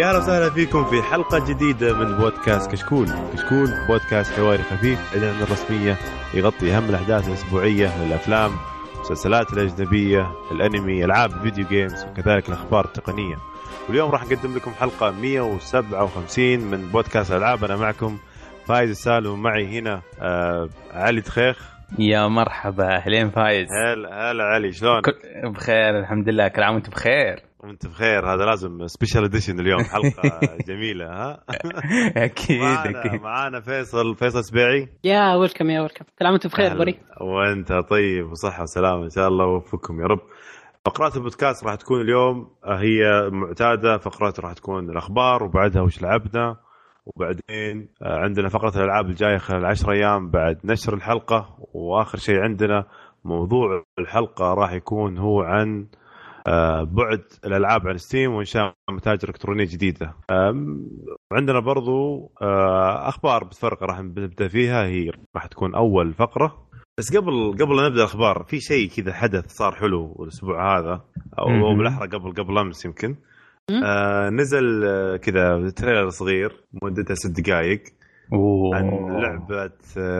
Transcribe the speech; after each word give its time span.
يا 0.00 0.08
أهلا 0.08 0.18
وسهلا 0.18 0.50
فيكم 0.50 0.84
في 0.84 1.02
حلقة 1.02 1.48
جديدة 1.48 1.94
من 1.94 2.16
بودكاست 2.16 2.70
كشكول، 2.70 3.06
كشكول 3.32 3.68
بودكاست 3.88 4.32
حواري 4.32 4.62
خفيف 4.62 5.14
عن 5.14 5.42
الرسمية 5.42 5.96
يغطي 6.34 6.76
أهم 6.76 6.88
الأحداث 6.88 7.28
الأسبوعية 7.28 8.04
للافلام، 8.04 8.50
المسلسلات 8.94 9.52
الأجنبية، 9.52 10.30
الأنمي، 10.52 11.04
ألعاب 11.04 11.32
الفيديو 11.32 11.66
games 11.66 12.04
وكذلك 12.04 12.48
الأخبار 12.48 12.84
التقنية. 12.84 13.36
واليوم 13.88 14.10
راح 14.10 14.24
نقدم 14.24 14.56
لكم 14.56 14.70
حلقة 14.70 15.10
157 15.10 16.60
من 16.60 16.88
بودكاست 16.88 17.32
ألعاب. 17.32 17.64
أنا 17.64 17.76
معكم 17.76 18.18
فايز 18.66 18.90
السالم 18.90 19.30
ومعي 19.30 19.78
هنا 19.78 20.02
آه 20.20 20.68
علي 20.92 21.20
دخيخ 21.20 21.68
يا 21.98 22.26
مرحبا 22.26 22.96
أهلين 22.96 23.30
فايز. 23.30 23.68
هلا 23.72 24.30
هلا 24.30 24.44
علي 24.44 24.72
شلونك؟ 24.72 25.04
بخير 25.44 25.98
الحمد 25.98 26.28
لله 26.28 26.48
كل 26.48 26.62
عام 26.62 26.74
وأنت 26.74 26.90
بخير. 26.90 27.49
وانت 27.64 27.86
بخير 27.86 28.34
هذا 28.34 28.44
لازم 28.44 28.86
special 28.86 29.24
edition 29.24 29.60
اليوم 29.60 29.80
حلقة 29.84 30.40
جميلة 30.68 31.06
ها؟ 31.06 31.44
أكيد 32.24 32.60
معانا 32.60 33.04
أكيد. 33.06 33.22
معانا 33.22 33.60
فيصل 33.60 34.14
فيصل 34.14 34.44
سبيعي. 34.44 34.88
يا 35.04 35.34
ويلكم 35.34 35.70
يا 35.70 35.80
ويلكم. 35.80 36.04
كل 36.18 36.24
عام 36.26 36.32
وأنتم 36.32 36.48
بخير 36.48 36.78
بري 36.78 36.98
وأنت 37.20 37.72
طيب 37.72 38.30
وصحة 38.30 38.62
وسلامة 38.62 39.04
إن 39.04 39.10
شاء 39.10 39.28
الله 39.28 39.46
وفقكم 39.46 40.00
يا 40.00 40.06
رب. 40.06 40.20
فقرات 40.86 41.16
البودكاست 41.16 41.64
راح 41.64 41.74
تكون 41.74 42.00
اليوم 42.00 42.50
هي 42.66 43.30
معتادة 43.32 43.98
فقرات 43.98 44.40
راح 44.40 44.52
تكون 44.52 44.90
الأخبار 44.90 45.42
وبعدها 45.42 45.82
وش 45.82 46.02
لعبنا 46.02 46.56
وبعدين 47.06 47.88
عندنا 48.02 48.48
فقرة 48.48 48.76
الألعاب 48.78 49.06
الجاية 49.06 49.36
خلال 49.38 49.66
10 49.66 49.92
أيام 49.92 50.30
بعد 50.30 50.58
نشر 50.64 50.94
الحلقة 50.94 51.56
وآخر 51.74 52.18
شيء 52.18 52.40
عندنا 52.40 52.84
موضوع 53.24 53.84
الحلقة 53.98 54.54
راح 54.54 54.72
يكون 54.72 55.18
هو 55.18 55.42
عن 55.42 55.86
آه، 55.94 55.99
بعد 56.84 57.22
الألعاب 57.44 57.88
عن 57.88 57.96
Steam 57.98 58.32
وانشاء 58.32 58.74
متاجر 58.90 59.28
الكترونيه 59.28 59.64
جديده. 59.64 60.14
عندنا 61.32 61.60
برضو 61.60 62.30
آه، 62.42 63.08
أخبار 63.08 63.44
بتفرق 63.44 63.82
راح 63.82 64.00
نبدأ 64.00 64.48
فيها 64.48 64.84
هي 64.86 65.10
راح 65.36 65.46
تكون 65.46 65.74
أول 65.74 66.14
فقرة 66.14 66.66
بس 66.98 67.16
قبل 67.16 67.52
قبل 67.60 67.76
لا 67.76 67.82
نبدأ 67.88 67.98
الأخبار 68.00 68.44
في 68.48 68.60
شيء 68.60 68.88
كذا 68.88 69.12
حدث 69.12 69.46
صار 69.48 69.74
حلو 69.74 70.16
الأسبوع 70.22 70.78
هذا 70.78 71.04
أو 71.38 71.76
بالأحرى 71.78 72.08
قبل 72.08 72.32
قبل 72.32 72.58
أمس 72.58 72.84
يمكن. 72.84 73.16
آه 73.84 74.30
نزل 74.30 74.84
آه، 74.84 75.16
كذا 75.16 75.70
trailer 75.70 76.08
صغير 76.08 76.64
مدته 76.82 77.14
ست 77.14 77.40
دقائق 77.40 77.82
أوه 78.32 78.76
عن 78.76 78.90
لعبة 79.22 79.70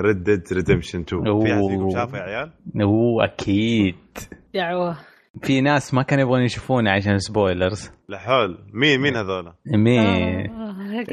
Red 0.01 0.23
Dead 0.23 0.43
Redemption 0.53 1.01
2 1.01 1.41
في 1.41 1.53
أحد 1.53 1.61
فيكم. 1.71 1.91
شافها 1.91 2.19
يا 2.21 2.23
عيال؟ 2.37 2.51
أوه 2.83 3.25
أكيد 3.25 3.97
دعوة 4.55 4.97
في 5.43 5.61
ناس 5.61 5.95
ما 5.95 6.03
كانوا 6.03 6.25
يبغون 6.25 6.43
يشوفونه 6.43 6.91
عشان 6.91 7.19
spoilers. 7.19 7.91
لا 8.09 8.19
حول. 8.19 8.59
مين 8.73 9.01
مين 9.01 9.17
هذولا؟ 9.17 9.55
مين؟ 9.67 10.01
آه، 10.01 11.05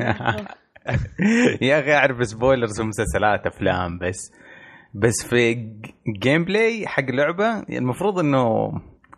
آه، 0.00 0.46
يا 1.68 1.80
أخي 1.80 1.92
أعرف 1.94 2.26
spoilers 2.26 2.80
ومسلسلات 2.80 3.46
أفلام 3.46 3.98
بس. 3.98 4.32
بس 4.94 5.26
في 5.30 5.54
gameplay 6.22 6.86
حق 6.86 7.04
لعبة 7.10 7.62
المفروض 7.70 8.18
إنه 8.18 8.72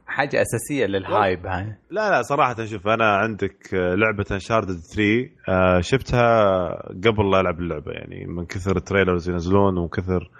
حاجة 0.06 0.42
أساسية 0.42 0.86
لل 0.86 1.06
hype 1.06 1.46
هاي. 1.46 1.76
لا 1.90 2.10
لا 2.10 2.22
صراحة 2.22 2.64
شوف 2.64 2.86
أنا 2.88 3.16
عندك 3.16 3.74
آه، 3.74 3.94
لعبة 3.94 4.24
Uncharted 4.32 4.78
3 4.94 5.30
آه، 5.48 5.80
شفتها 5.80 6.68
قبل 7.04 7.30
لا 7.30 7.40
ألعب 7.40 7.60
اللعبة 7.60 7.92
يعني 7.92 8.26
من 8.26 8.46
كثر 8.46 8.76
ال 8.76 8.82
trailers 8.82 9.30
ينزلون 9.30 9.78
ومن 9.78 9.88
كثر 9.88 10.30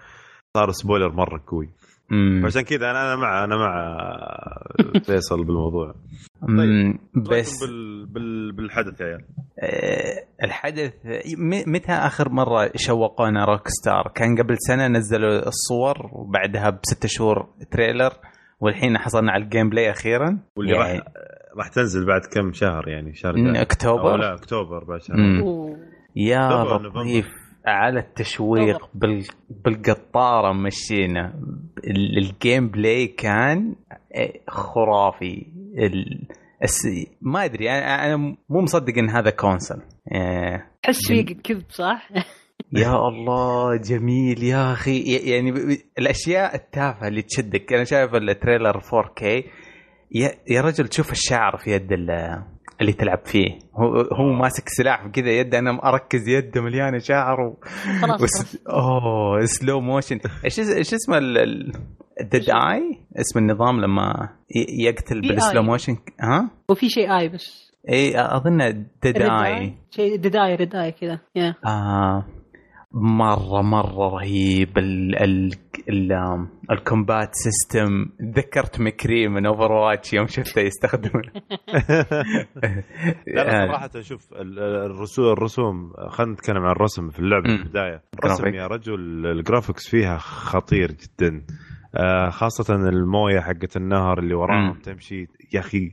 صار 0.57 0.71
spoiler 0.71 1.12
مرة 1.12 1.43
قوي. 1.47 1.69
مم. 2.11 2.43
فعشان 2.43 2.63
كذا 2.63 2.91
أنا 2.91 3.15
أنا 3.15 3.17
مع 3.17 3.45
أنا 3.45 3.57
مع 3.57 3.99
فيصل 5.05 5.45
بالموضوع 5.45 5.95
مم. 6.49 6.99
بس 7.31 7.65
بال 7.65 8.07
بال 8.07 8.53
بالحدث 8.53 9.01
يا 9.01 9.07
عيال 9.07 9.25
آه، 9.63 10.45
الحدث 10.45 10.93
م- 11.39 11.73
متى 11.73 11.93
آخر 11.93 12.29
مرة 12.29 12.71
شوقونا 12.77 13.45
Rockstar 13.45 14.12
كان 14.15 14.37
قبل 14.43 14.57
سنة 14.59 14.89
نزلوا 14.89 15.49
الصور 15.49 15.97
وبعدها 16.13 16.71
بستة 16.71 17.09
شهور 17.09 17.49
trailer 17.71 18.12
والحين 18.61 18.99
حصلنا 18.99 19.33
على 19.33 19.45
ال 19.45 19.69
gameplay 19.71 19.91
أخيرا 19.91 20.39
واللي 20.57 20.73
يعني 20.73 20.99
راح 20.99 21.05
راح 21.59 21.69
تنزل 21.69 22.07
بعد 22.07 22.21
كم 22.35 22.53
شهر 22.53 22.89
يعني 22.89 23.15
شهر 23.15 23.37
من. 23.37 23.57
أكتوبر 23.57 24.17
لا 24.17 24.35
أكتوبر 24.35 24.85
بعد 24.85 25.01
شهر. 25.03 25.17
يا. 26.17 26.49
لطيف 26.79 27.27
على 27.69 28.01
التشويق 28.01 28.89
بال... 28.95 29.25
بالقطارة 29.65 30.53
مشينا. 30.53 31.34
ال- 31.84 32.19
ال 32.19 32.69
gameplay 32.69 33.06
كان 33.06 33.75
آه، 34.15 34.33
خرافي. 34.49 35.47
ال... 35.79 36.29
الس... 36.62 36.81
ما 37.23 37.45
أدري 37.45 37.71
أنا 37.71 38.06
أنا 38.06 38.17
مو 38.49 38.61
مصدق 38.61 38.99
إن 38.99 39.11
هذا 39.11 39.31
console 39.31 39.83
آه، 40.15 40.62
تحس 40.83 41.09
فيه 41.09 41.25
كذب 41.25 41.65
صح؟ 41.71 42.09
يا 42.73 42.97
الله 43.09 43.77
جميل 43.77 44.43
يا 44.43 44.73
أخي. 44.73 45.03
يعني 45.31 45.50
الأشياء 45.99 46.55
التافهة 46.55 47.09
اللي 47.09 47.23
تشدك. 47.23 47.73
أنا 47.73 47.85
شايف 47.85 48.15
ال 48.15 48.23
trailer 48.23 48.81
4K 48.81 49.23
يا, 50.12 50.31
يا 50.50 50.61
رجل 50.61 50.89
تشوف 50.89 51.12
الشعر 51.12 51.56
في 51.56 51.71
يد 51.71 51.93
ال- 51.93 52.43
اللي 52.81 52.93
تلعب 52.93 53.21
فيه. 53.25 53.59
هو 53.75 54.00
هو 54.00 54.33
ماسك 54.33 54.69
سلاح 54.69 55.06
كذا 55.06 55.31
يده 55.31 55.59
أنا 55.59 55.89
اركز 55.89 56.28
يده 56.28 56.62
مليانة 56.62 56.99
شعر 56.99 57.41
و... 57.41 57.56
خلاص 58.03 58.22
وس... 58.22 58.59
أوه 58.66 59.44
slow 59.45 59.81
motion 59.81 60.19
إيش 60.44 60.59
إيش 60.59 60.94
اسمه 60.94 61.19
ال 62.21 62.27
Dead 62.27 62.51
Eye 62.51 63.01
اسم 63.17 63.38
النظام 63.38 63.81
لما 63.81 64.28
يقتل. 64.78 65.21
بال 65.21 65.34
slow 65.34 65.62
motion 65.62 65.97
ها؟ 66.21 66.50
وفي 66.71 66.88
شيء 66.88 67.19
اي 67.19 67.28
بس. 67.28 67.72
اي 67.88 68.12
اظن 68.17 68.87
Dead 69.03 69.23
Eye 69.23 69.75
شيء 69.91 70.17
Dead 70.17 70.55
Eye 70.55 70.65
Red 70.65 70.75
Eye 70.75 70.93
كذا. 70.93 71.19
يا 71.34 71.55
آه. 71.67 72.25
مرة 72.93 73.62
مرة 73.62 74.09
رهيب 74.16 74.78
ال 74.78 75.16
ال 75.22 75.53
ال 75.88 76.12
ال 76.71 76.79
combat 76.79 77.29
system 77.34 78.06
ذكرت 78.37 78.81
McCree 78.81 79.29
من 79.28 79.47
Overwatch 79.47 80.12
يوم 80.12 80.26
شفته 80.26 80.60
يستخدم 80.60 81.10
لا 83.26 83.44
لا 83.44 83.66
صراحة 83.66 84.00
شوف 84.00 84.32
ال- 84.32 84.59
الرسوم 84.59 85.32
الرسوم 85.32 85.93
خلينا 86.09 86.32
نتكلم 86.32 86.62
عن 86.62 86.71
الرسم 86.71 87.10
في 87.10 87.19
اللعبة 87.19 87.44
في 87.47 87.50
مم. 87.56 87.62
البداية 87.62 88.03
الرسم. 88.25 88.47
يا 88.54 88.66
رجل 88.66 89.26
ال 89.27 89.33
graphics 89.33 89.89
فيها 89.88 90.19
خطير 90.19 90.88
جدا 90.93 91.43
آه، 91.97 92.31
خاصة 92.31 92.75
الموية 92.75 93.41
حقت 93.41 93.76
النهر 93.76 94.19
اللي 94.19 94.34
وراهم. 94.34 94.78
تمشي 94.81 95.26
يا 95.55 95.60
أخي 95.60 95.93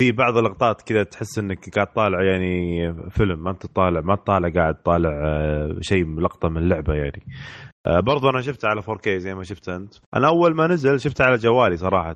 في 0.00 0.12
بعض 0.12 0.36
اللقطات 0.36 0.82
كذا 0.82 1.02
تحس 1.02 1.38
إنك 1.38 1.74
قاعد 1.74 1.86
طالع 1.92 2.22
يعني 2.22 2.94
فيلم 3.10 3.42
ما 3.42 3.50
أنت 3.50 3.66
طالع 3.66 4.00
ما 4.00 4.14
طالع 4.14 4.48
قاعد 4.48 4.74
طالع 4.82 5.10
آه، 5.24 5.76
شيء 5.80 6.20
لقطة 6.20 6.48
من 6.48 6.56
اللعبه 6.56 6.94
يعني. 6.94 7.22
آه، 7.86 8.00
برضو 8.00 8.30
أنا 8.30 8.40
شفتها 8.40 8.70
على 8.70 8.82
4K 8.82 9.08
زي 9.08 9.34
ما 9.34 9.42
شفت 9.44 9.68
أنت. 9.68 9.94
أنا 10.16 10.28
أول 10.28 10.54
ما 10.54 10.66
نزل 10.66 11.00
شفتها 11.00 11.26
على 11.26 11.36
جوالي 11.36 11.76
صراحة. 11.76 12.14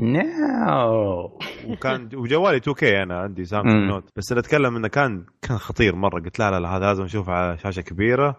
نو 0.00 1.38
وكان 1.68 2.08
وجوالي 2.14 2.60
2K 2.60 2.82
أنا 2.82 3.18
عندي 3.18 3.44
Samsung. 3.44 3.90
Note 3.90 4.04
بس 4.16 4.32
أنا 4.32 4.40
أتكلم 4.40 4.76
إنه 4.76 4.88
كان 4.88 5.24
كان 5.42 5.58
خطير 5.58 5.96
مرة. 5.96 6.20
قلت 6.20 6.38
لا 6.38 6.50
لا 6.50 6.60
لا 6.60 6.68
هذا 6.76 6.86
لازم 6.86 7.04
أشوفه 7.04 7.32
على 7.32 7.58
شاشة 7.58 7.80
كبيرة. 7.82 8.36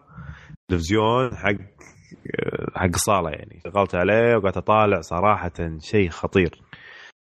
تلفزيون 0.68 1.36
حق 1.36 1.56
حق 2.76 2.86
الصاله 2.96 3.30
يعني. 3.30 3.59
شغلت 3.64 3.96
عليه 3.96 4.36
وقعدت 4.36 4.58
أطالع 4.58 5.02
صراحة 5.02 5.52
شيء 5.80 6.09
خطير. 6.09 6.62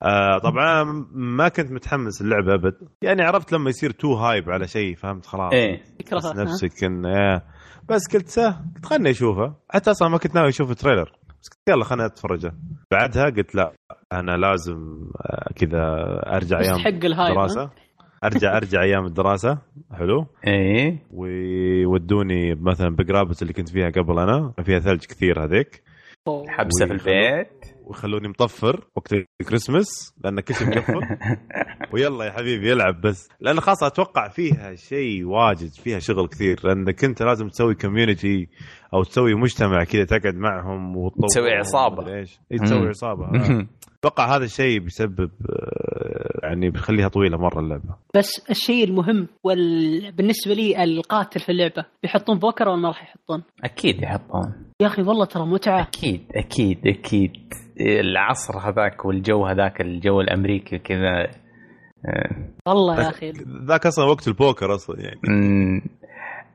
آه 0.03 0.37
طبعا 0.37 0.83
ما 1.11 1.49
كنت 1.49 1.71
متحمس 1.71 2.21
اللعبة 2.21 2.53
أبد. 2.53 2.73
يعني 3.01 3.21
عرفت 3.21 3.51
لما 3.53 3.69
يصير 3.69 3.91
too 3.91 4.13
hype 4.13 4.49
على 4.49 4.67
شيء 4.67 4.95
فهمت؟ 4.95 5.25
خلاص. 5.25 5.53
إيه. 5.53 5.81
فكرة 5.99 6.33
نفسك 6.43 6.83
ان 6.83 7.05
إيه. 7.05 7.43
بس 7.89 8.01
قلت 8.13 8.27
سه 8.27 8.49
قلت 8.75 8.85
خلني 8.85 9.09
أشوفه. 9.09 9.53
حتى 9.69 9.91
أصلا 9.91 10.09
ما 10.09 10.17
كنت 10.17 10.35
ناوي 10.35 10.49
أشوف 10.49 10.71
ال 10.71 10.76
trailer. 10.76 11.11
بس 11.41 11.47
قلت 11.49 11.69
يلا 11.69 11.83
خليني 11.83 12.05
أتفرجه. 12.05 12.53
بعدها 12.91 13.25
قلت 13.25 13.55
لا 13.55 13.71
أنا 14.13 14.31
لازم 14.37 15.07
آه، 15.25 15.53
كذا 15.55 15.79
أرجع 16.35 16.59
أيام 16.59 16.75
يستحق 16.75 17.05
ال 17.05 17.10
hype؟ 17.10 17.35
دراسه 17.35 17.69
أرجع 18.23 18.57
أرجع 18.57 18.81
أيام 18.83 19.05
الدراسة. 19.05 19.57
حلو. 19.93 20.25
إيه. 20.47 21.03
ويودوني 21.11 22.55
مثلا 22.55 22.95
Big 22.95 23.11
Rapids 23.11 23.41
اللي 23.41 23.53
كنت 23.53 23.69
فيها 23.69 23.89
قبل 23.89 24.19
أنا. 24.19 24.53
فيها 24.63 24.79
ثلج 24.79 25.05
كثير 25.05 25.43
هذيك. 25.43 25.83
حبسة 26.27 26.85
في 26.85 26.91
البيت. 26.93 27.65
ويخلوني 27.83 28.27
مطفر 28.27 28.85
وقت 28.95 29.13
الكريسماس 29.41 30.13
لأن 30.23 30.39
كل 30.39 30.53
شيء 30.55 30.67
مقفل 30.67 31.01
ويلا 31.93 32.25
يا 32.25 32.31
حبيبي 32.31 32.69
يلعب 32.71 33.01
بس. 33.01 33.29
لأن 33.39 33.59
خاصه 33.59 33.87
أتوقع 33.87 34.27
فيها 34.29 34.75
شيء 34.75 35.25
واجد 35.25 35.69
فيها 35.73 35.99
شغل 35.99 36.27
كثير. 36.27 36.59
لأنك 36.63 37.03
أنت 37.03 37.23
لازم 37.23 37.47
تسوي 37.47 37.75
community 37.75 38.47
أو 38.93 39.03
تسوي 39.03 39.33
مجتمع 39.33 39.83
كذا 39.83 40.03
تقعد 40.05 40.35
معهم 40.35 40.97
وتطور. 40.97 41.27
تسوي 41.27 41.51
عصابة. 41.51 41.97
ومدري 41.97 42.19
إيش 42.19 42.39
إيه، 42.51 42.57
تسوي. 42.57 42.87
عصابة. 42.87 43.27
أتوقع 44.05 44.35
هذا 44.35 44.43
الشيء 44.45 44.79
بيسبب 44.79 45.29
آه، 45.49 46.39
يعني 46.47 46.69
بيخليها 46.69 47.07
طويلة 47.07 47.37
مرة 47.37 47.59
اللعبة. 47.59 47.95
بس 48.15 48.49
الشيء 48.49 48.83
المهم 48.83 49.27
وال... 49.43 50.11
بالنسبة 50.11 50.53
لي 50.53 50.83
القاتل 50.83 51.39
في 51.39 51.51
اللعبة 51.51 51.85
بيحطون 52.03 52.39
بوكر 52.39 52.67
ولا 52.69 52.77
ما 52.81 52.87
راح 52.87 53.03
يحطون؟ 53.03 53.43
أكيد 53.63 54.01
يحطون. 54.01 54.53
يا 54.81 54.87
أخي 54.87 55.01
والله 55.01 55.25
ترى 55.25 55.45
متعة. 55.45 55.81
أكيد 55.81 56.21
أكيد 56.35 56.87
أكيد. 56.87 57.31
العصر 57.81 58.57
هذاك 58.59 59.05
والجو 59.05 59.45
هذاك 59.45 59.81
الجو 59.81 60.21
الأمريكي 60.21 60.77
كذا 60.79 61.21
آه، 62.05 62.49
والله 62.67 63.01
يا 63.03 63.09
أخي. 63.09 63.31
ذاك 63.67 63.85
أصلا 63.85 64.05
وقت 64.05 64.27
البوكر 64.27 64.75
أصلا 64.75 64.99
يعني. 64.99 65.19
أمم، 65.29 65.81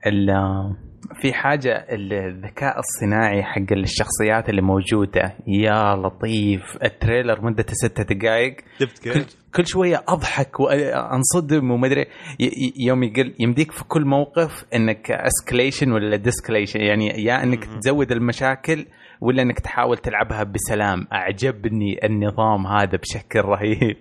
ال- 0.06 0.74
في 1.20 1.32
حاجة 1.32 1.86
الذكاء 1.90 2.78
الصناعي 2.78 3.42
حق 3.42 3.72
الشخصيات 3.72 4.48
اللي 4.48 4.62
موجودة. 4.62 5.34
يا 5.46 5.96
لطيف. 5.96 6.78
ال 6.84 6.91
trailer 6.91 7.40
مدته 7.44 7.72
ستة 7.74 8.02
دقائق 8.14 8.56
شفت 8.80 9.04
كل, 9.04 9.12
كيف؟ 9.12 9.36
كل 9.56 9.66
شوية 9.66 10.02
أضحك 10.08 10.60
وأنصدم 10.60 11.70
ومدري 11.70 12.00
ي- 12.00 12.44
ي- 12.44 12.72
يوم 12.86 13.02
يقل 13.02 13.34
يمديك 13.40 13.72
في 13.72 13.84
كل 13.84 14.04
موقف 14.04 14.64
إنك 14.74 15.10
escalation 15.10 15.92
ولا 15.92 16.16
de-escalation 16.16 16.80
يعني 16.80 17.06
يا 17.24 17.42
إنك. 17.42 17.64
تزود 17.64 18.12
المشاكل 18.12 18.86
ولا 19.20 19.42
إنك 19.42 19.60
تحاول 19.60 19.96
تلعبها 19.98 20.42
بسلام. 20.44 21.06
أعجبني 21.12 22.06
النظام 22.06 22.66
هذا 22.66 22.98
بشكل 22.98 23.40
رهيب. 23.40 23.96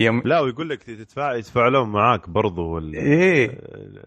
يوم 0.00 0.22
لا 0.24 0.40
ويقول 0.40 0.68
لك 0.68 0.82
تدفع 0.82 1.34
يتفاعلون 1.34 1.88
معاك 1.88 2.30
برضو 2.30 2.74
وال... 2.74 2.94
إيه 2.94 3.50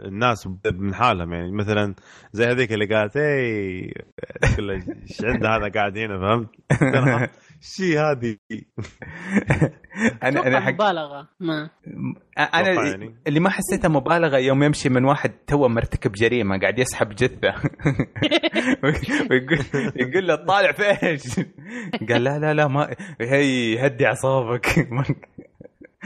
الناس 0.05 0.49
من 0.65 0.93
حالهم 0.93 1.33
يعني 1.33 1.51
مثلا 1.51 1.95
زي 2.31 2.45
هذيك 2.45 2.73
اللي 2.73 2.85
قالت 2.85 3.17
اي 3.17 3.93
إيش 4.59 5.23
عنده 5.23 5.49
هذا 5.55 5.71
قاعد 5.75 5.97
هنا 5.97 6.19
فهمت؟ 6.19 6.49
أنا، 6.81 7.29
شي 7.61 7.99
هذه 7.99 8.37
أنا 10.23 10.47
أنا 10.47 10.59
حق 10.59 10.73
مبالغة 10.73 11.27
ما 11.39 11.69
أنا 12.37 12.87
يعني. 12.89 13.15
اللي 13.27 13.39
ما 13.39 13.49
حسيتها 13.49 13.89
مبالغة 13.89 14.37
يوم 14.37 14.63
يمشي 14.63 14.89
من 14.89 15.05
واحد 15.05 15.31
تو 15.47 15.67
مرتكب 15.67 16.11
جريمة 16.11 16.59
قاعد 16.59 16.79
يسحب 16.79 17.09
جثة 17.09 17.53
ويقول 19.31 19.59
يقول 19.95 20.27
له 20.27 20.35
طالع 20.35 20.71
في 20.71 21.07
إيش؟ 21.07 21.39
قال 22.09 22.23
لا 22.23 22.39
لا 22.39 22.53
لا 22.53 22.67
ما 22.67 22.95
هي 23.21 23.85
هدي 23.85 24.07
أعصابك 24.07 24.87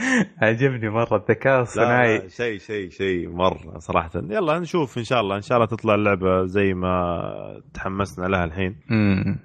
عجبني 0.42 0.88
مرة 0.90 1.16
الذكاء 1.16 1.60
الصناعي. 1.60 2.28
شيء 2.28 2.58
شيء 2.58 2.88
شيء 2.90 3.28
مرة 3.28 3.78
صراحة. 3.78 4.10
يلا 4.16 4.58
نشوف 4.58 4.98
إن 4.98 5.04
شاء 5.04 5.20
الله 5.20 5.36
إن 5.36 5.40
شاء 5.40 5.58
الله 5.58 5.66
تطلع 5.66 5.94
اللعبة 5.94 6.44
زي 6.46 6.74
ما 6.74 7.22
تحمسنا 7.74 8.26
لها 8.26 8.44
الحين. 8.44 8.76
أمم، 8.90 9.38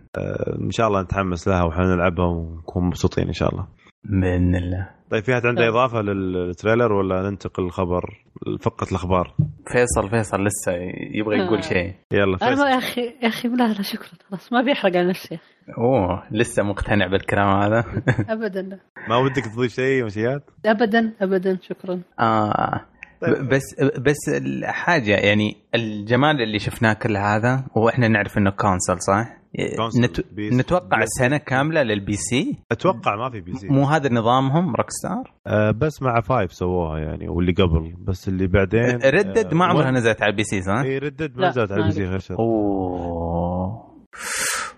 إن 0.61 0.71
شاء 0.71 0.87
الله 0.87 1.01
نتحمس 1.01 1.47
لها 1.47 1.63
وحنلعبها 1.63 2.25
ونكون 2.25 2.83
مبسوطين 2.87 3.27
إن 3.27 3.33
شاء 3.33 3.49
الله. 3.49 3.67
بإذن 4.09 4.55
الله. 4.55 4.89
طيب 5.11 5.23
في 5.23 5.33
أحد 5.33 5.45
عنده 5.45 5.67
إضافة 5.67 6.01
للتريلر 6.01 6.93
ولا 6.93 7.29
ننتقل 7.29 7.63
الخبر 7.63 8.23
فقط 8.61 8.87
الأخبار؟ 8.89 9.33
فيصل 9.67 10.09
فيصل 10.09 10.43
لسه 10.43 10.71
يبغى 11.13 11.37
يقول 11.37 11.57
آه. 11.57 11.61
شيء. 11.61 11.93
يلا 12.11 12.23
أنا 12.23 12.49
ما 12.49 12.55
فيصل. 12.55 12.67
يا 12.67 12.77
أخي 12.77 13.01
يا 13.01 13.27
أخي 13.27 13.47
لا 13.47 13.67
لا 13.67 13.81
شكرا. 13.81 14.09
خلاص 14.29 14.53
ما 14.53 14.61
بيحرق 14.61 14.97
على 14.97 15.09
نفسي. 15.09 15.39
أوه 15.77 16.23
لسه 16.31 16.63
مقتنع 16.63 17.07
بالكلام 17.07 17.47
هذا. 17.47 17.83
ابدا 18.33 18.61
لا. 18.61 18.79
ما 19.09 19.17
ودك 19.17 19.45
تضيف 19.55 19.71
شيء 19.73 20.05
مشيات؟ 20.05 20.43
ابدا 20.65 21.13
ابدا 21.21 21.57
شكرا. 21.61 22.01
آه. 22.19 22.81
طيب. 23.21 23.49
بس 23.49 23.75
بس 23.99 24.29
الحاجة 24.41 25.15
يعني 25.15 25.57
الجمال 25.75 26.41
اللي 26.41 26.59
شفناه 26.59 26.93
كل 26.93 27.17
هذا 27.17 27.63
وإحنا 27.75 28.07
نعرف 28.07 28.37
إنه 28.37 28.49
console 28.49 29.01
صح؟ 29.01 29.37
نت... 29.99 30.25
نتوقع 30.39 31.05
سنة 31.19 31.37
كاملة 31.37 31.83
لل 31.83 32.13
PC 32.13 32.57
أتوقع 32.71 33.15
ما 33.15 33.29
في 33.29 33.41
PC 33.41 33.67
مو 33.67 33.83
هذا 33.83 34.09
نظامهم 34.13 34.75
Rockstar؟ 34.75 35.33
آه 35.47 35.71
بس 35.71 36.01
مع 36.01 36.21
five 36.21 36.53
سووها 36.53 36.99
يعني 36.99 37.29
واللي 37.29 37.51
قبل. 37.51 37.93
بس 38.07 38.27
اللي 38.27 38.47
بعدين 38.47 38.95
Red 39.05 39.26
Dead 39.26 39.53
ما 39.53 39.65
آه، 39.65 39.67
عمرها 39.69 39.91
نزلت 39.91 40.21
على 40.21 40.31
ال 40.31 40.43
PC 40.43 40.61
صح؟ 40.61 40.81
اي 40.85 40.97
Red 40.97 41.14
Dead 41.14 41.37
ما 41.37 41.41
لا، 41.41 41.49
نزلت 41.49 41.71
على 41.71 41.81
ال 41.81 41.91
PC 41.91 42.05
غير. 42.05 42.21
أوه. 42.39 43.87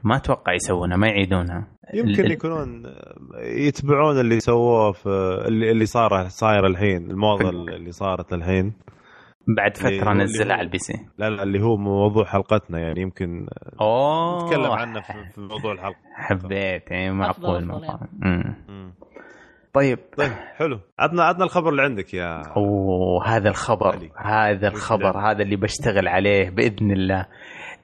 ما 0.04 0.16
أتوقع 0.16 0.54
يسوونها 0.54 0.98
ما 0.98 1.08
يعيدونها. 1.08 1.68
يمكن 1.94 2.26
ال- 2.26 2.32
يكونون 2.32 2.86
آه، 2.86 3.16
يتبعون 3.42 4.20
اللي 4.20 4.40
سووه 4.40 4.92
في 4.92 5.10
اللي 5.48 5.72
اللي 5.72 5.86
صار 5.86 6.28
صاير 6.28 6.68
الحين 6.68 7.12
الموضه 7.12 7.50
اللي 7.50 7.92
صارت 7.92 8.34
الحين. 8.34 8.74
بعد 9.58 9.78
فترة 9.78 10.14
نزلها 10.14 10.48
هو- 10.48 10.52
على 10.60 10.62
ال 10.66 10.78
PC. 10.78 10.94
لا 11.18 11.30
لا 11.30 11.44
اللي 11.44 11.64
هو 11.64 11.78
موضوع 11.78 12.26
حلقتنا 12.26 12.80
يعني 12.80 13.02
يمكن 13.02 13.48
أوه. 13.82 14.46
نتكلم 14.46 14.72
عنه 14.72 15.02
في, 15.02 15.14
في 15.36 15.42
موضوع 15.42 15.72
الحلقة. 15.72 15.96
حبيت 16.16 16.92
يعني. 16.92 17.12
معقول. 17.12 17.72
طيب. 19.74 20.00
طيب 20.18 20.32
حلو. 20.58 20.80
عطنا 21.00 21.24
عطنا 21.24 21.44
الخبر 21.44 21.70
اللي 21.70 21.82
عندك 21.82 22.14
يا 22.14 22.42
أوه 22.58 23.28
هذا 23.28 23.50
الخبر 23.50 23.88
علي. 23.88 24.10
هذا 24.18 24.68
الخبر 24.68 25.12
ده؟ 25.12 25.20
هذا 25.20 25.42
اللي 25.42 25.56
بشتغل 25.56 26.08
عليه 26.08 26.50
بإذن 26.50 26.92
الله. 26.92 27.26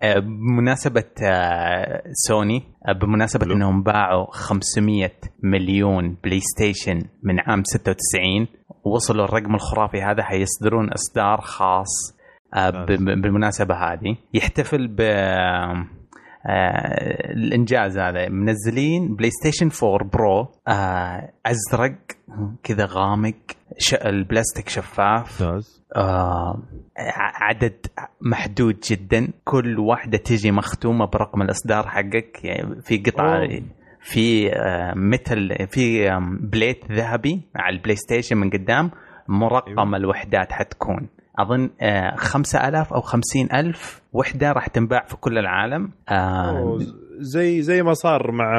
آه، 0.03 0.19
بمناسبة 0.19 1.03
آه، 1.23 2.03
سوني 2.27 2.63
آه، 2.87 2.91
بمناسبة. 2.91 3.53
إنهم 3.53 3.83
باعوا 3.83 4.25
500 4.31 5.11
مليون 5.43 6.17
PlayStation 6.23 7.01
من 7.23 7.39
عام 7.39 7.63
96 7.63 8.47
وصلوا 8.85 9.25
الرقم 9.25 9.55
الخرافي 9.55 10.01
هذا 10.01 10.23
حيصدرون 10.23 10.89
إصدار 10.93 11.41
خاص 11.41 12.15
آه، 12.53 12.69
ب- 12.69 12.85
ب- 12.85 13.21
بالمناسبة 13.21 13.75
هذه. 13.75 14.17
يحتفل 14.33 14.87
ب 14.87 15.01
آه، 15.01 15.85
الإنجاز 17.33 17.97
هذا. 17.97 18.29
منزلين 18.29 19.15
PlayStation 19.15 19.69
4 19.83 20.09
Pro 20.09 20.47
آه، 20.67 21.31
أزرق 21.45 21.95
كذا 22.63 22.85
غامق. 22.85 23.33
البلاستيك 24.05 24.69
شفاف. 24.69 25.41
آه 25.95 26.61
عدد 27.41 27.85
محدود 28.21 28.79
جدا. 28.89 29.27
كل 29.43 29.79
واحدة 29.79 30.17
تجي 30.17 30.51
مختومة 30.51 31.05
برقم 31.05 31.41
الإصدار 31.41 31.87
حقك 31.87 32.39
يعني 32.45 32.81
في 32.81 32.97
قطعة 32.97 33.37
أوه. 33.37 33.61
في 34.05 34.49
آه 34.53 34.93
مثل 34.95 35.67
في 35.67 36.09
plate 36.41 36.91
ذهبي 36.91 37.41
على 37.55 37.75
ال 37.75 37.95
PlayStation 37.95 38.37
من 38.37 38.49
قدام 38.49 38.91
مرقم 39.27 39.79
أيوة. 39.79 39.97
الوحدات 39.97 40.51
حتكون. 40.51 41.09
أظن 41.39 41.69
آه 41.81 42.15
خمسة 42.15 42.67
ألاف 42.67 42.93
أو 42.93 43.01
خمسين 43.01 43.47
ألف 43.53 44.01
وحدة 44.13 44.51
راح 44.51 44.67
تنباع 44.67 45.05
في 45.05 45.15
كل 45.17 45.37
العالم. 45.37 45.91
آه 46.09 46.77
زي 47.19 47.61
زي 47.61 47.83
ما 47.83 47.93
صار 47.93 48.31
مع 48.31 48.53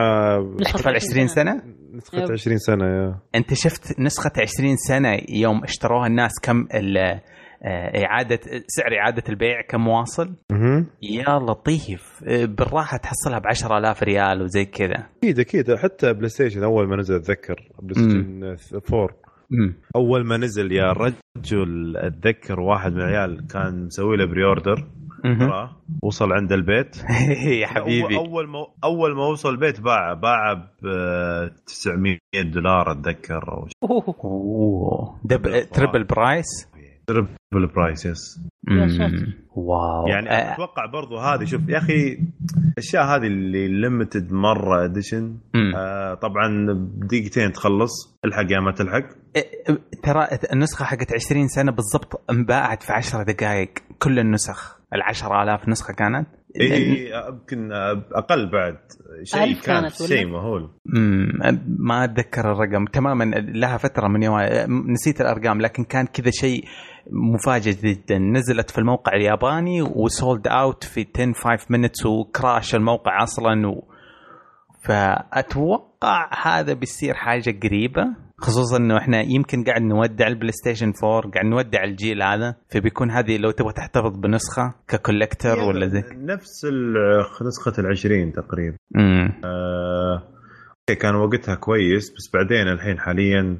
احتفال 0.66 0.94
20 0.94 1.26
سنة. 1.26 1.62
نسخة 1.94 2.18
yep. 2.18 2.32
20 2.32 2.58
سنة 2.58 2.84
يا. 2.84 3.18
أنت 3.34 3.54
شفت 3.54 4.00
نسخة 4.00 4.30
20 4.38 4.76
سنة 4.76 5.18
يوم 5.28 5.64
اشتروها 5.64 6.06
الناس 6.06 6.32
كم 6.42 6.66
آه، 7.62 8.04
إعادة 8.04 8.40
سعر 8.66 8.98
إعادة 9.00 9.22
البيع 9.28 9.60
كم 9.68 9.88
واصل؟ 9.88 10.34
يا 11.02 11.38
لطيف. 11.38 12.24
آه، 12.28 12.44
بالراحة 12.44 12.96
تحصلها 12.96 13.38
ب 13.38 13.46
10000 13.46 14.02
ريال 14.02 14.42
وزي 14.42 14.64
كذا. 14.64 15.06
أكيد 15.18 15.38
أكيد. 15.38 15.74
حتى 15.74 16.12
PlayStation 16.12 16.62
أول 16.64 16.88
ما 16.88 16.96
نزل 16.96 17.14
أتذكر. 17.16 17.68
PlayStation 17.82 18.82
4 18.94 19.08
امم 19.52 19.74
أول 19.96 20.26
ما 20.26 20.36
نزل 20.36 20.72
يا 20.72 20.92
رجل 20.92 21.96
أتذكر 21.96 22.60
واحد 22.60 22.92
من 22.92 23.00
العيال 23.00 23.46
كان 23.46 23.84
مسوي 23.86 24.16
له 24.16 24.24
pre-order 24.26 24.84
وصل 26.02 26.32
عند 26.32 26.52
البيت. 26.52 26.96
يا 27.62 27.66
حبيبي. 27.66 28.16
أول 28.16 28.48
ما 28.48 28.66
أول 28.84 29.16
ما 29.16 29.26
وصل 29.26 29.48
البيت 29.50 29.80
باعه 29.80 30.14
باعه 30.14 30.54
ب 30.82 30.86
900 31.66 32.18
دولار 32.52 32.92
أتذكر. 32.92 33.42
أو. 33.48 33.66
أوه. 34.24 35.20
ده 35.24 35.36
ب- 35.36 35.42
بالخرافة. 35.42 35.70
triple 35.72 36.04
price 36.04 36.68
triple 37.06 37.66
price 37.76 38.06
yes. 38.06 38.40
Wow. 39.56 40.06
يعني 40.08 40.30
آه، 40.30 40.54
أتوقع 40.54 40.86
برضو 40.86 41.16
هذه 41.18 41.44
شوف 41.44 41.68
يا 41.68 41.78
أخي 41.78 42.18
الأشياء 42.72 43.04
هذه 43.04 43.26
اللي 43.26 43.68
limited 43.68 44.32
مرة 44.32 44.84
edition. 44.84 45.36
آه 45.76 46.14
طبعا 46.14 46.66
بدقيقتين 46.72 47.52
تخلص 47.52 48.18
الحق 48.24 48.52
يا 48.52 48.60
ما 48.60 48.72
تلحق. 48.72 49.04
آه، 49.36 49.78
ترى 50.02 50.28
النسخة 50.52 50.84
حقت 50.84 51.14
20 51.14 51.48
سنة 51.48 51.72
بالضبط 51.72 52.30
انباعت 52.30 52.82
في 52.82 52.92
10 52.92 53.22
دقائق 53.22 53.70
كل 53.98 54.18
النسخ 54.18 54.76
ال 54.94 55.02
10000 55.02 55.68
نسخة 55.68 55.94
كانت. 55.94 56.26
اي 56.60 57.10
يمكن 57.28 57.72
أقل 58.14 58.50
بعد 58.50 58.78
شيء 59.24 59.60
كان؟ 59.60 59.88
شيء 59.88 60.26
مهول. 60.26 60.70
ما 61.78 62.04
أتذكر 62.04 62.52
الرقم. 62.52 62.84
تماما 62.84 63.24
لها 63.34 63.76
فترة 63.76 64.08
من 64.08 64.22
يوم 64.22 64.38
نسيت 64.92 65.20
الأرقام 65.20 65.60
لكن 65.60 65.84
كان 65.84 66.06
كذا 66.06 66.30
شيء 66.30 66.64
مفاجئ 67.10 67.70
جدا. 67.72 68.18
نزلت 68.18 68.70
في 68.70 68.78
الموقع 68.78 69.12
الياباني 69.12 69.82
و 69.82 69.95
sold 69.95 70.46
out 70.48 70.84
في 70.84 71.06
10 71.18 71.32
5 71.32 71.66
minutes 71.70 72.06
و 72.06 72.17
crash 72.17 72.74
الموقع 72.74 73.22
أصلا 73.22 73.68
و... 73.68 73.82
فأتوقع 74.88 76.30
هذا 76.42 76.72
بيصير 76.72 77.14
حاجة 77.14 77.58
قريبة 77.62 78.04
خصوصا 78.38 78.76
إنه 78.76 78.98
إحنا 78.98 79.20
يمكن 79.22 79.64
قاعد 79.64 79.82
نودع 79.82 80.26
ال 80.26 80.52
PlayStation 80.52 80.92
4 81.04 81.30
قاعد 81.30 81.46
نودع 81.46 81.84
الجيل 81.84 82.22
هذا 82.22 82.54
فبيكون 82.70 83.10
هذه 83.10 83.36
لو 83.38 83.50
تبغى 83.50 83.72
تحتفظ 83.72 84.16
بنسخة 84.18 84.74
ك 84.88 84.95
collector 84.95 85.58
ولا 85.58 85.86
زي 85.86 86.02
نفس 86.16 86.64
ال- 86.64 87.46
نسخة 87.46 87.80
العشرين 87.80 88.32
تقريبا. 88.32 88.76
امم 88.96 89.32
آه 89.44 90.22
كان 91.00 91.14
وقتها 91.14 91.54
كويس 91.54 92.10
بس 92.16 92.30
بعدين 92.34 92.68
الحين 92.68 92.98
حاليا 93.00 93.58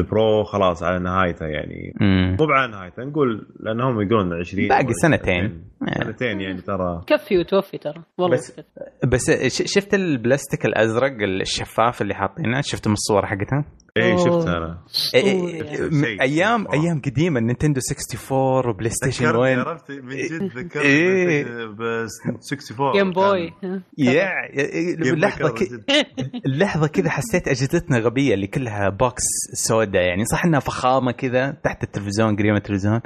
ال 0.00 0.11
Pro 0.11 0.44
خلاص 0.44 0.82
على 0.82 0.98
نهايته 0.98 1.46
يعني. 1.46 1.94
مو 2.40 2.46
على 2.50 2.72
نهايته 2.72 3.04
نقول 3.04 3.46
لأنهم 3.60 4.00
يقولون 4.00 4.32
20 4.40 4.68
باقي 4.68 4.92
سنتين. 4.92 5.64
سنتين 6.04 6.40
يعني 6.40 6.60
ترى. 6.62 7.02
كفي 7.06 7.38
وتوفي 7.38 7.78
ترى. 7.78 8.02
والله 8.18 8.36
بس- 8.36 8.50
كفي. 8.52 8.62
بس 9.06 9.30
ش- 9.30 9.74
شفت 9.74 9.94
البلاستيك 9.94 10.66
الأزرق 10.66 11.12
الشفاف 11.22 12.02
اللي 12.02 12.14
حاطينه؟ 12.14 12.60
شفت 12.60 12.86
من 12.88 12.92
الصور 12.92 13.26
حقتها 13.26 13.64
اي 13.96 14.18
شفتها 14.18 14.30
أوه. 14.32 14.56
أنا. 14.56 14.78
إيه، 15.14 15.62
شيء. 15.90 16.22
أيام. 16.22 16.66
أيام 16.72 17.00
قديمة 17.00 17.40
Nintendo 17.40 17.80
64 17.80 18.68
و 18.70 18.90
PlayStation 18.90 19.24
ذكرني 19.24 19.38
1 19.56 19.58
عرفت؟ 19.58 19.90
من 19.90 20.16
جد 20.16 20.58
ذكرني 20.58 20.86
إيه. 20.86 21.44
بس 21.66 22.10
64 22.26 22.92
Game 22.92 23.10
Boy. 23.12 23.52
يا 23.98 24.30
لحظة 25.14 25.54
اللحظه 26.46 26.86
كذا 26.86 27.10
حسيت 27.10 27.48
أجهزتنا 27.48 27.98
غبية 27.98 28.34
اللي 28.34 28.46
كلها 28.46 28.88
box 28.88 29.22
سوداء 29.54 30.02
يعني. 30.02 30.24
صح 30.24 30.44
إنها 30.44 30.60
فخامة 30.60 31.12
كذا 31.12 31.50
تحت 31.50 31.82
التلفزيون 31.82 32.36
قريب 32.36 32.50
من 32.50 32.56
التلفزيون. 32.56 33.00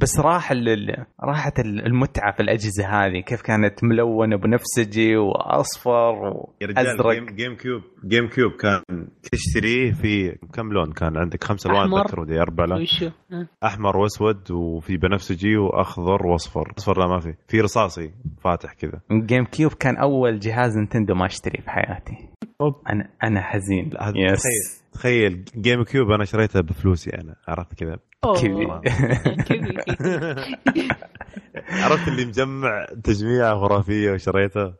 بس 0.00 0.20
راح 0.20 0.50
ال... 0.50 0.96
راحت 1.22 1.60
ال- 1.60 1.86
المتعة 1.86 2.32
في 2.32 2.40
الأجهزة 2.42 2.86
هذه. 2.88 3.20
كيف 3.20 3.42
كانت 3.42 3.84
ملونة 3.84 4.36
بنفسجي 4.36 5.16
وأصفر 5.16 6.14
يا 6.60 6.66
رجال 6.66 6.86
وازرق 6.86 7.12
Game, 7.12 7.26
GameCube 7.36 7.82
GameCube 8.06 8.52
كان 8.52 8.82
تشتريه 9.32 9.92
في 9.92 10.36
كم 10.52 10.72
لون 10.72 10.92
كان؟ 10.92 11.16
عندك 11.16 11.44
خمس 11.44 11.66
ألوان. 11.66 11.94
أتذكر 11.94 12.20
ودي 12.20 12.40
أربع 12.40 12.64
لون. 12.64 12.86
أحمر 13.64 13.96
وأسود 13.96 14.50
وفي 14.50 14.96
بنفسجي 14.96 15.56
وأخضر 15.56 16.26
وأصفر. 16.26 16.72
أصفر 16.78 16.98
لا 17.00 17.06
ما 17.06 17.20
في. 17.20 17.34
في 17.48 17.60
رصاصي 17.60 18.10
فاتح 18.44 18.72
كذا. 18.72 19.00
جيم 19.12 19.44
كيوب 19.44 19.72
كان 19.72 19.96
أول 19.96 20.38
جهاز 20.38 20.78
نينتندو 20.78 21.14
ما 21.14 21.26
أشتريه 21.26 21.60
في 21.60 21.70
حياتي. 21.70 22.28
أوب. 22.60 22.74
أنا 22.90 23.08
أنا 23.24 23.40
حزين. 23.40 23.90
لا، 23.92 24.08
هذا 24.08 24.18
يس 24.18 24.42
تخيل. 24.92 25.34
تخيل. 25.42 25.44
جيم 25.62 25.84
كيوب 25.84 26.10
أنا 26.10 26.24
شريتها 26.24 26.60
بفلوسي 26.60 27.10
أنا 27.10 27.36
عرفت 27.48 27.74
كذا. 27.74 27.98
كذي. 28.40 28.66
كذي 29.48 29.70
عرفت 31.68 32.08
اللي 32.08 32.24
مجمع 32.24 32.86
تجميعه 33.04 33.54
خرافية 33.60 34.12
وشريتها؟ 34.12 34.74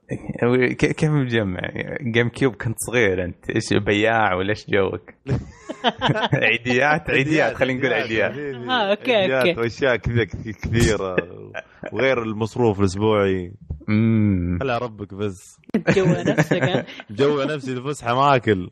ك- 0.73 0.87
كيف 0.93 1.11
مجمع؟ 1.11 1.61
جيم 2.03 2.29
كيوب 2.29 2.55
كنت 2.55 2.77
صغير 2.79 3.25
أنت. 3.25 3.51
إيش 3.51 3.73
بياع 3.87 4.35
ولا 4.35 4.51
إيش 4.51 4.67
جوك؟ 4.71 5.11
عيديات 6.33 7.11
عيديات 7.11 7.55
خلينا 7.55 7.81
نقول 7.81 7.93
عيديات. 7.93 8.33
آه، 8.69 8.91
okay، 8.91 9.15
عيديات. 9.15 9.59
وأشياء 9.59 9.97
كذا 9.97 10.25
كث- 10.25 10.49
كثيرة. 10.63 11.17
وغير 11.93 12.23
المصروف 12.23 12.81
الأسبوعي. 12.81 13.53
امم 13.89 14.59
هلا 14.63 14.79
ربك 14.79 15.15
بس. 15.15 15.59
جوا 15.97 16.23
نفسك. 16.23 16.87
جوع 17.11 17.45
نفسي 17.45 17.73
الفسحه 17.73 18.15
ما 18.15 18.37
اكل 18.37 18.71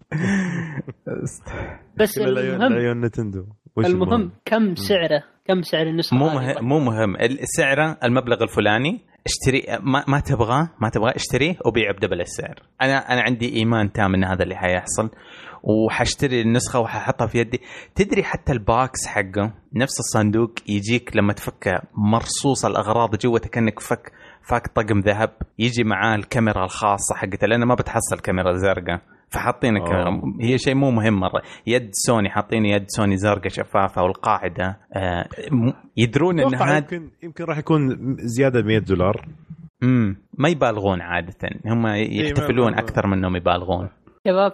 بس 1.96 2.18
لعيون 2.18 3.00
Nintendo. 3.00 3.46
المهم 3.86 4.30
كم 4.44 4.74
سعره؟ 4.74 5.22
كم 5.46 5.62
سعر 5.62 5.86
النسخة 5.86 6.16
مو؟ 6.16 6.26
مهم 6.26 6.64
مو 6.68 6.78
مهم. 6.78 7.16
السعر 7.16 7.96
المبلغ 8.04 8.42
الفلاني 8.42 9.00
اشتري 9.26 9.78
ما, 9.82 10.04
ما 10.08 10.20
تبغاه 10.20 10.70
ما 10.80 10.88
تبغاه 10.88 11.12
اشتريه 11.16 11.56
وبيع 11.66 11.90
ب 11.90 11.94
double 11.94 12.20
السعر. 12.20 12.62
أنا 12.82 12.98
أنا 12.98 13.20
عندي 13.22 13.56
إيمان 13.56 13.92
تام 13.92 14.14
إن 14.14 14.24
هذا 14.24 14.42
اللي 14.42 14.56
حيحصل 14.56 15.10
وحشتري 15.62 16.40
النسخة 16.40 16.80
وححطها 16.80 17.26
في 17.26 17.38
يدي. 17.38 17.60
تدري 17.94 18.22
حتى 18.22 18.52
ال 18.52 18.66
box 18.66 19.06
حقه 19.06 19.54
نفس 19.74 20.00
الصندوق 20.00 20.52
يجيك 20.68 21.16
لما 21.16 21.32
تفكه 21.32 21.82
مرصوص 21.94 22.64
الأغراض 22.64 23.16
جوته 23.16 23.48
كأنك 23.48 23.80
فك 23.80 24.12
فاك 24.50 24.66
طقم 24.66 25.00
ذهب 25.00 25.30
يجي 25.58 25.84
معاه 25.84 26.16
الكاميرا 26.16 26.64
الخاصة 26.64 27.14
حقته 27.14 27.46
لأنه 27.46 27.66
ما 27.66 27.74
بتحصل 27.74 28.18
كاميرا 28.22 28.52
زرقاء. 28.52 29.00
فحاطينك. 29.30 29.82
هي 30.40 30.58
شيء 30.58 30.74
مو 30.74 30.90
مهم 30.90 31.20
مرة. 31.20 31.42
يد 31.66 31.88
سوني 31.92 32.30
حاطين 32.30 32.64
يد 32.66 32.84
سوني 32.88 33.16
زرقاء 33.16 33.48
شفافة 33.48 34.02
والقاعدة. 34.02 34.78
آه 34.96 35.28
يدرون 35.96 36.40
إن 36.40 36.54
هذا 36.54 36.76
يمكن 36.76 37.10
يمكن 37.22 37.44
راح 37.44 37.58
يكون 37.58 37.96
زيادة 38.18 38.62
100 38.62 38.78
دولار. 38.78 39.28
امم 39.82 40.16
ما 40.38 40.48
يبالغون 40.48 41.00
عادة. 41.00 41.34
هم 41.66 41.86
يحتفلون 41.86 42.72
ما- 42.72 42.78
أكثر 42.78 43.06
من 43.06 43.12
إنهم 43.18 43.36
يبالغون. 43.36 43.88
شباب. 44.28 44.52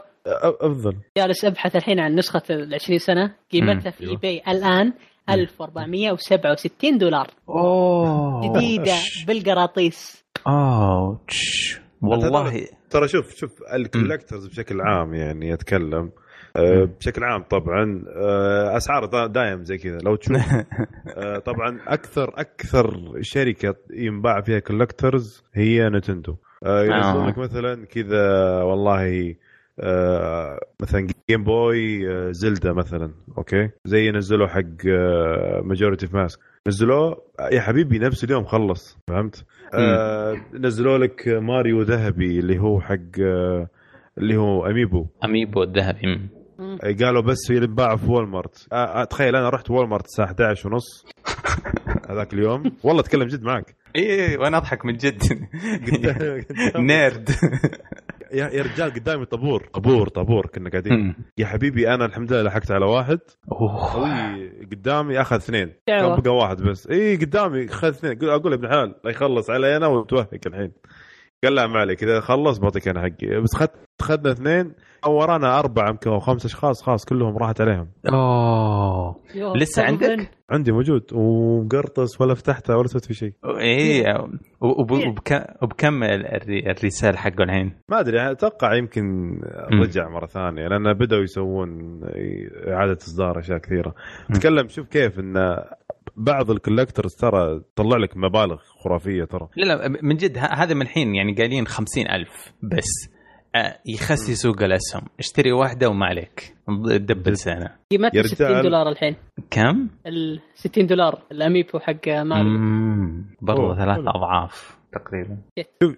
أفضل. 0.61 0.97
جالس 1.19 1.45
أبحث 1.45 1.77
الحين 1.77 2.01
عن 2.01 2.15
نسخة 2.15 2.43
ال 2.51 2.75
20 2.75 2.99
سنة. 2.99 3.35
قيمتها 3.53 3.91
في 3.91 4.01
أيوه. 4.01 4.13
eBay 4.13 4.43
الان 4.49 4.93
1467 5.31 6.99
دولار. 6.99 7.27
أوه. 7.49 8.41
جديدة 8.57 8.95
بالقراطيس. 9.27 10.25
ouch 10.47 11.81
والله 12.03 12.67
ترى 12.95 13.09
شوف 13.09 13.35
شوف 13.35 13.63
ال 13.73 13.80
collectors 13.80 14.47
بشكل 14.47 14.81
عام 14.81 15.15
يعني 15.15 15.55
أتكلم. 15.55 16.11
آه، 16.57 16.85
بشكل 16.85 17.25
عام 17.25 17.43
طبعا 17.43 18.05
آه، 18.09 18.77
أسعار 18.77 19.27
دايم 19.27 19.65
زي 19.65 19.79
كذا. 19.79 19.99
لو 19.99 20.17
تشوف 20.17 20.37
آه، 21.17 21.39
طبعا 21.39 21.79
أكثر 21.87 22.33
أكثر 22.37 23.13
شركة 23.21 23.75
ينباع 23.91 24.41
فيها 24.41 24.59
collectors 24.59 25.45
هي 25.55 25.89
Nintendo. 25.89 26.37
آه. 26.65 27.29
لك 27.29 27.39
مثلا 27.39 27.87
كذا 27.87 28.63
والله 28.63 29.35
مثلا 30.81 31.07
Game 31.31 31.45
Boy 31.45 32.07
Zelda 32.33 32.73
مثلا 32.73 33.13
okay؟ 33.39 33.71
زي 33.85 34.11
نزلوا 34.11 34.47
حق 34.47 34.87
Majora's 35.63 36.09
Mask 36.13 36.41
نزلوه 36.69 37.23
يا 37.53 37.61
حبيبي 37.61 37.99
نفس 37.99 38.25
اليوم 38.25 38.45
خلص 38.45 38.99
فهمت؟ 39.09 39.45
آه 39.75 40.37
نزلوا 40.55 40.99
لك 40.99 41.29
ماريو 41.29 41.83
ذهبي 41.83 42.39
اللي 42.39 42.59
هو 42.59 42.81
حق 42.81 43.21
آه 43.23 43.69
اللي 44.19 44.37
هو 44.37 44.67
amiibo. 44.67 45.07
amiibo 45.25 45.63
الذهبي. 45.63 46.07
مم. 46.59 46.79
قالوا 47.05 47.23
بس 47.23 47.51
ينباع 47.51 47.97
في 47.97 48.11
Walmart 48.11 48.67
آه 48.73 48.77
آه، 49.03 49.05
تخيل 49.05 49.37
أنا 49.37 49.49
رحت 49.49 49.71
Walmart 49.71 50.05
الساعة 50.05 50.27
11 50.27 50.69
ونص 50.73 51.07
هذاك 52.11 52.33
اليوم. 52.35 52.63
والله 52.83 53.01
أتكلم 53.01 53.29
جد 53.29 53.43
معك. 53.43 53.77
اي 53.97 54.37
وأنا 54.37 54.57
أضحك 54.57 54.85
من 54.87 54.97
جد. 54.97 55.23
Nerd. 56.77 57.31
يا 58.33 58.49
يا 58.49 58.63
رجال 58.63 58.91
قدامي 58.95 59.25
طابور. 59.25 59.69
طابور 59.75 60.09
طابور 60.09 60.47
كنا 60.47 60.71
قاعدين. 60.71 61.15
يا 61.39 61.47
حبيبي 61.47 61.95
أنا 61.95 62.05
الحمد 62.07 62.33
لله 62.33 62.43
لحقت 62.43 62.71
على 62.71 62.87
واحد. 62.87 63.19
خوي 63.77 64.49
قدامي 64.73 65.21
أخذ 65.21 65.37
اثنين. 65.37 65.73
كان 65.87 66.21
بقى 66.21 66.37
واحد 66.37 66.63
بس. 66.63 66.87
اي 66.87 67.17
قدامي 67.17 67.65
اخذ 67.65 67.89
اثنين. 67.89 68.19
أقول- 68.19 68.25
أقول 68.25 68.53
ابن 68.53 68.69
حلال 68.69 68.95
لا 69.05 69.11
يخلص 69.11 69.51
علي 69.51 69.77
أنا 69.77 69.87
وتوهق 69.87 70.29
الحين. 70.47 70.73
قال 71.45 71.55
لا 71.55 71.67
ما 71.67 71.81
عليك 71.81 72.03
إذا 72.03 72.21
خلص 72.21 72.59
بعطيك 72.59 72.89
أنا 72.89 73.01
حقي. 73.03 73.41
بس 73.43 73.55
خدت 73.57 73.73
اخذنا 74.01 74.33
اثنين 74.33 74.73
أو 75.05 75.15
ورانا 75.15 75.59
أربعة 75.59 75.89
يمكن 75.91 76.11
أو 76.11 76.19
خمس 76.19 76.45
أشخاص 76.45 76.83
خلاص 76.83 77.05
كلهم 77.05 77.37
راحت 77.39 77.61
عليهم. 77.61 77.89
أوه. 78.13 79.17
لسه 79.57 79.83
طبعاً. 79.83 79.91
عندك؟ 79.91 80.31
عندي 80.51 80.73
موجود 80.73 81.03
ومقرطس 81.13 82.21
ولا 82.21 82.35
فتحته 82.35 82.77
ولا 82.77 82.87
سويت 82.87 83.05
فيه 83.05 83.15
شيء. 83.15 83.33
إيه 83.61 84.05
وبك- 84.61 85.63
وبكم 85.63 86.03
ال 86.03 86.20
resale 86.20 87.19
حقه 87.19 87.43
الحين؟ 87.45 87.73
ما 87.91 88.01
أدري 88.01 88.31
أتوقع 88.31 88.75
يمكن 88.75 89.35
رجع 89.73 90.09
مرة 90.09 90.27
ثانية 90.27 90.69
لأن 90.69 90.93
بدأوا 90.93 91.23
يسوون 91.23 92.01
إعادة 92.69 92.97
إصدار 92.97 93.39
أشياء 93.39 93.59
كثيرة. 93.59 93.95
اتكلم 94.31 94.69
شوف 94.69 94.87
كيف 94.89 95.19
إن 95.19 95.57
بعض 96.17 96.51
ال 96.51 96.57
collectors 96.57 97.15
ترى 97.15 97.61
تطلع 97.77 97.97
لك 97.97 98.17
مبالغ 98.17 98.57
خرافية 98.85 99.25
ترى. 99.25 99.49
لا 99.57 99.65
لا 99.65 99.89
من 100.03 100.17
جد 100.17 100.39
ه- 100.39 100.41
هذا 100.55 100.75
من 100.75 100.83
الحين 100.83 101.15
يعني 101.15 101.35
قايلين 101.35 101.67
خمسين 101.67 102.11
ألف 102.11 102.53
بس. 102.63 103.15
آه، 103.57 103.79
يخسي 103.87 104.35
سوق 104.35 104.63
الأسهم. 104.63 105.03
اشتري 105.19 105.53
واحدة 105.53 105.89
وما 105.89 106.07
عليك. 106.07 106.55
double 106.97 107.37
سنة. 107.37 107.71
قيمتها 107.91 108.19
يا 108.19 108.23
60 108.23 108.47
رجال. 108.47 108.63
دولار 108.63 108.89
الحين. 108.89 109.17
كم؟ 109.51 109.89
ال 110.07 110.41
60 110.55 110.87
دولار 110.87 111.23
ال 111.33 111.39
Amiibo 111.39 111.79
حق 111.79 112.09
ماريو 112.09 113.23
برضه 113.43 113.75
ثلاث 113.77 113.97
حلو. 113.97 114.11
أضعاف. 114.11 114.79
تقريبا. 114.93 115.37
شوف، 115.83 115.95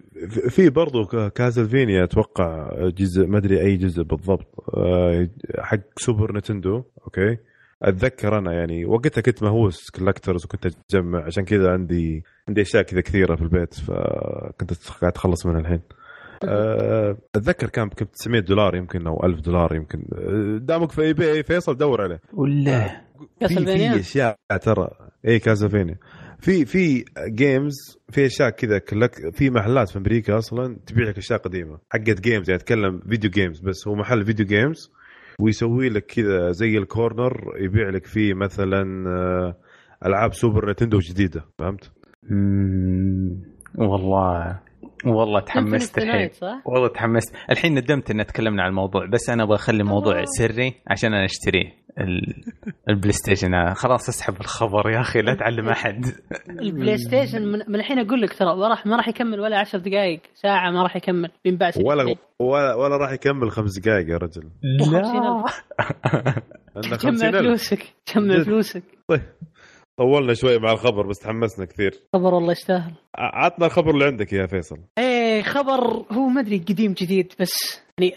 في 0.55 0.71
برضو 0.71 1.05
ك- 1.05 1.33
Castlevania 1.33 2.05
أتوقع 2.05 2.71
جزء 2.89 3.27
ما 3.27 3.39
أدري 3.39 3.61
أي 3.61 3.77
جزء 3.77 4.03
بالضبط. 4.03 4.47
آه، 4.77 5.29
حق 5.59 5.79
Super 5.99 6.37
Nintendo 6.37 6.83
okay. 7.05 7.37
أتذكر 7.83 8.39
أنا 8.39 8.53
يعني 8.53 8.85
وقتها 8.85 9.21
كنت 9.21 9.43
مهووس 9.43 9.91
collectors 9.91 10.45
وكنت 10.45 10.67
اجمع 10.95 11.25
عشان 11.25 11.45
كذا 11.45 11.73
عندي 11.73 12.25
عندي 12.49 12.61
أشياء 12.63 12.83
كذا 12.83 13.01
كثيرة 13.01 13.37
في 13.37 13.43
البيت 13.43 13.75
فكنت 13.75 14.73
قاعد 15.01 15.13
أتخلص 15.13 15.47
منها 15.47 15.61
الحين. 15.61 15.81
آه، 16.45 17.17
أتذكر 17.35 17.69
كان 17.69 17.89
بكم 17.89 18.05
900 18.05 18.41
دولار 18.41 18.77
يمكن 18.77 19.07
أو 19.07 19.25
1000 19.25 19.41
دولار 19.41 19.75
يمكن. 19.75 20.05
آه، 20.15 20.59
دامك 20.59 20.91
في 20.93 21.03
eBay 21.03 21.43
فيصل 21.43 21.77
دور 21.77 22.03
عليه. 22.03 22.21
ولا. 22.33 22.89
في 23.19 23.27
Castlevania؟ 23.41 23.93
في 23.93 24.01
أشياء 24.01 24.37
ترى. 24.63 24.89
اي 25.29 25.39
Castlevania 25.39 25.99
في 26.41 26.65
في 26.65 27.05
games 27.29 27.75
في 28.11 28.27
أشياء 28.27 28.51
كذا 28.51 28.79
كلك 28.79 29.35
في 29.37 29.51
محلات 29.51 29.89
في 29.89 29.99
أمريكا 29.99 30.39
أصلا 30.39 30.77
تبيع 30.87 31.09
لك 31.09 31.19
أشياء 31.19 31.39
قديمة. 31.39 31.79
حقت 31.91 32.21
games 32.21 32.51
يعني 32.51 32.63
أتكلم 32.63 33.01
video 33.09 33.31
games 33.31 33.61
بس 33.61 33.89
هو 33.89 33.95
محل 33.95 34.25
video 34.25 34.47
games 34.47 34.91
ويسوي 35.41 35.89
لك 35.89 36.07
كذا 36.07 36.51
زي 36.51 36.79
ال 36.79 36.89
corner 36.89 37.53
يبيع 37.57 37.89
لك 37.89 38.07
فيه 38.07 38.35
مثلا 38.35 39.09
آه، 39.09 39.57
ألعاب 40.07 40.35
Super 40.35 40.71
Nintendo 40.71 40.99
جديدة 40.99 41.45
فهمت؟ 41.59 41.93
والله 43.79 44.61
والله 45.05 45.41
تحمست 45.41 45.99
الحين. 45.99 46.29
صح؟ 46.33 46.63
والله 46.67 46.89
تحمست. 46.89 47.35
الحين 47.51 47.75
ندمت 47.79 48.11
ان 48.11 48.27
تكلمنا 48.27 48.63
عن 48.63 48.69
الموضوع 48.69 49.07
بس 49.07 49.31
أنا 49.31 49.43
أبغى 49.43 49.55
أخلي 49.55 49.81
الموضوع. 49.81 50.25
سري 50.39 50.75
عشان 50.87 51.15
أنا 51.15 51.25
اشتريه 51.25 51.73
ال- 52.01 52.45
ال 52.91 53.13
PlayStation. 53.13 53.75
خلاص 53.75 54.09
أسحب 54.09 54.41
الخبر 54.41 54.91
يا 54.91 55.01
أخي 55.01 55.21
لا 55.23 55.35
تعلم 55.35 55.69
أحد. 55.69 56.05
ال 56.63 56.99
PlayStation 56.99 57.43
من, 57.43 57.59
من 57.69 57.75
الحين 57.75 57.99
أقول 57.99 58.21
لك 58.23 58.33
ترى 58.39 58.57
ما 58.57 58.69
راح 58.69 58.87
ما 58.87 58.97
راح 58.97 59.09
يكمل 59.09 59.41
ولا 59.41 59.59
10 59.59 59.79
دقائق 59.79 60.21
ساعة 60.35 60.71
ما 60.71 60.83
راح 60.83 60.97
يكمل 60.97 61.31
بينباع 61.45 61.71
ولا 61.85 62.15
ولا, 62.39 62.75
ولا 62.75 62.97
راح 62.97 63.13
يكمل 63.13 63.51
خمس 63.51 63.79
دقائق 63.79 64.09
يا 64.09 64.17
رجل. 64.17 64.43
لا 64.91 65.45
50000 66.97 67.41
فلوسك؟ 67.41 67.95
جد. 68.17 68.43
فلوسك؟ 68.43 68.83
طولنا 69.99 70.35
شوي 70.35 70.59
مع 70.59 70.73
الخبر 70.73 71.07
بس 71.07 71.19
تحمسنا 71.19 71.65
كثير. 71.65 72.01
خبر 72.15 72.35
والله 72.35 72.53
يستاهل. 72.53 72.93
عطنا 73.15 73.67
الخبر 73.67 73.91
اللي 73.91 74.05
عندك 74.05 74.33
يا 74.33 74.47
فيصل. 74.47 74.79
إيه 74.99 75.43
خبر 75.43 76.05
هو 76.13 76.27
ما 76.29 76.41
أدري 76.41 76.59
قديم 76.59 76.93
جديد 76.93 77.33
بس 77.41 77.83
يعني 77.99 78.15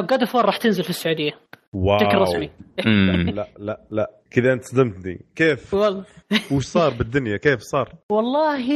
God 0.00 0.20
of 0.20 0.36
راح 0.36 0.56
تنزل 0.56 0.84
في 0.84 0.90
السعودية. 0.90 1.32
واو. 1.72 1.96
بشكل 1.98 2.18
رسمي. 2.18 2.50
لا 3.36 3.48
لا 3.58 3.80
لا. 3.90 4.10
كذا 4.30 4.52
انت 4.52 4.64
صدمتني 4.64 5.20
كيف؟ 5.36 5.74
والله. 5.74 6.04
وش 6.52 6.64
صار 6.64 6.90
بالدنيا؟ 6.90 7.36
كيف 7.36 7.60
صار؟ 7.60 7.92
والله 8.10 8.66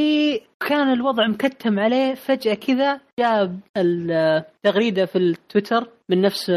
كان 0.68 0.92
الوضع 0.92 1.26
مكتم 1.26 1.78
عليه 1.78 2.14
فجأة 2.14 2.54
كذا 2.54 3.00
جاب 3.18 3.60
التغريدة 3.76 5.06
في 5.06 5.16
التويتر 5.18 5.88
من 6.10 6.20
نفس 6.20 6.50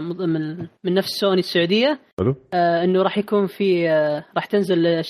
من, 0.00 0.58
من 0.84 0.94
نفس 0.94 1.08
سوني 1.08 1.38
السعودية. 1.38 1.98
حلو. 2.18 2.34
آه، 2.54 2.84
إنه 2.84 3.02
راح 3.02 3.18
يكون 3.18 3.46
في 3.46 3.88
آه، 3.90 4.24
راح 4.36 4.44
تنزل 4.46 5.02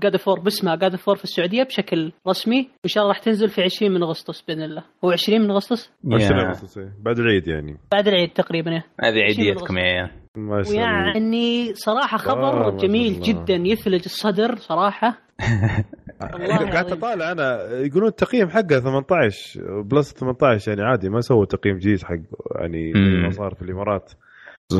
God 0.00 0.16
of 0.16 0.26
War 0.26 0.40
باسمها 0.40 0.76
God 0.76 0.96
of 0.96 1.04
War 1.04 1.16
في 1.16 1.24
السعودية 1.24 1.62
بشكل 1.62 2.12
رسمي 2.28 2.58
وإن 2.58 2.88
شاء 2.88 3.02
الله 3.02 3.14
راح 3.14 3.22
تنزل 3.22 3.48
في 3.48 3.62
20 3.62 3.92
من 3.92 4.02
أغسطس 4.02 4.40
بإذن 4.42 4.62
الله. 4.62 4.84
هو 5.04 5.10
20 5.10 5.40
من 5.40 5.50
أغسطس؟ 5.50 5.90
عشرين 6.12 6.38
يا. 6.38 6.48
أغسطس، 6.48 6.78
إيه. 6.78 6.92
بعد 7.02 7.18
العيد 7.18 7.48
يعني. 7.48 7.76
بعد 7.92 8.08
العيد 8.08 8.30
تقريبا 8.30 8.70
إيه. 8.72 8.84
هذه 9.00 9.18
عيديتكم 9.18 9.78
يا 9.78 9.82
عيال 9.82 10.10
ما 10.36 10.62
شاء 10.62 10.72
الله 10.72 10.82
ويعني 10.84 11.74
صراحة 11.74 12.14
آه، 12.14 12.18
خبر 12.18 12.76
جميل 12.76 13.12
الله. 13.12 13.26
جدا 13.26 13.54
يثلج 13.54 14.02
الصدر 14.04 14.56
صراحة. 14.56 15.18
والله 15.40 15.84
قاعد 16.20 16.40
العظيم. 16.40 16.98
اطالع 16.98 17.32
أنا 17.32 17.62
يقولون 17.70 18.08
التقييم 18.08 18.48
حقه 18.48 18.80
18 18.80 19.82
plus 19.82 20.12
18 20.12 20.68
يعني 20.70 20.82
عادي 20.90 21.08
ما 21.08 21.20
سووا 21.20 21.44
تقييم 21.44 21.78
جديد 21.78 22.02
حق 22.04 22.14
يعني 22.60 22.92
ما. 22.92 23.30
صار 23.30 23.54
في 23.54 23.62
الإمارات. 23.62 24.12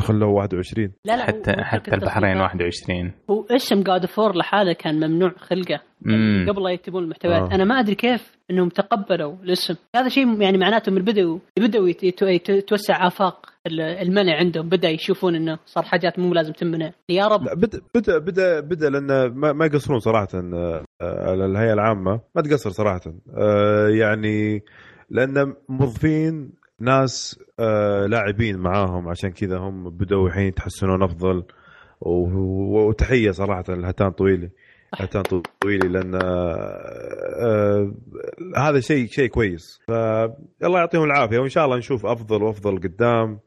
خلوه 0.00 0.28
21 0.30 0.92
لا 1.04 1.16
لا 1.16 1.22
حتى 1.24 1.52
حتى 1.58 1.94
البحرين 1.94 2.30
تصنيع- 2.34 2.42
21 2.42 3.12
هو 3.30 3.44
اسم 3.50 3.82
God 3.82 4.06
of 4.06 4.18
War 4.18 4.36
لحاله 4.36 4.72
كان 4.72 4.94
ممنوع 5.10 5.32
خلقه. 5.38 5.80
مم. 6.02 6.46
قبل 6.48 6.62
لا 6.62 6.70
يكتبون 6.70 7.04
المحتويات. 7.04 7.52
آه. 7.52 7.54
أنا 7.54 7.64
ما 7.64 7.74
أدري 7.80 7.94
كيف 7.94 8.36
إنهم 8.50 8.68
تقبلوا 8.68 9.34
الاسم. 9.42 9.74
هذا 9.96 10.08
شيء 10.08 10.42
يعني 10.42 10.58
معناته 10.58 10.92
من 10.92 11.02
بدأوا 11.02 11.38
بدأوا 11.58 11.88
يت- 11.88 12.02
يت- 12.04 12.22
يت- 12.22 12.48
يتوسع 12.48 13.06
آفاق 13.06 13.46
ال- 13.66 13.80
المنع 13.80 14.36
عندهم. 14.36 14.68
بدأ 14.68 14.88
يشوفون 14.88 15.34
إنه 15.34 15.58
صار 15.66 15.84
حاجات 15.84 16.18
مو 16.18 16.34
لازم 16.34 16.52
تمنع 16.52 16.90
يا 17.08 17.26
رب. 17.28 17.42
لا 17.44 17.54
بدا 17.54 17.80
بدا 17.94 18.18
بدا 18.18 18.60
بدا 18.60 18.90
لأن 18.90 19.26
ما, 19.34 19.52
ما 19.52 19.66
يقصرون 19.66 19.98
صراحة 19.98 20.28
الهيئة 21.02 21.72
العامة. 21.72 22.20
ما 22.34 22.42
تقصر 22.42 22.70
صراحة. 22.70 23.00
آه، 23.36 23.88
يعني 23.88 24.64
لأن 25.10 25.54
موظفين 25.68 26.50
ناس 26.80 27.40
آه، 27.60 28.06
لاعبين 28.06 28.58
معاهم 28.58 29.08
عشان 29.08 29.30
كذا 29.30 29.58
هم 29.58 29.90
بدأوا 29.90 30.28
الحين 30.28 30.46
يتحسنون 30.46 31.02
أفضل. 31.02 31.44
وتحية 32.00 33.30
صراحة 33.30 33.64
لهتان 33.68 34.10
طويلي. 34.10 34.50
هتان 34.94 35.22
طويلي 35.60 35.88
لأن 35.88 36.14
آه، 36.14 36.18
آه، 37.42 37.94
هذا 38.56 38.80
شيء 38.80 39.06
شيء 39.06 39.28
كويس. 39.28 39.80
فالله 39.88 40.78
يعطيهم 40.78 41.04
العافية. 41.04 41.38
وإن 41.38 41.48
شاء 41.48 41.64
الله 41.64 41.76
نشوف 41.76 42.06
أفضل 42.06 42.42
وأفضل 42.42 42.78
قدام. 42.78 43.38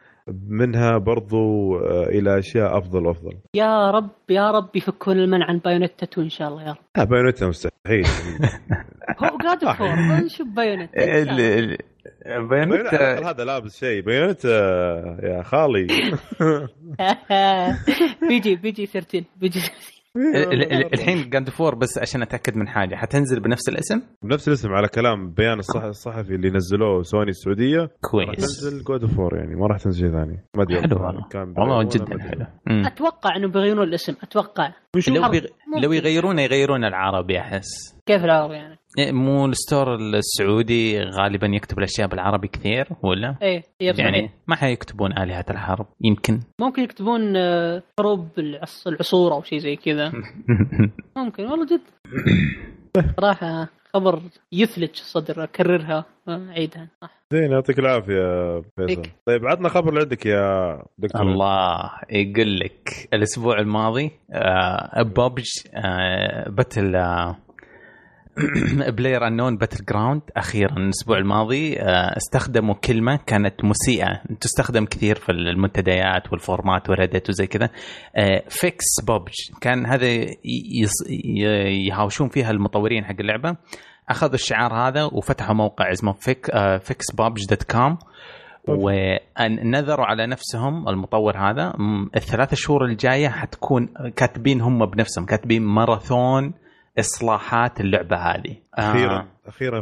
منها 0.50 0.98
برضو 0.98 1.75
آه، 1.78 2.04
إلى 2.10 2.40
أشياء 2.40 2.78
أفضل 2.78 3.06
وأفضل. 3.06 3.38
يا 3.56 3.92
رب 3.92 4.10
يا 4.30 4.51
رب 4.51 4.70
يفكون 4.75 5.19
المنع 5.19 5.45
عن 5.45 5.58
Bayonetta 5.58 6.04
2 6.04 6.24
إن 6.26 6.30
شاء 6.30 6.48
الله 6.48 6.63
يا 6.63 6.72
رب. 6.72 6.78
لا 6.98 7.04
Bayonetta 7.04 7.47
مستحيل. 7.48 8.06
هو 9.24 9.38
God 9.43 9.65
of 9.78 9.85
War 9.85 9.95
نشوف 10.26 10.48
Bayonetta. 10.47 11.04
ال- 11.22 11.78
ال- 12.26 12.48
Bayonetta 12.47 13.30
هذا 13.30 13.43
لابس 13.43 13.80
شيء. 13.80 14.02
Bayonetta 14.02 14.50
يا 15.24 15.43
خالي. 15.43 15.88
بيجي 18.28 18.56
بيجي 18.56 18.86
13 18.86 19.24
بيجي 19.36 19.60
13 19.60 19.62
ال- 19.62 19.63
ال- 19.63 20.01
الحين 20.93 21.30
God 21.30 21.50
of 21.50 21.60
War 21.60 21.76
بس 21.76 21.97
عشان 21.97 22.21
أتأكد 22.21 22.56
من 22.56 22.67
حاجة. 22.67 22.95
حتنزل 22.95 23.39
بنفس 23.39 23.69
الاسم؟ 23.69 24.02
بنفس 24.24 24.47
الاسم 24.47 24.69
على 24.69 24.88
كلام 24.88 25.34
بيان 25.34 25.60
الصح 25.60 25.84
الصحفي 25.84 26.36
اللي 26.36 26.50
نزلوه 26.50 27.04
سوني 27.04 27.30
السعودية. 27.30 27.80
راح 27.80 27.89
كويس 28.02 28.38
تنزل 28.38 28.84
God 28.84 29.02
of 29.02 29.34
يعني 29.34 29.56
ما 29.56 29.67
راح 29.67 29.78
تنزل 29.78 30.00
شيء 30.00 30.12
ثاني. 30.12 30.45
ما 30.58 30.63
أدري 30.63 30.82
حلو 30.82 30.95
والله 30.95 31.08
والله. 31.08 31.28
كان 31.30 31.54
والله 31.58 31.84
بيغيرونه، 31.84 32.15
جدا. 32.15 32.24
حلو. 32.24 32.45
أتوقع 32.88 33.36
إنه 33.36 33.47
بيغيرون 33.47 33.88
الاسم 33.88 34.13
أتوقع. 34.24 34.74
لو 35.08 35.24
حرب. 35.24 35.41
بيغ... 35.75 35.84
لو 35.84 35.91
يغيرونه 35.93 36.41
يغيرون 36.41 36.86
العربي 36.86 37.39
احس 37.39 37.67
كيف 38.05 38.23
العربي 38.25 38.53
يعني؟ 38.53 38.77
إيه، 38.99 39.12
مو 39.12 39.45
ال 39.45 39.54
store 39.54 39.95
السعودي 39.95 40.99
غالبا 40.99 41.47
يكتب 41.47 41.77
الأشياء 41.79 42.07
بالعربي 42.07 42.47
كثير 42.47 42.88
ولا؟ 43.03 43.36
إيه. 43.41 43.63
يعني 43.81 44.29
ما 44.47 44.55
حيكتبون 44.55 45.17
آلهة 45.17 45.45
الحرب 45.49 45.86
يمكن. 46.01 46.39
ممكن 46.62 46.81
يكتبون 46.84 47.38
آه، 47.38 47.84
حروب 47.99 48.27
العص- 48.39 48.88
العصور 48.88 49.34
أو 49.34 49.43
شيء 49.43 49.60
زي 49.60 49.75
كذا. 49.75 50.12
ممكن 51.17 51.43
والله 51.45 51.65
جد. 51.65 51.81
صراحة 53.19 53.67
خبر 53.93 54.21
يثلج 54.51 54.89
الصدر 54.89 55.43
أكررها 55.43 56.06
آه، 56.27 56.47
اعيدها 56.49 56.88
صح. 57.01 57.21
زين 57.34 57.51
يعطيك 57.51 57.80
العافية 57.80 58.62
فيصل. 58.75 59.01
طيب 59.25 59.45
عطنا 59.47 59.69
خبر 59.69 59.89
اللي 59.89 59.99
عندك 60.01 60.25
يا 60.25 60.84
دكتور. 60.97 61.21
الله 61.21 61.91
يقول 62.10 62.60
لك 62.60 63.10
الأسبوع 63.13 63.60
الماضي 63.60 64.12
آه 64.32 65.01
بوبج 65.01 65.49
آه 65.75 66.49
Battle 66.50 66.95
آه 66.95 67.38
PlayerUnknown 68.88 69.58
Battleground 69.58 70.21
أخيرا 70.38 70.78
الأسبوع 70.78 71.17
الماضي 71.17 71.80
آه 71.80 72.17
استخدموا 72.17 72.76
كلمة 72.76 73.20
كانت 73.26 73.63
مسيئة 73.63 74.22
تستخدم 74.39 74.86
كثير 74.86 75.15
في 75.15 75.32
المنتديات 75.32 76.32
والفورمات 76.32 76.89
و 76.89 76.95
Reddit 76.95 77.30
وزي 77.30 77.48
كذا. 77.48 77.70
آه 78.15 78.44
fix 78.50 78.86
PUBG 79.08 79.34
كان 79.62 79.86
هذا 79.86 80.08
يهاوشون 81.88 82.30
فيها 82.30 82.52
المطورين 82.52 83.06
حق 83.06 83.15
اللعبة. 83.20 83.56
أخذوا 84.10 84.34
الشعار 84.34 84.74
هذا 84.74 85.04
وفتحوا 85.04 85.56
موقع 85.56 85.91
اسمه 85.91 86.12
fix 86.12 86.50
آه 86.50 86.78
fix 86.78 87.12
PUBG 87.12 87.45
dot 87.50 87.63
com 87.63 87.97
ونذروا 88.67 90.06
على 90.06 90.28
نفسهم 90.28 90.89
المطور 90.89 91.38
هذا. 91.38 91.74
الثلاث 92.15 92.54
شهور 92.54 92.86
الجاية 92.86 93.28
حتكون 93.28 93.89
كاتبين 94.15 94.62
هم 94.62 94.86
بنفسهم 94.86 95.26
كاتبين 95.26 95.62
ماراثون 95.62 96.54
إصلاحات 96.99 97.82
اللعبة 97.82 98.15
هذه. 98.17 98.58
أخيرا 98.75 99.19
آه. 99.19 99.27
أخيرا 99.47 99.82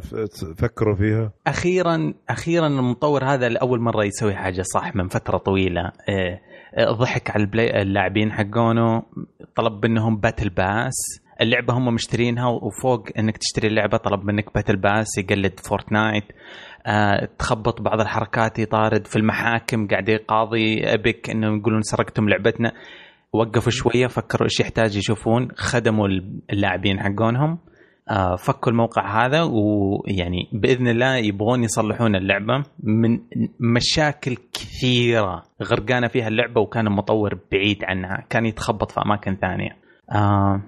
فكروا 0.58 0.96
فيها. 0.96 1.32
أخيرا 1.48 2.14
أخيرا 2.30 2.68
المطور 2.68 3.24
هذا 3.24 3.50
لأول 3.50 3.80
مرة 3.82 4.04
يسوي 4.06 4.36
حاجة 4.36 4.62
صح 4.62 4.96
من 4.96 5.08
فترة 5.08 5.38
طويلة. 5.38 5.82
آه، 6.10 6.40
آه، 6.78 6.92
ضحك 6.92 7.32
على 7.32 7.44
ال 7.44 7.51
play 7.51 7.82
اللاعبين 7.82 8.32
حقونه 8.32 9.04
طلب 9.56 9.86
منهم 9.86 10.18
battle 10.18 10.50
pass. 10.50 10.96
اللعبة 11.42 11.74
هم 11.74 11.94
مشترينها 11.94 12.48
وفوق 12.48 13.08
إنك 13.20 13.38
تشتري 13.38 13.68
اللعبة 13.68 13.98
طلب 13.98 14.24
منك 14.26 14.54
battle 14.56 14.76
pass 14.76 15.18
يقلد 15.18 15.60
Fortnite. 15.60 16.24
آه، 16.86 17.30
تخبط 17.40 17.82
بعض 17.82 18.02
الحركات 18.02 18.60
يطارد 18.60 19.08
في 19.08 19.16
المحاكم 19.16 19.88
قاعد 19.88 20.10
يقاضي 20.10 20.94
Epic 20.94 21.30
إنهم 21.30 21.60
يقولون 21.60 21.82
سرقتم 21.82 22.30
لعبتنا. 22.30 22.72
وقفوا 23.34 23.72
شوية 23.72 24.08
فكروا 24.08 24.44
إيش 24.44 24.60
يحتاج 24.60 24.98
يشوفون. 24.98 25.48
خدموا 25.56 26.08
اللاعبين 26.50 27.00
حقونهم. 27.00 27.60
آه، 28.10 28.36
فكوا 28.36 28.72
الموقع 28.72 29.26
هذا 29.26 29.42
ويعني 29.44 30.50
بإذن 30.54 30.88
الله 30.88 31.16
يبغون 31.16 31.64
يصلحون 31.64 32.16
اللعبة 32.16 32.64
من 32.84 33.20
مشاكل 33.76 34.36
كثيرة. 34.54 35.44
غرقانه 35.64 36.08
فيها 36.08 36.28
اللعبة 36.28 36.62
وكان 36.62 36.88
المطور 36.88 37.40
بعيد 37.52 37.84
عنها 37.84 38.26
كان 38.30 38.46
يتخبط 38.46 38.92
في 38.92 39.02
أماكن 39.06 39.38
ثانية. 39.42 39.78
آه 40.12 40.62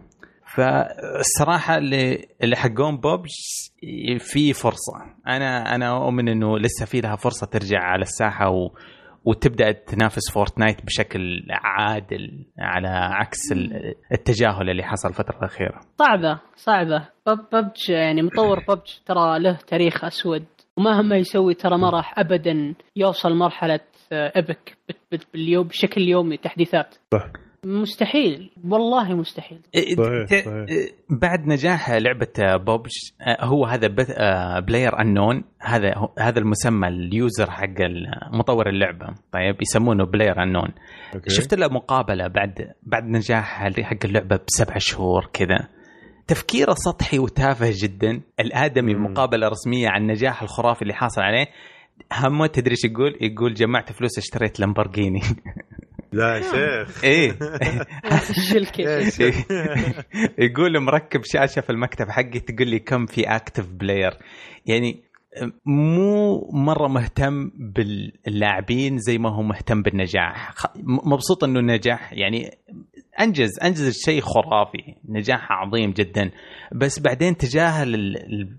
فالصراحه 0.55 1.77
اللي 1.77 2.55
حقون 2.55 2.97
بوب 2.97 3.25
في 4.19 4.53
فرصة. 4.53 4.93
أنا 5.27 5.75
أنا 5.75 5.97
أؤمن 6.05 6.29
إنه 6.29 6.59
لسه 6.59 6.85
في 6.85 7.01
لها 7.01 7.15
فرصة 7.15 7.47
ترجع 7.47 7.79
على 7.79 8.01
الساحة 8.01 8.49
وتبدأ 9.25 9.71
تنافس 9.71 10.31
Fortnite 10.33 10.85
بشكل 10.85 11.47
عادل 11.51 12.45
على 12.59 12.87
عكس 12.87 13.51
ال- 13.51 13.95
التجاهل 14.11 14.69
اللي 14.69 14.83
حصل 14.83 15.09
الفترة 15.09 15.37
الأخيرة. 15.37 15.79
صعبة 15.99 16.39
صعبة. 16.55 17.07
PU- 17.27 17.45
PUBG 17.53 17.89
يعني 17.89 18.21
مطور 18.21 18.59
ببج 18.59 18.81
ترى 19.05 19.39
له 19.39 19.59
تاريخ 19.67 20.05
أسود. 20.05 20.45
ومهما 20.77 21.15
يسوي 21.17 21.53
ترى 21.53 21.77
ما 21.77 21.89
راح 21.89 22.19
ابدا 22.19 22.73
يوصل 22.95 23.33
مرحلة 23.35 23.79
آه، 24.13 24.39
بت- 24.39 25.27
باليوم 25.33 25.67
بشكل 25.67 26.01
يومي 26.01 26.37
تحديثات. 26.37 26.95
صح. 27.13 27.23
مستحيل 27.65 28.51
والله 28.63 29.13
مستحيل 29.15 29.59
صحيح، 29.97 30.25
ت- 30.25 30.45
صحيح. 30.45 30.65
بعد 31.09 31.47
نجاح 31.47 31.91
لعبة 31.91 32.55
بوبج 32.55 32.91
هو 33.41 33.65
هذا 33.65 33.87
player 34.59 35.01
unknown 35.01 35.43
هذا 35.59 35.93
هذا 36.19 36.39
المسمى 36.39 36.87
ال 36.87 37.00
user 37.00 37.51
حق 37.51 37.67
مطور 38.33 38.69
اللعبة 38.69 39.07
طيب 39.31 39.61
يسمونه 39.61 40.05
player 40.05 40.43
unknown 40.43 40.69
أوكي. 41.15 41.29
شفت 41.29 41.53
له 41.53 41.67
مقابلة 41.67 42.27
بعد 42.27 42.71
بعد 42.83 43.03
نجاح 43.03 43.63
حق 43.83 44.05
اللعبة 44.05 44.39
بسبع 44.47 44.77
شهور 44.77 45.29
كذا 45.33 45.67
تفكيره 46.27 46.73
سطحي 46.73 47.19
وتافه 47.19 47.71
جدا 47.83 48.21
الآدمي 48.39 48.93
مم. 48.95 49.07
بمقابله 49.07 49.47
رسمية 49.47 49.89
عن 49.89 50.01
النجاح 50.01 50.41
الخرافي 50.41 50.81
اللي 50.81 50.93
حاصل 50.93 51.21
عليه 51.21 51.47
همه 52.13 52.47
تدري 52.47 52.71
إيش 52.71 52.85
يقول؟ 52.85 53.17
يقول 53.21 53.53
جمعت 53.53 53.91
فلوس 53.91 54.17
اشتريت 54.17 54.59
لامبورجيني 54.59 55.21
لا 56.13 56.35
يا 56.37 56.41
شيخ. 56.41 57.03
إيه. 57.03 57.37
الشلكه 58.29 58.81
يا 58.81 59.09
شيخ. 59.09 59.35
يقول 60.39 60.79
مركب 60.79 61.21
شاشة 61.23 61.59
في 61.61 61.69
المكتب 61.69 62.09
حقي 62.09 62.39
تقول 62.39 62.67
لي 62.67 62.79
كم 62.79 63.05
في 63.05 63.21
active 63.35 63.67
player 63.69 64.17
يعني 64.65 65.03
مو 65.65 66.39
مرة 66.53 66.87
مهتم 66.87 67.51
باللاعبين 68.25 68.97
زي 68.97 69.17
ما 69.17 69.29
هو 69.35 69.41
مهتم 69.41 69.81
بالنجاح. 69.81 70.53
مبسوط 71.05 71.43
إنه 71.43 71.59
نجح. 71.73 72.13
يعني 72.13 72.51
أنجز 73.19 73.59
أنجز 73.63 74.01
شيء 74.05 74.21
خرافي. 74.21 74.95
نجاح 75.09 75.51
عظيم 75.51 75.91
جدا. 75.91 76.31
بس 76.75 76.99
بعدين 76.99 77.37
تجاهل 77.37 77.95
ال- 77.95 78.17
ال- 78.17 78.57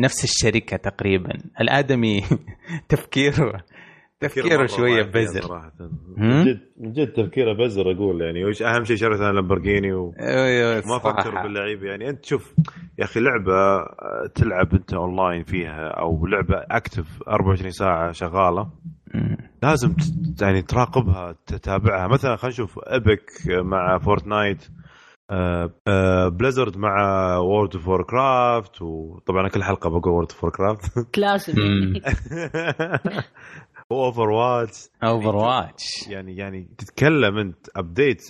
نفس 0.00 0.24
الشركة 0.24 0.76
تقريبا. 0.76 1.30
الآدمي 1.60 2.22
تفكيره 2.88 3.64
تفكيره 4.20 4.66
شوية 4.66 5.02
بزر 5.02 5.40
صراحة. 5.42 5.72
هم؟ 5.80 5.90
من 6.16 6.44
جد 6.44 6.60
من 6.80 6.92
جد 6.92 7.12
تفكيره 7.12 7.52
بزر 7.52 7.92
أقول 7.92 8.20
يعني 8.22 8.44
وش 8.44 8.62
أهم 8.62 8.84
شيء 8.84 8.96
شريت 8.96 9.20
أنا 9.20 9.32
لامبورجيني 9.32 9.92
و... 9.92 10.14
أيوه 10.20 10.82
ما 10.86 10.96
أفكر 10.96 11.20
صراحة. 11.22 11.42
باللعيبة 11.42 11.86
يعني 11.86 12.08
أنت 12.10 12.24
شوف 12.24 12.54
يا 12.98 13.04
أخي 13.04 13.20
لعبة 13.20 13.54
آه، 13.54 14.26
تلعب 14.34 14.74
أنت 14.74 14.94
أونلاين 14.94 15.42
فيها 15.44 15.88
أو 15.88 16.26
لعبة 16.26 16.56
active 16.70 17.22
24 17.28 17.70
ساعة 17.70 18.12
شغالة. 18.12 18.68
لازم 19.62 19.94
يعني 20.42 20.62
تراقبها 20.62 21.34
تتابعها 21.46 22.08
مثلا 22.08 22.36
خلينا 22.36 22.54
نشوف 22.54 22.78
Epic 22.78 23.30
مع 23.48 23.98
Fortnite 23.98 24.68
آه، 25.30 25.70
آه، 25.88 26.28
Blizzard 26.28 26.76
مع 26.78 26.96
World 27.38 27.74
of 27.74 27.88
Warcraft 27.88 28.82
وطبعا 28.82 29.48
كل 29.48 29.62
حلقة 29.62 29.90
بقول 29.90 30.12
World 30.12 30.28
of 30.32 30.44
Warcraft 30.44 31.18
لازم 31.18 31.54
Overwatch 33.92 34.78
Overwatch 35.02 36.08
يعني 36.08 36.36
يعني 36.36 36.68
تتكلم 36.78 37.38
انت 37.38 37.66
update 37.76 38.22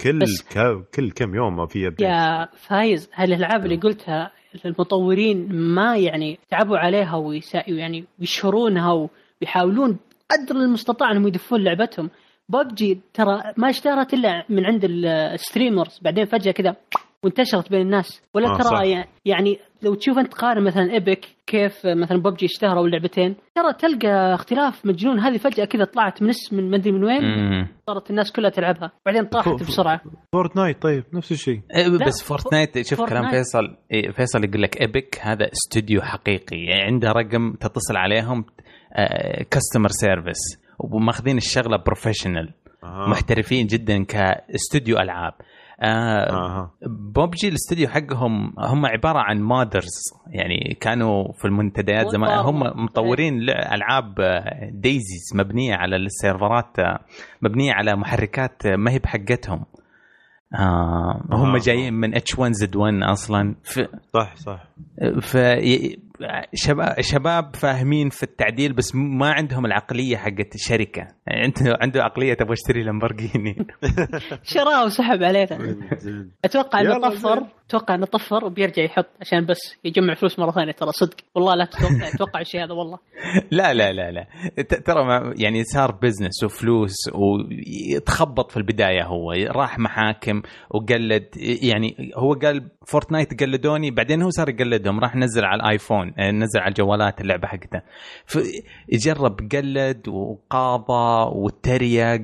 كل 0.00 0.20
ك- 0.50 0.84
كل 0.94 1.10
كم 1.10 1.34
يوم 1.34 1.56
ما 1.56 1.66
في 1.66 1.86
update 1.86 2.00
يا 2.08 2.48
فايز 2.56 3.10
هالألعاب 3.14 3.64
اللي 3.64 3.76
قلتها 3.76 4.30
المطورين 4.64 5.52
ما 5.52 5.96
يعني 5.96 6.38
تعبوا 6.50 6.78
عليها 6.78 7.16
ويسا 7.16 7.62
يعني 7.70 8.04
ويشهرونها 8.20 9.08
ويحاولون 9.42 9.98
قدر 10.30 10.56
المستطاع 10.56 11.10
إنهم 11.10 11.28
يدفون 11.28 11.64
لعبتهم. 11.64 12.10
ببجي 12.48 13.00
ترى 13.14 13.42
ما 13.56 13.70
اشتهرت 13.70 14.14
إلا 14.14 14.44
من 14.48 14.64
عند 14.66 14.84
ال 14.84 14.95
streamers 14.95 15.98
بعدين 16.02 16.24
فجأة 16.24 16.52
كذا 16.52 16.76
وانتشرت 17.24 17.70
بين 17.70 17.80
الناس. 17.80 18.22
ولا 18.34 18.48
آه، 18.48 18.56
ترى 18.56 18.64
صح. 18.64 18.82
يع- 18.82 19.04
يعني 19.24 19.58
لو 19.82 19.94
تشوف 19.94 20.18
أنت 20.18 20.34
قارن 20.34 20.64
مثلا 20.64 20.92
Epic 20.92 21.20
كيف 21.46 21.86
مثلا 21.86 22.18
ببجي 22.18 22.46
اشتهروا 22.46 22.86
اللعبتين 22.86 23.36
ترى 23.54 23.72
تلقى 23.78 24.34
اختلاف 24.34 24.86
مجنون. 24.86 25.18
هذه 25.20 25.36
فجأة 25.36 25.64
كذا 25.64 25.84
طلعت 25.84 26.22
من 26.22 26.28
اسم 26.28 26.56
من 26.56 26.70
مدري 26.70 26.92
من 26.92 27.04
وين. 27.04 27.22
صارت 27.86 28.10
الناس 28.10 28.32
كلها 28.32 28.50
تلعبها. 28.50 28.92
بعدين 29.06 29.24
طاحت 29.24 29.60
بسرعة. 29.60 30.00
Fortnite 30.32 30.82
طيب 30.82 31.04
نفس 31.14 31.32
الشيء. 31.32 31.60
إيه، 31.76 31.88
بس 32.06 32.22
Fortnite 32.22 32.86
شوف 32.88 32.98
كلام 32.98 33.08
Fortnite. 33.08 33.34
فيصل. 33.34 33.76
إيه، 33.92 34.10
فيصل 34.10 34.44
يقول 34.44 34.62
لك 34.62 34.80
Epic 34.80 35.18
هذا 35.22 35.48
استوديو 35.52 36.02
حقيقي. 36.02 36.56
يعني 36.56 36.82
عنده 36.82 37.08
رقم 37.12 37.52
تتصل 37.52 37.96
عليهم 37.96 38.44
customer 39.50 39.88
service 39.88 40.64
وماخذين 40.78 41.36
الشغلة 41.36 41.76
professional 41.86 42.54
آه. 42.84 43.08
محترفين 43.10 43.66
جدا 43.66 44.04
كاستوديو 44.04 44.98
ألعاب. 44.98 45.32
آه 45.80 46.30
آه. 46.32 46.70
بوبجي 46.86 47.48
الاستوديو 47.48 47.88
حقهم 47.88 48.54
هم 48.58 48.86
عبارة 48.86 49.18
عن 49.18 49.42
modders 49.42 50.12
يعني 50.28 50.76
كانوا 50.80 51.32
في 51.32 51.44
المنتديات 51.44 52.08
زمان. 52.08 52.38
هم 52.38 52.84
مطورين 52.84 53.50
ألعاب 53.50 54.20
آه، 54.20 54.70
DayZ 54.72 55.30
مبنية 55.34 55.74
على 55.74 55.96
السيرفرات 55.96 56.78
آه، 56.78 56.98
مبنية 57.42 57.72
على 57.72 57.96
محركات 57.96 58.66
آه، 58.66 58.76
ما 58.76 58.90
هي 58.90 58.98
بحقتهم 58.98 59.64
آه 60.58 61.24
هم 61.30 61.54
آه. 61.54 61.58
جايين 61.58 61.94
من 61.94 62.14
اتش 62.14 62.38
1 62.38 62.52
زد 62.52 62.76
1 62.76 62.94
أصلا 63.02 63.54
ف 63.62 63.80
صح 64.14 64.36
صح 64.36 64.64
ف 65.20 65.36
شباب 66.54 67.00
شباب 67.00 67.56
فاهمين 67.56 68.08
في 68.10 68.22
التعديل 68.22 68.72
بس 68.72 68.94
ما 68.94 69.32
عندهم 69.32 69.66
العقلية 69.66 70.16
حقت 70.16 70.54
الشركة. 70.54 71.00
يعني 71.26 71.42
عنده 71.42 71.78
عنده 71.80 72.02
عقلية 72.02 72.34
تبغى 72.34 72.52
اشتري 72.52 72.82
لامبورجيني. 72.82 73.66
شراها 74.54 74.84
وسحب 74.84 75.18
جد. 75.22 76.30
أتوقع 76.44 76.80
إنه 76.80 76.98
طفر. 77.10 77.42
أتوقع 77.68 77.94
إنه 77.94 78.06
طفر 78.06 78.44
وبيرجع 78.44 78.82
يحط 78.82 79.06
عشان 79.20 79.46
بس 79.46 79.58
يجمع 79.84 80.14
فلوس 80.14 80.38
مرة 80.38 80.50
ثانية. 80.50 80.72
ترى 80.72 80.92
صدق. 80.92 81.16
والله 81.34 81.54
لا 81.54 81.64
تتوقع 81.64 82.08
أتوقع 82.14 82.40
الشيء 82.40 82.64
هذا 82.64 82.72
والله. 82.72 82.98
لا 83.50 83.74
لا 83.74 83.92
لا 83.92 84.10
لا. 84.10 84.26
ت- 84.62 84.74
ترى 84.86 85.32
يعني 85.38 85.64
صار 85.64 85.92
business 86.02 86.44
وفلوس 86.44 86.94
ويتخبط 87.14 88.50
في 88.50 88.56
البداية 88.56 89.04
هو. 89.06 89.32
راح 89.32 89.78
محاكم 89.78 90.42
وقلد 90.70 91.28
يعني 91.62 92.12
هو 92.16 92.32
قال 92.34 92.68
Fortnite 92.86 93.40
قلدوني 93.42 93.90
بعدين 93.90 94.22
هو 94.22 94.30
صار 94.30 94.48
يقلدهم 94.48 95.00
راح 95.00 95.16
نزل 95.16 95.44
على 95.44 95.62
ال 95.62 95.69
iPhone 95.69 96.14
آه، 96.18 96.30
نزل 96.30 96.60
على 96.60 96.68
الجوالات 96.68 97.20
اللعبة 97.20 97.48
حقته. 97.48 97.80
فجرب 98.26 99.48
قلد 99.52 100.08
وقاضى 100.08 101.30
وتريق 101.36 102.22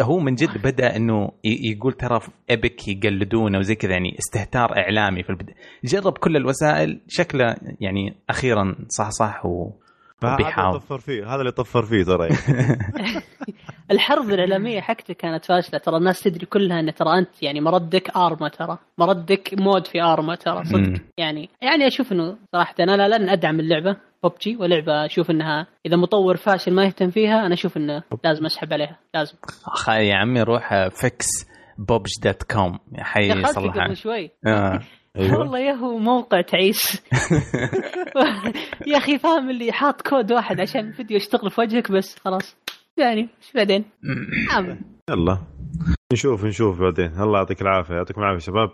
هو 0.00 0.18
من 0.18 0.34
جد 0.34 0.62
بدأ 0.62 0.96
إنه 0.96 1.30
يقول 1.44 1.92
ترى 1.92 2.20
Epic 2.50 2.88
يقلدونه 2.88 3.58
وزي 3.58 3.74
كذا 3.74 3.92
يعني 3.92 4.16
استهتار 4.18 4.76
إعلامي 4.76 5.22
في 5.22 5.30
البداية. 5.30 5.56
جرب 5.84 6.18
كل 6.18 6.36
الوسائل 6.36 7.00
شكله 7.08 7.56
يعني 7.80 8.16
أخيرا 8.30 8.76
صح 8.88 9.10
صح 9.10 9.46
و... 9.46 9.70
بيحاول. 10.22 10.68
اللي 10.68 10.80
طفر 10.80 10.98
فيه 10.98 11.34
هذا 11.34 11.40
اللي 11.40 11.52
طفر 11.52 11.82
فيه 11.82 12.04
ترى 12.04 12.28
الحرب 13.90 14.30
الإعلامية 14.30 14.80
حقته 14.80 15.14
كانت 15.14 15.44
فاشلة 15.44 15.78
ترى 15.78 15.96
الناس 15.96 16.20
تدري 16.22 16.46
كلها 16.46 16.80
إن 16.80 16.94
ترى 16.94 17.18
أنت 17.18 17.42
يعني 17.42 17.60
مودك 17.60 18.16
Arma 18.16 18.48
ترى 18.48 18.78
مودك 18.98 19.54
mod 19.60 19.86
في 19.86 20.02
Arma 20.02 20.34
ترى. 20.34 20.64
صدق. 20.64 21.00
يعني 21.18 21.48
يعني 21.62 21.86
أشوف 21.86 22.12
إنه 22.12 22.36
صراحة 22.52 22.74
أنا 22.80 23.08
لن 23.08 23.28
أدعم 23.28 23.60
اللعبة 23.60 23.96
ببجي 24.24 24.56
ولعبة 24.56 25.04
أشوف 25.04 25.30
إنها 25.30 25.66
إذا 25.86 25.96
مطور 25.96 26.36
فاشل 26.36 26.74
ما 26.74 26.84
يهتم 26.84 27.10
فيها 27.10 27.46
أنا 27.46 27.54
أشوف 27.54 27.76
إنه 27.76 28.02
لازم 28.24 28.44
أسحب 28.44 28.72
عليها 28.72 28.98
لازم. 29.14 29.34
أخ 29.66 29.88
يا 29.88 30.14
عمي 30.14 30.42
روح 30.42 30.88
فيكس 30.88 31.26
بوبج 31.78 32.10
دوت 32.22 32.42
كوم 32.42 32.78
حي 32.98 33.28
دخلت 33.28 33.44
يصلح 33.48 33.74
قبل 33.84 33.96
شوي. 33.96 34.30
آه. 34.46 34.80
والله 35.38 35.58
يا 35.58 35.72
هو 35.72 35.98
موقع 35.98 36.40
تعيس. 36.40 37.02
يا 38.92 38.96
أخي 38.96 39.18
فاهم 39.18 39.50
اللي 39.50 39.72
حاط 39.72 40.02
كود 40.08 40.32
واحد 40.32 40.60
عشان 40.60 40.80
الفيديو 40.88 41.16
يشتغل 41.16 41.50
في 41.50 41.60
وجهك 41.60 41.90
بس 41.92 42.18
خلاص. 42.18 42.56
يعني 42.96 43.20
إيش 43.20 43.52
بعدين؟ 43.54 43.84
عامل 44.50 44.78
يلا. 45.10 45.38
نشوف 46.12 46.44
نشوف 46.44 46.80
بعدين. 46.80 47.20
الله 47.20 47.38
يعطيك 47.38 47.62
العافية 47.62 47.94
يعطيكم 47.94 48.20
العافية 48.20 48.38
شباب. 48.46 48.70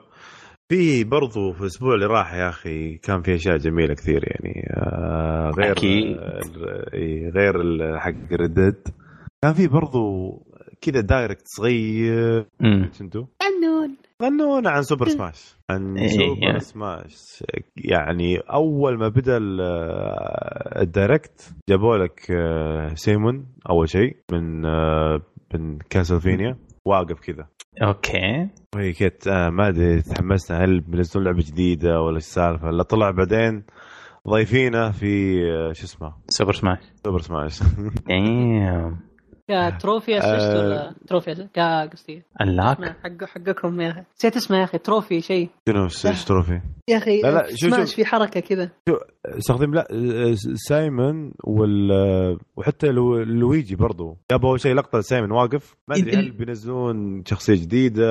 في 0.72 1.04
برضو 1.04 1.52
في 1.52 1.61
الأسبوع 1.61 1.94
اللي 1.94 2.06
راح 2.06 2.35
يا 2.35 2.48
أخي 2.48 2.98
كان 2.98 3.22
في 3.22 3.35
أشياء 3.35 3.56
جميلة 3.56 3.94
كثير 3.94 4.20
يعني 4.24 4.66
آه 4.76 5.50
غير 5.59 5.72
أكيد. 5.72 6.16
غير 7.37 7.61
ال- 7.61 8.00
حق 8.00 8.33
ردد 8.33 8.88
كان 9.44 9.52
في 9.52 9.68
برضو 9.68 10.30
كذا 10.80 11.00
Direct 11.00 11.42
صغير. 11.44 12.46
انتو 13.00 13.26
غنونا 14.22 14.70
عن 14.70 14.83
Super 14.82 15.08
Smash 15.08 15.56
عن 15.70 15.98
إيه، 15.98 16.09
سوبر 16.09 16.42
يعني. 16.42 16.61
Smash 16.60 17.44
يعني 17.76 18.38
أول 18.38 18.98
ما 18.98 19.09
بدأ 19.09 19.37
ال- 19.37 19.61
ال 20.82 20.92
Direct 20.92 21.52
جابوا 21.68 21.96
لك 21.96 22.30
آه، 22.30 22.94
سيمون 22.94 23.46
أول 23.70 23.88
شيء 23.88 24.16
من 24.33 24.64
آه، 24.64 25.22
من 25.54 25.78
Castlevania 25.78 26.56
واقف 26.85 27.20
كذا. 27.20 27.46
أوكي. 27.83 28.48
وهي 28.74 28.92
كانت 28.92 29.28
آه، 29.28 29.50
ما 29.50 29.68
أدري 29.68 30.02
تحمسنا 30.02 30.64
هل 30.64 30.80
بينزلون 30.80 31.24
لعبة 31.24 31.42
جديدة 31.46 32.00
ولا 32.00 32.16
إيش 32.16 32.24
السالفة؟ 32.24 32.70
لا 32.70 32.83
طلع 32.83 33.11
بعدين 33.11 33.64
ضايفينه 34.28 34.90
في 34.90 35.40
آه، 35.52 35.72
شو 35.72 35.85
اسمه؟ 35.85 36.12
Super 36.28 36.52
Smash 36.52 36.78
سوبر 37.04 37.18
سماش 37.20 37.61
دايم 38.06 38.96
كتروفي 39.50 40.18
اسست 40.18 40.26
آه. 40.28 40.58
ولا 40.58 40.94
تروفي؟ 41.06 41.48
كا 41.54 41.86
قصدي. 41.86 42.22
اللاك؟ 42.40 42.78
حق 42.82 43.24
حقكم 43.24 43.80
يا 43.80 43.90
أخي. 43.90 44.02
نسيت 44.18 44.36
اسمه 44.36 44.58
يا 44.58 44.64
أخي 44.64 44.78
تروفي 44.78 45.20
شيء. 45.20 45.48
شنو؟ 45.88 46.12
تروفي؟ 46.26 46.60
يا 46.88 46.96
أخي 46.96 47.20
لا، 47.22 47.30
لا، 47.30 47.46
شوف- 47.48 47.74
سماش 47.74 47.88
شوف. 47.88 47.96
في 47.96 48.04
حركة 48.04 48.40
كذا. 48.40 48.70
استخدم 49.24 49.74
لا 49.74 49.86
سايمون 50.68 51.32
وال 51.44 51.90
وحتى 52.56 52.86
لو- 52.86 53.22
لويجي 53.22 53.76
برضو. 53.76 54.16
جابوا 54.30 54.48
أول 54.50 54.60
شيء 54.60 54.74
لقطة 54.74 55.00
سايمون 55.00 55.30
واقف. 55.32 55.76
ما 55.88 55.96
أدري 55.96 56.16
هل 56.16 56.30
بينزلون 56.30 57.22
شخصية 57.26 57.54
جديدة. 57.54 58.04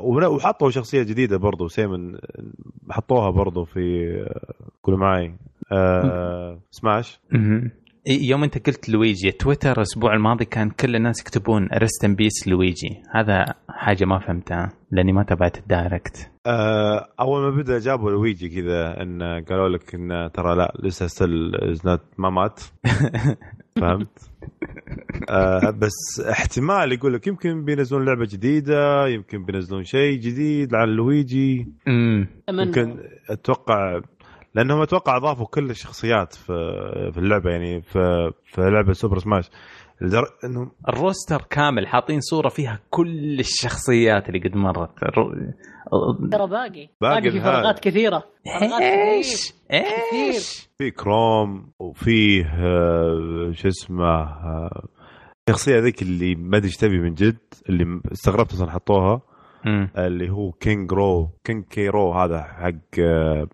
وحطوا 0.00 0.70
شخصية 0.70 1.02
جديدة 1.02 1.36
برضو 1.36 1.68
سايمون 1.68 2.18
حطوها 2.90 3.30
برضو 3.30 3.64
في 3.64 3.80
قولوا 4.82 5.00
معي 5.00 5.34
آه 5.72 6.58
سماش. 6.70 7.20
يوم 8.06 8.44
أنت 8.44 8.66
قلت 8.66 8.88
لويجي 8.88 9.30
تويتر 9.30 9.72
الأسبوع 9.72 10.14
الماضي 10.14 10.44
كان 10.44 10.70
كل 10.70 10.96
الناس 10.96 11.20
يكتبون 11.20 11.68
rest 11.72 12.04
in 12.04 12.14
peace 12.14 12.48
لويجي 12.48 13.02
هذا 13.14 13.44
حاجة 13.68 14.04
ما 14.04 14.18
فهمتها 14.18 14.72
لأني 14.90 15.12
ما 15.12 15.22
تابعت 15.22 15.58
ال 15.58 15.67
Direct. 15.67 16.30
آه 16.46 17.08
أول 17.20 17.40
ما 17.42 17.62
بدأ 17.62 17.78
جابوا 17.78 18.10
لويجي 18.10 18.48
كذا 18.48 19.02
إن 19.02 19.22
قالوا 19.22 19.68
لك 19.68 19.94
إن 19.94 20.30
ترى 20.34 20.56
لا 20.56 20.74
لسه 20.82 21.06
still 21.06 21.52
ما 22.18 22.30
مات. 22.30 22.60
فهمت؟ 23.80 24.30
آه 25.30 25.70
بس 25.70 26.20
احتمال 26.30 26.92
يقول 26.92 27.14
لك 27.14 27.26
يمكن 27.26 27.64
بينزلون 27.64 28.04
لعبة 28.04 28.26
جديدة 28.32 29.06
يمكن 29.08 29.44
بينزلون 29.44 29.84
شيء 29.84 30.20
جديد 30.20 30.74
على 30.74 30.92
لويجي. 30.92 31.68
امم 31.88 32.26
يمكن 32.48 32.96
أتوقع 33.30 34.00
لأنهم 34.54 34.80
أتوقع 34.82 35.16
أضافوا 35.16 35.46
كل 35.46 35.70
الشخصيات 35.70 36.34
في 36.34 36.52
في 37.12 37.18
اللعبة 37.18 37.50
يعني 37.50 37.82
في 37.82 38.30
في 38.44 38.60
لعبة 38.60 38.92
Super 38.92 39.18
Smash 39.18 39.50
لدرجه 40.00 40.28
انهم 40.44 40.70
ال 40.88 40.96
roster 40.96 41.42
كامل 41.50 41.86
حاطين 41.86 42.20
صورة 42.20 42.48
فيها 42.48 42.80
كل 42.90 43.40
الشخصيات 43.40 44.28
اللي 44.28 44.48
قد 44.48 44.56
مرت. 44.56 45.02
الرو- 45.02 45.34
ترى 46.32 46.46
باقي. 46.46 46.88
باقي 47.00 47.20
باقي 47.20 47.30
في. 47.30 47.40
فراغات 47.40 47.78
كثيرة. 47.78 48.22
إيش؟ 48.62 49.54
إيش؟ 50.12 50.68
في 50.78 50.90
Chrom 50.90 51.70
وفيه 51.78 52.44
آه، 52.46 53.50
شو 53.52 53.68
اسمه 53.68 54.04
آه، 54.04 54.84
الشخصية 55.48 55.78
ذيك 55.78 56.02
اللي 56.02 56.34
ما 56.34 56.56
أدري 56.56 56.68
إيش 56.68 56.76
تبي 56.76 56.98
من 56.98 57.14
جد 57.14 57.38
اللي 57.68 58.00
استغربت 58.12 58.52
أصلا 58.52 58.70
حطوها 58.70 59.20
مم. 59.64 59.90
اللي 59.98 60.30
هو 60.30 60.52
كينج 60.52 60.92
رو 60.92 61.30
كينج 61.44 61.64
كي 61.64 61.83
رول 61.83 62.12
هذا 62.12 62.42
حق 62.42 63.00
آه، 63.00 63.48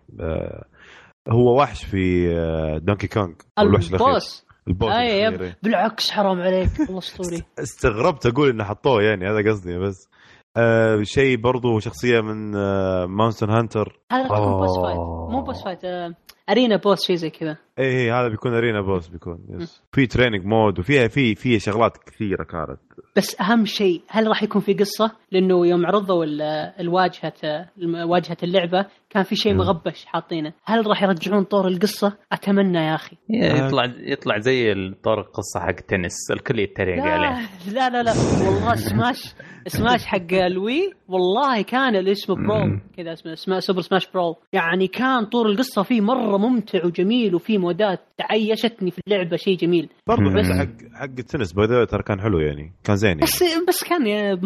هو 1.29 1.59
وحش 1.61 1.85
في 1.85 2.31
آه، 2.37 2.77
دونكي 2.77 3.07
كونغ 3.07 3.33
هو 3.59 3.63
الوحش 3.67 3.89
الأخير. 3.89 4.07
ال 4.07 4.15
boss 4.15 4.45
إيه. 4.91 5.57
بالعكس 5.63 6.11
حرام 6.11 6.41
عليك. 6.41 6.69
والله 6.79 6.97
أسطوري. 6.97 7.41
استغربت 7.63 8.25
أقول 8.25 8.49
إنه 8.49 8.63
حطوه 8.63 9.03
يعني 9.03 9.29
هذا 9.29 9.49
قصدي 9.51 9.77
بس. 9.77 10.09
آه 10.57 11.01
شيء 11.03 11.37
برضو 11.37 11.79
شخصية 11.79 12.21
من 12.21 12.55
آه 12.55 13.05
مونستر 13.05 13.51
هانتر 13.59 13.99
هذا 14.11 14.27
boss. 14.27 14.79
fight 14.83 14.97
مو 15.31 15.41
boss 15.45 15.63
fight 15.63 15.85
آه، 15.85 16.15
arena 16.49 16.75
boss 16.77 17.05
شيء 17.07 17.15
زي 17.15 17.29
كذا. 17.29 17.57
اي 17.79 17.85
اي 17.85 18.11
هذا 18.11 18.27
بيكون 18.27 18.53
arena 18.53 18.81
boss 18.81 19.07
بيكون 19.07 19.39
yes 19.49 19.81
في 19.91 20.07
training 20.07 20.45
mode 20.45 20.79
وفيها 20.79 21.07
في 21.07 21.35
في 21.35 21.59
شغلات 21.59 21.97
كثيرة 21.97 22.43
كانت. 22.43 22.79
بس 23.17 23.41
أهم 23.41 23.65
شيء 23.65 24.01
هل 24.09 24.27
راح 24.27 24.43
يكون 24.43 24.61
في 24.61 24.73
قصة؟ 24.73 25.11
لأنه 25.31 25.67
يوم 25.67 25.85
عرضوا 25.85 26.25
ال- 26.25 26.41
الواجهة 26.79 27.33
الم- 27.77 28.09
واجهة 28.09 28.37
اللعبة 28.43 28.85
كان 29.15 29.23
في 29.23 29.35
شيء. 29.35 29.53
مغبش 29.53 30.05
حاطينه، 30.05 30.53
هل 30.65 30.87
راح 30.87 31.03
يرجعون 31.03 31.43
طور 31.43 31.67
القصة؟ 31.67 32.17
أتمنى 32.31 32.77
يا 32.77 32.95
أخي. 32.95 33.17
يطلع 33.29 33.93
يطلع 33.97 34.39
زي 34.39 34.73
طور 35.03 35.19
القصة 35.19 35.59
حق 35.59 35.71
تنس 35.71 36.31
الكل 36.31 36.59
يتريق 36.59 37.03
عليه 37.03 37.47
لا 37.71 37.89
لا 37.89 38.03
لا 38.03 38.11
والله 38.45 38.75
سماش 38.75 39.33
سماش 39.67 40.05
حق 40.05 40.33
الوي 40.33 40.93
والله 41.07 41.61
كان 41.61 41.95
اللي 41.95 42.11
اسمه 42.11 42.35
برول 42.35 42.67
مم. 42.67 42.81
كذا 42.97 43.13
اسمه 43.13 43.59
سوبر 43.59 43.81
سماش 43.81 44.07
برول 44.11 44.35
يعني 44.53 44.87
كان 44.87 45.25
طور 45.25 45.49
القصة 45.49 45.83
فيه 45.83 46.01
مرة 46.01 46.37
ممتع 46.37 46.85
وجميل 46.85 47.35
وفي 47.35 47.57
مودات 47.57 47.99
تعيشتني 48.17 48.91
في 48.91 49.01
اللعبة 49.07 49.37
شيء 49.37 49.57
جميل. 49.57 49.89
برضو 50.07 50.21
مم. 50.21 50.37
حتى 50.37 50.53
حق 50.53 50.97
حق 50.99 51.03
التنس 51.19 51.53
by 51.53 51.65
the 51.67 51.76
way 51.76 51.85
ترى 51.85 52.03
كان 52.03 52.21
حلو 52.21 52.39
يعني. 52.39 52.73
كان 52.83 52.95
زين 52.95 53.09
يعني. 53.09 53.21
بس 53.21 53.43
بس 53.67 53.83
كان 53.83 54.39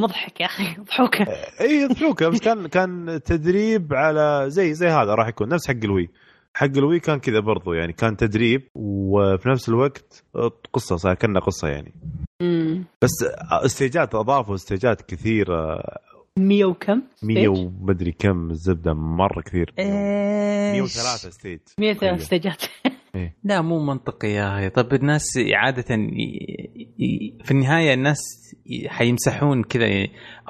مضحك 0.00 0.40
يا 0.40 0.46
أخي 0.46 0.64
ضحوكه 0.88 1.26
اي 1.60 1.80
يضحوك 1.80 2.22
بس 2.24 2.40
كان 2.40 2.66
كان 2.66 3.20
تدريب 3.24 3.94
على 3.94 4.44
زي 4.48 4.74
زي 4.74 4.88
هذا 4.88 5.14
راح 5.14 5.28
يكون 5.28 5.48
نفس 5.48 5.68
حق 5.68 5.74
الوي. 5.84 6.08
حق 6.54 6.66
الوي 6.76 7.00
كان 7.00 7.18
كذا 7.18 7.40
برضو 7.40 7.72
يعني 7.72 7.92
كان 7.92 8.16
تدريب 8.16 8.62
وفي 8.74 9.48
نفس 9.48 9.68
الوقت 9.68 10.24
قصة 10.72 10.96
صار 10.96 11.14
كنا 11.14 11.40
قصة 11.40 11.68
يعني. 11.68 11.94
امم 12.42 12.84
بس 13.02 13.10
stage 13.64 14.06
ات 14.06 14.14
أضافوا 14.14 14.54
stage 14.54 14.94
ات 14.94 15.02
كثيرة. 15.02 15.82
100 16.38 16.64
وكم؟ 16.64 17.02
100 17.22 17.48
ومدري 17.48 18.12
كم 18.12 18.50
الزبدة 18.50 18.94
مرة 18.94 19.42
كثير. 19.42 19.74
103 19.78 21.30
stage 21.30 21.58
100 21.80 21.92
stage 23.14 23.29
ات 23.29 23.32
لا 23.44 23.60
مو 23.60 23.84
منطقي 23.86 24.28
يا 24.28 24.54
أخي 24.58 24.68
طب 24.70 24.94
الناس 24.94 25.24
عادة 25.54 25.96
في 27.44 27.50
النهاية 27.50 27.94
الناس 27.94 28.18
حيمسحون 28.86 29.62
كذا 29.62 29.86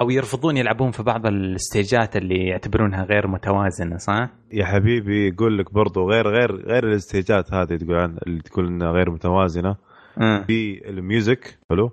أو 0.01 0.09
يرفضون 0.09 0.57
يلعبون 0.57 0.91
في 0.91 1.03
بعض 1.03 1.25
ال 1.25 1.38
stage 1.38 2.02
ات 2.02 2.15
اللي 2.15 2.47
يعتبرونها 2.47 3.03
غير 3.03 3.27
متوازنة 3.27 3.97
صح؟ 3.97 4.29
يا 4.53 4.65
حبيبي 4.65 5.27
يقول 5.27 5.57
لك 5.57 5.73
برضو 5.73 6.09
غير 6.09 6.27
غير 6.27 6.55
غير 6.55 6.83
ال 6.87 6.96
stage 6.96 7.44
ات 7.44 7.53
هذه 7.53 7.75
تقول 7.75 7.95
عن 7.95 8.17
اللي 8.27 8.41
تقول 8.41 8.67
إنها 8.67 8.91
غير 8.91 9.11
متوازنة 9.11 9.75
آه. 10.21 10.43
في 10.43 10.89
ال 10.89 11.00
music 11.00 11.57
حلو. 11.69 11.91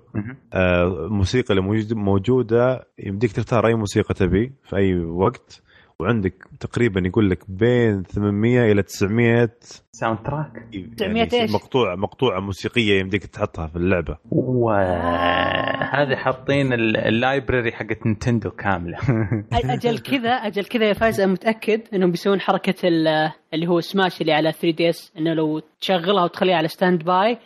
آه، 0.53 1.05
الموسيقى 1.05 1.49
اللي 1.49 1.61
موجود- 1.61 1.93
موجودة 1.93 2.87
يمديك 2.99 3.31
تختار 3.31 3.67
أي 3.67 3.75
موسيقى 3.75 4.13
تبي 4.13 4.51
في 4.63 4.75
أي 4.75 4.95
وقت 4.99 5.61
وعندك 6.01 6.33
تقريبا 6.59 7.01
يقول 7.07 7.29
لك 7.29 7.39
بين 7.49 8.03
800 8.03 8.71
إلى 8.71 8.83
900 8.83 9.49
soundtrack 9.91 10.51
900 10.97 11.27
إيش؟ 11.33 11.51
مقطوعه 11.51 11.95
مقطوعة 11.95 12.39
موسيقية 12.39 12.99
يمديك 12.99 13.25
تحطها 13.25 13.67
في 13.67 13.75
اللعبة. 13.75 14.17
وهذه 14.31 16.15
حاطين 16.15 16.73
ال- 16.73 16.97
ال 16.97 17.06
library 17.06 17.71
حقت 17.71 18.05
نينتندو 18.05 18.49
كاملة. 18.51 18.97
أجل 19.53 19.99
كذا 19.99 20.29
أجل 20.29 20.63
كذا 20.65 20.85
يا 20.87 20.93
فايز 20.93 21.21
أنا 21.21 21.31
متأكد 21.31 21.81
إنهم 21.93 22.11
بيسوون 22.11 22.39
حركة 22.41 22.87
ال- 22.87 23.31
اللي 23.53 23.67
هو 23.67 23.79
سماش 23.79 24.21
اللي 24.21 24.33
على 24.33 24.51
3 24.51 24.71
دي 24.71 24.89
اس 24.89 25.11
إنه 25.17 25.33
لو 25.33 25.61
تشغلها 25.81 26.23
وتخليها 26.23 26.55
على 26.55 26.67
standby 26.67 27.37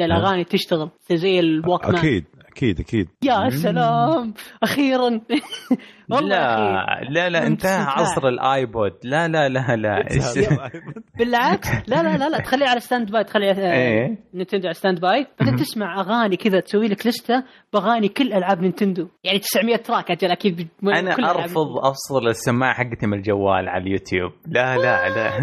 الأغاني 0.00 0.44
تشتغل 0.44 0.90
زي 1.12 1.40
ال 1.40 1.86
Walkman 1.86 1.96
أكيد. 1.96 2.24
أكيد 2.56 2.80
أكيد. 2.80 3.08
يا 3.22 3.48
سلام. 3.50 4.34
أخيرا. 4.62 5.20
والله 6.10 6.28
لا. 6.28 7.00
لا 7.10 7.28
لا 7.28 7.46
انتهى. 7.46 7.84
عصر 7.88 8.28
الآيبود. 8.28 8.92
لا 9.04 9.28
لا 9.28 9.48
لا 9.48 9.76
لا. 9.76 10.04
بالعكس. 11.18 11.68
لا 11.88 12.02
لا 12.02 12.16
لا 12.16 12.28
لا. 12.28 12.38
تخليها 12.38 12.68
على 12.68 12.80
standby 12.80 13.24
تخليها 13.24 13.72
إيه. 13.72 14.18
نينتندو 14.34 14.64
على 14.66 14.74
standby 14.74 15.26
بعدين 15.40 15.56
تسمع 15.56 16.00
أغاني 16.00 16.36
كذا 16.36 16.60
تسوي 16.60 16.88
لك 16.88 17.06
لستة 17.06 17.44
بأغاني 17.72 18.08
كل 18.08 18.32
ألعاب 18.32 18.60
نينتندو 18.62 19.08
يعني 19.24 19.38
900 19.38 19.76
track 19.76 20.10
أجل 20.10 20.30
أكيد 20.30 20.68
أنا 20.84 21.30
أرفض 21.30 21.78
أفصل 21.78 22.26
السماعه 22.28 22.74
حقتي 22.74 23.06
من 23.06 23.18
الجوال 23.18 23.68
على 23.68 23.82
اليوتيوب. 23.82 24.32
لا 24.46 24.76
لا 24.76 25.08
لا. 25.08 25.38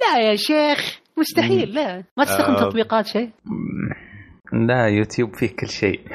لا 0.00 0.30
يا 0.30 0.36
شيخ. 0.36 1.00
مستحيل 1.18 1.74
لا. 1.74 2.04
ما 2.16 2.24
تستخدم 2.24 2.54
آه. 2.54 2.68
تطبيقات 2.68 3.06
شيء. 3.06 3.30
لا 4.52 4.86
يوتيوب 4.86 5.34
فيه 5.36 5.46
كل 5.60 5.68
شيء. 5.68 6.00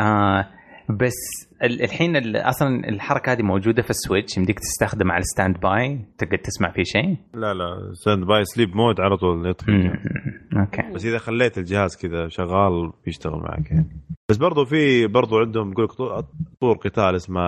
آه 0.00 0.48
بس 0.90 1.14
ال- 1.62 1.82
الحين 1.82 2.16
ال- 2.16 2.36
أصلا 2.36 2.88
الحركة 2.88 3.32
هذه 3.32 3.42
موجودة 3.42 3.82
في 3.82 3.90
السويتش 3.90 4.36
يمديك 4.36 4.58
تستخدم 4.60 5.12
على 5.12 5.20
ال 5.20 5.60
standby 5.60 6.00
تقدر 6.18 6.36
تسمع 6.36 6.72
فيه 6.72 6.82
شيء؟ 6.82 7.16
لا 7.34 7.54
لا 7.54 7.92
standby 7.92 8.44
sleep 8.44 8.76
mode 8.76 9.00
على 9.00 9.16
طول 9.16 9.50
يطفي. 9.50 9.90
okay. 10.56 10.82
بس 10.94 11.04
إذا 11.04 11.18
خليت 11.18 11.58
الجهاز 11.58 11.96
كذا 11.96 12.28
شغال 12.28 12.92
بيشتغل 13.04 13.40
معك 13.40 13.70
يعني. 13.70 13.96
بس 14.30 14.36
برضو 14.36 14.64
في 14.64 15.06
برضو 15.06 15.38
عندهم 15.38 15.72
يقول 15.72 15.84
لك 15.84 15.92
طو- 15.92 16.24
طور 16.60 16.76
قتال 16.76 17.14
اسمه 17.16 17.40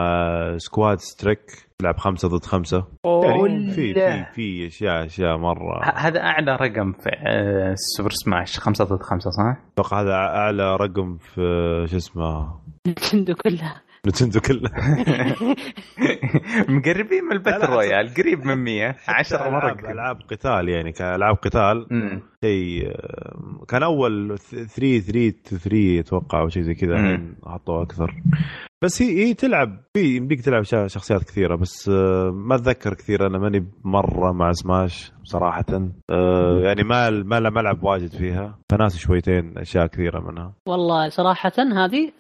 Squad 0.58 0.98
Strike 0.98 1.40
تلعب 1.80 1.98
خمسة 1.98 2.28
ضد 2.28 2.44
خمسة؟ 2.44 2.84
يعني 3.24 3.70
في 3.70 3.94
في 3.94 4.24
في 4.32 4.66
اشياء 4.66 5.04
أشياء 5.04 5.36
مرة. 5.38 5.84
هذا 5.94 6.20
أعلى 6.20 6.56
رقم 6.56 6.92
في 6.92 7.10
آه، 7.26 7.74
سوبر 7.96 8.10
سماش 8.10 8.58
خمسة 8.58 8.84
ضد 8.84 9.02
خمسة 9.02 9.30
صح؟ 9.30 9.56
أتوقع 9.72 10.00
هذا 10.00 10.12
أعلى 10.14 10.76
رقم 10.76 11.16
في 11.18 11.40
شو 11.90 11.96
اسمه؟ 11.96 12.60
نينتندو 12.86 13.34
كلها 13.34 13.82
نينتندو 14.06 14.40
كله. 14.40 14.70
مقربين 16.68 17.24
من 17.24 17.32
ال 17.32 17.36
battle 17.36 17.58
لا، 17.60 17.66
royale 17.66 18.14
قريب 18.14 18.44
من 18.46 18.54
100 18.54 18.96
10 19.08 19.50
مرة 19.50 19.72
العاب 19.72 19.84
ألعاب 19.84 20.16
قتال 20.30 20.68
يعني 20.68 20.92
كألعاب 20.92 21.36
قتال. 21.36 21.86
شيء 22.44 22.92
كان 23.68 23.82
أول 23.82 24.38
3 24.38 24.98
3 25.00 25.56
3 25.58 26.00
أتوقع 26.00 26.40
أو 26.40 26.48
شيء 26.48 26.62
زي 26.62 26.74
كذا 26.74 27.20
حطوا 27.46 27.82
أكثر. 27.82 28.14
بس 28.82 29.02
هي 29.02 29.24
هي 29.26 29.34
تلعب 29.34 29.80
في 29.94 30.16
يمديك 30.16 30.40
تلعب 30.44 30.62
شخصيات 30.86 31.22
كثيرة 31.24 31.56
بس 31.56 31.88
آه، 31.88 32.30
ما 32.30 32.54
أتذكر 32.54 32.94
كثير 32.94 33.26
أنا 33.26 33.38
ماني 33.38 33.66
مرة 33.84 34.32
مع 34.32 34.52
سماش 34.52 35.12
صراحة. 35.24 35.64
آه، 36.10 36.60
يعني 36.60 36.82
ما 36.82 37.10
ما 37.10 37.60
ألعب 37.60 37.84
واجد 37.84 38.10
فيها. 38.10 38.58
فناسي 38.70 38.98
شويتين 38.98 39.58
أشياء 39.58 39.86
كثيرة 39.86 40.20
منها. 40.20 40.52
والله 40.66 41.08
صراحة 41.08 41.52
هذه 41.58 42.12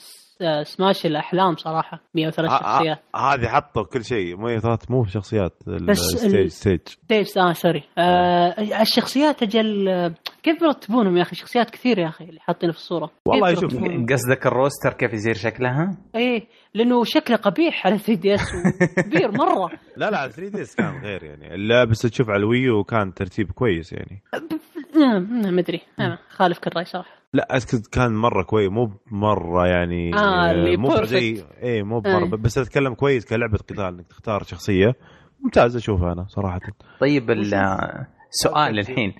سماش 0.62 1.06
الأحلام 1.06 1.56
صراحة 1.56 2.00
103 2.14 2.52
آه، 2.52 2.56
آه، 2.56 2.58
شخصيات. 2.58 2.98
هذه 3.16 3.48
حطوا 3.48 3.82
كل 3.82 4.04
شيء 4.04 4.36
مو 4.36 4.58
ثلاث 4.58 4.90
مو 4.90 5.04
شخصيات 5.04 5.52
بس 5.66 5.98
stage 5.98 6.46
stage 6.46 7.38
آه 7.38 7.52
sorry 7.52 7.82
آه 7.98 8.80
الشخصيات 8.82 9.42
أجل 9.42 9.88
آه، 9.88 10.14
كيف 10.42 10.62
يرتبونهم 10.62 11.16
يا 11.16 11.22
أخي؟ 11.22 11.36
شخصيات 11.36 11.70
كثير 11.70 11.98
يا 11.98 12.08
أخي 12.08 12.24
اللي 12.24 12.40
حاطينه 12.40 12.72
في 12.72 12.78
الصورة. 12.78 13.10
والله 13.26 13.54
شوف. 13.54 13.74
قصدك 14.12 14.46
ال 14.46 14.53
roster 14.53 14.92
كيف 14.92 15.12
يصير 15.12 15.34
شكلها؟ 15.34 15.96
إيه 16.14 16.46
لأنه 16.74 17.04
شكله 17.04 17.36
قبيح 17.36 17.86
على 17.86 17.98
3 17.98 18.14
دي 18.14 18.34
اس 18.34 18.40
كبير 18.96 19.30
مرة. 19.30 19.70
لا 19.96 20.10
لا 20.10 20.28
3 20.28 20.48
دي 20.56 20.68
اس 20.68 20.74
كان 20.74 21.00
غير 21.04 21.24
يعني. 21.24 21.56
لا 21.56 21.84
بس 21.84 21.98
تشوف 21.98 22.28
على 22.30 22.38
الوي 22.38 22.66
يو 22.66 22.84
كان 22.84 23.14
ترتيب 23.14 23.52
كويس 23.52 23.92
يعني. 23.92 24.22
ما 25.52 25.60
ادري 25.60 25.80
أنا 26.00 26.18
خالفك 26.30 26.66
الراي 26.66 26.84
صراحة. 26.84 27.20
لا 27.34 27.56
اسكت 27.56 27.86
كان 27.94 28.12
مرة 28.14 28.42
كويس 28.42 28.70
مو 28.70 28.90
مرة 29.10 29.66
يعني 29.66 30.14
آه، 30.14 30.50
اللي 30.50 30.76
مو. 30.76 31.04
زي 31.04 31.44
إيه 31.62 31.82
مو 31.82 32.00
مرة 32.00 32.24
آه. 32.34 32.36
بس 32.36 32.58
أتكلم 32.58 32.94
كويس 32.94 33.24
كلعبة 33.24 33.58
قتال 33.58 33.80
إنك 33.84 34.06
تختار 34.06 34.42
شخصية. 34.42 34.92
ممتاز 35.44 35.76
أشوفها 35.76 36.12
أنا 36.12 36.24
صراحة. 36.28 36.60
طيب 37.00 37.30
ال- 37.30 38.06
سؤال 38.30 38.78
الحين. 38.78 39.12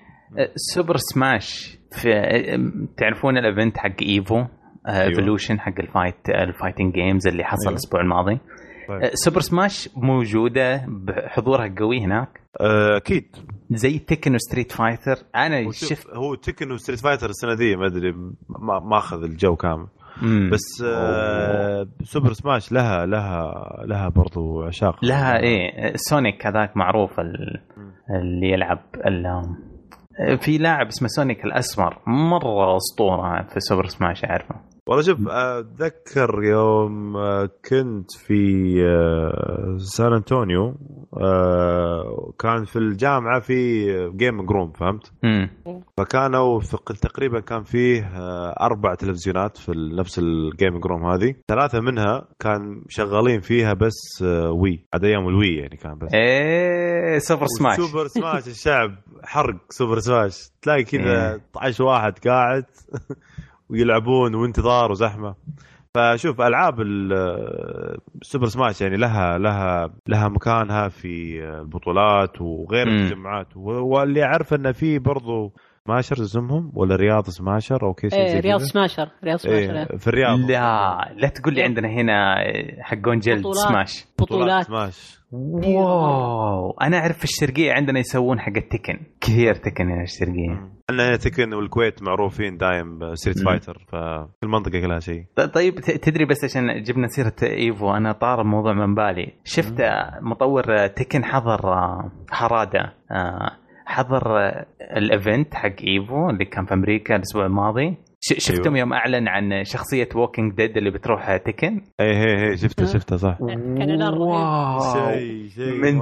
سوبر 0.55 0.95
سماش 0.97 1.77
في 1.91 2.09
تعرفون 2.97 3.37
ال 3.37 3.44
event 3.44 3.77
حق 3.77 3.95
ايفو 4.01 4.43
Evolution 4.89 5.59
حق 5.59 5.73
ال 5.79 5.87
fight 5.87 6.29
ال 6.29 6.36
fighting 6.36 6.93
games 6.93 7.27
اللي 7.27 7.43
حصل 7.43 7.61
أيوة. 7.63 7.71
الأسبوع 7.71 8.01
الماضي؟ 8.01 8.39
طيب. 8.91 9.03
آه، 9.03 9.11
سوبر 9.13 9.39
سماش 9.41 9.89
موجودة 9.95 10.85
بحضورها 10.87 11.75
قوي 11.79 11.99
هناك. 12.05 12.41
آه، 12.61 12.97
أكيد. 12.97 13.35
زي 13.71 13.99
تكن 13.99 14.35
وستريت 14.35 14.71
فايتر. 14.71 15.15
أنا 15.35 15.71
شفت 15.71 16.07
هو 16.13 16.35
تكن 16.35 16.71
وستريت 16.71 16.99
فايتر 16.99 17.29
السنة 17.29 17.53
دي 17.55 17.75
ما 17.75 17.85
أدري 17.87 18.11
ما 18.49 18.79
ماخذ 18.79 19.23
الجو 19.23 19.55
كامل. 19.55 19.87
مم. 20.21 20.49
بس 20.53 20.83
آه 20.85 21.87
سوبر 22.03 22.33
سماش 22.33 22.71
لها 22.71 23.05
لها 23.05 23.53
لها 23.85 24.09
برضو 24.09 24.63
عشاق. 24.63 25.05
لها 25.05 25.39
إيه 25.39 25.93
سونيك 25.95 26.47
هذاك 26.47 26.77
معروف 26.77 27.19
ال- 27.19 27.61
اللي 28.21 28.51
يلعب 28.51 28.79
ال- 29.07 29.57
في 30.39 30.57
لاعب 30.57 30.87
اسمه 30.87 31.07
سونيك 31.07 31.45
الأسمر 31.45 31.97
مرة 32.07 32.77
أسطورة 32.77 33.41
في 33.41 33.59
سوبر 33.59 33.85
سماش 33.85 34.25
أعرفه. 34.25 34.55
والله 34.87 35.03
شوف 35.03 35.27
أتذكر 35.27 36.43
يوم 36.43 37.17
آه، 37.17 37.49
كنت 37.69 38.11
في 38.17 38.73
آه، 38.85 39.77
سان 39.77 40.13
أنطونيو 40.13 40.75
آه، 41.21 42.33
كان 42.39 42.65
في 42.65 42.75
الجامعة 42.75 43.39
في 43.39 43.85
game 44.15 44.45
room 44.45 44.71
فهمت؟ 44.71 45.11
فكانوا 45.97 46.61
تقريبا 47.01 47.39
كان 47.39 47.63
فيه 47.63 48.09
أربع 48.61 48.95
تلفزيونات 48.95 49.57
في 49.57 49.71
نفس 49.97 50.19
ال 50.19 50.31
game 50.31 50.79
room 50.79 51.05
هذه. 51.05 51.35
ثلاثة 51.47 51.79
منها 51.79 52.27
كان 52.39 52.83
شغالين 52.89 53.39
فيها 53.41 53.73
بس 53.73 54.21
وي 54.49 54.85
هذا 54.95 55.07
أيام 55.07 55.27
الوي 55.27 55.55
يعني 55.55 55.77
كان 55.77 55.97
بس. 55.97 56.13
إيه 56.13 57.17
سوبر 57.19 57.45
سماش 57.59 57.75
سوبر 57.77 58.07
سماش 58.07 58.47
الشعب 58.47 58.95
حرق 59.23 59.57
سوبر 59.69 59.99
سماش 59.99 60.51
تلاقي 60.61 60.83
كذا 60.83 61.31
إيه. 61.31 61.35
12 61.51 61.83
واحد 61.83 62.13
قاعد. 62.27 62.65
ويلعبون 63.71 64.35
وانتظار 64.35 64.91
وزحمة 64.91 65.35
فشوف 65.95 66.41
ألعاب 66.41 66.81
ال- 66.81 67.13
ال 68.21 68.25
Super 68.25 68.47
Smash 68.47 68.81
يعني 68.81 68.97
لها 68.97 69.37
لها 69.37 69.93
لها 70.07 70.27
مكانها 70.29 70.87
في 70.89 71.43
البطولات 71.59 72.41
وغير. 72.41 72.87
التجمعات 72.87 73.47
واللي 73.57 74.23
أعرف 74.23 74.53
انه 74.53 74.71
في 74.71 74.99
برضو 74.99 75.53
Smasher 75.87 76.13
اسمهم 76.21 76.71
ولا 76.75 76.95
رياض 76.95 77.23
سماشر 77.29 77.85
أو 77.85 77.93
كيس 77.93 78.13
إيه 78.13 78.39
رياض 78.39 78.59
سماشر 78.59 79.09
رياض 79.23 79.37
سماشر 79.37 79.57
إيه 79.57 79.79
إيه. 79.79 79.97
في 79.97 80.07
الرياض. 80.07 80.39
لا 80.39 81.13
لا 81.17 81.27
تقول 81.27 81.53
لي 81.53 81.63
عندنا 81.63 81.87
هنا 81.89 82.35
حقون 82.81 83.19
جلد 83.19 83.39
بطولات. 83.39 83.67
Smash. 83.67 84.05
بطولات. 84.19 84.63
Smash. 84.65 85.21
واو. 85.31 86.71
أنا 86.71 86.97
أعرف 86.97 87.17
في 87.17 87.23
الشرقية 87.23 87.71
عندنا 87.73 87.99
يسوون 87.99 88.39
حق 88.39 88.57
ال 88.57 88.62
Tekken. 88.62 88.99
كثير 89.21 89.53
Tekken 89.53 89.89
هنا 89.89 90.01
الشرقية. 90.01 90.69
عندنا 90.89 91.15
Tekken 91.15 91.53
والكويت 91.53 92.03
معروفين 92.03 92.57
دايم 92.57 93.15
Street. 93.15 93.39
Fighter 93.39 93.85
ففي 93.87 94.43
المنطقة 94.43 94.79
كلها 94.79 94.99
شيء. 94.99 95.23
طيب 95.53 95.75
تدري 95.79 96.25
بس 96.25 96.43
عشان 96.43 96.83
جبنا 96.83 97.07
سيرة 97.07 97.35
Evo 97.43 97.91
أنا 97.93 98.11
طار 98.11 98.41
الموضوع 98.41 98.73
من 98.73 98.95
بالي. 98.95 99.33
شفت 99.43 99.79
آه، 99.79 100.19
مطور 100.21 100.63
آه، 100.83 100.87
Tekken 100.87 101.25
حضر 101.25 101.73
آه، 101.73 102.11
هارادا 102.31 102.93
آه، 103.11 103.51
حضر 103.91 104.39
آه، 104.39 104.65
ال 104.97 105.06
event 105.06 105.53
حق 105.55 105.75
Evo 105.87 106.29
اللي 106.29 106.45
كان 106.45 106.65
في 106.65 106.73
أمريكا 106.73 107.15
الأسبوع 107.15 107.45
الماضي. 107.45 107.97
ش- 108.23 108.33
شفتم 108.47 108.63
أيوة. 108.75 108.79
يوم 108.79 108.93
أعلن 108.93 109.27
عن 109.27 109.63
شخصية 109.63 110.09
Walking 110.15 110.53
Dead 110.55 110.77
اللي 110.77 110.91
بتروح 110.91 111.29
آه، 111.29 111.37
Tekken 111.37 111.81
إي 111.99 112.15
هي 112.15 112.51
هي 112.51 112.57
شفتها 112.57 112.83
آه. 112.83 112.93
شفتها 112.93 113.17
صح. 113.17 113.37
واو. 113.41 114.79
شيء 114.93 115.49
شيء 115.49 115.73
من. 115.73 116.01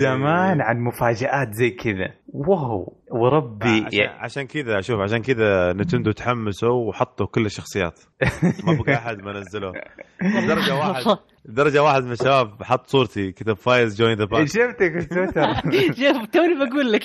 زمان 0.00 0.60
عن 0.60 0.80
مفاجآت 0.80 1.52
زي 1.52 1.70
كذا. 1.70 2.08
واو. 2.28 2.96
وربي. 3.10 3.84
عشان, 3.86 4.00
عشان 4.18 4.42
كذا 4.46 4.80
شوف 4.80 5.00
عشان 5.00 5.22
كذا 5.22 5.72
Nintendo 5.72 6.10
تحمسوا 6.12 6.88
وحطوا 6.88 7.26
كل 7.26 7.46
الشخصيات. 7.46 8.00
ما 8.66 8.72
بقى 8.86 8.94
أحد 8.94 9.18
ما 9.18 9.32
نزلوه. 9.40 9.72
درجة 10.48 10.74
واحد. 10.74 11.18
درجة 11.44 11.82
واحد 11.82 12.04
من 12.04 12.12
الشباب 12.12 12.62
حط 12.62 12.86
صورتي 12.86 13.32
كتب 13.32 13.56
فايز 13.56 13.98
join 14.02 14.18
the 14.18 14.24
party 14.24 14.46
شفتك 14.46 15.00
في 15.00 15.06
تويتر 15.06 15.54
شوف 16.14 16.26
توني 16.26 16.54
بقول 16.68 16.92
لك. 16.92 17.02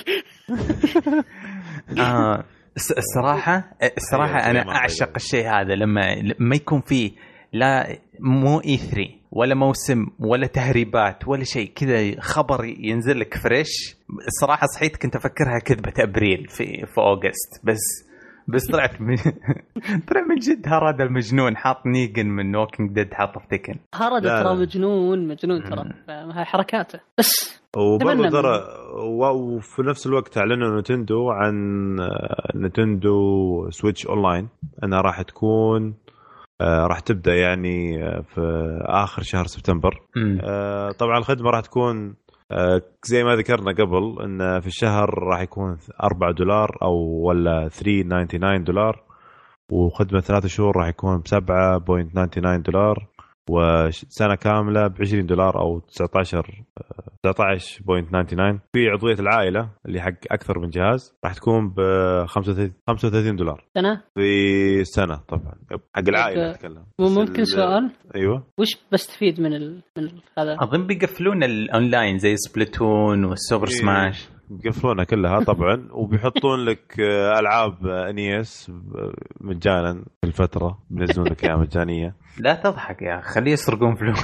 الصراحة 2.78 3.72
الصراحة 3.98 4.46
أيوة، 4.46 4.76
أعشق 4.76 5.06
قال. 5.06 5.16
الشيء 5.16 5.48
هذا 5.48 5.76
لما 5.76 6.02
ما 6.40 6.56
يكون 6.56 6.82
فيه 6.82 7.12
لا 7.54 7.98
مو 8.20 8.60
E3 8.60 9.20
ولا 9.32 9.56
موسم 9.56 10.08
ولا 10.20 10.48
تهريبات 10.48 11.28
ولا 11.28 11.44
شيء 11.44 11.72
كذا 11.76 12.22
خبر 12.22 12.66
ينزل 12.66 13.20
لك 13.20 13.38
fresh 13.38 13.96
الصراحة 14.28 14.68
صحيت 14.76 14.98
كنت 14.98 15.16
أفكرها 15.16 15.60
كذبة 15.60 15.94
أبريل 16.00 16.48
في 16.48 16.86
في 16.86 16.98
August 16.98 17.62
بس 17.64 18.10
بس 18.48 18.72
طلعت 18.72 19.02
من 19.02 19.16
طلع 20.08 20.22
من 20.30 20.36
جد 20.36 20.68
هذا 20.68 21.04
المجنون 21.04 21.58
حاط 21.58 21.86
Negan 21.86 22.26
من 22.28 22.56
Walking 22.56 22.92
Dead 22.94 23.14
حاطه 23.14 23.40
في 23.40 23.58
Tekken 23.58 23.80
هارد 23.96 24.24
ترى. 24.24 24.56
مجنون 24.56 25.28
مجنون 25.28 25.64
ترى 25.64 25.94
حركاته 26.46 27.00
بس 27.18 27.59
وبرضه 27.78 28.30
ترى 28.30 28.68
وفي 29.34 29.82
نفس 29.82 30.08
الوقت 30.08 30.38
اعلنوا 30.38 30.80
Nintendo 30.80 31.30
عن 31.30 31.56
آه، 32.00 32.52
Nintendo 32.56 33.70
Switch 33.70 34.08
Online 34.08 34.48
انها 34.84 35.02
راح 35.02 35.22
تكون 35.22 35.94
آه، 36.62 36.88
راح 36.88 37.00
تبدأ 37.00 37.36
يعني 37.36 38.04
آه، 38.04 38.22
في 38.22 38.42
آخر 38.86 39.22
شهر 39.22 39.46
سبتمبر. 39.46 40.02
طبعا 40.92 41.18
الخدمة 41.18 41.50
راح 41.50 41.62
تكون 41.62 42.16
زي 43.06 43.24
ما 43.24 43.36
ذكرنا 43.36 43.72
قبل 43.72 44.22
إن 44.24 44.60
في 44.60 44.68
الشهر 44.68 45.24
راح 45.24 45.42
يكون 45.42 45.78
4 46.04 46.32
دولار 46.32 46.78
أو 46.82 46.96
ولا 47.28 47.70
3.99 47.70 48.64
دولار 48.64 49.04
وخدمة 49.72 50.20
ثلاثة 50.20 50.48
شهور 50.48 50.78
راح 50.78 50.88
يكون 50.88 51.18
ب 51.18 51.28
7.99 51.28 52.62
دولار. 52.62 53.09
وسنة 53.50 54.36
كاملة 54.36 54.88
ب 54.88 54.94
20 55.02 55.26
دولار 55.26 55.60
أو 55.62 55.80
19 55.80 56.64
آه، 56.78 57.10
19.99 57.28 58.60
في 58.74 58.90
عضوية 58.90 59.20
العائلة 59.20 59.70
اللي 59.86 60.02
حق 60.02 60.14
أكثر 60.32 60.60
من 60.60 60.70
جهاز 60.70 61.16
راح 61.26 61.34
تكون 61.34 61.70
ب 61.70 61.76
35 62.26 62.74
35 62.88 63.36
دولار. 63.36 63.64
سنة؟ 63.76 64.02
في 64.16 64.84
سنة 64.84 65.16
طبعا. 65.28 65.54
حق 65.96 66.10
العائلة 66.10 66.52
أتكلم. 66.52 66.84
ممكن 67.00 67.46
سؤال؟ 67.46 67.92
أيوه. 68.16 68.44
وش 68.58 68.78
بستفيد 68.92 69.42
من 69.42 69.54
ال... 69.54 69.82
من 69.98 70.10
هذا؟ 70.38 70.58
أظن 70.60 70.88
بيقفلون 70.88 71.44
الأونلاين 71.44 72.18
زي 72.18 72.36
Splatoon 72.36 73.26
وال 73.26 73.38
Super 73.38 73.68
إيه. 73.68 73.74
Smash 73.74 74.30
بيقفلونها 74.50 75.04
كلها 75.04 75.40
طبعا. 75.44 75.88
وبيحطون 76.00 76.66
لك 76.66 77.00
آه، 77.00 77.40
ألعاب 77.40 77.88
NES 77.88 78.72
مجانا 79.42 79.94
في 80.22 80.28
الفترة 80.28 80.80
بينزلون 80.90 81.28
لك 81.28 81.44
إياها 81.44 81.58
مجانية. 81.58 82.16
لا 82.40 82.54
تضحك 82.54 83.02
يا 83.02 83.20
أخي 83.20 83.30
خليه 83.34 83.52
يسرقون 83.52 83.96
فلوس. 83.96 84.22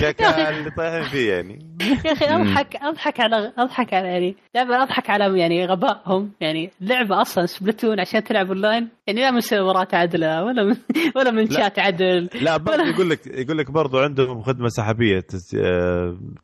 كا 0.18 0.48
اللي 0.50 0.70
طايحين 0.70 1.02
فيه 1.02 1.32
يعني. 1.32 1.58
يا 2.04 2.12
أخي. 2.12 2.24
اضحك 2.24 2.76
أضحك 2.76 3.20
على 3.20 3.52
أضحك 3.58 3.94
على 3.94 4.08
يعني 4.08 4.36
دائما 4.54 4.82
أضحك 4.82 5.10
على 5.10 5.38
يعني 5.40 5.66
غبائهم. 5.66 6.32
يعني 6.40 6.70
لعبة 6.80 7.20
أصلا 7.20 7.46
Splatoon 7.46 8.00
عشان 8.00 8.24
تلعب 8.24 8.46
أونلاين 8.46 8.88
يعني 9.06 9.20
لا 9.20 9.30
من 9.30 9.40
سيرفرات 9.40 9.94
عدلة 9.94 10.44
ولا 10.44 10.64
من 10.64 10.76
ولا 11.16 11.30
من. 11.30 11.50
شات 11.50 11.78
عدل. 11.78 12.28
لا 12.42 12.56
برضه 12.56 12.82
يقول 12.94 13.10
لك 13.10 13.26
يقول 13.26 13.58
لك 13.58 13.70
برضه 13.70 14.02
عندهم 14.04 14.42
خدمة 14.42 14.68
سحابية 14.68 15.20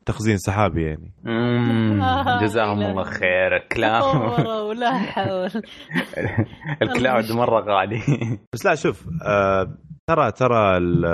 تخزين 0.05 0.37
سحابي 0.37 0.83
يعني. 0.83 1.11
آه، 1.27 2.41
جزاهم. 2.43 2.81
الله 2.81 3.03
خير 3.03 3.55
ال 3.55 3.62
cloud. 3.62 4.01
تطوروا 4.35 4.61
ولا 4.61 4.97
حول. 4.97 5.49
ال 6.81 6.89
cloud 6.89 7.31
مرة 7.31 7.59
غالي. 7.61 8.01
بس 8.53 8.65
لا 8.65 8.75
شوف 8.75 9.05
آه، 9.27 9.77
ترى 10.07 10.31
ترى 10.31 10.77
ال- 10.77 11.05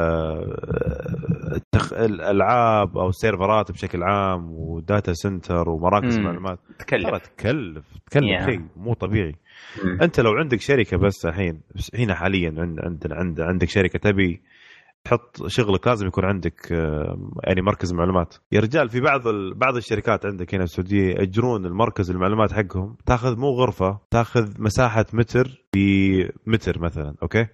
التخ... 1.56 1.94
الألعاب 1.94 2.98
أو 2.98 3.10
السيرفرات 3.10 3.72
بشكل 3.72 4.04
عام 4.04 4.52
و 4.52 4.64
data 4.64 5.14
center 5.14 5.70
ومراكز. 5.70 6.18
معلومات 6.20 6.60
ترى 6.68 6.78
تكلف 6.80 7.18
تكلف 7.38 7.86
تكلف 8.12 8.42
Yeah. 8.42 8.46
شيء 8.46 8.62
مو 8.76 8.94
طبيعي 8.94 9.36
مم. 9.84 10.02
أنت 10.02 10.20
لو 10.20 10.32
عندك 10.32 10.62
شركة 10.62 10.98
بس 10.98 11.26
الحين 11.26 11.62
هنا 11.96 12.16
حاليا 12.16 12.54
عند 12.58 12.80
عندنا 12.80 13.16
عند 13.16 13.42
عندك 13.42 13.70
شركة 13.70 14.00
تبي 14.00 14.42
تحط 15.04 15.48
شغلك 15.48 15.88
لازم 15.88 16.08
يكون 16.08 16.26
عندك 16.26 16.72
يعني 17.44 17.62
مركز 17.62 17.94
معلومات 17.94 18.36
يا 18.52 18.60
رجال 18.60 18.90
في 18.90 19.00
بعض 19.02 19.28
ال... 19.28 19.54
بعض 19.54 19.76
الشركات 19.76 20.26
عندك 20.26 20.56
هنا 20.56 20.66
في 20.66 20.72
السعودية 20.72 21.10
يأجرون 21.14 21.66
المركز 21.66 22.12
المعلومات 22.12 22.54
حقهم 22.54 22.96
تاخذ 23.06 23.38
مو 23.40 23.48
غرفة 23.50 24.00
تاخذ 24.12 24.62
مساحة 24.62 25.06
متر 25.14 25.62
بمتر 25.76 26.80
مثلا 26.80 27.16
أوكي. 27.24 27.48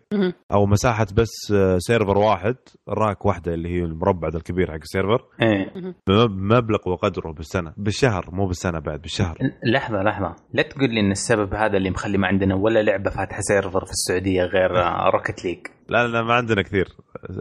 أو 0.51 0.65
مساحة 0.65 1.07
بس 1.15 1.51
آه، 1.53 1.77
server 1.79 2.17
واحد 2.17 2.55
rack 2.89 3.25
واحدة 3.25 3.53
اللي 3.53 3.69
هي 3.69 3.79
المربع 3.83 4.27
الكبير 4.27 4.67
حق 4.67 4.73
ال 4.81 4.87
server. 4.87 5.25
إيه. 5.41 5.71
بمبلغ 6.07 6.89
وقدره 6.89 7.31
بالسنة 7.31 7.73
بالشهر 7.77 8.29
مو 8.31 8.47
بالسنة 8.47 8.79
بعد 8.79 9.01
بالشهر. 9.01 9.37
لحظة 9.65 10.03
لحظة. 10.03 10.35
لا 10.53 10.63
تقول 10.63 10.89
لي 10.89 10.99
إن 10.99 11.11
السبب 11.11 11.53
هذا 11.53 11.77
اللي 11.77 11.89
مخلي 11.89 12.17
ما 12.17 12.27
عندنا 12.27 12.55
ولا 12.55 12.83
لعبة 12.83 13.09
فاتحة 13.09 13.39
server 13.41 13.85
في 13.85 13.91
السعودية 13.91 14.43
غير 14.43 14.71
Rocket 15.13 15.45
League 15.45 15.59
لا 15.89 16.07
لا 16.07 16.21
ما 16.21 16.33
عندنا 16.33 16.61
كثير 16.61 16.87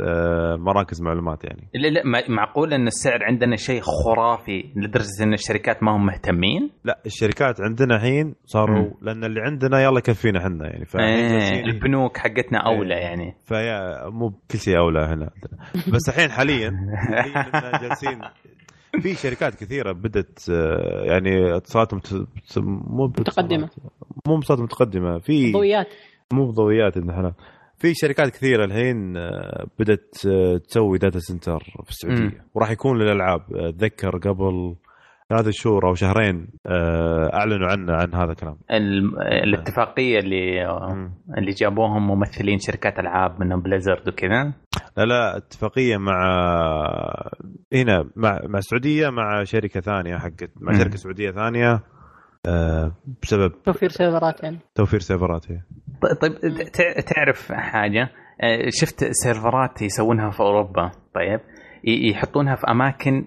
آه، 0.06 0.56
مراكز 0.56 1.02
معلومات 1.02 1.44
يعني. 1.44 1.68
لا 1.74 1.88
لا 1.88 2.02
معقول 2.28 2.72
إن 2.72 2.86
السعر 2.86 3.24
عندنا 3.24 3.56
شيء 3.56 3.80
خرافي 3.80 4.64
لدرجة 4.76 5.22
إن 5.22 5.32
الشركات 5.32 5.82
ما 5.82 5.96
هم 5.96 6.06
مهتمين؟ 6.06 6.70
لا 6.84 7.00
الشركات 7.06 7.60
عندنا 7.60 7.96
الحين 7.96 8.34
صاروا. 8.44 8.90
لأن 9.02 9.24
اللي 9.24 9.40
عندنا 9.40 9.82
يلا 9.82 9.98
يكفينا 9.98 10.38
إحنا. 10.38 10.65
يعني 10.66 10.84
فالحين 10.84 11.08
إيه 11.14 11.28
جالسين- 11.38 11.64
البنوك 11.64 12.18
حقتنا 12.18 12.58
أولى 12.58 12.94
إيه. 12.94 13.00
يعني 13.00 13.34
فيا 13.44 14.08
مو 14.08 14.30
كل 14.50 14.58
شيء 14.58 14.78
أولى 14.78 15.00
هنا. 15.00 15.30
بس 15.92 16.08
الحين 16.08 16.30
حاليا 16.30 16.70
جالسين 17.82 18.20
في 19.02 19.14
شركات 19.14 19.54
كثيرة 19.54 19.92
بدت 19.92 20.50
آه، 20.50 21.04
يعني 21.04 21.56
اتصالاتهم 21.56 22.00
مو 22.66 23.04
متقدمة. 23.06 23.68
مو 24.28 24.38
اتصالات 24.38 24.62
متقدمة 24.62 25.18
في 25.18 25.52
ضويات 25.52 25.86
مو 26.32 26.46
بضوئيات 26.46 26.96
ابن 26.96 27.12
حلال 27.12 27.32
في 27.78 27.94
شركات 27.94 28.28
كثيرة 28.30 28.64
الحين 28.64 29.16
آه، 29.16 29.66
بدأت 29.78 30.14
آه، 30.26 30.56
تسوي 30.56 30.98
data 30.98 31.18
center 31.18 31.58
في 31.60 31.70
مم. 31.78 31.84
السعوديه 31.88 32.44
وراح 32.54 32.70
يكون 32.70 32.98
للألعاب 32.98 33.40
اتذكر 33.54 34.18
قبل 34.18 34.74
ثلاث 35.28 35.48
شهور 35.50 35.88
أو 35.88 35.94
شهرين 35.94 36.48
آه، 36.66 37.30
أعلنوا 37.34 37.68
عنه 37.68 37.92
عن 37.92 38.14
هذا 38.14 38.30
الكلام 38.32 38.56
ال- 38.70 39.22
الاتفاقية 39.22 40.18
اللي 40.18 40.66
مم. 40.94 41.12
اللي 41.38 41.50
جابوهم 41.50 42.06
ممثلين 42.06 42.58
شركات 42.58 42.98
ألعاب 42.98 43.40
منهم 43.40 43.60
Blizzard 43.62 44.08
وكذا 44.08 44.52
لا 44.96 45.04
لا 45.04 45.36
اتفاقية 45.36 45.96
مع 45.96 46.16
هنا 47.72 48.10
مع 48.16 48.40
مع 48.48 48.58
السعودية 48.58 49.08
مع 49.10 49.44
شركة 49.44 49.80
ثانية 49.80 50.16
حقت 50.18 50.50
مع 50.60 50.72
مم. 50.72 50.78
شركة 50.78 50.96
سعودية 50.96 51.30
ثانية 51.30 51.80
آه، 52.48 52.92
بسبب 53.22 53.52
توفير 53.64 53.88
سيرفرات 53.88 54.42
يعني 54.42 54.58
توفير 54.74 55.00
سيرفرات 55.00 55.50
هي. 55.52 55.60
ط- 56.02 56.20
طيب 56.20 56.32
تع- 56.72 57.00
تعرف 57.00 57.52
حاجة 57.52 58.08
آه، 58.42 58.68
شفت 58.68 59.04
سيرفرات 59.10 59.82
يسوونها 59.82 60.30
في 60.30 60.40
أوروبا 60.40 60.90
طيب 61.14 61.40
يحطونها 61.84 62.54
في 62.54 62.66
أماكن 62.70 63.24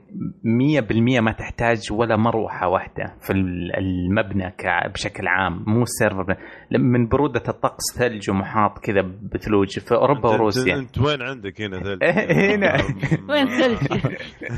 100% 1.18 1.20
ما 1.22 1.32
تحتاج 1.32 1.92
ولا 1.92 2.16
مروحة 2.18 2.68
واحدة 2.68 3.16
في 3.22 3.34
ال- 3.34 3.76
المبنى 3.78 4.52
ك- 4.52 4.92
بشكل 4.94 5.28
عام 5.28 5.64
مو 5.68 5.82
ال 5.82 5.90
server 5.90 6.36
من 6.80 7.08
برودة 7.08 7.44
الطقس 7.50 7.84
ثلج 7.98 8.30
ومحاط 8.30 8.80
كذا 8.80 9.02
بثلوج 9.34 9.80
في 9.80 9.96
أوروبا 9.96 10.30
أنت- 10.30 10.34
وروسيا 10.34 10.76
انت 10.76 10.98
وين 10.98 11.22
عندك 11.22 11.62
هنا 11.62 11.80
ثلج؟ 11.80 12.04
هنا. 12.54 12.78
وين 13.30 13.48
ثلج؟ 13.48 13.78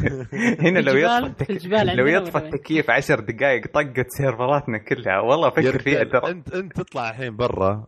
هنا 0.65 0.79
لو 0.79 0.93
يطفى 0.95 1.83
لو 1.95 2.05
يطفى؟ 2.07 2.37
التكييف 2.37 2.89
عشر 2.89 3.19
دقائق 3.19 3.67
طقت 3.67 4.05
سيرفراتنا 4.09 4.77
كلها 4.77 5.19
والله 5.19 5.47
يا 5.47 5.51
أفكر 5.53 5.79
فيها 5.79 6.01
انت 6.01 6.53
أنت 6.55 6.73
تطلع 6.81 7.09
الحين 7.09 7.35
برا 7.35 7.85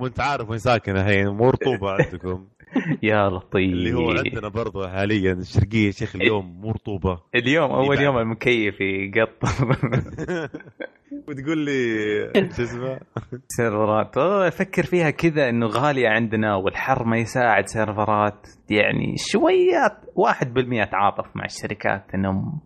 وأنت 0.00 0.20
عارف 0.20 0.50
وين 0.50 0.58
ساكن 0.58 0.96
الحين 0.96 1.28
مو 1.28 1.50
رطوبة 1.50 1.90
عندكم 1.90 2.44
يا 3.02 3.28
لطيف. 3.28 3.54
اللي 3.72 3.92
هو 3.94 4.10
عندنا 4.10 4.48
برضو 4.48 4.86
حاليا 4.88 5.32
الشرقية 5.32 5.86
يا 5.86 5.90
شيخ 5.90 6.16
اليوم 6.16 6.60
مو 6.60 6.70
رطوبة. 6.70 7.18
اليوم 7.34 7.70
أول. 7.70 8.00
يوم 8.00 8.18
المكيف 8.18 8.80
يقطر 8.80 9.68
وتقول 11.28 11.58
لي 11.58 11.72
شو 12.56 12.62
اسمه؟ 12.62 13.00
سيرفرات. 13.56 14.18
أفكر 14.18 14.82
فيها 14.82 15.10
كذا 15.10 15.48
إنه 15.48 15.66
غالية 15.66 16.08
عندنا 16.08 16.56
والحر 16.56 17.04
ما 17.04 17.16
يساعد 17.18 17.66
سيرفرات. 17.66 18.46
يعني 18.70 19.14
شويات 19.16 19.92
1% 20.16 20.82
اتعاطف 20.82 21.36
مع 21.36 21.44
الشركات 21.44 22.04
إنهم 22.14 22.60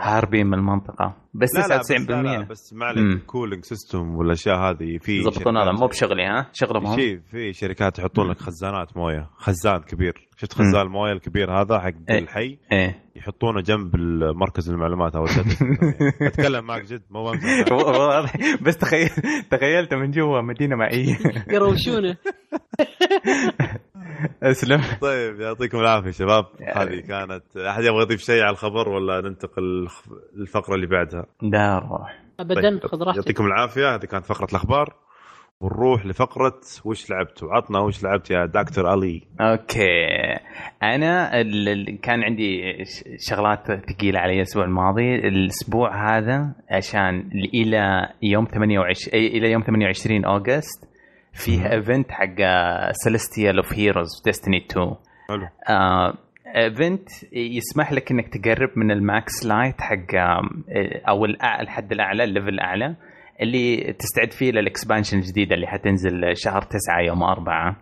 هاربين 0.00 0.46
من 0.46 0.54
المنطقة. 0.54 1.16
بس 1.34 1.54
لا 1.54 1.60
لا 1.68 1.78
99% 1.78 1.80
بس, 1.80 1.90
لا 2.10 2.22
لا 2.22 2.42
بس 2.42 2.72
ما 2.72 2.78
مم. 2.78 2.82
عليك 2.84 3.20
ال 3.20 3.25
cooling 3.25 3.64
system 3.64 4.14
والأشياء 4.16 4.56
هذه 4.56 4.98
في 4.98 5.18
يضبطون 5.18 5.56
هذا 5.56 5.72
مو 5.72 5.86
بشغلي 5.86 6.26
ها؟ 6.26 6.50
شغلهم. 6.52 6.86
هم 6.86 6.96
شيء 6.96 7.20
في 7.30 7.52
شركات 7.52 7.98
يحطون 7.98 8.30
لك 8.30 8.38
خزانات 8.38 8.96
موية. 8.96 9.30
خزان 9.36 9.78
كبير. 9.78 10.28
شفت. 10.36 10.52
خزان 10.52 10.80
المويه 10.80 11.12
الكبير 11.12 11.60
هذا 11.60 11.78
حق 11.78 11.92
إيه. 12.10 12.18
الحي؟ 12.18 12.58
إيه. 12.72 13.02
يحطونه 13.16 13.60
جنب 13.60 13.96
مركز 14.36 14.70
المعلومات 14.70 15.16
أو. 15.16 15.24
أتكلم 16.28 16.64
معك 16.64 16.82
جد 16.82 17.02
مو 17.10 17.24
بمزح. 17.24 17.72
واضح. 17.98 18.32
بس 18.62 18.76
تخيل 18.76 19.08
تخيلت 19.50 19.94
من 19.94 20.10
جوا 20.10 20.40
مدينة 20.40 20.76
معيه 20.76 21.18
يروشونه. 21.52 22.16
اسلم. 24.42 24.80
طيب 25.00 25.40
يعطيكم 25.40 25.78
العافية 25.78 26.10
شباب. 26.10 26.44
يعني- 26.60 26.80
هذه 26.94 27.00
كانت 27.00 27.56
أحد 27.56 27.84
يبغى 27.84 28.02
يضيف 28.02 28.20
شيء 28.20 28.42
على 28.42 28.50
الخبر 28.50 28.88
ولا 28.88 29.20
ننتقل 29.20 29.88
للفقرة 30.36 30.74
اللي 30.74 30.86
بعدها؟ 30.86 31.26
لا 31.42 31.78
روح. 31.78 32.18
ابدا 32.40 32.60
طيب، 32.70 32.86
خذ 32.86 33.02
راحتك. 33.02 33.16
يعطيكم 33.16 33.46
العافية. 33.46 33.94
هذه 33.94 34.04
كانت 34.04 34.24
فقرة 34.24 34.48
الأخبار. 34.50 34.94
ونروح 35.60 36.06
لفقرة 36.06 36.60
وش 36.84 37.10
لعبت 37.10 37.42
وعطنا 37.42 37.78
وش 37.80 38.02
لعبت 38.04 38.30
يا 38.30 38.46
دكتور 38.46 38.86
علي. 38.86 39.22
أوكي. 39.40 39.86
أنا 40.82 41.40
ال- 41.40 41.68
ال- 41.68 42.00
كان 42.00 42.22
عندي 42.24 42.62
ش- 42.84 43.04
شغلات 43.30 43.66
ثقيلة 43.90 44.20
علي 44.20 44.36
الأسبوع 44.36 44.64
الماضي. 44.64 45.14
الأسبوع 45.14 46.16
هذا 46.18 46.52
عشان 46.70 47.30
إلى 47.54 48.08
يوم 48.22 48.44
28 48.44 49.12
أي- 49.12 49.34
إلى 49.34 49.50
يوم 49.50 49.62
28 49.62 50.24
August 50.24 50.84
فيه 51.38 51.72
event 51.72 52.12
حق 52.12 52.36
Solstice 53.04 53.56
of 53.56 53.72
Heroes 53.72 54.08
Destiny 54.24 54.66
2 54.70 54.94
حلو. 55.28 55.48
event 56.56 57.08
يسمح 57.32 57.92
لك 57.92 58.10
إنك 58.10 58.28
تقرب 58.28 58.70
من 58.76 58.90
ال 58.90 59.04
max 59.04 59.46
light 59.46 59.80
حق 59.80 60.14
آم، 60.14 60.64
أو 61.08 61.24
الحد 61.60 61.92
الأعلى 61.92 62.24
ال 62.24 62.28
level 62.28 62.48
الأعلى 62.48 62.96
اللي 63.42 63.92
تستعد 63.98 64.32
فيه 64.32 64.50
لل 64.50 64.62
expansion 64.62 65.18
الجديدة 65.18 65.54
اللي 65.54 65.66
حتنزل 65.66 66.32
شهر 66.36 66.62
9 66.62 67.00
يوم 67.00 67.22
4 67.22 67.76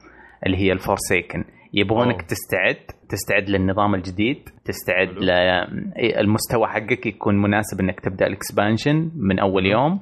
اللي 0.47 0.57
هي 0.57 0.73
ال 0.73 0.81
Forsaken 0.81 1.45
يبغونك 1.73 2.15
أوه. 2.15 2.23
تستعد 2.27 2.77
تستعد 3.09 3.49
للنظام 3.49 3.95
الجديد 3.95 4.49
تستعد. 4.65 5.09
للمستوى 5.09 6.67
حقك 6.67 7.07
يكون 7.07 7.43
مناسب 7.43 7.81
إنك 7.81 8.01
تبدأ 8.01 8.27
ال 8.27 8.35
expansion 8.35 9.11
من 9.17 9.39
أول 9.39 9.67
يوم. 9.67 10.01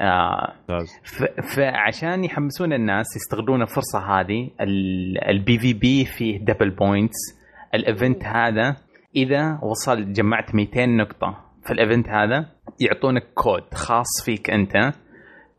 آه 0.00 0.52
فعشان 1.56 2.24
يحمسون 2.24 2.72
الناس 2.72 3.06
يستغلون 3.16 3.62
الفرصة 3.62 3.98
هذه 3.98 4.50
ال 5.28 5.58
PvP 5.58 6.04
فيه 6.04 6.38
double 6.38 6.70
points 6.70 7.18
ال 7.74 7.82
event 7.82 8.24
هذا 8.24 8.76
إذا 9.16 9.58
وصل 9.62 10.12
جمعت 10.12 10.54
200 10.54 10.86
نقطة 10.86 11.44
في 11.66 11.72
ال 11.72 11.78
event 11.78 12.08
هذا 12.08 12.46
يعطونك 12.80 13.22
كود 13.34 13.74
خاص 13.74 14.24
فيك 14.24 14.50
أنت. 14.50 14.92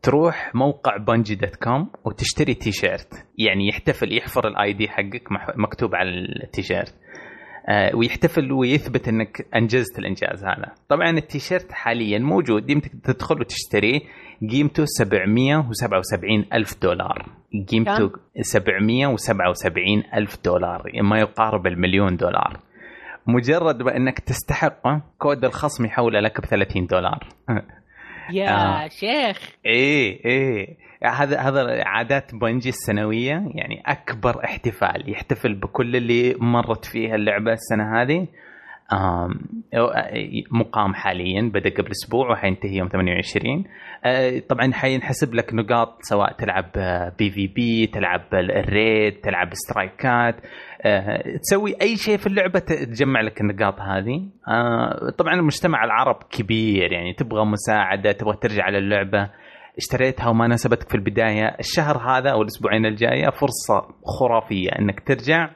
تروح 0.02 0.54
موقع 0.54 0.96
Bungie 0.96 1.34
dot 1.34 1.56
com 1.56 1.90
وتشتري 2.04 2.54
تي 2.54 2.72
شيرت 2.72 3.26
يعني 3.38 3.68
يحتفل 3.68 4.16
يحفر 4.16 4.48
ال 4.48 4.72
ID 4.72 4.88
حقك 4.88 5.22
مكتوب 5.56 5.94
على 5.94 6.10
التي 6.10 6.62
شيرت 6.62 6.94
آه، 6.94 7.07
ويحتفل 7.94 8.52
ويثبت 8.52 9.08
إنك 9.08 9.46
أنجزت 9.56 9.98
الإنجاز 9.98 10.44
هذا. 10.44 10.72
طبعا 10.88 11.10
التيشيرت 11.10 11.72
حاليا 11.72 12.18
موجود 12.18 12.70
يمكن 12.70 13.00
تدخل 13.02 13.40
وتشتريه 13.40 14.00
قيمته 14.50 14.84
777 14.84 16.44
ألف 16.52 16.82
دولار. 16.82 17.26
قيمته 17.70 18.10
777 18.40 20.02
ألف 20.14 20.38
دولار 20.44 20.82
ما 21.02 21.18
يقارب 21.18 21.66
المليون 21.66 22.16
دولار. 22.16 22.60
مجرد 23.26 23.78
بإنك 23.82 24.18
تستحقه 24.18 25.02
كود 25.18 25.44
الخصم 25.44 25.84
يحوله 25.84 26.20
لك 26.20 26.40
ب 26.40 26.44
30 26.44 26.86
دولار. 26.86 27.28
يا 28.32 28.84
آه. 28.84 28.88
شيخ. 28.88 29.52
إيه 29.66 30.24
إيه. 30.24 30.87
هذا 31.04 31.38
هذا 31.40 31.84
عادات 31.84 32.34
Bungie 32.34 32.68
السنوية 32.68 33.42
يعني 33.54 33.82
أكبر 33.86 34.44
احتفال 34.44 35.10
يحتفل 35.10 35.54
بكل 35.54 35.96
اللي 35.96 36.34
مرت 36.40 36.84
فيها 36.84 37.14
اللعبة 37.14 37.52
السنة 37.52 38.02
هذه. 38.02 38.26
مقام 40.50 40.94
حاليا 40.94 41.50
بدأ 41.54 41.70
قبل 41.70 41.90
أسبوع 41.90 42.30
وحينتهي 42.30 42.76
يوم 42.76 42.88
28 42.88 43.64
آه، 44.04 44.38
طبعا 44.48 44.72
حينحسب 44.72 45.34
لك 45.34 45.54
نقاط 45.54 45.98
سواء 46.00 46.32
تلعب 46.32 46.64
PvP 47.18 47.86
تلعب 47.86 48.20
ال 48.34 48.51
raid 48.51 49.20
تلعب 49.20 49.50
strike 49.52 50.13
ات. 50.13 50.34
تسوي 51.42 51.74
أي 51.82 51.96
شيء 51.96 52.16
في 52.16 52.26
اللعبة 52.26 52.58
تجمع 52.58 53.20
لك 53.20 53.40
النقاط 53.40 53.80
هذه. 53.80 54.28
طبعا 55.18 55.34
المجتمع 55.34 55.84
العرب 55.84 56.22
كبير 56.30 56.92
يعني 56.92 57.12
تبغى 57.12 57.44
مساعدة 57.44 58.12
تبغى 58.12 58.36
ترجع 58.36 58.68
للعبة. 58.68 59.30
اشتريتها 59.78 60.28
وما 60.28 60.46
ناسبتك 60.46 60.88
في 60.88 60.94
البداية 60.94 61.56
الشهر 61.60 61.96
هذا 61.96 62.30
أو 62.30 62.42
الأسبوعين 62.42 62.86
الجاية 62.86 63.30
فرصة 63.30 63.94
خرافية 64.04 64.70
إنك 64.78 65.00
ترجع 65.00 65.50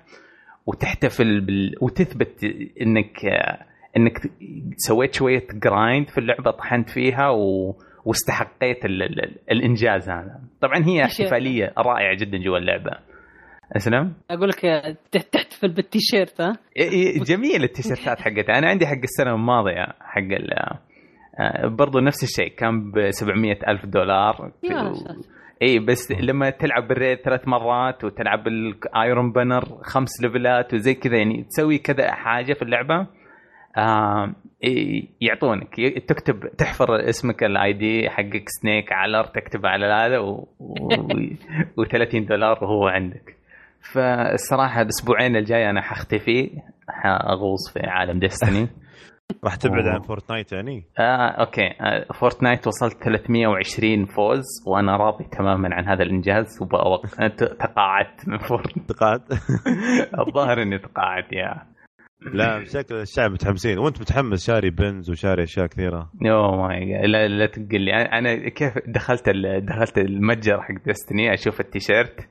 وتحتفل 0.66 1.41
بال... 1.41 1.75
وتثبت 1.81 2.45
إنك 2.81 3.16
إنك 3.97 4.18
سويت 4.77 5.14
شوية 5.14 5.47
grind 5.64 6.09
في 6.09 6.18
اللعبة 6.18 6.51
طحنت 6.51 6.91
فيها 6.91 7.29
و... 7.31 7.75
واستحقيت 8.05 8.85
ال... 8.85 9.03
ال... 9.03 9.39
الإنجاز 9.51 10.11
هذا. 10.11 10.41
طبعا 10.61 10.85
هي. 10.85 11.05
احتفالية 11.05 11.73
رائعة 11.79 12.16
جدا 12.16 12.39
جوا 12.39 12.59
اللعبة. 12.59 12.91
أسلم؟ 13.77 14.12
أقول 14.31 14.49
لك 14.49 14.61
تحتفل 15.12 15.68
بالتيشيرت 15.68 16.41
ها؟ 16.41 16.57
جميل 17.27 17.64
التيشيرتات 17.64 18.20
حقتها. 18.20 18.59
أنا 18.59 18.68
عندي 18.68 18.87
حق 18.87 19.03
السنة 19.03 19.35
الماضية 19.35 19.87
حق 20.01 20.18
ال... 20.18 20.51
آه، 21.41 21.66
برضو 21.66 21.99
نفس 21.99 22.22
الشيء. 22.22 22.55
كان 22.57 22.91
ب 22.91 23.11
700 23.11 23.59
ألف 23.68 23.87
دولار. 23.87 24.53
يا. 24.62 24.93
إي 25.62 25.78
بس 25.78 26.12
لما 26.12 26.51
تلعب 26.51 26.89
بال 26.88 26.99
raid 26.99 27.18
ثلاث 27.18 27.49
مرات 27.49 28.05
وتلعب 28.05 28.47
ال 28.49 28.65
Iron 28.65 29.32
Banner 29.32 29.64
خمس 29.83 30.22
level 30.22 30.66
ات 30.66 30.74
وزي 30.74 30.95
كذا 30.95 31.16
يعني 31.16 31.45
تسوي 31.45 31.78
كذا 31.78 32.12
حاجة 32.12 32.53
في 32.53 32.62
اللعبة 32.62 33.07
آه 33.76 34.35
يعطونك. 35.20 35.74
تكتب 36.09 36.41
تحفر 36.59 37.09
اسمك 37.09 37.45
ال 37.45 37.72
ID 37.72 38.11
حقك 38.11 38.45
Snake 38.47 38.93
Eater 38.93 39.24
تكتبه 39.24 39.68
على 39.68 39.87
هذا 39.87 40.18
و, 40.18 40.49
و... 40.61 40.89
و30 41.85 42.28
دولار 42.28 42.64
وهو 42.64 42.87
عندك. 42.87 43.37
فالصراحة 43.93 44.83
الأسبوعين 44.83 45.37
الجاي 45.37 45.70
أنا 45.70 45.83
حختفي 45.83 46.51
حأغوص 46.89 47.72
في 47.72 47.80
عالم 47.87 48.18
Destiny 48.18 48.68
راح 49.45 49.55
تبعد. 49.57 49.87
عن 49.87 50.01
Fortnite 50.01 50.53
يعني؟ 50.53 50.85
آه 50.99 51.28
okay. 51.28 51.66
آه 51.66 52.12
Fortnite 52.12 52.66
وصلت 52.66 53.05
320 53.05 54.05
فوز 54.05 54.45
وأنا 54.66 54.97
راضي 54.97 55.24
تماما 55.24 55.74
عن 55.74 55.89
هذا 55.89 56.03
الإنجاز 56.03 56.62
وبأوق... 56.62 57.07
تقاعدت 57.64 58.28
من 58.28 58.39
Fortnite. 58.38 58.78
انتقاد 58.78 59.20
الظاهر 60.28 60.62
إني 60.62 60.78
تقاعدت 60.78 61.33
يا. 61.33 61.62
لا 62.35 62.64
شكل 62.64 62.95
الشعب 62.95 63.30
متحمسين. 63.30 63.78
وأنت 63.78 64.01
متحمس 64.01 64.47
شاري 64.47 64.70
pins 64.70 65.11
وشاري 65.11 65.43
أشياء 65.43 65.66
كثيرة. 65.66 66.11
oh 66.26 66.57
my 66.68 66.84
God 66.84 67.05
لا 67.05 67.28
لا 67.28 67.47
تقول 67.47 67.80
لي. 67.80 67.93
أنا 67.93 68.49
كيف 68.49 68.72
دخلت. 68.87 69.30
دخلت 69.62 69.99
المتجر 69.99 70.62
حق 70.62 70.85
Destiny 70.86 71.34
أشوف 71.35 71.61
التيشيرت. 71.61 72.28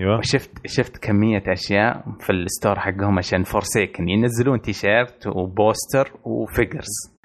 أيوه. 0.00 0.18
وشفت 0.18 0.50
شفت 0.66 0.96
كمية 0.98 1.42
أشياء 1.48 2.04
في 2.20 2.32
ال 2.32 2.40
store 2.40 2.78
حقهم 2.78 3.18
عشان 3.18 3.42
Forsaken 3.42 4.08
ينزلون 4.08 4.60
تيشيرت 4.60 5.26
و 5.26 5.38
poster 5.38 6.12
و 6.24 6.36
figures 6.36 7.20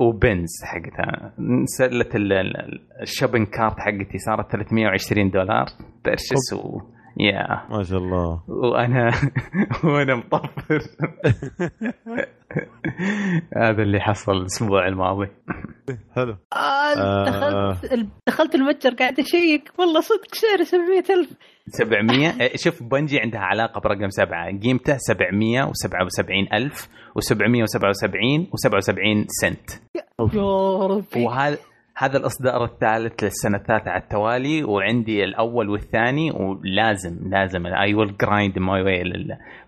و 0.00 0.10
pins 0.10 0.50
حقتها. 0.64 1.32
سله 1.64 2.08
ال- 2.14 2.32
ال- 2.32 2.80
ال 3.02 3.07
shopping 3.07 3.46
cart 3.46 3.80
حقتي 3.80 4.18
صارت 4.26 4.52
320 4.52 5.30
دولار. 5.30 5.66
برشس 6.04 6.52
و 6.52 6.80
يا 7.20 7.66
ما 7.70 7.82
شاء 7.82 7.98
الله. 7.98 8.42
وأنا 8.48 9.10
وأنا 9.84 10.14
مطفر. 10.14 10.80
هذا 13.56 13.82
اللي 13.82 14.00
حصل 14.00 14.32
الأسبوع 14.32 14.88
الماضي. 14.88 15.28
حلو. 16.16 16.36
آه 16.52 16.56
آه. 16.56 17.72
دخلت 17.72 18.06
دخلت 18.26 18.54
المتجر 18.54 18.94
قاعد 18.94 19.20
أشيك. 19.20 19.70
والله 19.78 20.00
صدق 20.00 20.34
سعره 20.34 20.64
700000 20.64 21.28
700 21.66 22.40
إيه، 22.40 22.56
شوف 22.56 22.82
Bungie 22.82 23.20
عندها 23.20 23.40
علاقة 23.40 23.80
برقم 23.80 24.10
سبعة. 24.10 24.58
قيمته 24.60 24.96
777 24.96 26.52
ألف 26.52 26.88
و777 27.18 28.46
و77 28.46 29.24
سنت. 29.28 29.70
يا 29.94 30.02
ربي. 30.86 31.24
وهذا 31.24 31.58
هذا 32.02 32.18
الإصدار 32.18 32.64
الثالث 32.64 33.24
للسنه 33.24 33.56
الثالثه 33.58 33.90
على 33.90 34.02
التوالي 34.02 34.64
وعندي 34.64 35.24
الأول 35.24 35.68
والثاني 35.70 36.30
ولازم 36.30 37.28
لازم 37.30 37.66
I 37.66 37.94
will 37.94 38.16
grind 38.16 38.58
my 38.58 38.82
way 38.82 39.02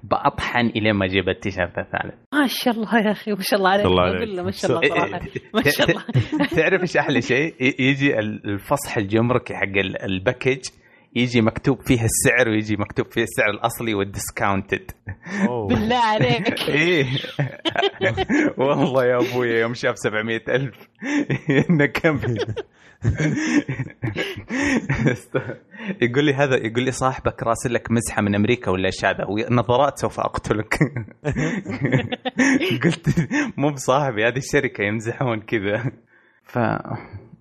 بطحن 0.03 0.67
الين 0.67 0.93
ما 0.95 1.05
أجيب 1.05 1.29
التيشيرت 1.29 1.79
الثالث. 1.79 2.15
ما 2.35 2.47
شاء 2.47 2.75
الله 2.75 2.99
يا 3.07 3.11
أخي 3.13 3.31
ما 3.31 3.39
شاء 3.41 3.59
الله 3.59 3.71
عليك. 3.71 3.87
أقول 3.87 4.37
له 4.37 4.43
ما 4.43 4.51
شاء 4.51 4.71
الله 4.71 4.89
صراحة. 4.89 5.21
ما 5.55 5.63
شاء 5.63 5.91
الله. 5.91 6.03
تعرف 6.57 6.81
إيش 6.83 6.97
أحلى 6.97 7.21
شيء؟ 7.21 7.55
يجي 7.81 8.19
الفسح 8.19 8.97
الجمركي 8.97 9.55
حق 9.55 9.77
ال- 9.77 10.03
ال 10.03 10.09
package. 10.09 10.61
يجي 11.15 11.41
مكتوب 11.41 11.83
فيها 11.83 12.05
السعر 12.05 12.49
ويجي 12.49 12.77
مكتوب 12.77 13.07
فيه 13.13 13.23
السعر 13.23 13.51
الأصلي 13.51 13.95
وال 13.95 14.10
discounted. 14.10 14.91
بالله 15.69 15.97
عليك. 15.97 16.61
إيه. 16.69 17.07
والله 18.59 19.05
يا 19.05 19.17
أبوي 19.17 19.49
يوم 19.49 19.75
شاف 19.75 19.99
700 19.99 20.41
ألف. 20.49 20.89
انه 21.71 21.87
كم. 21.87 22.21
يقول 26.03 26.25
لي 26.25 26.35
هذا 26.35 26.57
يقول 26.57 26.83
لي 26.83 26.91
صاحبك 26.91 27.43
راسل 27.43 27.75
لك 27.75 27.91
مزحة 27.91 28.23
من 28.23 28.35
أمريكا 28.35 28.71
ولا 28.71 28.87
إيش 28.87 29.05
هذا؟ 29.05 29.25
ونظرات 29.29 29.99
سوف 29.99 30.21
أقتلك. 30.21 30.79
قلت 32.85 33.29
مو 33.57 33.71
بصاحبي 33.71 34.25
هذه 34.27 34.37
الشركة 34.37 34.85
يمزحون 34.85 35.41
كذا. 35.41 35.93
ف 36.45 36.59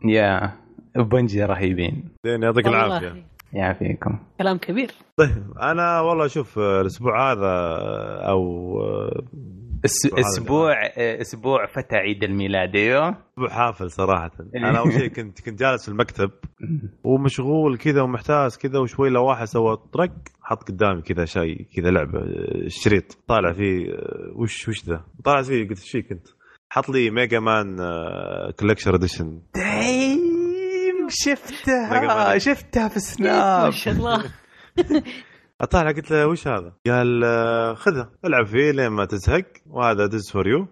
يا 0.05 0.51
بنجي 0.95 1.43
رهيبين. 1.43 2.09
زين 2.26 2.43
يعطيك 2.43 2.67
العافية. 2.67 3.32
يعافيكم. 3.54 4.20
كلام 4.39 4.58
كبير. 4.58 4.91
طيب 5.18 5.43
أنا 5.62 6.01
والله 6.01 6.28
شوف 6.28 6.60
الأسبوع 6.60 7.32
هذا 7.32 7.51
أو 8.30 8.41
أسبوع 10.20 10.74
أسبوع 10.97 11.66
فتى 11.66 11.95
عيد 11.95 12.24
الميلاد 12.24 12.76
أيوه؟ 12.76 13.10
أسبوع 13.10 13.49
حافل 13.49 13.91
صراحة. 13.91 14.32
أنا 14.56 14.80
أول 14.80 14.93
شيء 14.93 15.08
كنت 15.08 15.41
كنت 15.41 15.60
جالس 15.60 15.86
في 15.86 15.91
المكتب 15.91 16.32
ومشغول 17.04 17.78
كذا 17.78 18.01
ومحتاس 18.01 18.58
كذا 18.58 18.80
وشوي 18.80 19.10
لو 19.10 19.26
واحد 19.26 19.45
سوى 19.45 19.78
طرق 19.93 20.12
حط 20.41 20.64
قدامي 20.64 21.01
كذا 21.01 21.26
شيء 21.26 21.68
كذا 21.76 21.89
لعبة 21.89 22.20
شريط 22.68 23.18
طالع 23.28 23.54
فيه 23.54 23.86
وش 24.36 24.68
وش 24.70 24.86
ذا؟ 24.86 25.04
طالع 25.24 25.41
فيه 25.41 25.70
قلت 25.70 25.80
إيش 25.80 25.91
فيك 25.91 26.12
أنت؟ 26.12 26.28
حط 26.70 26.89
لي 26.89 27.10
Mega 27.09 27.39
Man 27.39 27.78
collection 28.59 28.93
edition 28.93 29.41
شفتها 31.10 32.38
شفتها 32.38 32.88
في 32.88 32.95
ما 32.95 32.99
سناب 32.99 33.72
شاء 33.72 33.93
الله. 33.93 34.24
أطالع 35.62 35.91
قلت 35.91 36.12
له 36.12 36.28
وش 36.28 36.47
هذا؟ 36.47 36.74
قال 36.88 37.24
آه، 37.24 37.74
خذها 37.74 38.12
العب 38.26 38.45
فيه 38.45 38.72
لين 38.72 38.88
ما 38.88 39.06
تزهق 39.06 39.45
وهذا 39.68 40.06
this 40.05 40.32
for 40.32 40.47
you 40.47 40.67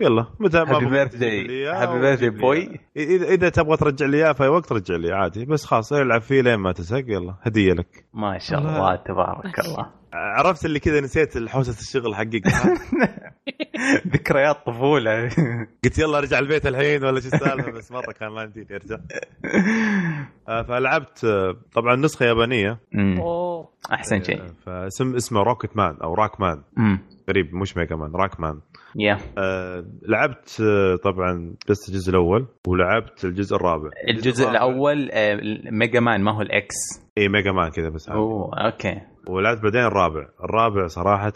يلا 0.00 0.26
متى 0.40 0.64
ما 0.64 0.76
وتجيب 0.76 0.88
birthday. 1.08 1.22
لي. 1.22 2.30
boy. 2.40 2.44
إياه. 2.44 2.78
اذا 2.96 3.26
إذا 3.28 3.48
تبغى 3.48 3.76
ترجع 3.76 4.06
لي 4.06 4.16
إياه 4.16 4.32
في 4.32 4.48
وقت 4.48 4.72
رجع 4.72 4.96
لي 4.96 5.12
عادي 5.12 5.44
بس 5.44 5.64
خلاص 5.64 5.92
العب 5.92 6.20
فيه 6.20 6.40
لين 6.40 6.54
ما 6.54 6.72
تزهق 6.72 7.04
يلا. 7.08 7.34
هدية 7.42 7.72
لك. 7.72 8.04
ما 8.14 8.38
شاء 8.38 8.58
الله. 8.58 8.76
الله 8.76 8.96
تبارك 8.96 9.58
الله. 9.60 9.90
عرفت 10.12 10.64
اللي 10.64 10.80
كذا 10.80 11.00
نسيت 11.00 11.48
حوسة 11.48 11.80
الشغل 11.80 12.14
حقك؟ 12.14 12.42
ذكريات 14.14 14.56
طفولة. 14.66 15.28
قلت 15.84 15.98
يلا 15.98 16.18
أرجع 16.18 16.38
البيت 16.38 16.66
الحين 16.66 17.04
ولا 17.04 17.20
شو 17.20 17.26
السالفة 17.28 17.70
بس 17.70 17.92
مره 17.92 18.12
كان 18.12 18.28
ما 18.28 18.42
يمديني 18.42 18.66
ارجع 18.74 18.96
آه، 20.48 20.62
فلعبت 20.62 21.24
آه، 21.24 21.56
طبعا 21.72 21.96
نسخة 21.96 22.26
يابانية. 22.26 22.78
أوه. 23.18 23.68
أحسن 23.92 24.22
شيء. 24.22 24.42
آه، 24.42 24.54
فاسم 24.66 25.14
اسمه 25.14 25.42
روكت 25.42 25.76
مان 25.76 25.96
أو 26.02 26.14
راك 26.14 26.40
مان 26.40 26.62
قريب 27.28 27.54
مش 27.54 27.76
Mega 27.76 27.96
Man 27.96 28.12
Rock 28.14 28.40
Man 28.40 28.60
يا 28.96 29.18
آه، 29.38 29.84
لعبت 30.08 30.60
آه، 30.60 30.96
طبعا 30.96 31.54
بس 31.70 31.88
الجزء 31.88 32.10
الأول 32.10 32.46
ولعبت 32.68 33.24
الجزء 33.24 33.56
الرابع. 33.56 33.90
الجزء 34.08 34.44
الرابع- 34.48 34.50
الأول 34.66 35.10
آه، 35.12 35.40
Mega 35.72 36.00
Man 36.00 36.22
ما 36.22 36.36
هو 36.36 36.40
ال 36.42 36.58
X 36.58 36.74
اي 37.18 37.28
Mega 37.28 37.52
Man 37.52 37.70
كذا 37.70 37.88
بس. 37.88 38.08
عادي. 38.08 38.20
أوه 38.20 38.50
okay. 38.66 39.00
ولعبت 39.28 39.62
بعدين 39.62 39.80
الرابع. 39.84 40.26
الرابع 40.44 40.86
صراحة 40.86 41.32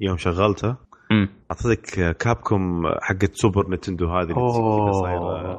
يوم 0.00 0.16
شغلته 0.16 0.76
اعطيك 1.50 2.16
Capcom 2.18 2.82
حقت 3.02 3.30
Super 3.34 3.70
Nintendo 3.70 4.06
هذه 4.06 4.22
اللي 4.30 4.92
صايرة. 4.92 5.58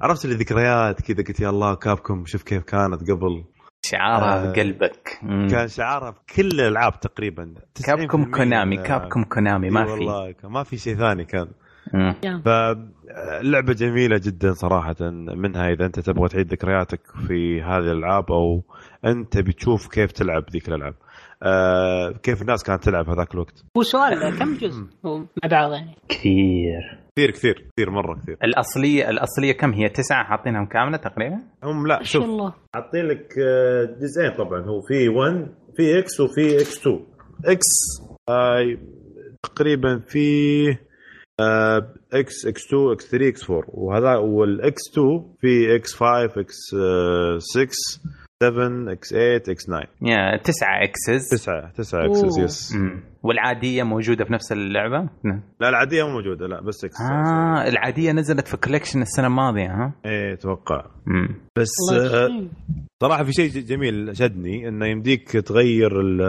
عرفت 0.00 0.24
اللي 0.24 0.36
ذكريات 0.36 1.02
كذا 1.02 1.16
قلت 1.28 1.40
يا 1.40 1.50
الله 1.50 1.74
Capcom 1.74 2.24
شوف 2.26 2.42
كيف 2.42 2.62
كانت 2.62 3.10
قبل. 3.10 3.44
شعارها 3.84 4.48
آه، 4.48 4.52
بقلبك. 4.52 5.18
مم. 5.22 5.48
كان 5.50 5.68
شعارها 5.68 6.10
في 6.10 6.20
كل 6.36 6.60
الألعاب 6.60 7.00
تقريبا. 7.00 7.54
90% 7.74 7.86
Capcom 7.86 8.24
Konami 8.30 8.76
Capcom 8.76 9.24
Konami 9.24 9.70
ما 9.70 9.84
في. 9.84 9.90
والله 9.90 10.34
ما 10.44 10.62
في 10.62 10.76
شيء 10.76 10.96
ثاني 10.96 11.24
كان. 11.24 11.48
فلعبة 12.44 13.72
جميلة 13.72 14.20
جدا 14.24 14.52
صراحة. 14.52 14.96
منها 15.10 15.72
إذا 15.72 15.86
أنت 15.86 16.00
تبغى 16.00 16.28
تعيد 16.28 16.52
ذكرياتك 16.52 17.00
في 17.26 17.62
هذه 17.62 17.78
الألعاب 17.92 18.32
أو 18.32 18.62
أنت 19.04 19.38
بتشوف 19.38 19.88
كيف 19.88 20.12
تلعب 20.12 20.44
ذيك 20.50 20.68
الألعاب. 20.68 20.94
آه 21.44 22.10
كيف 22.22 22.42
الناس 22.42 22.62
كانت 22.62 22.84
تلعب 22.84 23.08
هذاك 23.10 23.34
الوقت؟ 23.34 23.64
هو 23.78 23.82
سؤال 23.82 24.38
كم 24.38 24.54
جزء؟ 24.62 24.82
مع 25.04 25.26
بعض 25.50 25.72
يعني. 25.72 25.94
كثير. 26.08 26.98
كثير 27.16 27.30
كثير 27.30 27.54
كثير 27.76 27.90
مرة 27.90 28.18
كثير. 28.22 28.36
الأصلية 28.44 29.10
الأصلية 29.10 29.52
كم؟ 29.52 29.72
هي 29.72 29.88
تسعة 29.88 30.24
حاطينهم 30.24 30.66
كاملة 30.66 30.96
تقريبا؟ 30.96 31.36
هم 31.64 31.86
لا 31.86 31.98
ما 31.98 32.04
شاء 32.04 32.22
شوف. 32.22 32.30
الله. 32.30 32.54
حاطين 32.74 33.04
لك 33.06 33.34
آه، 33.38 33.84
جزئين 34.00 34.32
طبعا. 34.38 34.60
هو 34.60 34.80
في 34.88 35.08
1 35.08 35.48
في 35.76 35.98
إكس 35.98 36.20
وفي 36.20 36.56
إكس 36.56 36.78
2 36.80 37.00
إكس 37.44 37.66
آه 38.28 38.76
تقريبا 39.42 39.98
في 40.08 40.28
آه 41.40 41.92
إكس 42.12 42.46
إكس 42.46 42.66
2 42.66 42.92
إكس 42.92 43.10
3 43.10 43.28
إكس 43.28 43.50
4 43.50 43.64
وهذا 43.68 44.16
والاكس 44.16 44.80
2 44.92 45.34
في 45.40 45.76
إكس 45.76 45.94
5 45.94 46.24
إكس 46.40 46.54
6 47.38 48.00
7 48.44 48.92
إكس 48.92 49.08
8 49.10 49.36
إكس 49.36 49.64
9 49.64 49.82
يا 50.02 50.36
تسعة 50.36 50.82
اكسس 50.84 51.28
تسعة 51.30 51.70
تسعة 51.72 52.06
اكسس 52.06 52.38
أوه. 52.38 52.44
يس. 52.44 52.76
والعادية 53.22 53.82
موجودة 53.82 54.24
في 54.24 54.32
نفس 54.32 54.52
اللعبة 54.52 55.08
نعم. 55.24 55.42
لا 55.60 55.68
العادية 55.68 56.04
مو 56.04 56.12
موجودة 56.12 56.46
لا 56.46 56.60
بس 56.60 56.84
X 56.84 57.00
آه 57.00 57.68
العادية 57.68 58.12
نزلت 58.12 58.48
في 58.48 58.56
collection 58.56 59.02
السنة 59.02 59.26
الماضية 59.26 59.66
ها 59.66 59.92
إيه 60.06 60.32
أتوقع 60.34 60.86
مم. 61.06 61.28
بس 61.58 61.70
آه،. 61.92 62.28
صراحة 63.02 63.24
في 63.24 63.32
شيء 63.32 63.50
جميل 63.50 64.16
شدني 64.16 64.68
إنه 64.68 64.86
يمديك 64.86 65.30
تغير 65.30 66.00
ال 66.00 66.22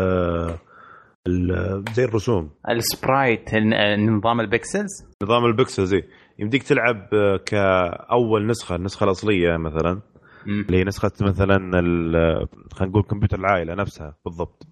ال- 1.27 1.83
زي 1.93 2.03
الرسوم 2.03 2.49
ال 2.69 2.81
sprite 2.81 3.55
نظام 3.99 4.39
ال 4.39 4.46
pixels 4.46 4.89
نظام 5.23 5.45
البكسل 5.45 5.85
زي 5.85 6.03
يمديك 6.39 6.63
تلعب 6.63 7.07
آه، 7.13 7.37
كأول 7.45 8.47
نسخة 8.47 8.75
النسخة 8.75 9.03
الأصلية 9.03 9.57
مثلا. 9.57 10.01
اللي 10.47 10.77
هي 10.77 10.83
نسخة 10.83 11.11
مثلا 11.21 11.79
ال- 11.79 12.47
خلينا 12.73 12.91
نقول 12.91 13.03
كمبيوتر 13.03 13.39
العائلة 13.39 13.73
نفسها 13.73 14.15
بالضبط 14.25 14.67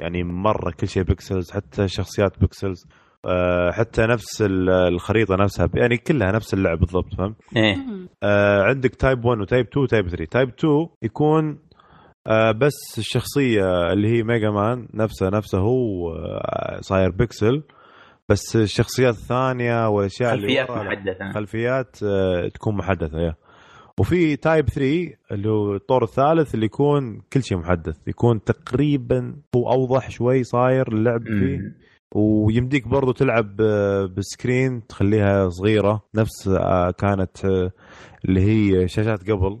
يعني 0.00 0.22
مرة 0.24 0.70
كل 0.70 0.88
شيء 0.88 1.02
pixels 1.02 1.50
حتى 1.50 1.88
شخصيات 1.88 2.38
pixels 2.40 2.86
آه، 3.26 3.70
حتى 3.70 4.02
نفس 4.02 4.42
ال- 4.42 4.70
الخريطة 4.70 5.36
نفسها 5.36 5.68
يعني 5.74 5.96
كلها 5.96 6.32
نفس 6.32 6.54
اللعب 6.54 6.78
بالضبط 6.78 7.14
فهمت؟ 7.18 7.36
إيه. 7.56 7.76
آه 8.22 8.62
عندك 8.62 8.94
type 8.94 9.24
1 9.24 9.40
و 9.40 9.45
type 9.45 9.66
2 9.66 9.82
و 9.84 9.89
type 9.89 10.08
3 10.08 10.24
type 10.30 10.48
2 10.48 10.88
يكون 11.02 11.58
آه 12.26 12.52
بس 12.52 12.74
الشخصية 12.98 13.92
اللي 13.92 14.08
هي 14.08 14.22
ميجا 14.22 14.50
مان 14.50 14.88
نفسه 14.94 15.28
نفسه 15.28 15.58
هو 15.58 16.12
صاير 16.80 17.10
بيكسل 17.10 17.62
بس 18.28 18.56
الشخصيات 18.56 19.14
الثانية 19.14 19.88
والأشياء 19.88 20.34
اللي 20.34 20.46
خلفيات. 20.66 20.70
محدثة 20.70 21.32
خلفيات 21.32 21.96
آه 22.02 22.48
تكون 22.48 22.76
محدثة 22.76 23.18
yeah 23.20 23.34
وفي 24.00 24.36
type 24.36 24.68
3 24.68 25.10
اللي 25.32 25.48
هو 25.48 25.74
الطور 25.74 26.04
الثالث 26.04 26.54
اللي 26.54 26.66
يكون 26.66 27.20
كل 27.32 27.42
شيء 27.42 27.58
محدث 27.58 27.96
يكون 28.08 28.44
تقريبا 28.44 29.36
هو 29.56 29.72
أوضح 29.72 30.10
شوي 30.10 30.44
صاير 30.44 30.88
اللعب 30.92 31.22
فيه. 31.24 31.58
ويمديك 32.14 32.88
برضو 32.88 33.12
تلعب 33.12 33.60
آه، 33.60 34.06
بال 34.06 34.26
screen 34.26 34.86
تخليها 34.86 35.48
صغيرة 35.48 36.02
نفس 36.14 36.48
آه، 36.48 36.90
كانت 36.90 37.44
آه، 37.44 37.70
اللي 38.28 38.40
هي 38.40 38.88
شاشات 38.88 39.30
قبل 39.30 39.60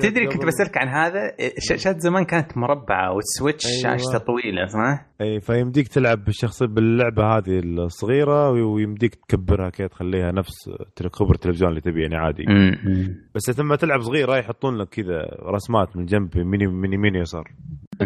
تدري 0.00 0.26
كنت 0.26 0.44
بسألك 0.46 0.78
عن 0.78 0.88
هذا 0.88 1.20
شاشات 1.68 2.00
زمان 2.00 2.24
كانت 2.24 2.58
مربعة 2.58 3.12
والسويتش 3.12 3.66
أيوة. 3.66 3.82
شاشته 3.96 4.18
طويلة 4.18 4.66
صح؟ 4.66 5.06
أي 5.20 5.40
فيمديك 5.40 5.88
تلعب 5.88 6.24
بالشخصية 6.24 6.66
باللعبة 6.66 7.24
هذه 7.36 7.58
الصغيرة 7.64 8.50
ويمديك 8.50 9.14
تكبرها 9.14 9.70
كذا 9.70 9.86
تخليها 9.86 10.32
نفس 10.32 10.54
كبر 11.18 11.34
التلفزيون 11.34 11.70
اللي 11.70 11.80
تبي 11.80 12.02
يعني 12.02 12.16
عادي. 12.16 12.44
بس 13.34 13.60
لما 13.60 13.76
تلعب 13.76 14.00
صغيرة 14.00 14.36
يحطون 14.36 14.78
لك 14.78 14.88
كذا 14.88 15.22
رسمات 15.54 15.96
من 15.96 16.04
جنب 16.06 16.38
من 16.38 16.60
يمين 16.60 16.92
يمين 16.92 17.14
يسار 17.14 17.50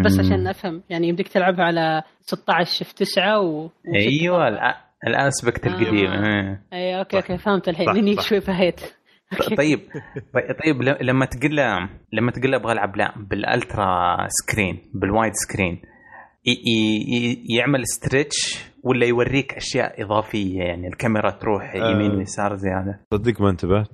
بس. 0.04 0.18
عشان 0.18 0.46
افهم 0.46 0.82
يعني 0.90 1.08
يمديك 1.08 1.28
تلعبها 1.28 1.64
على 1.64 2.02
16 2.20 2.84
في 2.84 2.94
9 2.94 3.40
و 3.40 3.64
و- 3.64 3.70
أيوه 3.94 4.48
ال 5.06 5.15
aspect 5.15 5.66
آه. 5.66 5.70
القديم 5.70 6.10
إيه. 6.10 6.62
أي 6.72 6.98
okay 6.98 7.16
okay 7.16 7.36
فهمت 7.38 7.68
الحين 7.68 7.86
لاني. 7.86 8.16
شوي 8.20 8.40
فهيت. 8.40 8.80
طيب 9.56 9.80
طيب 10.64 10.82
ل- 10.82 11.06
لما 11.06 11.24
تقول 11.26 11.56
له 11.56 11.88
لما 12.12 12.30
تقول 12.32 12.50
له 12.52 12.56
أبغى 12.56 12.72
العب 12.72 12.96
لا 12.96 13.14
بال 13.16 13.45
ultra 13.45 14.16
screen 14.28 14.90
بال 14.94 15.07
wide 15.07 15.32
screen 15.34 15.82
يعمل 17.56 17.86
stretch 17.86 18.58
ولا 18.84 19.06
يوريك 19.06 19.54
أشياء 19.54 20.02
إضافية 20.04 20.58
يعني 20.58 20.88
الكاميرا 20.88 21.30
تروح 21.30 21.74
آه. 21.74 21.90
يمين 21.90 22.10
ويسار 22.10 22.56
زيادة. 22.56 23.00
صدق 23.14 23.40
ما 23.40 23.50
انتبهت. 23.50 23.88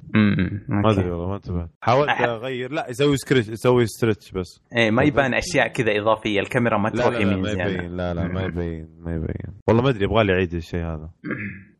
ما 0.68 0.90
أدري 0.92 1.10
والله 1.10 1.28
ما 1.28 1.36
انتبهت. 1.36 1.68
حاولت 1.80 2.08
أحد. 2.08 2.28
أغير. 2.28 2.72
لا 2.72 2.86
يسوي 2.90 3.16
stretch 3.16 3.48
يسوي 3.48 3.86
stretch 3.86 4.32
بس. 4.32 4.60
إيه 4.76 4.90
ما 4.90 5.02
يبان 5.02 5.34
أشياء 5.34 5.68
كذا 5.68 6.00
إضافية 6.00 6.40
الكاميرا 6.40 6.78
ما 6.78 6.88
لا 6.88 6.94
تروح 7.02 7.06
لا, 7.14 7.18
لا 7.18 7.20
يمين 7.22 7.42
ما 7.42 7.48
زيادة. 7.54 7.70
يبين 7.72 7.96
لا 7.96 8.14
لا 8.14 8.28
ما 8.28 8.42
يبين 8.42 8.88
ما 9.00 9.14
يبين. 9.14 9.54
والله 9.68 9.82
ما 9.82 9.88
أدري 9.90 10.04
يبغى 10.04 10.24
لي 10.24 10.32
أعيد 10.32 10.54
الشيء 10.54 10.80
هذا. 10.80 11.10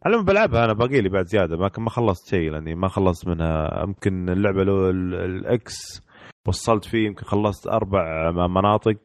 على 0.06 0.16
ما 0.16 0.22
بلعبها 0.22 0.64
أنا 0.64 0.72
باقي 0.72 1.00
لي 1.00 1.08
بعد 1.08 1.26
زيادة 1.26 1.56
ما 1.56 1.70
ما 1.78 1.90
خلصت 1.90 2.28
شيء 2.30 2.50
لأني 2.50 2.74
ما 2.74 2.88
خلصت 2.88 3.28
منها. 3.28 3.82
يمكن 3.86 4.28
اللعبة 4.28 4.64
لو 4.64 4.90
ال- 4.90 5.14
ال 5.14 5.58
X 5.58 6.02
وصلت 6.48 6.84
فيه 6.84 7.06
يمكن 7.06 7.24
خلصت 7.24 7.66
أربع 7.66 8.30
مناطق 8.30 8.96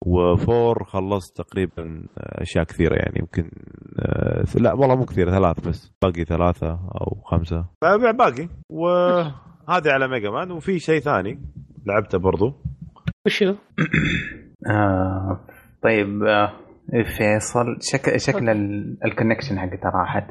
وفور 0.00 0.84
خلصت 0.84 1.36
تقريبا 1.36 2.06
أشياء 2.16 2.64
كثيرة 2.64 2.94
يعني 2.94 3.18
يمكن 3.18 3.50
آه، 3.98 4.44
لا 4.54 4.72
والله 4.72 4.96
مو 4.96 5.04
كثيرة 5.04 5.30
ثلاث 5.30 5.68
بس 5.68 5.92
باقي 6.02 6.24
ثلاثة 6.24 6.70
أو 6.70 7.20
خمسة. 7.24 7.64
باقي. 8.12 8.48
وهذه 8.70 9.90
على 9.92 10.08
ميجا 10.08 10.30
مان 10.30 10.50
وفي 10.50 10.78
شيء 10.78 11.00
ثاني 11.00 11.40
لعبته 11.86 12.18
برضو. 12.18 12.54
وشو؟ 13.26 13.54
آه 14.70 15.40
طيب 15.82 16.22
آه 16.22 16.52
فيصل 16.90 17.66
شك... 17.80 18.16
شكل 18.16 18.48
ال- 18.48 18.96
ال 19.04 19.09
connection 19.09 19.58
حقتها 19.58 19.90
راحت. 19.90 20.24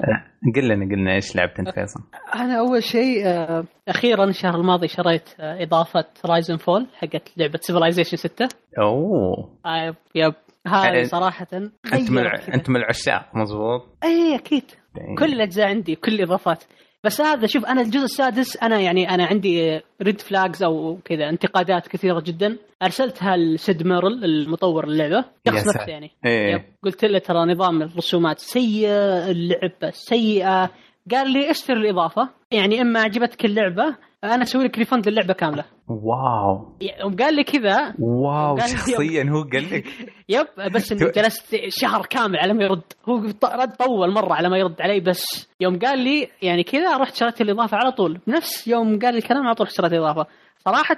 قل 0.56 0.68
لنا 0.68 0.84
قلنا 0.94 1.14
إيش 1.14 1.36
لعبت 1.36 1.58
أنت 1.58 1.68
فيصل؟ 1.70 2.00
أنا 2.34 2.58
أول 2.58 2.82
شيء 2.82 3.26
آه، 3.26 3.64
أخيرا 3.88 4.24
الشهر 4.24 4.54
الماضي 4.54 4.88
شريت 4.88 5.28
آه، 5.40 5.62
إضافة 5.62 6.04
رايزن 6.26 6.56
فول 6.56 6.86
حقت 6.94 7.32
لعبة 7.36 7.58
سيفلايزيشن 7.62 8.16
6 8.16 8.48
أوه. 8.78 9.58
آه، 9.66 9.94
yep 10.14 10.34
هذه 10.66 11.00
أه، 11.00 11.02
صراحة 11.02 11.46
أنت 11.52 12.10
من. 12.10 12.26
أنت 12.54 12.70
من 12.70 12.76
العشاق 12.76 13.36
مظبوط. 13.36 13.82
اي 14.04 14.34
أكيد. 14.34 14.64
إيه. 14.98 15.16
كل 15.18 15.32
الأجزاء 15.32 15.66
عندي 15.68 15.94
كل 15.94 16.14
الاضافات 16.14 16.64
بس 17.04 17.20
هذا 17.20 17.46
شوف 17.46 17.66
أنا 17.66 17.80
الجزء 17.80 18.04
السادس 18.04 18.56
أنا 18.56 18.80
يعني 18.80 19.10
أنا 19.10 19.24
عندي 19.24 19.80
red 20.02 20.20
flags 20.20 20.62
أو 20.62 20.98
كذا 21.04 21.28
انتقادات 21.28 21.88
كثيرة 21.88 22.20
جدا. 22.20 22.56
أرسلتها 22.82 23.36
لسيد 23.36 23.86
ماير 23.86 24.24
المطور 24.24 24.84
اللعبة. 24.84 25.24
شخص. 25.48 25.68
نفسه 25.68 25.86
يعني. 25.86 26.10
yep. 26.24 26.62
قلت 26.82 27.04
له 27.04 27.18
ترى 27.18 27.52
نظام 27.52 27.82
الرسومات 27.82 28.38
سيء 28.38 28.88
اللعبة 29.30 29.90
سيئة. 29.90 30.70
قال 31.10 31.30
لي 31.32 31.50
اشتري 31.50 31.76
الإضافة. 31.76 32.28
يعني 32.50 32.80
إما 32.80 32.90
ما 32.90 33.00
عجبتك 33.00 33.44
اللعبة 33.44 33.96
أنا 34.24 34.42
أسوي 34.42 34.64
لك 34.64 34.78
refund 34.78 35.08
للعبة 35.08 35.32
كاملة. 35.34 35.64
واو. 35.88 36.76
وقال 37.04 37.34
لي 37.36 37.44
كذا 37.44 37.94
واو 37.98 38.56
قال 38.56 38.68
شخصيا 38.68 39.24
هو 39.30 39.42
قال 39.42 39.70
لك؟ 39.72 39.84
يب 40.28 40.46
بس 40.74 40.92
إني 40.92 41.10
جلست 41.16 41.56
شهر 41.68 42.06
كامل 42.06 42.36
على 42.36 42.52
ما 42.52 42.64
يرد. 42.64 42.82
هو 43.08 43.16
رد 43.44 43.76
طول 43.76 44.12
مرة 44.12 44.34
على 44.34 44.48
ما 44.48 44.58
يرد 44.58 44.80
علي 44.80 45.00
بس 45.00 45.48
يوم 45.60 45.78
قال 45.78 45.98
لي 45.98 46.28
يعني 46.42 46.62
كذا 46.62 46.96
رحت 46.96 47.14
شريت 47.14 47.40
الإضافة 47.40 47.76
على 47.76 47.92
طول. 47.92 48.20
بنفس 48.26 48.68
يوم 48.68 48.98
قال 48.98 49.16
الكلام 49.16 49.46
على 49.46 49.54
طول 49.54 49.66
اشتريت 49.66 49.92
الإضافة. 49.92 50.26
صراحة 50.64 50.96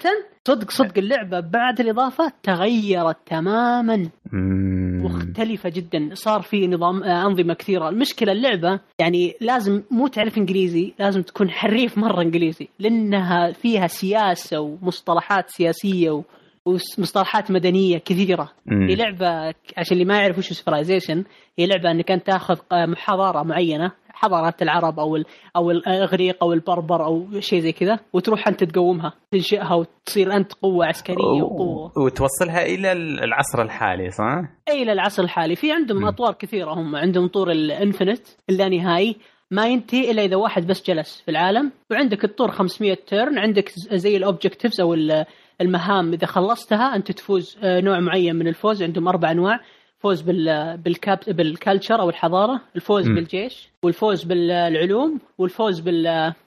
صدق 0.49 0.71
صدق 0.71 0.99
اللعبة 0.99 1.41
بعد 1.41 1.81
الإضافة 1.81 2.33
تغيرت 2.43 3.17
تماما. 3.27 4.09
مختلفة 5.03 5.69
جدا. 5.69 6.11
صار 6.15 6.43
في 6.43 6.67
نظام 6.67 7.03
آه، 7.03 7.27
أنظمة 7.27 7.55
كثيرة. 7.55 7.89
المشكلة 7.89 8.33
اللعبة 8.33 8.81
يعني 8.99 9.35
لازم 9.41 9.83
مو 9.91 10.07
تعرف 10.07 10.39
إنجليزي 10.39 10.93
لازم 10.99 11.23
تكون 11.23 11.51
حريف 11.51 11.99
مرة 11.99 12.23
إنجليزي. 12.23 12.69
لأنها 12.79 13.53
فيها 13.53 13.87
سياسة 13.87 14.61
ومصطلحات 14.61 15.51
سياسية 15.51 16.11
و- 16.11 16.23
ومصطلحات 16.67 17.51
مدنية 17.51 17.99
كثيرة. 17.99 18.51
مم. 18.67 18.89
هي 18.89 18.95
لعبة 18.95 19.55
عشان 19.77 19.93
اللي 19.93 20.05
ما 20.05 20.19
يعرف 20.21 20.39
وش 20.39 20.53
سيفلايزيشن 20.53 21.25
هي 21.59 21.67
لعبة 21.67 21.91
إنك 21.91 22.11
أنت 22.11 22.27
تاخذ 22.27 22.59
آه، 22.73 22.87
محاضرة 22.87 23.43
حضارات 24.21 24.63
العرب 24.63 24.99
أو 25.01 25.19
أو 25.57 25.71
الإغريق 25.71 26.45
أو 26.45 26.53
البربر 26.53 27.05
أو 27.05 27.27
شيء 27.41 27.61
زي 27.61 27.73
كذا 27.73 27.99
وتروح 28.13 28.49
أنت 28.49 28.65
تقومها 28.65 29.13
تنشئها 29.33 29.75
وتصير 29.75 30.37
أنت 30.37 30.53
قوة 30.53 30.87
عسكرية 30.87 31.43
وقوة 31.43 31.93
وتوصلها 31.99 32.63
إلى 32.67 32.93
العصر 32.93 33.63
الحالي 33.63 34.11
صح؟ 34.11 34.43
اي 34.69 34.85
للعصر 34.85 35.23
الحالي 35.23 35.57
في 35.57 35.73
عندهم 35.73 35.99
مم. 35.99 36.05
أطوار 36.09 36.33
كثيرة 36.33 36.73
هم 36.73 36.97
عندهم 36.97 37.27
طور 37.29 37.51
ال 37.51 37.59
infinite 37.59 38.27
اللانهائي 38.51 39.17
ما 39.51 39.67
ينتهي 39.67 40.11
إلا 40.11 40.25
إذا 40.25 40.37
واحد 40.37 40.67
بس 40.67 40.87
جلس 40.91 41.21
في 41.25 41.31
العالم 41.31 41.73
وعندك 41.91 42.25
الطور 42.25 42.51
500 42.51 42.95
turn 43.07 43.39
عندك 43.39 43.69
زي 43.93 44.17
ال 44.17 44.23
objectives 44.23 44.81
أو 44.81 44.95
ال- 44.95 45.25
المهام 45.61 46.13
إذا 46.13 46.27
خلصتها 46.27 46.97
أنت 46.97 47.13
تفوز 47.13 47.59
آه، 47.63 47.81
نوع 47.81 48.01
معين 48.01 48.37
من 48.37 48.49
الفوز 48.49 48.83
عندهم 48.83 49.09
أربع 49.09 49.31
أنواع 49.31 49.61
فوز 49.99 50.21
بال 50.21 50.77
بالكاب 50.79 51.19
بال 51.29 51.45
culture 51.45 52.01
أو 52.01 52.09
الحضارة 52.09 52.61
الفوز 52.77 53.09
مم. 53.09 53.15
بالجيش 53.15 53.70
والفوز 53.85 54.25
بالعلوم 54.25 55.21
والفوز 55.39 55.81
بال 55.81 56.07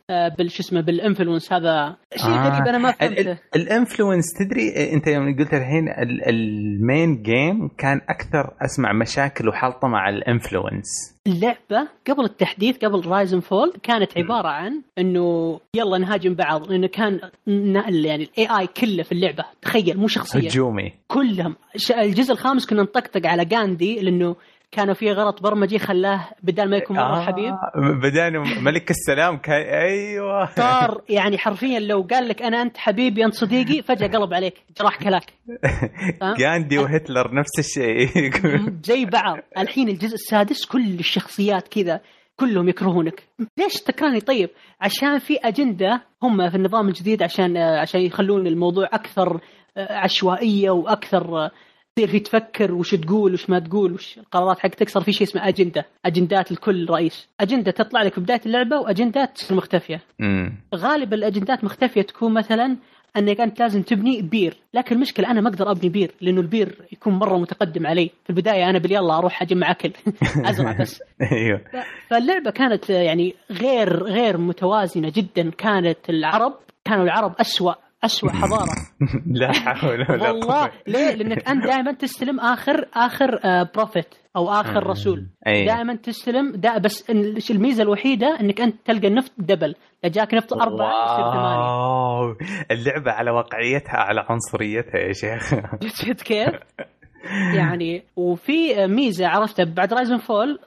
آه، 0.09 0.27
بال 0.37 0.51
شو 0.51 0.59
اسمه 0.63 0.81
بال 0.81 0.94
influence 0.94 1.53
هذا 1.53 1.95
شيء 2.15 2.29
آه. 2.31 2.49
غريب 2.49 2.67
أنا 2.67 2.77
ما 2.77 2.91
فهمته 2.91 3.31
ال- 3.31 3.37
ال 3.55 3.62
influence 3.62 4.25
تدري 4.39 4.93
أنت 4.93 5.07
يوم 5.07 5.35
قلت 5.39 5.53
الحين 5.53 5.89
ال- 5.89 6.29
ال 6.29 6.48
main 6.48 7.21
game 7.23 7.67
كان 7.77 8.01
أكثر 8.09 8.53
أسمع 8.65 8.93
مشاكل 8.93 9.49
وحلطه 9.49 9.87
مع 9.87 10.09
ال 10.09 10.17
influence 10.17 10.87
اللعبة 11.27 11.87
قبل 12.07 12.23
التحديث 12.23 12.77
قبل 12.77 13.07
رايزن 13.07 13.39
فول 13.39 13.73
كانت 13.83 14.17
عبارة 14.17 14.47
عن 14.47 14.81
إنه 14.97 15.59
يلا 15.75 15.97
نهاجم 15.97 16.33
بعض 16.35 16.71
لأنه 16.71 16.87
كان 16.87 17.19
يعني 17.47 18.23
ال 18.23 18.59
AI 18.59 18.67
كله 18.67 19.03
في 19.03 19.11
اللعبة 19.11 19.45
تخيل 19.61 19.97
مو 19.97 20.07
شخصية 20.07 20.49
هجومي. 20.49 20.93
كلهم. 21.07 21.55
الجزء 21.97 22.31
الخامس 22.33 22.65
كنا 22.65 22.81
نطقطق 22.81 23.27
على 23.27 23.45
غاندي 23.45 23.99
لأنه 24.01 24.35
كانوا 24.73 24.93
في 24.93 25.11
غلط 25.11 25.41
برمجي 25.41 25.79
خلاه 25.79 26.29
بدل 26.43 26.69
ما 26.69 26.77
يكون 26.77 26.97
مرة 26.97 27.21
حبيب؟ 27.21 27.53
بدأنا 28.01 28.39
ملك 28.61 28.91
السلام 28.91 29.37
كان 29.37 29.61
أيوه. 29.61 30.45
صار 30.45 31.01
يعني 31.09 31.37
حرفيا 31.37 31.79
لو 31.79 32.07
قال 32.11 32.27
لك 32.27 32.41
أنا 32.41 32.61
أنت 32.61 32.77
حبيبي 32.77 33.25
أنت 33.25 33.33
صديقي 33.33 33.81
فجأة 33.81 34.07
قلب 34.07 34.33
عليك 34.33 34.53
جراح 34.79 34.97
كلاك. 35.03 35.33
آه. 36.21 36.35
غاندي 36.43 36.77
وهتلر 36.77 37.33
نفس 37.33 37.59
الشيء. 37.59 38.31
زي 38.83 39.05
بعض. 39.05 39.37
الحين 39.57 39.89
الجزء 39.89 40.13
السادس 40.13 40.65
كل 40.65 40.99
الشخصيات 40.99 41.67
كذا 41.67 42.01
كلهم 42.35 42.69
يكرهونك. 42.69 43.23
ليش 43.57 43.73
تكرهني؟ 43.73 44.19
طيب 44.19 44.49
عشان 44.81 45.19
في 45.19 45.37
أجندة 45.37 46.01
هم 46.23 46.49
في 46.49 46.55
النظام 46.55 46.87
الجديد 46.87 47.23
عشان 47.23 47.57
آه، 47.57 47.79
عشان 47.79 48.01
يخلون 48.01 48.47
الموضوع 48.47 48.85
أكثر 48.93 49.39
آه، 49.77 49.93
عشوائية 49.97 50.69
تصير 51.95 52.07
في 52.07 52.19
تفكر 52.19 52.73
وش 52.73 52.95
تقول 52.95 53.33
وش 53.33 53.49
ما 53.49 53.59
تقول 53.59 53.93
وش 53.93 54.17
القرارات 54.17 54.59
حقتك 54.59 54.89
صار 54.89 55.03
في 55.03 55.11
شيء 55.11 55.27
اسمه 55.27 55.47
أجندة 55.47 55.85
أجندات 56.05 56.51
لكل 56.51 56.89
رئيس. 56.89 57.29
أجندة 57.39 57.71
تطلع 57.71 58.01
لك 58.03 58.13
في 58.13 58.21
بداية 58.21 58.41
اللعبة 58.45 58.79
وأجندات 58.79 59.35
تصير 59.35 59.57
مختفية. 59.57 60.01
أمم. 60.21 60.55
غالبا 60.75 61.15
الأجندات 61.15 61.63
مختفية 61.63 62.01
تكون 62.01 62.33
مثلا 62.33 62.77
أنك 63.17 63.41
أنت 63.41 63.59
لازم 63.59 63.81
تبني 63.81 64.21
بير. 64.21 64.57
لكن 64.73 64.95
المشكلة 64.95 65.31
أنا 65.31 65.41
ما 65.41 65.49
أقدر 65.49 65.71
أبني 65.71 65.89
بير 65.89 66.11
لأنه 66.21 66.41
البير 66.41 66.75
يكون 66.91 67.13
مرة 67.13 67.37
متقدم 67.37 67.87
علي. 67.87 68.11
في 68.23 68.29
البداية 68.29 68.69
أنا 68.69 68.79
باليلا 68.79 69.17
أروح 69.17 69.41
أجمع 69.41 69.71
أكل 69.71 69.91
أزرع 70.49 70.77
بس. 70.79 71.03
أيوه. 71.31 71.61
فاللعبة 72.09 72.51
كانت 72.51 72.89
يعني 72.89 73.35
غير 73.51 74.03
غير 74.03 74.37
متوازنة 74.37 75.11
جدا. 75.15 75.49
كانت 75.49 76.09
العرب 76.09 76.53
كانوا 76.85 77.03
العرب 77.03 77.35
أسوأ 77.39 77.73
أسوأ 78.03 78.31
حضارة. 78.31 78.75
لا 79.39 79.51
حول 79.51 80.05
ولا 80.09 80.31
والله 80.31 80.71
ليه؟ 80.87 81.15
لأنك 81.15 81.49
أنت 81.49 81.63
دائما 81.65 81.91
تستلم 81.91 82.39
آخر 82.39 82.85
آخر 82.93 83.39
بروفيت 83.75 84.15
أو 84.35 84.49
آخر 84.49 84.87
رسول. 84.87 85.25
أي. 85.47 85.65
دائما 85.65 85.95
تستلم 85.95 86.51
دا 86.55 86.77
بس 86.77 87.09
ال- 87.09 87.39
الميزة 87.51 87.83
الوحيدة؟ 87.83 88.37
إنك 88.41 88.61
أنت 88.61 88.75
تلقى 88.85 89.07
النفط 89.07 89.31
دبل. 89.37 89.75
إذا 90.05 90.13
جاك 90.13 90.33
نفط 90.33 90.53
يصير 90.53 91.31
ثمانية. 91.31 91.57
wow. 91.57 92.35
اللعبة 92.71 93.11
على 93.11 93.31
واقعيتها 93.31 93.97
على 93.97 94.25
عنصريتها 94.29 94.97
يا 94.99 95.13
شيخ. 95.13 95.53
شفت 96.01 96.21
كيف؟ 96.21 96.49
يعني 97.55 98.03
وفي 98.15 98.87
ميزة 98.87 99.27
عرفتها 99.27 99.65
بعد 99.65 99.93
Rise 99.93 100.07
and 100.07 100.17
Fall 100.17 100.59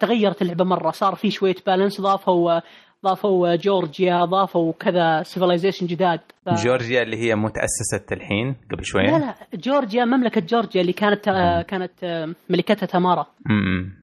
تغيرت 0.00 0.42
اللعبة 0.42 0.64
مرة. 0.64 0.90
صار 0.90 1.14
في 1.14 1.30
شوية 1.30 1.54
balance 1.66 2.00
ضافوا 2.00 2.60
ضافوا 3.04 3.56
جورجيا 3.56 4.24
ضافوا 4.24 4.72
كذا 4.80 5.22
civilization 5.22 5.86
جداد 5.86 6.20
ف... 6.46 6.48
جورجيا 6.48 7.02
اللي 7.02 7.16
هي 7.16 7.34
متأسست 7.34 8.12
الحين 8.12 8.54
قبل 8.72 8.84
شوية 8.84 9.02
لا 9.02 9.18
لا 9.18 9.34
جورجيا 9.54 10.04
مملكة 10.04 10.40
جورجيا 10.40 10.80
اللي 10.80 10.92
كانت 10.92 11.28
آه، 11.28 11.62
كانت 11.62 11.92
آه، 12.04 12.34
ملكتها 12.50 12.86
تمارا. 12.86 13.26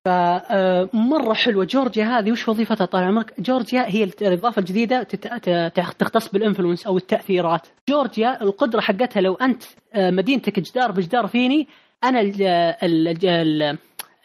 فمره 0.06 1.34
حلوة 1.34 1.66
جورجيا 1.66 2.06
هذه 2.06 2.32
وش 2.32 2.48
وظيفتها 2.48 2.86
طال 2.86 3.04
عمرك؟ 3.04 3.34
جورجيا 3.42 3.86
هي 3.88 4.04
الإضافة 4.04 4.60
الجديدة 4.60 5.04
تختص 5.76 6.32
بال 6.32 6.42
influence 6.42 6.88
أو 6.88 6.98
التأثيرات. 6.98 7.68
جورجيا 7.90 8.44
القدرة 8.44 8.82
حقتها 8.82 9.22
لو 9.22 9.34
أنت 9.34 9.64
آه، 9.94 10.12
مدينتك 10.12 10.60
جدار 10.60 10.92
بجدار 10.92 11.28
فيني 11.28 11.68
أنا 12.04 12.22
ال 12.22 12.42
ال 12.84 13.78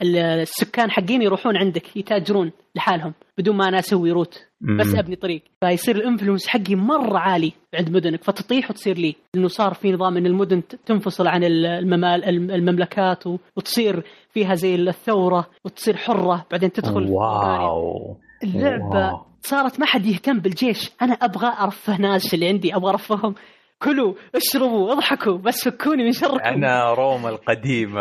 ال 0.03 0.17
السكان 0.17 0.91
حقين 0.91 1.23
يروحون 1.23 1.57
عندك 1.57 1.97
يتاجرون 1.97 2.53
لحالهم 2.75 3.13
بدون 3.39 3.57
ما 3.57 3.69
أنا 3.69 3.79
أسوي 3.79 4.11
route 4.11 4.47
بس. 4.79 4.95
أبني 4.95 5.17
طريق. 5.17 5.43
فيصير 5.61 5.97
ال 5.97 6.02
influence 6.02 6.47
حقي 6.49 6.75
مرة 6.75 7.19
عالي 7.19 7.53
عند 7.75 7.91
مدنك. 7.91 8.25
فتطيح 8.25 8.71
وتصير 8.71 8.99
لي. 8.99 9.15
لأنه 9.35 9.49
صار 9.49 9.75
في 9.75 9.93
نظام 9.93 10.17
إن 10.17 10.27
المدن 10.27 10.63
تنفصل 10.87 11.27
عن 11.27 11.45
ال- 11.45 11.67
الممال 11.67 12.25
الم- 12.25 12.51
المملكات 12.51 13.25
وتصير 13.57 14.03
فيها 14.35 14.55
زي 14.55 14.75
الثورة 14.75 15.47
وتصير 15.65 15.97
حرة. 15.97 16.47
بعدين 16.51 16.73
تدخل. 16.73 17.09
واو. 17.11 18.17
اللعبة 18.45 18.85
واو. 19.09 19.21
صارت 19.43 19.81
ما 19.81 19.87
حد 19.87 20.07
يهتم 20.07 20.39
بالجيش. 20.39 20.91
أنا 21.03 21.13
أبغى 21.13 21.53
أرفه 21.61 21.97
ناس 22.01 22.35
اللي 22.35 22.49
عندي. 22.49 22.77
أبغى 22.77 22.91
أرفههم. 22.91 23.35
كلوا 23.83 24.15
اشربوا 24.35 24.93
اضحكوا 24.93 25.39
بس 25.39 25.65
فكوني 25.69 26.05
من 26.05 26.13
شركم. 26.13 26.45
أنا 26.45 26.95
روما 26.95 27.29
القديمة. 27.29 28.01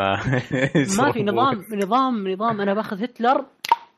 ما 1.00 1.12
في 1.14 1.24
نظام 1.24 1.62
نظام 1.84 2.28
نظام. 2.28 2.62
أنا 2.62 2.74
باخذ 2.74 3.04
هتلر 3.04 3.46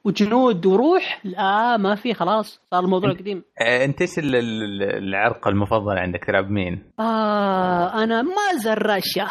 وجنود 0.06 0.66
وروح 0.66 1.20
لا 1.24 1.78
ما 1.78 1.96
في 1.96 2.14
خلاص 2.14 2.62
صار 2.72 2.84
الموضوع 2.84 3.12
قديم. 3.12 3.44
آه، 3.62 3.86
أنت 3.86 4.02
إيش 4.02 4.20
ال- 4.20 4.36
ال- 4.36 4.84
العرق 5.08 5.48
المفضل 5.48 5.98
عندك؟ 5.98 6.20
تلعب 6.28 6.50
مين؟ 6.50 6.84
آه 7.00 8.04
أنا 8.04 8.22
Mother 8.22 8.58
Russia 8.64 9.28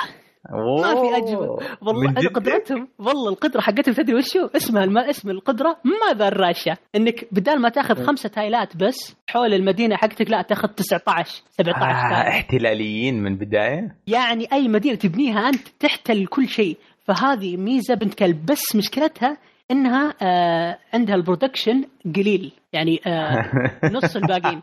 ما 0.53 0.95
في 0.95 1.17
أجمل. 1.17 1.49
والله 1.83 2.13
جد؟ 2.13 2.27
قدرتهم. 2.29 2.89
والله 2.99 3.29
القدرة 3.31 3.61
حقتهم 3.61 3.95
تدري 3.95 4.15
وشو؟ 4.15 4.47
اسمها 4.57 4.85
الم... 4.85 4.99
اسم 4.99 5.31
القدرة 5.31 5.77
Mother 5.85 6.13
Russia 6.25 6.77
إنك 6.97 7.29
بدال 7.33 7.61
ما 7.61 7.69
تأخذ 7.69 8.07
خمسة 8.07 8.29
tile 8.29 8.67
ات 8.67 8.77
بس 8.77 9.17
حول 9.29 9.55
المدينة 9.55 9.97
حقتك 9.97 10.31
لا 10.31 10.43
تأخذ 10.43 10.69
19 10.69 11.43
17 11.51 11.83
آه 11.85 12.09
tile. 12.11 12.27
احتلاليين 12.29 13.23
من 13.23 13.37
بداية 13.37 13.97
يعني 14.07 14.47
أي 14.53 14.69
مدينة 14.69 14.95
تبنيها 14.97 15.49
أنت 15.49 15.69
تحتل 15.81 16.27
كل 16.27 16.49
شيء. 16.49 16.77
فهذه 17.05 17.57
ميزة 17.57 17.95
بنت 17.95 18.15
كلب. 18.15 18.47
بس 18.47 18.77
مشكلتها 18.77 19.37
إنها 19.71 20.15
آه 20.23 20.79
عندها 20.93 21.15
ال 21.15 21.21
production 21.21 21.85
قليل. 22.17 22.53
يعني 22.73 23.01
آه 23.07 23.51
نص 23.95 24.17
الباقيين. 24.17 24.63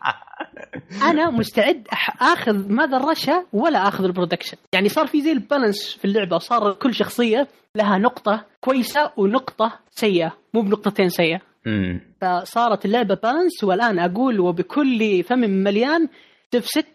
أنا 1.01 1.29
مستعد 1.29 1.87
آخذ 2.21 2.67
Mother 2.71 2.85
Russia 2.85 3.45
ولا 3.53 3.87
آخذ 3.87 4.03
ال 4.03 4.08
production 4.08 4.57
يعني 4.73 4.89
صار 4.89 5.07
في 5.07 5.21
زي 5.21 5.31
ال 5.31 5.39
balance 5.40 5.97
في 5.97 6.05
اللعبة 6.05 6.37
صار 6.37 6.73
كل 6.73 6.93
شخصية 6.93 7.47
لها 7.75 7.97
نقطة 7.97 8.45
كويسة 8.61 9.11
ونقطة 9.17 9.79
سيئة 9.91 10.33
مو 10.53 10.61
بنقطتين 10.61 11.09
سيئة. 11.09 11.39
فصارت 12.21 12.85
اللعبة 12.85 13.15
balance 13.15 13.63
والآن 13.63 13.99
أقول 13.99 14.39
وبكل 14.39 15.23
فم 15.23 15.39
مليان 15.39 16.07
Civ 16.51 16.65
6 16.65 16.87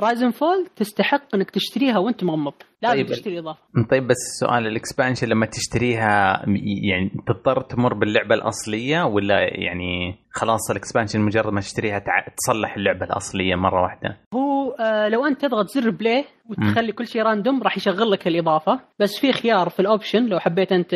Rise 0.00 0.17
and 0.17 0.30
Fall 0.30 0.66
تستحق 0.76 1.34
انك 1.34 1.50
تشتريها 1.50 1.98
وانت 1.98 2.24
مغمض 2.24 2.52
لازم 2.82 2.96
طيب. 2.96 3.06
تشتري 3.06 3.38
إضافة 3.38 3.60
طيب 3.90 4.06
بس 4.06 4.16
سؤال 4.40 4.66
ال 4.66 4.72
expansion 4.72 5.28
لما 5.28 5.46
تشتريها 5.46 6.42
يعني 6.88 7.10
تضطر 7.26 7.60
تمر 7.60 7.94
باللعبة 7.94 8.34
الأصلية 8.34 9.02
ولا 9.04 9.40
يعني 9.40 10.18
خلاص 10.32 10.70
ال 10.70 10.75
expansion 10.75 11.20
مجرد 11.20 11.52
ما 11.52 11.60
تشتريها 11.60 11.98
تع... 11.98 12.26
تصلح 12.36 12.76
اللعبة 12.76 13.04
الأصلية 13.06 13.54
مرة 13.54 13.82
واحدة 13.82 14.16
هو 14.34 14.70
آه 14.70 15.08
لو 15.08 15.26
أنت 15.26 15.40
تضغط 15.40 15.66
زر 15.68 15.90
play 15.90 16.24
وتخلي 16.50 16.92
كل 16.92 17.06
شيء 17.06 17.22
random 17.22 17.62
راح 17.62 17.76
يشغل 17.76 18.10
لك 18.10 18.26
الإضافة 18.28 18.80
بس 18.98 19.18
في 19.20 19.32
خيار 19.32 19.68
في 19.68 19.80
ال 19.80 19.87
option 19.87 20.26
لو 20.26 20.38
حبيت 20.38 20.72
أنت 20.72 20.94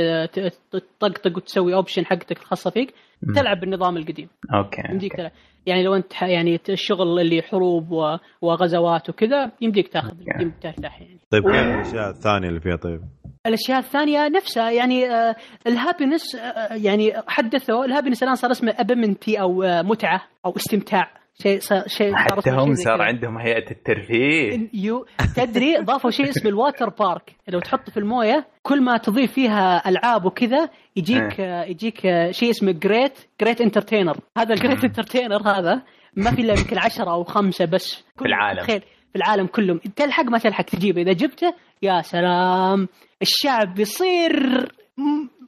تطقطق 0.71 1.37
وتسوي 1.37 1.75
option 1.75 2.07
حقتك 2.07 2.39
الخاصة 2.41 2.71
فيك. 2.71 2.95
تلعب 3.35 3.61
بالنظام 3.61 3.97
القديم. 3.97 4.29
okay 4.55 4.83
يمديك 4.91 5.17
تلعب. 5.17 5.31
يعني 5.67 5.83
لو 5.83 5.95
انت 5.95 6.23
يعني 6.23 6.61
الشغل 6.69 7.21
اللي 7.21 7.43
حروب 7.43 7.91
و- 7.93 8.17
وغزوات 8.43 9.09
وكذا 9.11 9.51
يمديك 9.61 9.89
تاخذ. 9.89 10.15
يمديك 10.41 10.55
ترتاح 10.63 11.01
يعني. 11.03 11.19
طيب 11.31 11.43
كيف 11.43 11.55
الأشياء 11.55 12.11
الثانية 12.11 12.49
اللي 12.49 12.61
فيها 12.61 12.77
طيب؟ 12.77 13.01
الأشياء 13.47 13.79
الثانية 13.79 14.29
نفسها 14.29 14.71
يعني 14.71 15.11
آه، 15.11 15.37
ال 15.67 15.74
happiness 15.74 16.35
آه، 16.37 16.75
يعني 16.75 17.13
حدثوا. 17.27 17.85
ال 17.85 17.89
happiness 17.89 18.23
الآن 18.23 18.35
صار 18.35 18.51
اسمه 18.51 18.75
amenity 18.79 19.41
أو 19.41 19.63
آه، 19.63 19.83
متعة 19.83 20.23
أو 20.47 20.57
استمتاع. 20.57 21.11
شيء 21.43 21.59
صار 21.61 21.83
شيء 21.87 22.15
حتى 22.15 22.51
هم 22.51 22.75
صار. 22.75 23.03
عندهم 23.03 23.39
هيئة 23.39 23.71
الترفيه. 23.71 24.69
يو 24.75 25.07
تدري 25.37 25.77
ضافوا 25.79 26.11
شيء 26.11 26.29
اسمه 26.31 26.51
ال 26.51 26.57
water 26.57 26.89
park. 26.89 27.33
لو 27.49 27.61
تحط 27.61 27.91
في 27.91 27.97
الموية 27.97 28.47
كل 28.63 28.83
ما 28.83 28.97
تضيف 28.97 29.33
فيها 29.33 29.89
ألعاب 29.89 30.25
وكذا 30.25 30.69
يجيك 30.97 31.41
آه، 31.41 31.65
يجيك 31.65 32.01
شيء 32.31 32.51
اسمه 32.51 32.73
great 32.73 33.19
great 33.41 33.61
entertainer 33.61 34.17
هذا 34.39 34.55
ال 34.55 34.60
great 34.60 34.85
entertainer 34.85 35.49
هذا 35.49 35.83
ما 36.17 36.31
في 36.31 36.43
إلا 36.43 36.53
يمكن 36.59 36.79
عشرة 36.79 37.11
أو 37.11 37.25
خمسة 37.25 37.65
بس. 37.65 38.05
كل- 38.19 38.27
العالم. 38.27 38.61
تخيل 38.61 38.81
في 38.81 39.17
العالم 39.17 39.47
كلهم. 39.47 39.79
تلحق 39.97 40.25
ما 40.25 40.39
تلحق 40.39 40.65
تجيبه. 40.65 41.03
إذا 41.03 41.13
جبته 41.13 41.55
يا 41.83 42.01
سلام. 42.03 42.89
الشعب 43.23 43.75
بيصير 43.75 44.33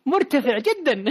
مرتفع 0.07 0.59
جدا 0.59 1.05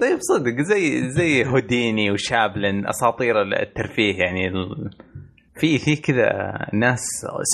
طيب 0.00 0.18
صدق 0.20 0.60
زي 0.60 1.10
زي 1.10 1.46
هوديني 1.46 2.10
وشابلن 2.10 2.86
أساطير 2.86 3.42
الترفيه 3.42 4.14
يعني 4.18 4.48
ال... 4.48 4.90
في 5.60 5.78
في 5.78 5.96
كذا 5.96 6.30
ناس 6.72 7.00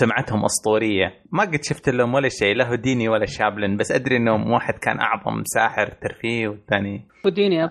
سمعتهم 0.01 0.45
أسطورية 0.45 1.15
ما 1.33 1.43
قد 1.43 1.63
شفت 1.63 1.89
لهم 1.89 2.15
ولا 2.15 2.29
شيء 2.29 2.57
لا 2.57 2.71
هوديني 2.71 3.09
ولا 3.09 3.27
شابلن 3.27 3.77
بس 3.77 3.93
أدري 3.93 4.17
إنهم 4.17 4.51
واحد 4.51 4.75
كان 4.75 5.01
أعظم 5.01 5.43
ساحر 5.45 5.87
ترفيه 6.03 6.49
والثاني 6.49 7.07
وديني 7.25 7.57
يب. 7.57 7.71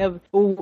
يب. 0.00 0.18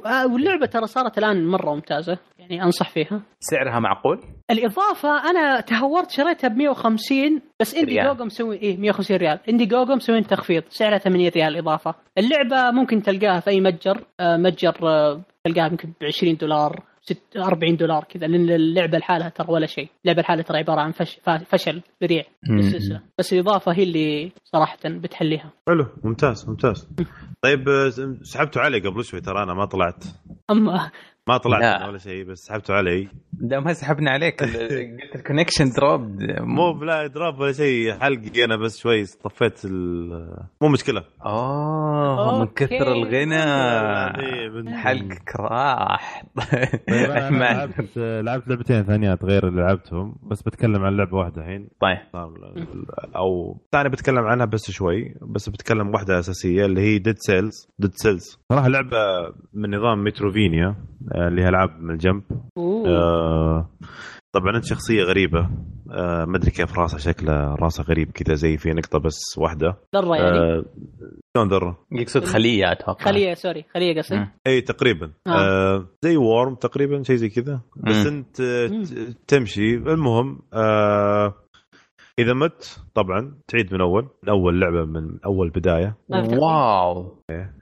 آه، 0.06 0.26
واللعبة 0.32 0.66
ترى 0.66 0.86
صارت 0.86 1.18
الآن 1.18 1.46
مرة 1.46 1.74
ممتازة 1.74 2.18
يعني 2.50 2.62
أنصح 2.62 2.90
فيها. 2.90 3.22
سعرها 3.40 3.80
معقول؟ 3.80 4.20
الإضافة 4.50 5.30
أنا 5.30 5.60
تهورت 5.60 6.10
شريتها 6.10 6.48
ب 6.48 6.56
150 6.56 7.40
بس 7.60 7.74
اندي. 7.74 8.02
جوجو 8.02 8.24
مسوي 8.24 8.56
إيه 8.56 8.76
150 8.76 9.16
ريال. 9.16 9.38
اندي 9.48 9.66
جوجو 9.66 9.94
مسوين 9.94 10.26
تخفيض 10.26 10.62
سعرها 10.68 10.98
8 10.98 11.28
ريال 11.28 11.56
إضافة. 11.56 11.94
اللعبة 12.18 12.70
ممكن 12.70 13.02
تلقاها 13.02 13.40
في 13.40 13.50
أي 13.50 13.60
متجر 13.60 14.04
آه، 14.20 14.36
متجر 14.36 14.74
آه، 14.88 15.20
تلقاها 15.44 15.66
يمكن 15.66 15.88
ب 16.00 16.04
20 16.04 16.36
دولار 16.36 16.82
6 17.00 17.18
40 17.44 17.76
دولار 17.76 18.04
كذا 18.04 18.26
لأن 18.26 18.50
اللعبة 18.50 18.98
لحالها 18.98 19.28
ترى 19.28 19.46
ولا 19.52 19.66
شيء. 19.66 19.88
اللعبة 20.04 20.22
لحالها 20.22 20.42
ترى 20.42 20.58
عبارة 20.58 20.80
عن 20.80 20.92
فش 20.92 21.20
فشل 21.46 21.82
ذريع. 22.02 22.24
بالسلسله 22.48 23.00
بس 23.18 23.32
الإضافة 23.32 23.72
هي 23.72 23.82
اللي 23.82 24.32
صراحة 24.44 24.78
بتحليها. 24.84 25.50
حلو 25.68 25.86
ممتاز 26.04 26.48
ممتاز. 26.48 26.88
طيب 27.42 27.68
آه، 27.68 27.90
سحبتوا 28.22 28.62
علي 28.62 28.78
قبل 28.78 29.04
شوي 29.04 29.20
ترى 29.20 29.42
أنا 29.42 29.54
ما 29.54 29.64
طلعت. 29.64 30.04
أما 30.50 30.90
ما 31.28 31.36
طلعت 31.36 31.62
لا. 31.62 31.88
ولا 31.88 31.98
شيء 31.98 32.24
بس 32.24 32.38
سحبتوا 32.38 32.74
علي. 32.74 33.08
ده 33.32 33.60
ما 33.60 33.72
سحبنا 33.72 34.10
عليك. 34.10 34.42
قلت 34.44 35.14
ال 35.16 35.21
connection 35.21 35.70
drop 35.70 36.00
مو 36.40 36.72
بلا 36.72 37.06
drop 37.06 37.38
ولا 37.40 37.52
شيء 37.52 37.92
حلقي 37.98 38.44
أنا 38.44 38.56
بس 38.56 38.78
شوي 38.78 39.04
طفيت 39.04 39.64
ال- 39.64 40.46
مو 40.62 40.68
مشكلة. 40.68 41.04
اوه 41.26 42.40
من. 42.40 42.46
كثر 42.46 42.92
الغنى. 42.92 43.44
حلقك 44.76 45.36
راح. 45.40 46.24
طيب 46.90 47.10
أنا 47.10 47.38
لعبت 47.44 47.96
لعبت 47.98 48.48
لعبتين 48.48 48.82
ثانيات 48.84 49.24
غير 49.24 49.48
اللي 49.48 49.60
لعبتهم 49.62 50.16
بس 50.30 50.42
بتكلم 50.42 50.84
عن 50.84 50.96
لعبة 50.96 51.16
واحدة 51.18 51.42
الحين. 51.42 51.68
طيب. 51.80 51.98
أو 53.16 53.60
ثاني 53.72 53.88
بتكلم 53.88 54.18
عنها 54.24 54.46
بس 54.46 54.70
شوي 54.70 55.14
بس 55.22 55.48
بتكلم 55.48 55.88
واحدة 55.94 56.18
أساسية 56.18 56.64
اللي 56.66 56.80
هي 56.80 56.98
Dead 56.98 57.16
Cells 57.18 57.68
Dead 57.78 57.90
Cells 57.94 58.38
صراحة 58.52 58.68
لعبة 58.68 58.96
من 59.54 59.74
نظام 59.76 60.04
metroidvania 60.04 60.76
اللي 61.14 61.42
هي 61.42 61.48
ألعاب 61.48 61.80
من 61.80 61.90
الجنب. 61.94 62.22
آه، 62.86 63.68
طبعا 64.34 64.56
أنت 64.56 64.64
شخصية 64.64 65.02
غريبة 65.02 65.40
آه، 65.90 66.24
ما 66.24 66.36
أدري 66.36 66.50
كيف 66.50 66.78
راسها 66.78 66.98
شكله 66.98 67.54
راسها 67.54 67.84
غريب 67.84 68.10
كذا 68.10 68.34
زي 68.34 68.56
في 68.56 68.70
نقطة 68.72 68.98
بس 68.98 69.20
واحدة 69.38 69.76
ذرة 69.96 70.16
يعني 70.16 70.38
آه، 70.38 70.64
شلون 71.36 71.48
ذرة 71.48 71.78
يقصد 71.92 72.24
خلية 72.24 72.72
أتوقع 72.72 73.04
خلية 73.04 73.34
sorry 73.34 73.64
خلية 73.74 73.98
قصدي 74.00 74.16
مم. 74.18 74.30
إي 74.46 74.60
تقريبا 74.60 75.12
آه. 75.26 75.30
آه. 75.30 75.86
زي 76.04 76.16
worm 76.16 76.54
تقريبا 76.54 77.02
شيء 77.02 77.16
زي 77.16 77.28
كذا 77.28 77.60
بس 77.76 77.96
مم. 77.96 78.06
أنت 78.06 78.40
آه، 78.40 78.66
ت- 78.66 79.16
تمشي 79.28 79.74
المهم 79.74 80.38
آه 80.54 81.34
إذا 82.18 82.34
مت 82.34 82.80
طبعا 82.94 83.34
تعيد 83.48 83.74
من 83.74 83.80
أول 83.80 84.02
من 84.22 84.28
أول 84.28 84.60
لعبة 84.60 84.84
من 84.84 85.18
أول 85.26 85.50
بداية 85.50 85.96
wow 86.10 87.18
إيه. 87.30 87.54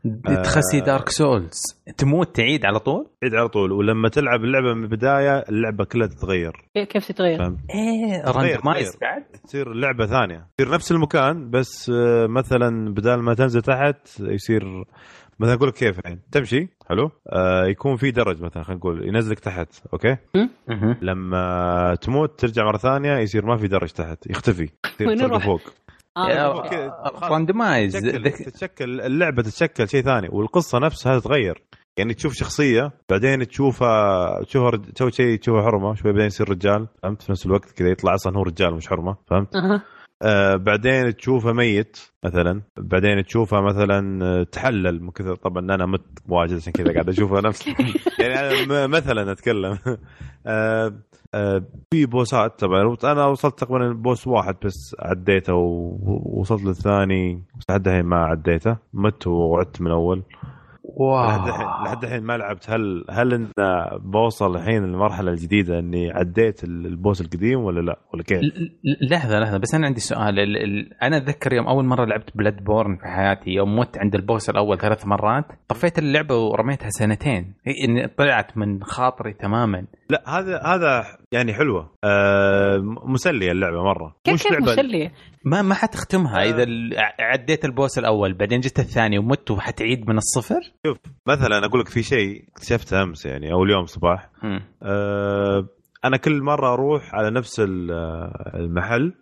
تخسي. 0.43 0.81
Dark 0.81 1.09
Souls 1.09 1.61
تموت 1.97 2.37
تعيد 2.37 2.65
على 2.65 2.79
طول؟ 2.79 3.07
تعيد 3.21 3.35
على 3.35 3.49
طول 3.49 3.73
ولما 3.73 4.09
تلعب 4.09 4.45
اللعبة 4.45 4.75
من 4.75 4.85
البداية 4.85 5.39
اللعبة 5.39 5.85
كلها 5.85 6.07
تتغير 6.07 6.53
كيف 6.89 7.09
تتغير؟ 7.09 7.39
فهمت 7.39 7.59
إيه 7.75 8.25
randomize. 8.25 8.97
بعد؟ 9.01 9.23
تصير 9.45 9.73
اللعبه 9.73 10.07
ثانية 10.07 10.47
تصير 10.59 10.75
نفس 10.75 10.93
المكان 10.93 11.51
بس 11.51 11.91
آه، 11.91 12.27
مثلا 12.27 12.95
بدال 12.95 13.23
ما 13.23 13.35
تنزل 13.35 13.63
تحت 13.63 14.21
يصير 14.21 14.85
مثلا 15.41 15.55
أقول 15.55 15.69
لك 15.69 15.75
كيف 15.75 16.01
يعني 16.05 16.21
تمشي؟ 16.33 16.69
حلو. 16.89 17.11
آه 17.29 17.65
يكون 17.67 17.97
في 17.97 18.11
درج 18.11 18.43
مثلا 18.43 18.63
خلينا 18.63 18.79
نقول 18.79 19.09
ينزلك 19.09 19.39
تحت 19.41 19.69
okay. 19.93 20.17
لما 21.03 21.95
تموت 22.01 22.39
ترجع 22.41 22.65
مرة 22.65 22.77
ثانية 22.79 23.17
يصير 23.19 23.47
ما 23.47 23.57
في 23.57 23.69
درج 23.69 23.89
تحت 23.89 24.31
يختفي. 24.31 24.69
نروح؟ 25.01 25.45
فوق. 25.45 25.61
آه،. 26.17 26.69
راندمايز 27.23 27.93
تتشكل, 27.93 28.23
ذك- 28.25 28.37
تتشكل 28.37 29.01
اللعبة 29.01 29.43
تتشكل 29.43 29.89
شيء 29.89 30.03
ثاني 30.03 30.29
والقصة 30.33 30.79
نفسها 30.79 31.19
تتغير. 31.19 31.63
يعني 31.97 32.15
تشوف 32.15 32.33
شخصية 32.35 32.91
بعدين 33.11 33.49
تشوفها 33.49 34.45
تشوفها 34.45 34.71
رج- 34.71 34.93
تسوي 34.93 35.13
شيء 35.13 35.39
تشوفها 35.39 35.63
حرمة 35.63 35.95
شوي 35.95 36.13
بعدين 36.13 36.27
يصير 36.27 36.51
رجال 36.51 36.87
فهمت؟ 37.03 37.23
في 37.23 37.33
نفس 37.33 37.47
الوقت 37.47 37.71
كذا 37.71 37.89
يطلع 37.89 38.15
أصلا 38.15 38.37
هو 38.39 38.43
رجال 38.43 38.75
مش 38.75 38.89
حرمة 38.89 39.17
فهمت؟ 39.27 39.57
أها. 39.57 39.83
آه 40.23 40.57
بعدين 40.57 41.17
تشوفه 41.17 41.53
ميت 41.53 41.99
مثلا. 42.25 42.63
بعدين 42.79 43.25
تشوفه 43.25 43.61
مثلا 43.61 44.25
آه، 44.25 44.43
تحلل 44.43 45.03
من 45.03 45.11
كثر 45.11 45.35
طبعا 45.35 45.59
أنا 45.75 45.87
مت 45.87 46.03
واجد 46.29 46.57
عشان 46.57 46.73
كذا 46.73 46.93
قاعد 46.93 47.09
اشوفه 47.09 47.41
نفس 47.41 47.67
يعني 48.21 48.35
أنا 48.41 48.87
م- 48.87 48.91
مثلا 48.91 49.33
أتكلم. 49.33 49.79
آه 50.47 50.93
آه 51.35 51.63
في 51.95 52.07
boss 52.07 52.48
ات 52.48 52.59
طبعا. 52.59 52.97
أنا 53.05 53.27
وصلت 53.27 53.59
تقريبا 53.59 53.93
boss 53.93 54.27
واحد 54.27 54.57
بس 54.65 54.97
عديته 54.99 55.55
ووصلت 55.55 56.63
للثاني 56.65 57.43
لحد 57.71 57.89
الحين 57.89 58.05
ما 58.05 58.17
عديته. 58.17 58.77
مت 58.95 59.27
وعدت 59.27 59.81
من 59.81 59.91
أول. 59.91 60.23
wow. 60.85 61.29
لحد 61.85 62.05
الحين 62.05 62.23
ما 62.23 62.37
لعبت. 62.37 62.71
هل 62.71 63.05
هل 63.11 63.35
إن 63.35 63.49
بوصل 64.05 64.57
الحين 64.57 64.85
المرحله 64.85 65.31
الجديدة 65.31 65.79
إني 65.79 66.11
عديت 66.11 66.65
ال 66.65 66.76
boss 66.76 67.21
القديم 67.21 67.61
ولا 67.61 67.81
لا؟ 67.81 67.99
ولا 68.15 68.23
كيف؟ 68.23 68.41
لحظه 69.11 69.39
لحظة 69.39 69.59
بس 69.59 69.75
أنا 69.75 69.87
عندي 69.87 70.01
سؤال. 70.01 70.39
ال- 70.39 70.57
ال- 70.57 71.03
أنا 71.03 71.17
أتذكر 71.17 71.53
يوم 71.53 71.67
أول 71.69 71.85
مرة 71.85 72.05
لعبت 72.05 72.37
Bloodborne 72.37 72.97
في 72.97 73.05
حياتي 73.05 73.51
يوم 73.51 73.79
مت 73.79 73.99
عند 73.99 74.15
ال 74.15 74.22
boss 74.22 74.51
الأول 74.51 74.79
ثلاث 74.79 75.07
مرات 75.07 75.45
طفيت 75.69 75.99
اللعبة 75.99 76.37
ورميتها 76.37 76.91
سنتين. 76.91 77.55
اني 77.89 78.09
طلعت 78.09 78.57
من 78.59 78.83
خاطري 78.85 79.33
تماما. 79.33 79.85
لا 80.11 80.23
هذا 80.39 80.61
هذا 80.67 81.05
يعني 81.33 81.55
حلوة 81.55 81.91
آه 82.05 82.77
مسلية 83.05 83.53
اللعبة 83.53 83.83
مرة 83.83 84.17
كيف 84.25 84.35
مش 84.35 84.43
كيف 84.43 84.53
لعبة 84.53 84.73
مسلية؟ 84.73 85.13
ما 85.45 85.63
ما 85.63 85.75
حتختمها 85.75 86.39
آه. 86.39 86.43
إذا 86.51 86.67
عديت 87.21 87.65
البوس 87.65 87.99
الأول 87.99 88.35
بعدين 88.35 88.61
جت 88.61 88.79
الثاني 88.79 89.19
ومت 89.19 89.51
وحتعيد 89.51 90.09
من 90.11 90.17
الصفر 90.17 90.61
شوف 90.87 90.99
مثلا 91.27 91.67
أقول 91.67 91.81
لك 91.81 91.89
في 91.89 92.03
شيء 92.03 92.45
اكتشفته 92.49 93.03
أمس 93.03 93.27
يعني 93.27 93.53
أو 93.53 93.65
اليوم 93.65 93.87
صباح. 93.87 94.31
آه 94.83 95.67
أنا 96.05 96.17
كل 96.17 96.43
مرة 96.43 96.73
أروح 96.75 97.15
على 97.15 97.31
نفس 97.31 97.61
ال- 97.61 97.91
المحل 98.55 99.13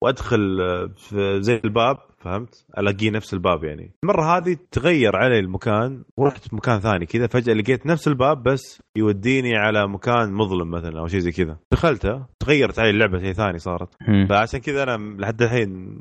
وأدخل 0.00 0.38
في 0.96 1.36
زي 1.40 1.60
الباب 1.64 1.96
فهمت 2.26 2.66
ألاقيه 2.78 3.10
نفس 3.10 3.34
الباب 3.34 3.64
يعني 3.64 3.92
المرة 4.04 4.36
هذه 4.36 4.56
تغير 4.70 5.16
علي 5.16 5.38
المكان 5.38 6.04
ورحت 6.16 6.54
مكان 6.54 6.80
ثاني 6.80 7.06
كذا 7.06 7.26
فجأة 7.26 7.54
لقيت 7.54 7.86
نفس 7.86 8.08
الباب 8.08 8.42
بس 8.42 8.82
يوديني 8.96 9.56
على 9.56 9.88
مكان 9.88 10.32
مظلم 10.32 10.70
مثلا 10.70 10.98
أو 11.00 11.06
شيء 11.06 11.20
زي 11.20 11.30
كذا 11.32 11.56
دخلته 11.72 12.26
تغيرت 12.40 12.78
علي 12.78 12.90
اللعبة 12.90 13.18
شيء 13.18 13.32
ثاني 13.32 13.58
صارت. 13.58 13.88
فعشان 14.28 14.60
كذا 14.60 14.82
أنا 14.82 15.16
لحد 15.22 15.42
الحين 15.42 15.98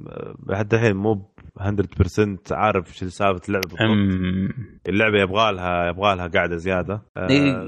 لحد 0.50 0.74
الحين 0.74 0.96
مو 0.96 1.14
ب 1.14 1.26
100% 1.60 2.52
عارف 2.52 2.98
شو 2.98 3.08
سالفة 3.08 3.42
اللعبة 3.48 3.68
بالضبط. 3.68 4.56
اللعبة 4.90 5.22
يبغى 5.22 5.52
لها 5.52 5.88
يبغى 5.90 6.16
لها 6.16 6.28
قاعدة 6.28 6.56
زيادة 6.56 7.02
آه 7.18 7.30
إيه. 7.30 7.68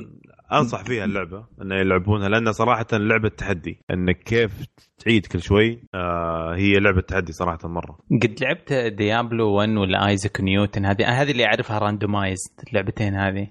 أنصح 0.54 0.84
فيها 0.84 1.06
اللعبة 1.06 1.45
ان 1.62 1.72
يلعبونها 1.72 2.30
لأن 2.30 2.52
صراحة 2.52 2.86
لعبة 2.93 3.30
تحدي 3.30 3.80
انك 3.91 4.18
كيف 4.18 4.52
تعيد 5.06 5.26
كل 5.26 5.41
شوي 5.41 5.80
آه 5.95 6.56
هي 6.56 6.74
لعبة 6.80 7.02
تحدي 7.02 7.32
صراحة 7.32 7.68
مرة. 7.68 7.98
قد 8.24 8.36
لعبت 8.41 8.74
Diablo 8.74 9.49
1 9.54 9.70
ولا 9.70 10.08
Isaac 10.08 10.41
Newton 10.41 10.86
هذه 10.86 11.22
هذه 11.22 11.32
اللي 11.32 11.45
أعرفها 11.45 11.80
randomized 11.80 12.51
اللعبتين 12.70 13.16
هذه. 13.16 13.48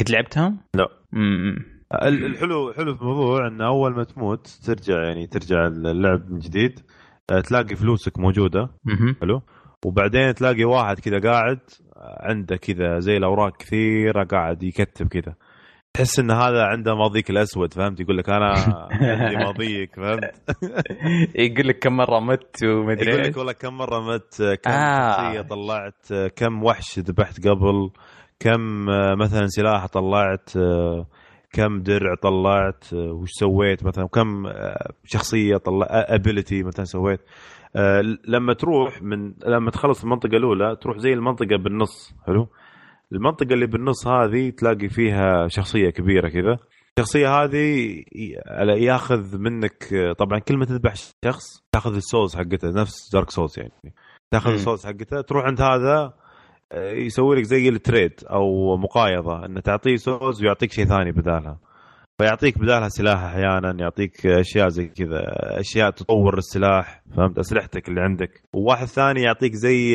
قد 0.00 0.10
لعبتهم؟ 0.10 0.58
لا. 0.74 0.88
امم 1.14 1.56
ال- 2.02 2.24
الحلو 2.24 2.72
حلو 2.72 2.94
في 2.94 3.02
الموضوع 3.02 3.46
انه 3.48 3.66
أول 3.66 3.94
ما 3.96 4.04
تموت 4.04 4.46
ترجع 4.46 5.02
يعني 5.04 5.26
ترجع 5.26 5.66
اللعب 5.66 6.30
من 6.30 6.38
جديد 6.38 6.80
آه 7.30 7.40
تلاقي 7.40 7.76
فلوسك 7.76 8.18
موجودة. 8.18 8.70
حلو. 9.20 9.42
وبعدين 9.84 10.34
تلاقي 10.34 10.64
واحد 10.64 11.00
كذا 11.00 11.18
قاعد 11.30 11.58
عنده 12.20 12.56
كذا 12.56 12.98
زي 12.98 13.16
الأوراق 13.16 13.56
كثيرة 13.56 14.24
قاعد 14.24 14.62
يكتب 14.62 15.08
كذا. 15.08 15.34
تحس 15.96 16.18
إن 16.18 16.30
هذا 16.30 16.62
عنده 16.64 16.94
ماضيك 16.94 17.30
الأسود 17.30 17.72
فهمت؟ 17.74 18.00
يقول 18.00 18.18
لك 18.18 18.30
أنا 18.30 18.52
عندي 18.90 19.36
ماضيك 19.46 19.94
فهمت؟ 19.96 20.30
يقول 21.34 21.68
لك 21.68 21.78
كم 21.78 21.96
مرة 21.96 22.20
مت 22.20 22.64
ومدري 22.64 23.10
يقول 23.10 23.22
لك 23.22 23.36
والله 23.36 23.52
كم 23.52 23.74
مرة 23.76 24.00
مت 24.00 24.58
كم 24.64 24.70
آه. 24.70 25.10
شخصية 25.12 25.40
طلعت 25.40 26.06
كم 26.36 26.64
وحش 26.64 26.98
ذبحت 26.98 27.48
قبل 27.48 27.90
كم 28.40 28.84
مثلا 29.18 29.46
سلاح 29.46 29.86
طلعت 29.86 30.50
كم 31.52 31.82
درع 31.82 32.14
طلعت 32.22 32.84
وش 32.94 33.30
سويت 33.30 33.84
مثلا 33.84 34.06
كم 34.06 34.46
شخصية 35.04 35.56
طلع 35.56 35.86
ability 35.90 36.62
مثلا 36.62 36.84
سويت. 36.84 37.20
آه، 37.76 38.02
لما 38.28 38.52
تروح 38.54 39.02
من 39.02 39.34
لما 39.46 39.70
تخلص 39.70 40.02
المنطقة 40.02 40.36
الأولى 40.36 40.76
تروح 40.82 40.98
زي 40.98 41.12
المنطقة 41.12 41.56
بالنص 41.56 42.14
حلو؟ 42.26 42.48
المنطقة 43.12 43.52
اللي 43.54 43.66
بالنص 43.66 44.06
هذه 44.06 44.50
تلاقي 44.50 44.88
فيها 44.88 45.48
شخصية 45.48 45.90
كبيرة 45.90 46.28
كذا. 46.28 46.56
الشخصية 46.98 47.28
هذه 47.28 48.02
ياخذ 48.78 49.38
منك 49.38 49.94
طبعا 50.18 50.38
كل 50.38 50.56
ما 50.56 50.64
تذبح 50.64 50.94
شخص 51.24 51.44
تاخذ 51.72 51.94
ال 51.94 52.01
souls 52.01 52.36
حقته 52.36 52.68
نفس 52.70 53.10
Dark 53.12 53.30
Souls 53.30 53.58
يعني. 53.58 53.94
تاخذ. 54.30 54.52
ال 54.52 54.58
souls 54.58 54.86
حقته 54.86 55.20
تروح 55.20 55.44
عند 55.44 55.60
هذا 55.60 56.12
يسوي 56.74 57.36
لك 57.36 57.42
زي 57.42 57.68
ال 57.68 57.75
trade 57.75 58.12
أو 58.30 58.76
مقايضة 58.76 59.46
إنه 59.46 59.60
تعطيه 59.60 59.96
souls 59.96 60.42
ويعطيك 60.42 60.72
شيء 60.72 60.84
ثاني 60.84 61.12
بدالها. 61.12 61.58
فيعطيك 62.18 62.58
بدالها 62.58 62.88
سلاح 62.88 63.22
أحيانا 63.22 63.76
يعطيك 63.80 64.26
أشياء 64.26 64.68
زي 64.68 64.86
كذا 64.86 65.22
أشياء 65.60 65.90
تطور 65.90 66.38
السلاح 66.38 67.02
فهمت؟ 67.16 67.38
أسلحتك 67.38 67.88
اللي 67.88 68.00
عندك. 68.00 68.42
وواحد 68.52 68.86
ثاني 68.86 69.22
يعطيك 69.22 69.52
زي 69.54 69.94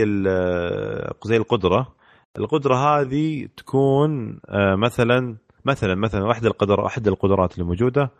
زي 1.25 1.37
القدرة. 1.37 2.00
القدرة 2.37 2.75
هذه 2.75 3.47
تكون 3.57 4.39
آه، 4.49 4.75
مثلا 4.75 5.37
مثلا 5.65 5.95
مثلا 5.95 6.23
واحدة 6.25 6.47
القدر 6.47 6.85
احد 6.85 7.07
القدرات 7.07 7.53
اللي 7.53 7.65
موجودة 7.65 8.11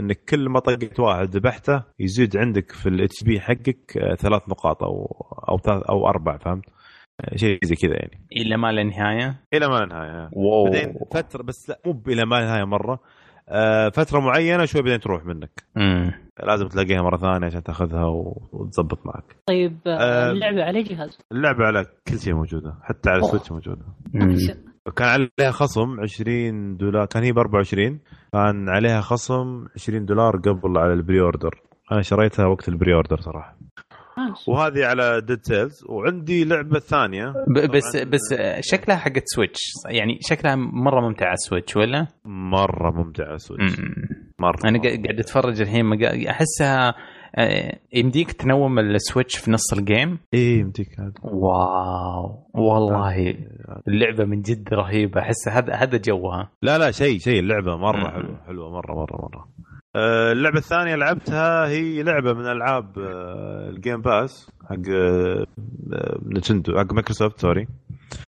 إنك 0.00 0.24
كل 0.28 0.48
ما 0.48 0.60
طقت 0.60 1.00
واحد 1.00 1.36
ذبحته 1.36 1.82
يزيد 2.00 2.36
عندك 2.36 2.72
في 2.72 2.88
ال 2.88 3.24
HP 3.24 3.40
حقك 3.40 3.98
آه، 3.98 4.14
ثلاث 4.14 4.48
نقاط 4.48 4.82
أو 4.82 5.06
أو 5.48 5.58
ثلاث 5.58 5.82
أو 5.82 6.08
أربع 6.08 6.38
فهمت؟ 6.38 6.64
آه، 7.20 7.36
شيء 7.36 7.58
زي 7.64 7.74
كذا 7.74 7.92
يعني. 7.94 8.26
إلى 8.36 8.56
ما 8.56 8.72
لا 8.72 8.82
نهاية. 8.82 9.40
إلى 9.54 9.68
ما 9.68 9.74
لا 9.74 9.86
نهاية. 9.86 10.30
واو. 10.32 10.64
بعدين 10.64 10.94
فترة 11.12 11.42
بس 11.42 11.68
لا 11.68 11.78
مو 11.86 12.02
إلى 12.08 12.26
ما 12.26 12.34
لا 12.36 12.44
نهاية 12.44 12.64
مرة. 12.64 13.00
فترة 13.94 14.20
معينة 14.20 14.64
شوي 14.64 14.82
بعدين 14.82 15.00
تروح 15.00 15.24
منك 15.24 15.50
مم. 15.76 16.12
لازم 16.46 16.68
تلاقيها 16.68 17.02
مرة 17.02 17.16
ثانية 17.16 17.46
عشان 17.46 17.62
تاخذها 17.62 18.04
و- 18.04 18.48
وتزبط 18.52 19.06
معك 19.06 19.36
طيب 19.46 19.78
آه، 19.86 19.90
آه، 19.90 20.30
اللعبة 20.30 20.64
على 20.64 20.82
جهاز؟ 20.82 21.18
اللعبة 21.32 21.64
على 21.64 21.84
كل 22.08 22.18
شيء 22.18 22.34
موجودة 22.34 22.74
حتى 22.82 23.10
على. 23.10 23.18
السويتش 23.18 23.52
موجودة 23.52 23.82
مم. 24.14 24.36
كان 24.96 25.08
عليها 25.08 25.50
خصم 25.52 26.00
20 26.00 26.76
دولار 26.76 27.06
كان 27.06 27.22
هي 27.22 27.32
ب 27.32 27.38
24 27.38 28.00
كان 28.32 28.68
عليها 28.68 29.00
خصم 29.00 29.66
20 29.74 30.04
دولار 30.06 30.36
قبل 30.36 30.78
على 30.78 30.92
ال 30.92 31.20
pre-order 31.20 31.60
أنا 31.92 32.02
شريتها 32.02 32.46
وقت 32.46 32.68
ال 32.68 32.94
pre-order 32.94 33.20
صراحة. 33.20 33.56
وهذه 34.48 34.84
على 34.86 35.20
Dead 35.20 35.38
Cells 35.42 35.84
وعندي 35.88 36.44
لعبة 36.44 36.78
ثانية. 36.78 37.34
ب- 37.48 37.70
بس 37.76 37.96
بس 37.96 38.20
شكلها 38.60 38.96
حقت 38.96 39.22
سويتش 39.24 39.60
يعني 39.90 40.18
شكلها 40.20 40.54
مرة 40.56 41.00
ممتعة 41.00 41.26
على 41.26 41.36
سويتش 41.36 41.76
ولا؟ 41.76 42.06
مرة 42.24 42.90
ممتعة 42.90 43.36
سويتش 43.36 43.80
مم. 43.80 43.94
مرة 44.38 44.58
أنا 44.64 44.78
قا- 44.78 44.82
قاعد 45.04 45.18
أتفرج 45.18 45.60
الحين 45.60 45.84
مقا- 45.84 46.30
أحسها 46.30 46.94
آه، 47.38 47.78
يمديك 47.92 48.32
تنوم 48.32 48.78
السويتش 48.78 49.36
في 49.36 49.50
نص 49.50 49.72
ال 49.72 49.81
game 49.81 50.18
إيه 50.34 50.60
يمديك 50.60 50.88
هذا. 51.00 51.12
واو. 51.22 52.46
والله. 52.54 53.34
اللعبة 53.88 54.24
من 54.24 54.40
جد 54.42 54.68
رهيبة. 54.74 55.20
أحس 55.20 55.48
هذا 55.48 55.74
هذا 55.74 55.98
جوها. 55.98 56.50
لا 56.62 56.78
لا 56.78 56.90
شيء 56.90 57.18
شيء. 57.18 57.40
اللعبة 57.40 57.76
مرة. 57.76 58.10
حلوة. 58.10 58.40
حلوة 58.46 58.70
مره 58.70 58.94
مره 58.94 59.16
مرة. 59.22 59.48
اللعبة 60.32 60.58
الثانية 60.58 60.94
لعبتها 60.94 61.68
هي 61.68 62.02
لعبة 62.02 62.32
من 62.32 62.46
ألعاب 62.46 62.98
آه، 62.98 63.68
ال 63.68 63.75
Game 63.75 64.02
Pass 64.02 64.50
حق 64.70 64.76
آه، 64.94 65.46
آه، 65.92 66.18
نينتندو 66.26 66.78
حق 66.78 66.92
مايكروسوفت 66.92 67.40
sorry. 67.40 67.68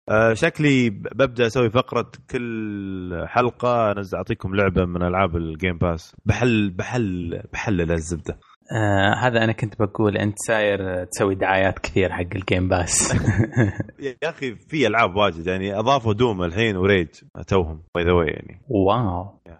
آه، 0.09 0.33
شكلي 0.33 0.89
ببدأ 0.89 1.47
أسوي 1.47 1.69
فقرة 1.69 2.11
كل 2.31 3.23
حلقة 3.27 3.91
أنزل 3.91 4.17
أعطيكم 4.17 4.55
لعبة 4.55 4.85
من 4.85 5.03
ألعاب 5.03 5.37
ال 5.37 5.45
Game 5.45 5.77
Pass 5.77 6.15
بحل 6.25 6.69
بحل 6.69 7.41
بحلل 7.53 7.91
الزبدة. 7.91 8.39
آه 8.71 9.13
هذا 9.27 9.43
أنا 9.43 9.51
كنت 9.51 9.79
بقول 9.79 10.17
أنت 10.17 10.35
ساير 10.47 11.03
تسوي 11.03 11.35
دعايات 11.35 11.79
كثير 11.79 12.11
حق 12.11 12.25
ال 12.35 12.42
Game 12.42 12.69
Pass 12.69 13.13
يا 14.23 14.29
أخي 14.29 14.55
في 14.55 14.87
ألعاب 14.87 15.15
واجد 15.15 15.47
يعني 15.47 15.79
أضافوا 15.79 16.13
دوم 16.13 16.43
الحين 16.43 16.77
وريج 16.77 17.07
توهم 17.47 17.83
باي 17.95 18.03
ذا 18.03 18.11
يعني. 18.11 18.61
واو. 18.67 18.95
آه، 19.47 19.59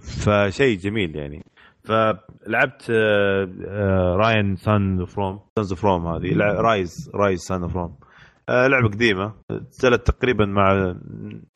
فشيء 0.00 0.78
جميل 0.78 1.16
يعني. 1.16 1.44
فلعبت 1.84 2.90
آه، 2.90 3.48
آه، 3.68 4.16
راين 4.16 4.56
سان 4.56 5.04
فروم 5.04 5.40
سانز 5.58 5.72
فروم 5.74 6.06
هذه. 6.06 6.36
رايز 6.36 7.10
رايز 7.14 7.40
سان 7.40 7.68
فروم 7.68 7.96
آه، 8.48 8.66
لعبة 8.66 8.88
قديمة. 8.88 9.32
نزلت 9.50 10.06
تقريبا 10.10 10.46
مع 10.46 10.94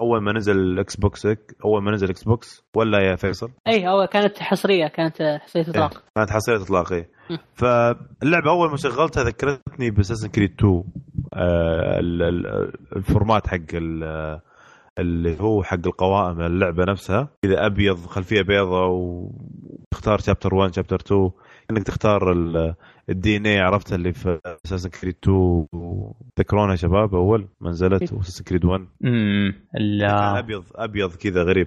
أول 0.01 0.23
ما 0.23 0.33
نزل 0.33 0.57
الاكس 0.59 0.97
بوكس 0.97 1.27
أول 1.65 1.83
ما 1.83 1.91
نزل 1.91 2.05
الاكس 2.05 2.25
بوكس 2.25 2.65
ولا 2.77 2.99
يا 2.99 3.17
فيصل؟ 3.17 3.51
اي 3.69 3.89
هو 3.89 4.07
كانت 4.07 4.39
حصرية 4.39 4.87
كانت 4.87 5.21
آه، 5.21 5.39
حصرية 5.39 5.63
إطلاق. 5.69 6.03
كانت 6.17 6.31
حصرية 6.31 6.63
إطلاق 6.63 6.93
إيه. 6.93 7.09
م. 7.31 7.37
فاللعبة 7.55 8.51
أول 8.51 8.71
ما 8.71 8.77
شغلتها 8.77 9.25
ذكرتني 9.25 9.91
باساسن 9.91 10.29
كريد 10.29 10.51
2 10.59 10.85
آه، 11.35 11.99
ال- 12.01 12.23
ال- 12.23 12.73
ال 12.97 13.04
format 13.04 13.47
حق 13.47 13.57
اللي 14.99 15.41
هو 15.41 15.63
حق 15.63 15.87
القوائم 15.87 16.41
اللعبة 16.41 16.85
نفسها. 16.85 17.29
كذا 17.43 17.67
أبيض 17.67 17.97
خلفية 18.07 18.43
بيضة 18.43 18.87
وتختار 18.87 20.19
chapter 20.19 20.55
1 20.55 20.75
chapter 20.75 20.97
2 20.97 21.31
إنك 21.71 21.83
تختار 21.83 22.33
ال 23.09 23.37
DNA 23.37 23.59
عرفت 23.61 23.93
اللي 23.93 24.13
في 24.13 24.41
Assassin's 24.67 24.89
Creed 24.91 25.15
2 25.23 25.67
تذكرونها 26.37 26.77
شباب 26.77 27.15
أول 27.15 27.49
ما 27.61 27.71
نزلت 27.71 28.13
و 28.13 28.16
Assassin's 28.16 28.45
Creed 28.45 28.65
1 28.65 28.87
امم 29.05 29.55
أبيض 30.39 30.65
أبيض 30.75 31.15
كذا 31.15 31.43
غريب. 31.43 31.67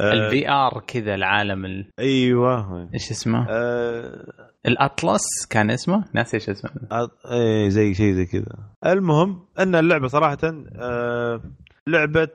آه، 0.00 0.12
الفي 0.12 0.48
ار 0.48 0.82
كذا 0.86 1.14
العالم 1.14 1.64
ال... 1.64 1.86
أيوه. 1.98 2.88
إيش 2.94 3.10
اسمه؟ 3.10 3.46
آه، 3.50 4.26
الأطلس 4.66 5.46
كان 5.50 5.70
اسمه؟ 5.70 6.04
ناسي 6.14 6.36
إيش 6.36 6.48
اسمه. 6.50 6.70
أ- 6.70 7.32
إيه 7.32 7.68
زي 7.68 7.94
شيء 7.94 8.12
زي 8.14 8.26
كذا. 8.26 8.56
المهم 8.86 9.40
إن 9.58 9.74
اللعبة 9.74 10.06
صراحة 10.08 10.38
آه 10.76 11.40
لعبة 11.86 12.28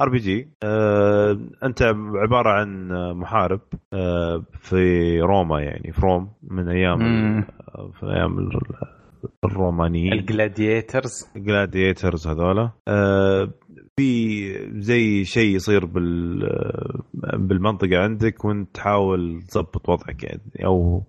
RPG 0.00 0.48
أنت 1.64 1.82
عبارة 2.14 2.50
عن 2.50 2.88
محارب 3.16 3.60
آه 3.92 4.44
في 4.60 5.20
روما 5.20 5.60
يعني 5.60 5.92
في 5.92 6.00
روم 6.00 6.32
من 6.42 6.68
أيام 6.68 6.98
في 8.00 8.06
أيام 8.06 8.38
ال- 8.38 8.60
الرومانيين. 9.44 10.12
ال 10.12 10.21
gladiators 10.21 11.12
gladiators 11.36 12.26
هذولا. 12.28 12.70
آه، 12.88 13.50
في 13.96 14.80
زي 14.80 15.24
شيء 15.24 15.56
يصير 15.56 15.84
بال 15.84 16.48
بالمنطقة 17.34 17.98
عندك 17.98 18.44
وأنت 18.44 18.74
تحاول 18.74 19.42
تضبط 19.42 19.88
وضعك 19.88 20.22
يعني 20.24 20.42
أو 20.64 21.02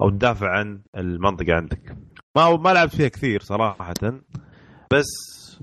أو 0.00 0.10
تدافع 0.10 0.48
عن 0.58 0.80
المنطقة 0.96 1.54
عندك. 1.54 1.96
ما 2.36 2.56
ما 2.56 2.72
لعبت 2.72 2.96
فيها 2.96 3.08
كثير 3.08 3.40
صراحة 3.40 3.92
بس 4.92 5.04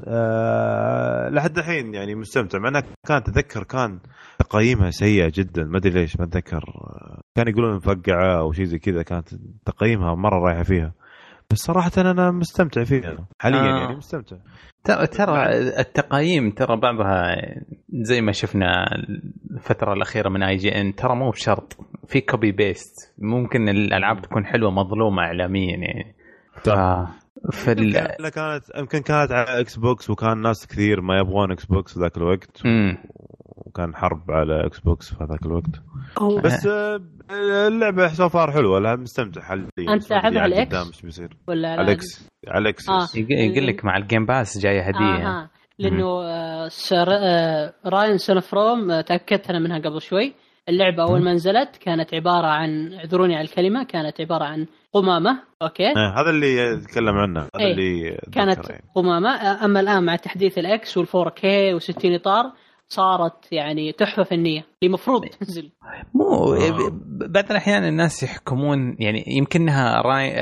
آه 0.08 1.30
لحد 1.30 1.58
الحين 1.58 1.94
يعني 1.94 2.16
مستمتع. 2.16 2.60
مع 2.60 2.70
انها 2.70 2.84
كانت 3.08 3.30
اتذكر 3.30 3.64
كان 3.64 4.00
تقييمها 4.40 4.90
سيئة 4.92 5.32
جدا. 5.36 5.64
ما 5.64 5.78
أدري 5.78 5.94
ليش 5.94 6.20
ما 6.20 6.26
أتذكر. 6.26 6.58
آه، 6.58 7.22
كان 7.36 7.48
يقولون 7.48 7.76
مفقعة 7.76 8.40
أو 8.40 8.52
شيء 8.52 8.66
زي 8.66 8.80
كذا. 8.80 9.04
كانت 9.04 9.30
تقييمها 9.66 10.16
مرة 10.16 10.40
رايحة 10.40 10.64
فيها. 10.64 10.94
بس 11.52 11.58
صراحة 11.58 11.92
أنا 11.98 12.32
مستمتع 12.32 12.84
فيها. 12.84 13.28
حاليا 13.40 13.60
آه. 13.60 13.80
يعني 13.80 13.96
مستمتع. 13.96 14.36
ترى 14.84 15.08
ترى 15.08 15.46
التقييم 15.80 16.52
ترى 16.52 16.80
بعضها 16.80 17.36
زي 17.90 18.22
ما 18.22 18.32
شفنا 18.32 18.86
الفترة 19.52 19.94
الأخيرة 19.94 20.30
من 20.30 20.44
IGN 20.44 20.96
ترى 20.96 21.16
مو 21.16 21.30
بشرط. 21.30 21.78
في 22.08 22.22
copy 22.22 22.52
paste 22.52 23.14
ممكن 23.20 23.70
الألعاب 23.70 24.22
تكون 24.22 24.46
حلوة 24.46 24.72
مظلومة 24.72 25.22
اعلاميا 25.24 25.78
يعني. 25.78 26.16
ف 26.64 26.70
في 27.52 27.72
ال... 27.72 27.96
يمكن 27.96 28.30
كانت 28.30 28.64
يمكن 28.78 29.00
كانت 29.00 29.32
على 29.32 29.60
Xbox 29.60 30.10
وكان 30.10 30.42
ناس 30.42 30.68
كثير 30.68 31.02
ما 31.02 31.18
يبغون 31.20 31.52
Xbox 31.52 31.98
ذاك 31.98 32.18
الوقت. 32.18 32.66
مم. 32.66 32.98
وكان 33.58 33.96
حرب 33.96 34.32
على 34.32 34.66
Xbox 34.66 35.14
في 35.14 35.24
ذاك 35.24 35.46
الوقت. 35.46 35.82
هو 36.20 36.38
بس 36.38 36.66
آه، 36.66 37.02
اللعبة 37.68 38.08
so 38.08 38.30
far 38.30 38.52
حلوة 38.52 38.80
لا 38.80 38.96
مستمتع. 38.96 39.42
حاليا 39.42 39.68
أنت 39.80 40.04
بس 40.04 40.12
ما 40.12 40.18
أدري 40.18 40.40
لعبها 40.40 40.80
على 40.80 40.88
إيش 40.88 41.02
بيصير؟ 41.02 41.38
ولا 41.48 41.72
على 41.72 41.82
ال 41.82 42.06
X 42.06 42.30
على 42.48 42.62
ال 42.62 42.76
X 42.76 42.90
آه. 42.90 43.08
يقول 43.16 43.68
لك 43.68 43.86
مع 43.86 43.98
الجيم 43.98 44.26
باس 44.26 44.58
جاية 44.58 44.82
هدية. 44.82 45.28
آه 45.28 45.50
لأنه 45.80 46.22
سر... 46.68 47.08
Ryse 47.86 48.18
Son 48.18 48.40
of 48.40 48.61
Rome 48.61 49.02
تأكدت 49.02 49.50
أنا 49.50 49.60
منها 49.60 49.80
قبل 49.80 50.02
شوي. 50.02 50.34
اللعبة 50.70 51.04
أول 51.04 51.24
ما 51.24 51.34
نزلت 51.34 51.78
كانت 51.78 52.14
عبارة 52.14 52.48
عن 52.48 52.94
اعذروني 52.94 53.36
على 53.36 53.46
الكلمة 53.46 53.84
كانت 53.84 54.22
عبارة 54.22 54.44
عن 54.44 54.66
قمامة 54.94 55.40
أوكي 55.62 55.88
آه، 55.88 56.22
هذا 56.22 56.30
اللي 56.30 56.58
يتكلم 56.58 57.18
عنه 57.18 57.40
هذا 57.40 57.50
إيه. 57.60 57.72
اللي 57.72 58.18
كانت 58.32 58.70
يعني. 58.70 58.84
قمامة 58.96 59.30
آه، 59.30 59.66
أما 59.66 59.80
الآن 59.80 60.04
مع 60.04 60.16
تحديث 60.16 60.58
ال 60.58 60.79
X 60.79 61.00
وال 61.00 61.30
4K 61.30 61.80
و60 61.80 62.06
إطار 62.06 62.52
صارت 62.88 63.52
يعني 63.52 63.92
تحفة 63.92 64.24
فنية 64.24 64.60
اللي 64.60 64.68
المفروض 64.84 65.26
تنزل 65.26 65.72
مو 66.14 66.54
آه. 66.54 66.92
بعض 67.30 67.52
الأحيان 67.52 67.84
الناس 67.84 68.24
يحكمون 68.24 68.96
يعني 69.00 69.24
يمكنها 69.28 70.02
راي 70.02 70.34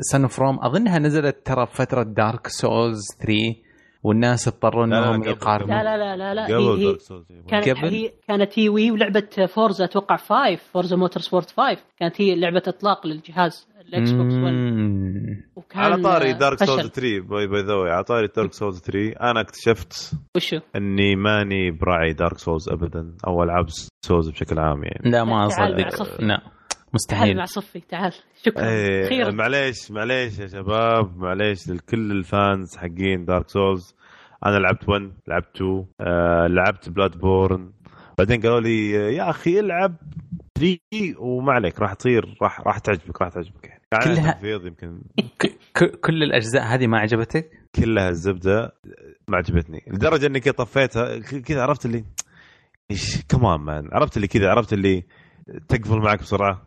سن 0.00 0.26
فروم 0.26 0.58
أظنها 0.64 0.98
نزلت 0.98 1.46
ترى 1.46 1.66
فترة 1.66 2.02
دارك 2.02 2.46
سولز 2.46 3.00
3 3.22 3.69
والناس 4.02 4.48
اضطروا 4.48 4.84
إنهم 4.84 5.22
يقارنوا 5.24 5.68
لا 5.68 5.82
لا 5.82 5.96
لا 5.96 6.16
لا 6.16 6.34
لا 6.34 6.46
هي, 6.48 6.54
قبل 6.54 6.62
هي 6.78 6.84
دارك 6.84 7.00
سولز 7.00 7.26
كانت 7.48 7.68
قبل؟ 7.68 7.88
هي 7.88 8.12
كانت 8.28 8.58
هي 8.58 8.68
وي 8.68 8.90
ولعبه 8.90 9.46
فورزا 9.48 9.84
أتوقع 9.84 10.16
5 10.16 10.56
فورزا 10.56 10.96
موتور 10.96 11.22
سبورت 11.22 11.50
5 11.50 11.76
كانت 11.98 12.20
هي 12.20 12.34
لعبة 12.34 12.62
إطلاق 12.66 13.06
للجهاز 13.06 13.68
الإكس 13.88 14.10
بوكس 14.10 14.34
1 14.34 14.44
مم. 14.44 15.42
وكان 15.56 15.82
على 15.82 16.02
طاري 16.02 16.32
دارك. 16.32 16.64
سولز 16.64 16.86
3 16.86 17.20
باي 17.20 17.46
باي 17.46 17.62
ذا 17.62 17.74
على 17.74 18.04
طاري 18.04 18.28
دارك 18.36 18.52
سولز 18.52 18.80
3 18.80 19.12
أنا 19.30 19.40
اكتشفت 19.40 20.12
وشو؟ 20.36 20.58
إني 20.76 21.16
ماني 21.16 21.70
براعي 21.70 22.12
دارك 22.12 22.38
سولز 22.38 22.68
ابدا 22.68 23.14
أو 23.26 23.42
ألعاب 23.42 23.66
souls 24.06 24.30
بشكل 24.30 24.58
عام 24.58 24.84
يعني 24.84 25.10
لا 25.10 25.24
ما 25.24 25.46
أصدق. 25.46 26.20
لا 26.20 26.40
مستحيل. 26.94 27.36
مع 27.36 27.44
صفي 27.44 27.80
تعال. 27.80 28.12
شكرا. 28.42 28.68
إيه 28.68 29.06
أخيرا 29.06 29.30
معليش 29.30 29.90
معليش 29.90 30.38
يا 30.38 30.46
شباب 30.46 31.16
معليش 31.18 31.68
لكل 31.68 32.12
ال 32.12 32.25
fans 32.25 32.76
حقين 32.76 33.24
Dark 33.24 33.48
Souls 33.48 33.94
أنا 34.46 34.56
لعبت 34.58 34.88
1 34.88 35.12
لعبت 35.28 35.56
2 35.56 35.86
آه 36.00 36.46
لعبت 36.46 36.88
Bloodborne 36.88 37.72
بعدين 38.18 38.40
قالوا 38.40 38.60
لي 38.60 38.90
يا 38.90 39.30
أخي 39.30 39.60
العب 39.60 39.96
3 40.58 40.78
وما 41.18 41.52
عليك 41.52 41.80
راح 41.80 41.92
تصير 41.94 42.36
راح 42.42 42.60
راح 42.60 42.78
تعجبك 42.78 43.22
راح 43.22 43.28
تعجبك 43.30 43.64
يعني. 43.64 43.80
كلها- 44.04 44.32
تنفيذ 44.32 44.66
يمكن. 44.66 45.00
كل 46.04 46.22
الأجزاء 46.22 46.62
هذه 46.62 46.86
ما 46.86 46.98
عجبتك؟ 46.98 47.50
كلها 47.74 48.08
الزبدة 48.08 48.72
ما 49.28 49.36
عجبتني. 49.36 49.84
لدرجة 49.88 50.26
إني 50.26 50.40
كذا 50.40 50.52
طفيتها 50.52 51.18
ك- 51.18 51.34
كذا 51.42 51.62
عرفت 51.62 51.86
اللي 51.86 52.04
إيش 52.90 53.22
come 53.28 53.49
on 53.49 53.60
man 53.60 53.88
عرفت 53.92 54.16
اللي 54.16 54.28
كذا 54.28 54.50
عرفت 54.50 54.72
اللي 54.72 55.04
تقفل 55.68 55.98
معك 55.98 56.20
بسرعة؟ 56.20 56.62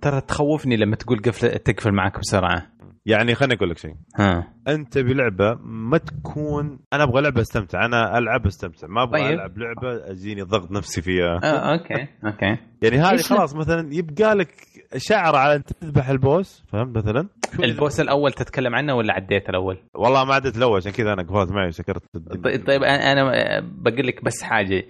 ترى 0.00 0.20
تخوفني 0.20 0.76
لما 0.76 0.96
تقول 0.96 1.18
قفل 1.18 1.58
تقفل 1.58 1.92
معك 1.92 2.18
بسرعة. 2.18 2.72
يعني 3.06 3.34
خليني 3.34 3.54
أقول 3.54 3.70
لك 3.70 3.78
شيء. 3.78 3.94
ها. 4.18 4.52
أنت 4.68 4.98
بلعبة 4.98 5.54
ما 5.64 5.98
تكون 5.98 6.78
أنا 6.92 7.02
أبغى 7.02 7.22
لعبة 7.22 7.40
أستمتع. 7.40 7.84
أنا 7.84 8.18
ألعب 8.18 8.46
أستمتع. 8.46 8.86
ما 8.88 9.02
أبغى 9.02 9.20
طيب. 9.22 9.32
ألعب 9.32 9.58
لعبة 9.58 10.10
اجيني 10.10 10.42
ضغط 10.42 10.70
نفسي 10.70 11.02
فيها. 11.02 11.40
آه 11.44 11.72
أوكي 11.72 12.08
أوكي. 12.26 12.56
يعني 12.82 12.98
هذه 12.98 13.16
خلاص 13.16 13.56
مثلا 13.56 13.94
يبقى 13.94 14.34
لك 14.34 14.54
شعر 14.96 15.36
على 15.36 15.56
انت 15.56 15.72
تذبح 15.72 16.08
ال 16.08 16.19
boss 16.19 16.64
فهمت 16.72 16.96
مثلا؟ 16.96 17.28
البوس 17.62 18.00
الأول 18.00 18.32
تتكلم 18.32 18.74
عنه 18.74 18.94
ولا 18.94 19.14
عديت 19.14 19.48
الأول؟ 19.48 19.78
والله 19.94 20.24
ما 20.24 20.34
عدت 20.34 20.56
الأول 20.56 20.76
عشان 20.76 20.92
كذا 20.92 21.12
أنا 21.12 21.22
قفلت 21.22 21.50
معي 21.52 21.72
سكرت 21.72 22.02
الدنيا. 22.14 22.42
طيب 22.42 22.66
طيب 22.66 22.82
أنا 22.82 23.24
بقول 23.60 24.06
لك 24.06 24.24
بس 24.24 24.42
حاجة. 24.42 24.84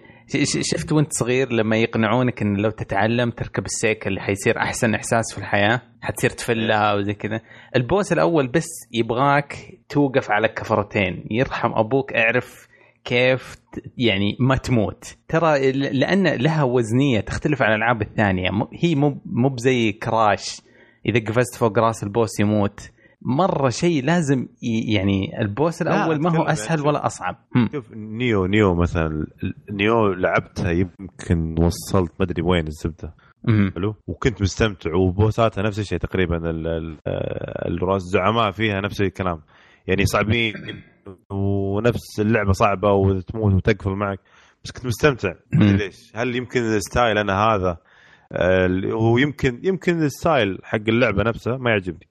شفت 0.63 0.93
وانت 0.93 1.13
صغير 1.13 1.53
لما 1.53 1.77
يقنعونك 1.77 2.43
إن 2.43 2.57
لو 2.57 2.71
تتعلم 2.71 3.31
تركب 3.31 3.65
السيكل 3.65 4.21
حيصير 4.21 4.59
أحسن 4.59 4.95
إحساس 4.95 5.33
في 5.33 5.39
الحياة؟ 5.39 5.81
حتصير 6.01 6.31
تفلها 6.31 6.95
وزي 6.95 7.15
كذا. 7.15 7.41
البوس 7.77 8.13
الأول 8.13 8.49
بس 8.49 8.69
يبغاك 8.93 9.57
توقف 9.89 10.31
على 10.31 10.49
كفرتين 10.49 11.25
يرحم 11.31 11.73
أبوك 11.75 12.13
اعرف 12.13 12.69
كيف 13.05 13.57
يعني 13.99 14.37
ما 14.41 14.57
تموت. 14.57 15.17
ترى 15.29 15.73
لأن 15.73 16.27
لها 16.27 16.63
وزنية 16.63 17.21
تختلف 17.21 17.63
عن 17.63 17.71
الألعاب 17.71 18.03
الثانية. 18.03 18.51
هي 18.83 18.95
مو 18.95 19.21
مو 19.27 19.49
بزي 19.49 19.93
كراش. 19.93 20.61
إذا 21.07 21.21
قفزت 21.21 21.57
فوق 21.57 21.79
رأس 21.79 22.03
البوس 22.03 22.41
يموت. 22.41 22.91
مرة 23.25 23.69
شيء 23.69 24.05
لازم 24.05 24.49
يعني 24.93 25.41
البوس 25.41 25.83
لا، 25.83 25.97
الأول 25.97 26.23
ما 26.23 26.39
هو 26.39 26.43
أسهل 26.43 26.87
ولا 26.87 27.07
أصعب. 27.07 27.37
شوف 27.73 27.93
نيو 27.93 28.47
نيو 28.47 28.75
مثلا 28.75 29.27
نيو 29.71 30.13
لعبتها 30.13 30.71
يمكن 30.71 31.65
وصلت 31.65 32.13
ما 32.21 32.27
أدري 32.27 32.43
وين 32.43 32.67
الزبدة. 32.67 33.15
حلو؟ 33.75 33.95
وكنت 34.07 34.43
مستمتع 34.43 34.95
وبوساتها 34.95 35.63
نفس 35.63 35.79
الشيء 35.79 35.99
تقريبا 35.99 36.41
الزعماء 37.97 38.51
فيها 38.51 38.81
نفس 38.81 39.01
الكلام. 39.01 39.41
يعني 39.87 40.05
صعبين 40.05 40.55
ونفس 41.31 42.21
اللعبة 42.21 42.53
صعبة 42.53 42.93
وتموت 42.93 43.55
وتقفل 43.55 43.91
معك. 43.91 44.21
بس 44.65 44.73
كنت 44.73 44.87
مستمتع. 44.87 45.33
ليش. 45.53 46.13
هل 46.15 46.37
يمكن 46.37 46.61
ال 46.61 46.70
style 46.70 47.19
أنا 47.19 47.33
هذا 47.33 47.77
آه، 48.35 48.69
هو 48.93 49.19
يمكن 49.19 49.61
يمكن 49.63 50.03
ال 50.03 50.12
style 50.12 50.59
حق 50.63 50.79
اللعبة 50.89 51.23
نفسها 51.23 51.57
ما 51.57 51.71
يعجبني. 51.71 52.07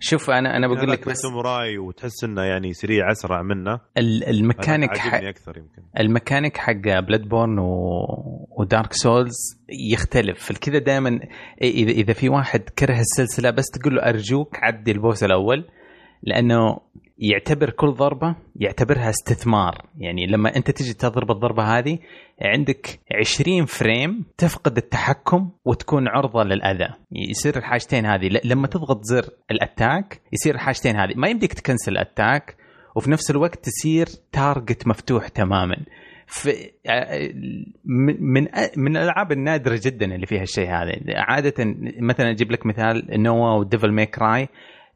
شوف 0.00 0.30
أنا 0.30 0.56
أنا 0.56 0.66
بقول 0.66 0.90
لك 0.90 1.00
بس 1.08 1.10
الساموراي 1.10 1.78
وتحس 1.78 2.24
إنه 2.24 2.42
يعني 2.42 2.72
سريع 2.72 3.10
أسرع 3.10 3.42
منه. 3.42 3.80
ال- 3.98 4.24
الميكانيك 4.24 4.96
حق 4.96 5.24
أكثر 5.24 5.56
يمكن. 5.58 5.82
الميكانيك 5.98 6.56
حق 6.56 6.72
Bloodborne 7.00 7.58
و... 7.58 8.06
و 8.58 8.65
Dark 8.65 8.92
Souls 8.92 9.34
يختلف. 9.92 10.50
الكذا 10.50 10.78
دائما 10.78 11.20
اذا 11.62 11.90
إذا 11.90 12.12
في 12.12 12.28
واحد 12.28 12.60
كره 12.60 13.00
السلسلة 13.00 13.50
بس 13.50 13.64
تقول 13.70 13.94
له 13.96 14.02
أرجوك 14.02 14.56
عدي 14.62 14.90
ال 14.92 14.98
boss 14.98 15.24
الأول 15.24 15.64
لأنه 16.22 16.80
يعتبر 17.18 17.70
كل 17.70 17.92
ضربة 17.92 18.36
يعتبرها 18.56 19.10
استثمار. 19.10 19.82
يعني 19.98 20.26
لما 20.26 20.56
أنت 20.56 20.70
تجي 20.70 20.94
تضرب 20.94 21.30
الضربة 21.30 21.78
هذه 21.78 21.98
عندك 22.42 23.00
20 23.20 23.64
frame 23.66 24.24
تفقد 24.38 24.76
التحكم 24.76 25.50
وتكون 25.64 26.08
عرضة 26.08 26.42
للأذى. 26.42 26.88
يصير 27.12 27.56
الحاجتين 27.56 28.06
هذه. 28.06 28.40
لما 28.44 28.66
تضغط 28.66 29.00
زر 29.02 29.30
ال 29.50 29.60
attack 29.60 30.20
يصير 30.32 30.54
الحاجتين 30.54 30.96
هذه. 30.96 31.12
ما 31.16 31.28
يمديك 31.28 31.52
تكنسل 31.52 31.92
ال 31.92 32.01
attack 32.01 32.56
وفي 32.96 33.10
نفس 33.10 33.30
الوقت 33.30 33.64
تصير 33.64 34.06
target 34.32 34.86
مفتوح 34.86 35.28
تماما. 35.28 35.76
في 36.26 36.50
آه، 36.86 37.30
من 37.84 38.48
من 38.76 38.96
الألعاب 38.96 39.32
النادرة 39.32 39.80
جدا 39.84 40.14
اللي 40.14 40.26
فيها 40.26 40.42
الشيء 40.42 40.68
هذا. 40.68 40.92
عادة 41.16 41.54
مثلا 42.00 42.30
أجيب 42.30 42.52
لك 42.52 42.66
مثال 42.66 43.22
Nioh 43.22 43.58
و 43.58 43.64
Devil 43.64 43.92
May 43.92 44.18
Cry 44.18 44.48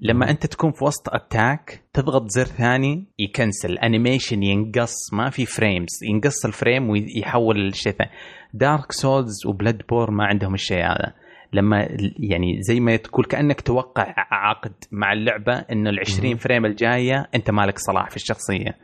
لما 0.05 0.31
أنت 0.31 0.47
تكون 0.47 0.73
في 0.73 0.85
وسط 0.85 1.09
attack 1.09 1.83
تضغط 1.93 2.31
زر 2.31 2.45
ثاني 2.45 3.05
يكنسل. 3.19 3.79
animation 3.79 4.43
ينقص 4.43 5.13
ما 5.13 5.31
في 5.31 5.47
frames 5.47 5.89
ينقص 6.03 6.45
ال 6.47 6.54
frame 6.54 6.91
ويحول 6.91 7.57
للشيء 7.57 7.93
ثاني 7.93 8.11
Dark 8.55 8.93
Souls 8.93 9.47
و 9.47 9.83
Bloodborne 9.89 10.11
ما 10.11 10.25
عندهم 10.25 10.55
الشيء 10.55 10.85
هذا. 10.85 11.15
لما 11.53 11.89
يعني 12.19 12.59
زي 12.61 12.81
ما 12.81 12.97
تقول 12.97 13.25
كأنك 13.25 13.61
توقع 13.61 14.15
عقد 14.31 14.73
مع 14.93 15.13
اللعبة 15.13 15.53
إنه 15.53 15.91
ال 15.91 16.01
20 16.01 16.37
frame 16.37 16.67
الجاية 16.67 17.29
أنت 17.35 17.51
مالك 17.51 17.79
صلاح 17.79 18.11
في 18.11 18.17
الشخصية. 18.17 18.77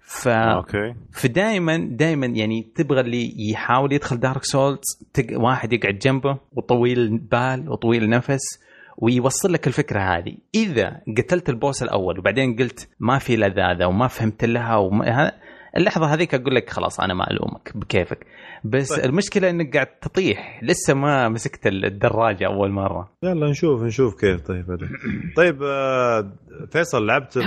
ف 0.00 0.28
okay. 0.28 0.94
فدائما 1.12 1.76
دائما 1.90 2.26
يعني 2.26 2.62
تبغى 2.74 3.00
اللي 3.00 3.50
يحاول 3.50 3.92
يدخل 3.92 4.20
Dark 4.20 4.44
Souls 4.44 4.80
تق... 5.14 5.26
واحد 5.40 5.72
يقعد 5.72 5.98
جنبه 5.98 6.38
وطويل 6.52 6.98
البال 6.98 7.70
وطويل 7.70 8.02
النفس 8.02 8.64
ويوصل 8.98 9.52
لك 9.52 9.66
الفكرة 9.66 10.00
هذه. 10.00 10.36
إذا 10.54 11.00
قتلت 11.18 11.48
ال 11.48 11.55
boss 11.55 11.82
الأول 11.82 12.18
وبعدين 12.18 12.56
قلت 12.56 12.88
ما 13.00 13.18
في 13.18 13.36
لذاذة 13.36 13.86
وما 13.86 14.06
فهمت 14.08 14.44
لها 14.44 14.76
وما... 14.76 15.32
اللحظة 15.76 16.06
هذيك 16.06 16.34
أقول 16.34 16.54
لك 16.54 16.70
خلاص 16.70 17.00
أنا 17.00 17.14
ما 17.14 17.30
ألومك 17.30 17.72
بكيفك. 17.74 18.26
بس 18.64 18.92
طيب. 18.92 19.04
المشكلة 19.04 19.50
إنك 19.50 19.74
قاعد 19.74 19.86
تطيح. 19.86 20.60
لسه 20.62 20.94
ما 20.94 21.28
مسكت 21.28 21.66
الدراجة 21.66 22.46
أول 22.46 22.70
مرة. 22.70 23.10
يلا 23.22 23.50
نشوف 23.50 23.82
نشوف 23.82 24.20
كيف. 24.20 24.40
طيب 24.40 24.66
بعدين. 24.66 24.88
طيب 25.36 25.62
آه، 25.62 26.32
فيصل 26.70 27.06
لعبت 27.06 27.38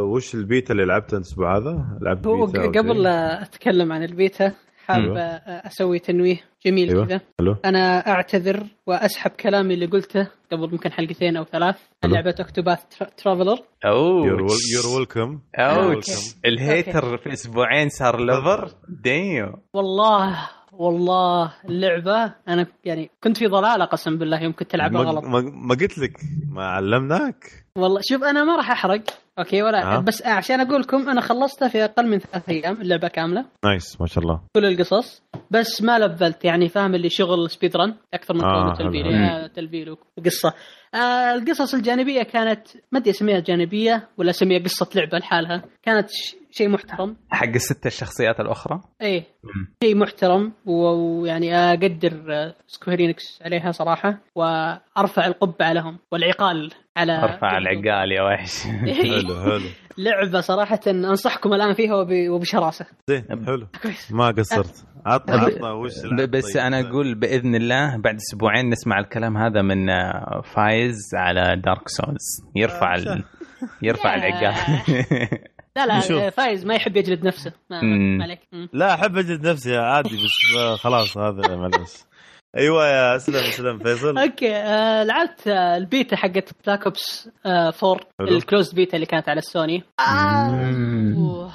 وش 0.00 0.34
البيتا 0.34 0.72
اللي 0.72 0.84
لعبته 0.84 1.16
الأسبوع 1.16 1.56
هذا؟ 1.56 1.98
لعبت 2.00 2.26
هو 2.26 2.44
قبل 2.46 3.06
أتكلم 3.06 3.92
عن 3.92 4.02
البيتا. 4.02 4.52
حاب 4.86 5.02
أيوة. 5.02 5.20
أسوي 5.66 5.98
تنويه 5.98 6.40
جميل 6.66 6.88
أيوة. 6.88 7.06
كذا. 7.06 7.20
حلو. 7.40 7.56
أنا 7.64 8.08
أعتذر 8.08 8.66
وأسحب 8.86 9.30
كلامي 9.30 9.74
اللي 9.74 9.86
قلته 9.86 10.28
قبل 10.52 10.70
ممكن 10.72 10.92
حلقتين 10.92 11.36
أو 11.36 11.44
ثلاث. 11.44 11.76
عن. 12.04 12.10
لعبه 12.10 12.34
Octopath 12.40 12.78
Traveler 13.16 13.58
oh. 13.84 14.26
You're 14.26 14.96
Welcome 14.96 15.40
اوتش 15.58 16.34
ال 16.44 16.56
hater 16.56 17.16
في 17.18 17.32
أسبوعين 17.32 17.88
صار 17.88 18.20
lover 18.24 18.70
dude 18.88 19.52
والله 19.74 20.48
والله 20.72 21.52
اللعبة 21.68 22.34
أنا 22.48 22.66
يعني 22.84 23.10
كنت 23.24 23.36
في 23.36 23.46
ضلالة 23.46 23.84
قسم 23.84 24.18
بالله 24.18 24.42
يوم 24.42 24.52
كنت 24.52 24.74
العبها 24.74 25.02
غلط. 25.02 25.24
ما, 25.24 25.40
ما 25.40 25.74
قلت 25.74 25.98
لك 25.98 26.20
ما 26.52 26.64
علمناك. 26.64 27.44
والله 27.78 28.00
شوف 28.10 28.22
أنا 28.24 28.44
ما 28.44 28.56
راح 28.56 28.70
أحرق. 28.70 29.02
okay 29.38 29.62
ولا 29.62 29.96
آه. 29.96 30.00
بس 30.00 30.26
عشان 30.26 30.60
أقول 30.60 30.80
لكم 30.80 31.08
أنا 31.08 31.20
خلصتها 31.20 31.68
في 31.68 31.84
أقل 31.84 32.06
من 32.08 32.18
ثلاث 32.18 32.48
أيام 32.48 32.80
اللعبة 32.80 33.08
كاملة. 33.08 33.44
Nice 33.64 34.00
ما 34.00 34.06
شاء 34.06 34.24
الله. 34.24 34.40
كل 34.56 34.64
القصص 34.64 35.22
بس 35.50 35.82
ما 35.82 35.98
لفلت 35.98 36.44
يعني 36.44 36.68
فاهم 36.68 36.94
اللي 36.94 37.08
شغل 37.10 37.50
speed 37.50 37.76
run 37.76 37.94
أكثر 38.14 38.34
من 38.34 38.44
آه، 38.44 38.74
تلفيل 38.74 39.48
تلفيل 39.48 39.96
وقصة. 40.18 40.52
آه 40.94 41.34
القصص 41.34 41.74
الجانبية 41.74 42.22
كانت 42.22 42.60
ما 42.92 42.98
أدري 42.98 43.10
أسميها 43.10 43.40
جانبية 43.40 44.08
ولا 44.16 44.30
أسميها 44.30 44.62
قصة 44.62 44.88
لعبة 44.94 45.18
لحالها 45.18 45.62
كانت 45.82 46.10
ش- 46.10 46.36
شيء 46.56 46.68
محترم. 46.68 47.16
حق 47.30 47.46
الست 47.48 47.86
الشخصيات 47.86 48.40
الأخرى؟ 48.40 48.80
إيه. 49.02 49.24
مم. 49.44 49.74
شيء 49.84 49.96
محترم 49.96 50.52
و- 50.66 51.20
ويعني 51.20 51.56
أقدر 51.56 52.24
آه، 52.30 52.54
Square 52.66 53.12
Enix 53.12 53.42
عليها 53.42 53.72
صراحة 53.72 54.18
وأرفع 54.34 55.26
القبعة 55.26 55.72
لهم 55.72 55.98
والعقال 56.12 56.70
على 56.96 57.22
أرفع 57.24 57.58
العقال 57.58 58.12
يا 58.12 58.22
وحش. 58.22 58.62
حلو 59.02 59.40
حلو. 59.44 59.60
لعبة 59.98 60.40
صراحة 60.40 60.80
أنصحكم 60.86 61.52
الآن 61.54 61.74
فيها 61.74 61.94
وب- 61.94 62.28
وبشراسة. 62.30 62.86
زين 63.08 63.24
حلو. 63.46 63.66
كويس. 63.82 64.12
ما 64.12 64.26
قصرت. 64.30 64.86
عطنا 65.06 65.36
عطنا 65.36 65.72
وش 65.72 65.92
بس 66.28 66.52
طيب. 66.52 66.62
أنا 66.62 66.80
أقول 66.80 67.14
بإذن 67.14 67.54
الله 67.54 67.96
بعد 67.96 68.14
أسبوعين 68.14 68.70
نسمع 68.70 68.98
الكلام 68.98 69.36
هذا 69.36 69.62
من 69.62 69.90
آه، 69.90 70.40
فايز 70.54 70.96
على 71.14 71.60
Dark 71.64 71.88
Souls 71.88 72.44
يرفع 72.56 72.94
ال... 72.94 73.24
يرفع. 73.82 74.14
العقال. 74.16 74.56
لا 75.76 75.86
لا 75.86 75.98
نشوف. 75.98 76.22
فايز 76.22 76.64
ما 76.66 76.74
يحب 76.74 76.96
يجلد 76.96 77.26
نفسه 77.26 77.52
ما, 77.70 78.22
عليك. 78.22 78.40
لا 78.72 78.94
أحب 78.94 79.16
أجلد 79.16 79.46
نفسي 79.46 79.76
عادي 79.76 80.16
بس 80.16 80.56
آه، 80.58 80.76
خلاص 80.76 81.18
هذا 81.18 81.56
معلش 81.56 81.92
أيوه 82.56 82.86
يا 82.88 83.16
أسلم 83.16 83.36
أسلم 83.36 83.78
فيصل 83.78 84.18
okay 84.18 84.56
آه 84.56 85.02
لعبت 85.04 85.48
آه 85.48 85.76
البيتا 85.76 86.16
حقت 86.16 86.50
Black 86.66 86.84
Ops 86.84 87.30
آه 87.46 87.72
4 87.84 88.00
حلو. 88.18 88.28
ال 88.28 88.34
closed 88.34 88.72
beta 88.72 88.94
اللي 88.94 89.06
كانت 89.06 89.28
على 89.28 89.38
السوني 89.38 89.82
آه. 90.00 91.50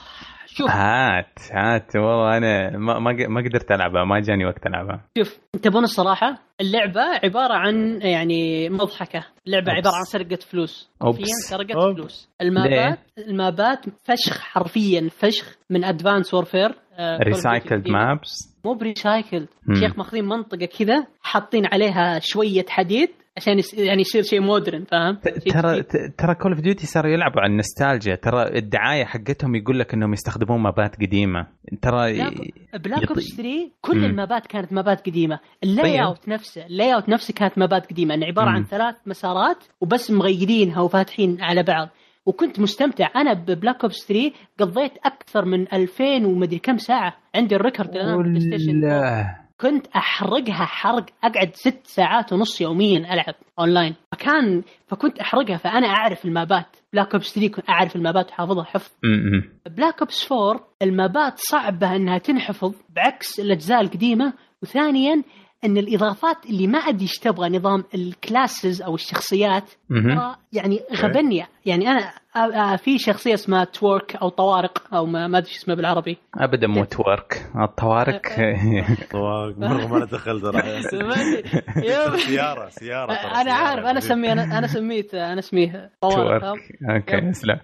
شوف. 0.57 0.69
هات 0.69 1.39
هات. 1.51 1.95
والله 1.95 2.37
أنا 2.37 2.77
ما 2.77 2.99
ما 2.99 3.11
ما 3.27 3.41
قدرت 3.41 3.71
ألعبها 3.71 4.03
ما 4.03 4.19
جاني 4.19 4.45
وقت 4.45 4.67
ألعبها. 4.67 5.01
شوف 5.17 5.39
تبون 5.61 5.83
الصراحه 5.83 6.37
اللعبة 6.61 7.01
عبارة 7.23 7.53
عن 7.53 7.99
يعني 8.01 8.69
مضحكة. 8.69 9.25
اللعبة 9.47 9.71
oops. 9.71 9.77
عبارة 9.77 9.95
عن 9.95 10.03
سرقة 10.03 10.39
فلوس. 10.51 10.89
حرفيا 11.01 11.25
سرقة 11.49 11.73
oops. 11.75 11.95
فلوس. 11.95 12.29
المابات 12.41 12.99
المابات 13.17 13.85
فشخ 13.89 14.41
حرفيا 14.41 15.09
فشخ 15.09 15.57
من 15.69 15.83
Advanced 15.83 16.33
Warfare 16.33 16.75
recycled 17.23 17.89
maps 17.89 18.61
مو 18.65 18.73
ب 18.73 18.81
recycled. 18.81 19.47
شيخ 19.73 19.97
ماخذين 19.97 20.25
منطقة 20.25 20.65
كذا 20.79 21.07
حاطين 21.21 21.65
عليها 21.65 22.19
شوية 22.21 22.65
حديد 22.69 23.09
عشان 23.37 23.59
يس... 23.59 23.73
يعني 23.73 24.01
يصير 24.01 24.21
شيء 24.23 24.41
modern 24.41 24.83
فاهم؟ 24.83 25.17
ترى 25.51 25.83
ترى 26.17 26.35
Call 26.35 26.51
of 26.51 26.61
Duty 26.61 26.85
صاروا 26.87 27.11
يلعبوا 27.11 27.41
على 27.41 27.51
النوستالجيا 27.51 28.15
ترى 28.15 28.57
الدعاية 28.57 29.05
حقتهم 29.05 29.55
يقول 29.55 29.79
لك 29.79 29.93
إنهم 29.93 30.13
يستخدمون 30.13 30.61
مابات 30.61 30.95
قديمة 30.95 31.47
ترى 31.81 32.13
Black 32.73 33.07
Ops 33.09 33.35
3 33.37 33.49
كل 33.81 33.97
مم. 33.97 34.05
المابات 34.05 34.47
كانت 34.47 34.73
مابات 34.73 35.05
قديمة 35.09 35.39
ال 35.63 35.70
lay 35.70 35.91
طيب. 35.91 36.01
out 36.01 36.29
نفسه 36.29 36.65
ال 36.65 36.93
layout 36.95 37.09
نفسه 37.09 37.33
كانت 37.33 37.57
مابات 37.57 37.89
قديمة 37.91 38.13
انه 38.13 38.25
عبارة 38.25 38.49
مم. 38.49 38.55
عن 38.55 38.63
ثلاث 38.63 38.95
مسارات 39.05 39.63
وبس 39.81 40.11
مغيرينها 40.11 40.81
وفاتحين 40.81 41.37
على 41.41 41.63
بعض 41.63 41.89
وكنت 42.25 42.59
مستمتع 42.59 43.09
أنا 43.15 43.33
ب 43.33 43.41
Black 43.41 43.81
Ops 43.83 44.07
3 44.07 44.31
قضيت 44.59 44.91
أكثر 45.05 45.45
من 45.45 45.73
2000 45.73 46.03
ومدري 46.25 46.59
كم 46.59 46.77
ساعة 46.77 47.13
عندي 47.35 47.55
ال 47.55 47.60
record 47.60 47.89
الان 47.95 48.23
في 48.23 48.27
ال 48.27 48.39
PlayStation. 48.57 48.81
كنت 49.61 49.87
أحرقها 49.87 50.65
حرق 50.65 51.05
أقعد 51.23 51.55
ست 51.55 51.79
ساعات 51.83 52.33
ونص 52.33 52.61
يوميا 52.61 53.13
ألعب 53.13 53.35
أونلاين. 53.59 53.95
فكان 54.11 54.63
فكنت 54.87 55.19
أحرقها 55.19 55.57
فأنا 55.57 55.87
أعرف 55.87 56.25
المابات. 56.25 56.77
Black 56.93 57.13
Ops 57.13 57.35
3 57.35 57.47
كنت 57.51 57.69
أعرف 57.69 57.95
المابات 57.95 58.29
وحافظها 58.31 58.63
حفظ. 58.63 58.91
Black 59.69 59.99
Ops 59.99 60.31
4 60.31 60.67
المابات 60.81 61.39
صعبة 61.39 61.95
إنها 61.95 62.17
تنحفظ 62.17 62.73
بعكس 62.89 63.39
الأجزاء 63.39 63.81
القديمة. 63.81 64.33
وثانيا 64.63 65.23
إن 65.65 65.77
الإضافات 65.77 66.45
اللي 66.45 66.67
ما 66.67 66.79
أدري 66.79 67.01
إيش 67.01 67.19
تبغى 67.19 67.49
نظام 67.49 67.83
ال 67.95 68.06
classes 68.06 68.81
أو 68.81 68.95
الشخصيات. 68.95 69.71
ترى 69.89 70.35
يعني 70.53 70.79
غبني 70.95 71.45
يعني 71.65 71.87
أنا 71.87 71.99
آه، 71.99 72.03
آه، 72.03 72.13
في 72.77 72.97
شخصية 72.97 73.33
اسمها 73.33 73.63
Torque 73.63 74.15
أو 74.15 74.29
طوارق 74.29 74.83
أو 74.93 75.05
ما 75.05 75.27
ما 75.27 75.37
أدري 75.37 75.51
اسمها 75.51 75.75
بالعربي. 75.75 76.17
ابدا 76.35 76.67
مو 76.67 76.83
Torque 76.83 77.45
الطوارق. 77.63 78.21
طواق 79.11 79.57
مره 79.57 79.87
ما 79.87 80.05
دخلت 80.05 80.43
سيارة 82.17 82.69
سيارة 82.69 83.13
أنا. 83.13 83.53
عارف 83.53 83.85
أنا 83.85 83.97
اسميه 83.97 84.31
أنا 84.31 84.57
أنا 84.57 84.67
سميت 84.67 85.13
أنا 85.15 85.39
أسميه 85.39 85.91
طوارق. 86.01 86.41
Torque 86.41 86.61
Okay 86.89 87.29
أسلم. 87.29 87.59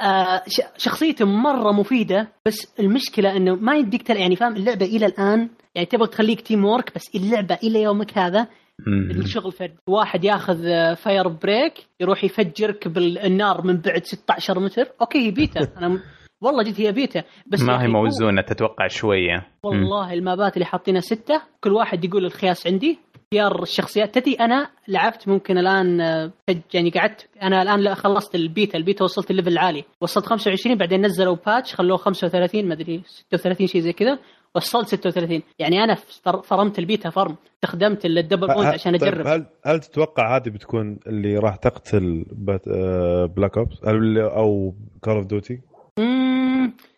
آه، 0.00 0.42
شخصيته 0.76 1.24
مرة 1.26 1.72
مفيدة 1.72 2.28
بس 2.46 2.74
المشكلة 2.80 3.36
إنه 3.36 3.54
ما 3.54 3.74
يديك 3.76 4.02
تل... 4.02 4.16
يعني 4.16 4.36
فاهم 4.36 4.56
اللعبة 4.56 4.86
إلى 4.86 5.06
الآن 5.06 5.48
يعني 5.74 5.86
تبغى 5.86 6.06
تخليك 6.08 6.40
teamwork 6.40 6.94
بس 6.94 7.10
اللعبة 7.14 7.58
إلى 7.64 7.82
يومك 7.82 8.18
هذا 8.18 8.46
الشغل 8.88 9.52
فرد 9.52 9.74
واحد 9.86 10.24
ياخذ 10.24 10.66
آه، 10.66 10.94
Firebreak 10.94 11.72
يروح 12.00 12.24
يفجرك 12.24 12.88
بالنار 12.88 13.66
من 13.66 13.76
بعد 13.76 14.04
16 14.04 14.60
متر. 14.60 14.88
Okay 15.00 15.30
beta. 15.30 15.60
أنا. 15.78 16.00
والله 16.42 16.62
جد 16.62 16.80
هي 16.80 16.92
بيتا. 16.92 17.22
بس 17.46 17.62
ما 17.62 17.82
هي 17.82 17.88
موزونة 17.88 18.42
تتوقع 18.42 18.86
شوية. 18.86 19.46
والله 19.62 20.12
المابات 20.12 20.54
اللي 20.54 20.64
حاطينها 20.64 21.00
ستة 21.00 21.42
كل 21.60 21.72
واحد 21.72 22.04
يقول 22.04 22.24
الخياس 22.24 22.66
عندي. 22.66 22.98
اختيار 23.14 23.62
الشخصيات. 23.62 24.14
تدري 24.18 24.34
أنا 24.34 24.70
لعبت 24.88 25.28
ممكن 25.28 25.58
الآن 25.58 26.00
آه، 26.00 26.30
يعني 26.74 26.90
قعدت 26.90 27.28
أنا 27.42 27.62
الآن 27.62 27.80
لا 27.80 27.94
خلصت 27.94 28.34
ال 28.34 28.41
beta. 28.41 28.78
ال 28.78 28.83
beta 28.83 29.04
وصلت 29.04 29.30
ال 29.30 29.34
level 29.34 29.52
العالي 29.52 29.84
وصلت 30.00 30.26
25 30.26 30.76
بعدين 30.78 31.06
نزلوا 31.06 31.36
patch 31.46 31.74
خلوه 31.74 31.96
35 31.96 32.68
ما 32.68 32.74
أدري 32.74 33.02
36 33.06 33.66
شيء 33.66 33.80
زي 33.80 33.92
كذا. 33.92 34.18
وصلت 34.54 34.88
36 34.88 35.42
يعني 35.58 35.84
أنا 35.84 35.94
فر- 35.94 36.42
فرمت 36.42 36.78
البيتا 36.78 37.10
فرم 37.10 37.36
استخدمت 37.54 38.04
ال 38.06 38.12
double 38.12 38.46
point 38.46 38.66
عشان 38.74 38.96
طيب، 38.96 39.08
أجرب 39.14 39.26
هل 39.26 39.46
هل 39.64 39.80
تتوقع 39.80 40.36
هذه 40.36 40.48
بتكون 40.48 40.98
اللي 41.06 41.38
راح 41.38 41.56
تقتل. 41.56 42.26
آه، 42.68 43.26
Black 43.26 43.58
Ops 43.58 43.76
أو 43.84 44.74
Call 45.00 45.14
of 45.14 45.26
Duty؟ 45.26 45.60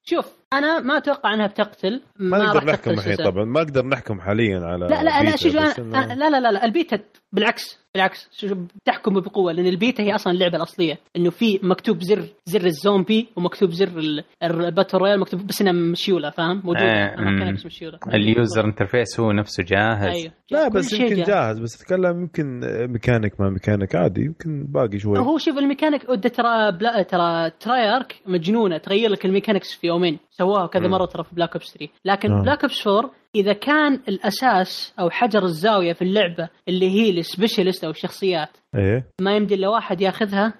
شوف 0.04 0.32
أنا 0.52 0.80
ما 0.80 0.96
أتوقع 0.96 1.34
أنها 1.34 1.46
بتقتل 1.46 2.02
ما 2.18 2.38
راح 2.38 2.46
نقدر 2.54 2.64
نحكم 2.72 2.90
الحين. 2.90 3.16
طبعا 3.16 3.44
ما 3.44 3.62
نقدر 3.62 3.86
نحكم 3.86 4.20
حاليا 4.20 4.60
على 4.60 4.86
لا 4.86 5.02
لا 5.02 5.22
لا 5.22 5.36
شوف 5.36 5.56
أنا 5.56 6.14
لا 6.14 6.30
لا 6.30 6.40
لا, 6.40 6.52
لا 6.52 6.64
البيتا 6.64 6.98
بالعكس 7.32 7.82
بالعكس. 7.94 8.28
شوف 8.32 8.52
بتحكم 8.52 9.20
بقوة 9.20 9.52
لأن 9.52 9.66
البيتا 9.66 10.02
هي 10.02 10.14
أصلا 10.14 10.32
اللعبة 10.32 10.56
الأصلية. 10.56 10.98
إنه 11.16 11.30
في 11.30 11.60
مكتوب 11.62 12.02
زر 12.02 12.24
زر 12.44 12.64
الزومبي 12.64 13.28
ومكتوب 13.36 13.70
زر 13.70 13.98
ال- 13.98 14.24
ال 14.43 14.51
battle 14.51 14.98
royale 14.98 15.20
مكتوب 15.20 15.46
بس 15.46 15.60
انها 15.60 15.72
مشيولة 15.72 16.30
فاهم؟ 16.30 16.56
موجوده 16.64 16.80
آه،. 16.84 17.52
بس 17.52 17.66
مشيولة. 17.66 17.98
ال 18.14 18.24
user 18.24 18.64
interface 18.64 19.20
هو 19.20 19.32
نفسه 19.32 19.62
جاهز. 19.62 20.16
أيوه. 20.16 20.32
لا 20.50 20.68
بس 20.68 20.92
يمكن 20.92 21.14
جاهز. 21.16 21.28
جاهز 21.28 21.59
بس 21.59 21.82
أتكلم 21.82 22.20
يمكن 22.20 22.60
ميكانيك 22.92 23.40
ما 23.40 23.50
ميكانيك 23.50 23.94
عادي 23.96 24.20
يمكن 24.20 24.64
باقي 24.68 24.98
شوي. 24.98 25.18
هو 25.18 25.38
شوف 25.38 25.59
الميكانيك 25.59 26.02
ترى 26.06 26.72
بلا 26.72 27.02
ترى 27.02 27.50
Treyarch 27.60 28.14
مجنونة. 28.26 28.78
تغير 28.78 29.10
لك 29.10 29.24
ال 29.24 29.30
mechanics 29.30 29.74
في 29.74 29.86
يومين. 29.86 30.18
سووها 30.30 30.66
كذا. 30.66 30.88
مرة 30.88 31.06
ترى 31.06 31.24
في 31.24 31.34
Black 31.34 31.52
Ops 31.52 31.72
3 31.74 31.92
لكن 32.04 32.32
آه. 32.32 32.42
Black 32.43 32.62
Ops 32.62 32.86
4 32.86 33.10
إذا 33.36 33.52
كان 33.52 33.94
الأساس 34.09 34.94
أو 35.00 35.10
حجر 35.10 35.42
الزاوية 35.42 35.92
في 35.92 36.02
اللعبة 36.02 36.48
اللي 36.68 36.90
هي 36.90 37.10
ال 37.10 37.17
specialist 37.17 37.84
أو 37.84 37.90
الشخصيات 37.90 38.48
إيه. 38.74 39.04
ما 39.20 39.36
يمدي 39.36 39.54
إلا 39.54 39.68
واحد 39.68 40.00
ياخذها 40.00 40.54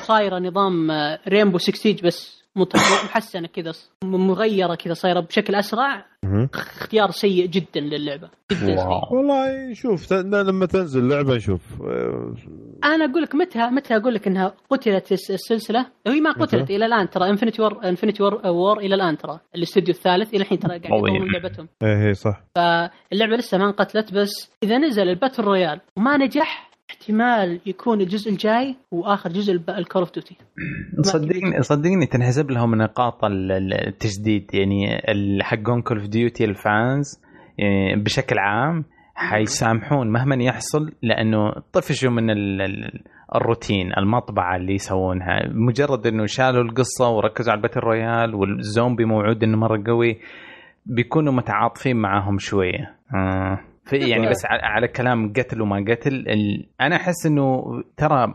وصايرة 0.00 0.38
نظام 0.38 0.90
Rainbow 1.28 1.58
6 1.58 1.74
Siege 1.76 2.02
بس. 2.06 2.16
مت- 2.28 2.41
محسنة 2.56 3.48
كذا 3.48 3.72
مغيرة 4.04 4.74
كذا 4.74 4.94
صايرة 4.94 5.20
بشكل 5.20 5.54
أسرع. 5.54 6.04
اختيار 6.54 7.10
سيء 7.10 7.46
جدا 7.46 7.80
للعبة 7.80 8.28
جدا 8.52 8.76
سيء. 8.76 9.14
والله 9.14 9.72
شوف 9.74 10.12
لما 10.12 10.66
تنزل 10.66 11.08
لعبة 11.08 11.34
نشوف 11.36 11.60
آه، 11.82 12.34
أنا 12.84 13.04
أقول 13.04 13.22
لك 13.22 13.34
متى 13.34 13.66
متى 13.66 13.96
أقول 13.96 14.14
لك 14.14 14.26
إنها 14.26 14.54
قتلت 14.70 15.12
الس- 15.12 15.30
السلسلة 15.30 15.86
وهي 16.06 16.20
ما 16.20 16.32
قتلت؟ 16.32 16.70
إلى 16.70 16.86
الآن 16.86 17.10
ترى 17.10 17.30
Infinity 17.30 17.62
Ward 17.62 17.88
Infinity 17.88 18.22
Ward, 18.22 18.46
Ward 18.46 18.78
إلى 18.78 18.94
الآن 18.94 19.16
ترى 19.18 19.40
الاستوديو 19.54 19.94
الثالث 19.94 20.34
إلى 20.34 20.42
الحين 20.42 20.58
ترى 20.58 20.78
قاعد. 20.78 20.84
يطورون 20.84 21.32
لعبتهم 21.32 21.68
إيه 21.82 22.08
هي 22.08 22.14
صح 22.14 22.42
فاللعبة 22.54 23.36
لسه 23.36 23.58
ما 23.58 23.64
انقتلت 23.64 24.14
بس 24.14 24.50
إذا 24.62 24.78
نزل 24.78 25.08
ال 25.08 25.13
battle 25.13 25.42
royale 25.42 25.80
وما 25.96 26.16
نجح 26.16 26.71
احتمال 26.92 27.60
يكون 27.66 28.00
الجزء 28.00 28.30
الجاي 28.30 28.76
وآخر 28.90 29.30
جزء 29.30 29.52
ال 29.52 29.62
Call 29.62 30.02
of 30.02 30.12
Duty 30.14 30.36
صدقني 31.02 31.62
صدقني 31.62 32.06
تنحسب 32.06 32.50
لهم 32.50 32.74
نقاط 32.74 33.24
ال- 33.24 33.52
ال- 33.52 33.86
التجديد. 33.88 34.50
يعني 34.54 34.98
حقون 35.42 35.82
Call 35.82 35.98
of 35.98 36.08
Duty 36.08 36.44
ال 36.44 36.59
fans 36.59 37.20
يعني 37.58 38.02
بشكل 38.02 38.38
عام 38.38 38.84
حيسامحون 39.14 40.10
مهما 40.12 40.44
يحصل 40.44 40.92
لأنه 41.02 41.52
طفشوا 41.72 42.10
من 42.10 42.30
ال- 42.30 42.62
ال- 42.62 43.02
الروتين 43.34 43.92
المطبعة 43.98 44.56
اللي 44.56 44.74
يسوونها. 44.74 45.48
مجرد 45.48 46.06
إنه 46.06 46.26
شالوا 46.26 46.62
القصة 46.62 47.08
وركزوا 47.10 47.52
على 47.52 47.58
ال 47.58 47.61
battle 47.61 47.80
royale 47.80 48.34
والزومبي 48.34 49.04
موعود 49.04 49.42
إنه 49.42 49.56
مرة 49.58 49.82
قوي 49.86 50.18
بيكونوا 50.86 51.32
متعاطفين 51.32 51.96
معاهم 51.96 52.38
شوية. 52.38 52.94
آه. 53.14 53.58
في 53.84 53.96
يعني 53.96 54.28
بس 54.28 54.46
على, 54.46 54.88
كلام 54.88 55.32
قتل 55.32 55.62
وما 55.62 55.84
قتل. 55.90 56.24
أنا 56.80 56.96
أحس 56.96 57.26
إنه 57.26 57.62
ترى 57.96 58.26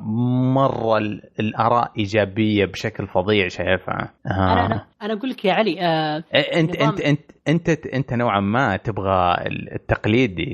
مرة 0.56 0.98
ال- 0.98 1.22
الآراء 1.40 1.91
إيجابية 1.98 2.65
بشكل 2.65 3.07
فظيع 3.07 3.48
شايفها 3.48 4.14
آه. 4.26 4.65
أنا 4.65 4.86
أنا 5.02 5.14
أقول 5.14 5.30
لك 5.30 5.45
يا 5.45 5.53
علي 5.53 5.82
آه 5.82 6.24
انت 6.56 6.76
انت 6.76 7.02
انت 7.02 7.22
انت 7.48 7.69
أنت 7.94 8.14
نوعا 8.14 8.40
ما 8.40 8.78
تبغى 8.78 9.36
التقليدي 9.76 10.53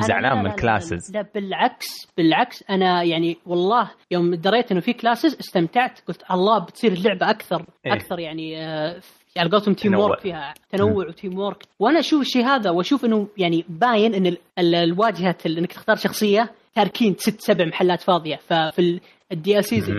زعلان 0.00 0.32
لا- 0.32 0.38
من 0.38 0.44
لا- 0.44 0.48
لا- 0.48 0.56
classes 0.56 1.12
لا, 1.16 1.22
لا 1.22 1.28
بالعكس 1.34 1.86
بالعكس 2.16 2.64
أنا 2.70 3.02
يعني 3.02 3.36
والله 3.46 3.90
يوم 4.10 4.34
دريت 4.34 4.72
إنه 4.72 4.80
في 4.80 4.92
classes 4.92 5.38
استمتعت 5.40 6.00
قلت 6.08 6.22
الله 6.30 6.58
بتصير 6.64 6.92
اللعبة 6.92 7.30
أكثر 7.30 7.64
إيه. 7.86 7.92
أكثر 7.92 8.18
يعني 8.18 8.64
آه 8.66 9.00
على 9.38 9.50
قولتهم 9.50 9.74
team. 9.74 9.94
work 9.94 10.20
فيها 10.20 10.54
تنوع 10.70 11.08
و 11.08 11.38
teamwork 11.38 11.62
وأنا 11.78 11.98
أشوف 11.98 12.20
الشيء 12.20 12.44
هذا 12.46 12.70
وأشوف 12.70 13.04
إنه 13.04 13.28
يعني 13.38 13.64
باين 13.68 14.14
إن 14.14 14.26
ال- 14.26 14.38
ال- 14.58 14.74
الواجهة 14.74 15.36
ال- 15.46 15.58
إنك 15.58 15.72
تختار 15.72 15.96
شخصية 15.96 16.50
تاركين 16.74 17.14
ست 17.18 17.40
سبع 17.40 17.64
محلات 17.64 18.00
فاضية 18.00 18.36
ففي 18.36 19.00
ال 19.32 19.64
DLCs. 19.64 19.90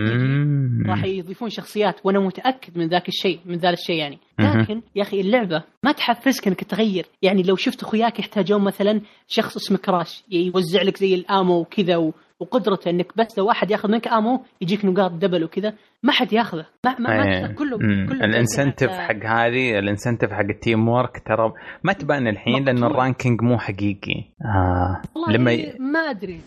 راح 0.86 1.04
يضيفون 1.04 1.50
شخصيات 1.50 2.00
وأنا 2.04 2.20
متأكد 2.20 2.78
من 2.78 2.88
ذاك 2.88 3.08
الشيء 3.08 3.40
من 3.46 3.56
ذا 3.56 3.70
الشيء 3.70 3.96
يعني. 3.96 4.18
لكن 4.60 4.82
يا 4.96 5.02
أخي 5.02 5.20
اللعبة 5.20 5.62
ما 5.82 5.92
تحفزك 5.92 6.46
إنك 6.46 6.64
تغير 6.64 7.06
يعني 7.22 7.42
لو 7.42 7.56
شفت 7.56 7.82
أخوياك 7.82 8.18
يحتاجون 8.18 8.64
مثلا 8.64 9.00
شخص 9.28 9.56
اسمه 9.56 9.78
Crash 9.78 10.22
يوزع 10.30 10.82
لك 10.82 10.96
زي 10.96 11.14
ال 11.14 11.23
ammo 11.23 11.60
وكذا. 11.60 12.12
وقدرته 12.40 12.90
إنك 12.90 13.16
بس 13.16 13.38
لو 13.38 13.46
واحد 13.46 13.70
ياخذ 13.70 13.90
منك 13.90 14.08
ammo 14.08 14.42
يجيك 14.60 14.84
نقاط 14.84 15.10
double 15.12 15.44
وكذا 15.44 15.74
ما 16.02 16.12
حد 16.12 16.32
ياخذه 16.32 16.66
ما 16.84 16.96
ما, 16.98 17.16
ما 17.16 17.24
إيه. 17.24 17.40
تقدر 17.42 17.54
كله 17.54 17.78
مم. 17.78 18.06
كله 18.08 18.24
ال 18.24 18.31
incentive 18.31 18.90
جاي 18.90 19.00
حق 19.00 19.24
هذه 19.26 19.78
ال 19.78 19.83
incentive 19.83 20.30
حق 20.32 20.44
ال 20.50 20.88
teamwork 20.88 21.22
ترى 21.26 21.52
ما 21.84 21.92
تبان 21.92 22.28
الحين 22.28 22.74
مقطوع. 22.74 22.90
ال 22.90 22.97
ranking 22.97 23.42
مو 23.42 23.58
حقيقي 23.58 24.24
آه. 24.44 25.02
والله 25.14 25.28
لما 25.32 25.50
لما 25.50 25.52
ي... 25.52 25.76
ما 25.80 25.98
أدري 25.98 26.40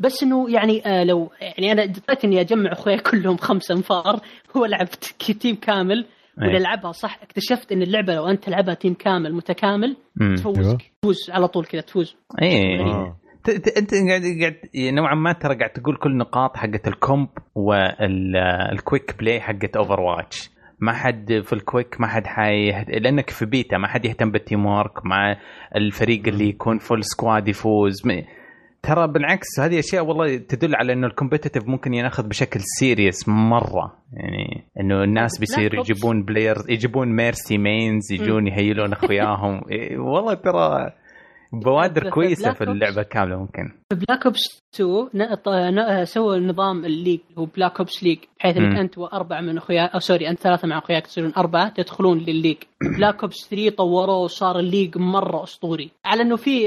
بس 0.00 0.22
إنه 0.22 0.50
يعني 0.50 0.86
آه 0.86 1.04
لو 1.04 1.30
يعني 1.40 1.72
أنا 1.72 1.84
اضطريت 1.84 2.24
إني 2.24 2.40
أجمع 2.40 2.72
اخويا 2.72 2.96
كلهم 2.96 3.36
خمسه 3.36 3.74
أنفار 3.74 4.20
هو 4.56 4.64
لعبت 4.64 5.14
ك- 5.18 5.32
team 5.32 5.56
كامل 5.56 6.06
إيه. 6.42 6.48
ونلعبها 6.48 6.92
صح 6.92 7.18
اكتشفت 7.22 7.72
إن 7.72 7.82
اللعبة 7.82 8.14
لو 8.14 8.26
أنت 8.26 8.44
تلعبها 8.44 8.74
team 8.74 8.94
كامل 8.94 9.34
متكامل 9.34 9.96
مم. 10.16 10.26
أيوه. 10.26 10.36
تفوزك 10.36 10.82
تفوز 11.02 11.30
على 11.30 11.48
طول 11.48 11.64
كذا 11.64 11.80
تفوز 11.80 12.16
آه. 12.42 13.16
انت 13.48 13.94
قاعد 13.94 14.22
قاعد 14.40 14.56
نوعا 14.76 15.14
ما 15.14 15.32
ترى 15.32 15.54
قاعد 15.54 15.70
تقول 15.70 15.96
كل 15.96 16.16
نقاط 16.16 16.56
حقت 16.56 16.88
ال 16.88 16.96
comp 16.96 17.28
وال 17.54 18.01
quick 18.01 19.18
play 19.18 19.40
حقت 19.40 19.76
Overwatch 19.76 20.50
ما 20.80 20.92
حد 20.92 21.42
في 21.44 21.52
ال 21.52 21.60
quick 21.60 22.00
ما 22.00 22.06
حد 22.06 22.26
حي 22.26 22.70
لأنك 22.70 23.30
في 23.30 23.46
بيتا 23.46 23.78
ما 23.78 23.88
حد 23.88 24.04
يهتم 24.04 24.30
بال 24.30 24.66
teamwork 24.66 25.06
مع 25.06 25.36
الفريق 25.76 26.28
اللي 26.28 26.48
يكون 26.48 26.78
full 26.78 27.04
squad 27.04 27.48
يفوز. 27.48 28.02
ترى 28.82 29.08
بالعكس 29.08 29.60
هذه 29.60 29.78
أشياء 29.78 30.04
والله 30.04 30.36
تدل 30.36 30.76
على 30.76 30.92
إنه 30.92 31.06
ال 31.06 31.11
competitive 31.11 31.68
ممكن 31.68 31.94
يناخذ 31.94 32.28
بشكل 32.28 32.60
serious 32.60 33.28
مرة. 33.28 33.96
يعني 34.12 34.64
إنه 34.80 35.04
الناس 35.04 35.38
بيصير 35.38 35.74
يجيبون 35.74 36.22
players 36.22 36.70
يجيبون 36.70 37.16
Mercy 37.16 37.58
mains 37.58 38.12
يجون 38.12 38.46
يهيلون 38.46 38.92
أخوياهم. 38.92 39.62
إيه، 39.70 39.98
والله 39.98 40.34
ترى 40.34 40.92
بوادر 41.52 42.10
كويسة 42.10 42.52
في. 42.52 42.64
اللعبة 42.64 43.02
كاملة 43.02 43.36
ممكن 43.36 43.72
في 43.92 43.96
Black 44.06 44.24
Ops 44.26 44.60
2 44.74 45.08
ن- 45.14 45.34
ط- 45.34 45.48
ن- 45.48 46.04
سووا 46.04 46.36
نظام 46.36 46.84
ال 46.84 46.89
league 46.89 47.20
هو 47.38 47.44
Black 47.44 47.78
Ops 47.78 48.04
league 48.04 48.18
بحيث 48.38 48.56
انك. 48.56 48.78
أنت 48.78 48.98
وأربعة 48.98 49.40
من 49.40 49.56
اخوياك 49.56 49.90
أو 49.94 49.98
sorry 49.98 50.28
أنت 50.28 50.38
ثلاثة 50.40 50.68
مع 50.68 50.78
أخوياك 50.78 51.06
تصيرون 51.06 51.32
أربعة 51.36 51.68
تدخلون 51.68 52.18
للليج 52.18 52.56
Black 52.98 53.22
Ops 53.22 53.48
3 53.50 53.70
طوروه 53.76 54.16
وصار 54.16 54.58
ال 54.58 54.64
league 54.64 54.98
مرة 54.98 55.42
أسطوري 55.42 55.90
على 56.04 56.22
إنه 56.22 56.36
في 56.36 56.62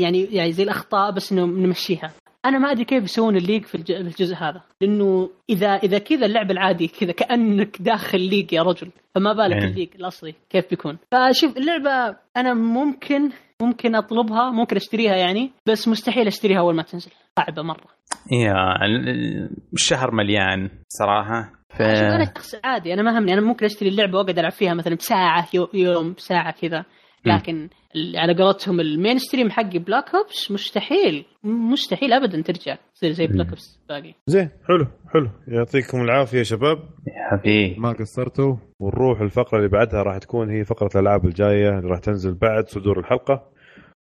يعني 0.00 0.22
يعني 0.24 0.52
زي 0.52 0.62
الأخطاء 0.62 1.10
بس 1.10 1.32
إنه 1.32 1.44
نمشيها 1.46 2.12
أنا 2.44 2.58
ما 2.58 2.70
أدري 2.72 2.84
كيف 2.84 3.04
يسوون 3.04 3.36
ال 3.36 3.40
league 3.40 3.64
في 3.64 3.74
الج- 3.74 3.92
في 3.92 4.00
الجزء 4.00 4.36
هذا. 4.36 4.62
لأنه 4.80 5.30
إذا 5.50 5.68
إذا 5.76 5.98
كذا 5.98 6.26
اللعب 6.26 6.50
العادي 6.50 6.88
كذا 6.88 7.12
كأنك 7.12 7.82
داخل 7.82 8.20
league 8.20 8.52
يا 8.52 8.62
رجل. 8.62 8.90
فما 9.14 9.32
بالك 9.32 9.62
إيه. 9.62 9.70
ال 9.70 9.73
league 9.73 9.88
الأصلي 9.94 10.34
كيف 10.50 10.70
بيكون. 10.70 10.98
فشوف 11.12 11.56
اللعبة 11.56 12.16
أنا 12.36 12.54
ممكن 12.54 13.30
ممكن 13.62 13.94
أطلبها 13.94 14.50
ممكن 14.50 14.76
أشتريها 14.76 15.16
يعني 15.16 15.50
بس 15.68 15.88
مستحيل 15.88 16.26
أشتريها 16.26 16.58
أول 16.58 16.74
ما 16.74 16.82
تنزل. 16.82 17.10
صعبة 17.38 17.62
مرة. 17.62 17.84
يا 18.32 18.84
ال- 18.84 19.08
ال- 19.08 19.50
الشهر 19.72 20.10
مليان 20.10 20.68
صراحة. 20.88 21.52
ف 21.68 21.82
أنا 21.82 22.24
شخص 22.24 22.54
عادي 22.64 22.94
أنا 22.94 23.02
ما 23.02 23.18
همني. 23.18 23.32
أنا 23.32 23.40
ممكن 23.40 23.64
أشتري 23.66 23.88
اللعبة 23.88 24.18
وأقعد 24.18 24.38
ألعب 24.38 24.52
فيها 24.52 24.74
مثلا 24.74 24.96
ساعه 25.00 25.48
يو- 25.54 25.68
يوم 25.74 26.14
ساعه 26.18 26.50
كذا. 26.60 26.84
لكن 27.26 27.68
ال- 27.96 28.16
على 28.16 28.34
قولتهم 28.42 28.80
ال 28.80 29.18
mainstream 29.18 29.50
حقي 29.50 29.78
Black 29.78 30.14
Ops 30.14 30.50
مستحيل 30.50 31.24
مستحيل 31.44 32.12
ابدا 32.12 32.42
ترجع 32.42 32.76
تصير 32.94 33.10
زي 33.12 33.26
Black 33.26 33.48
Ops 33.48 33.78
باقي. 33.88 34.14
زين. 34.26 34.48
حلو 34.68 34.86
حلو. 35.14 35.28
يعطيكم 35.48 36.02
العافية 36.02 36.38
يا 36.38 36.42
شباب. 36.42 36.78
يا 36.78 37.30
حبيبي. 37.38 37.80
ما 37.80 37.92
قصرتوا. 37.92 38.56
ونروح 38.80 39.20
الفقرة 39.20 39.58
اللي 39.58 39.68
بعدها 39.68 40.02
راح 40.02 40.18
تكون 40.18 40.50
هي 40.50 40.64
فقرة 40.64 40.90
الألعاب 40.94 41.24
الجاية 41.24 41.68
اللي 41.78 41.90
راح 41.90 41.98
تنزل 41.98 42.34
بعد 42.34 42.68
صدور 42.68 42.98
الحلقة. 42.98 43.51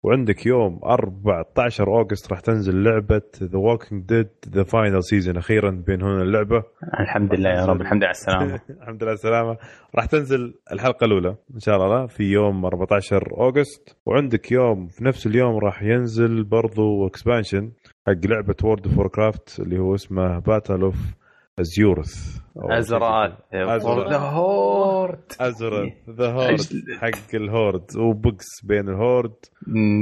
وعندك 0.03 0.45
يوم 0.45 0.79
14 0.85 1.87
August 1.87 2.31
راح 2.31 2.39
تنزل 2.39 2.83
لعبة 2.83 3.21
The 3.43 3.57
Walking 3.57 4.05
Dead 4.05 4.29
The 4.49 4.63
Final 4.63 5.03
Season 5.03 5.37
أخيرا 5.37 5.71
بين 5.71 6.01
هنا 6.01 6.21
اللعبة. 6.21 6.63
الحمد 6.99 7.33
لله 7.33 7.49
يا 7.49 7.65
رب 7.65 7.81
الحمد 7.81 7.97
لله 7.97 8.07
على 8.07 8.11
السلامة. 8.11 8.59
الحمد 8.81 9.03
لله 9.03 9.09
على 9.09 9.13
السلامة. 9.13 9.57
راح 9.95 10.05
تنزل 10.05 10.53
الحلقة 10.71 11.05
الأولى 11.05 11.35
إن 11.55 11.59
شاء 11.59 11.75
الله 11.75 12.07
في 12.07 12.23
يوم 12.23 12.65
14 12.65 13.33
أوغست. 13.37 13.97
وعندك 14.05 14.51
يوم 14.51 14.87
في 14.87 15.03
نفس 15.03 15.27
اليوم 15.27 15.57
راح 15.57 15.83
ينزل 15.83 16.43
برضو 16.43 17.07
اكسبانشن 17.07 17.71
حق 18.07 18.25
لعبة 18.25 18.55
وورد 18.63 18.87
اوف 18.87 19.07
كرافت 19.07 19.59
اللي 19.59 19.79
هو 19.79 19.95
اسمه 19.95 20.39
باتل 20.39 20.81
اوف 20.81 21.18
أزيورث 21.59 22.39
ازرال 22.57 23.37
أزرال. 23.53 24.09
ذا 24.09 24.17
هورد 24.17 25.23
ازرث 25.39 25.93
ذا 26.09 26.31
هورد 26.31 26.59
حق 27.01 27.35
الهورد. 27.35 27.97
وبوكس 27.97 28.45
بين 28.63 28.89
الهورد. 28.89 29.35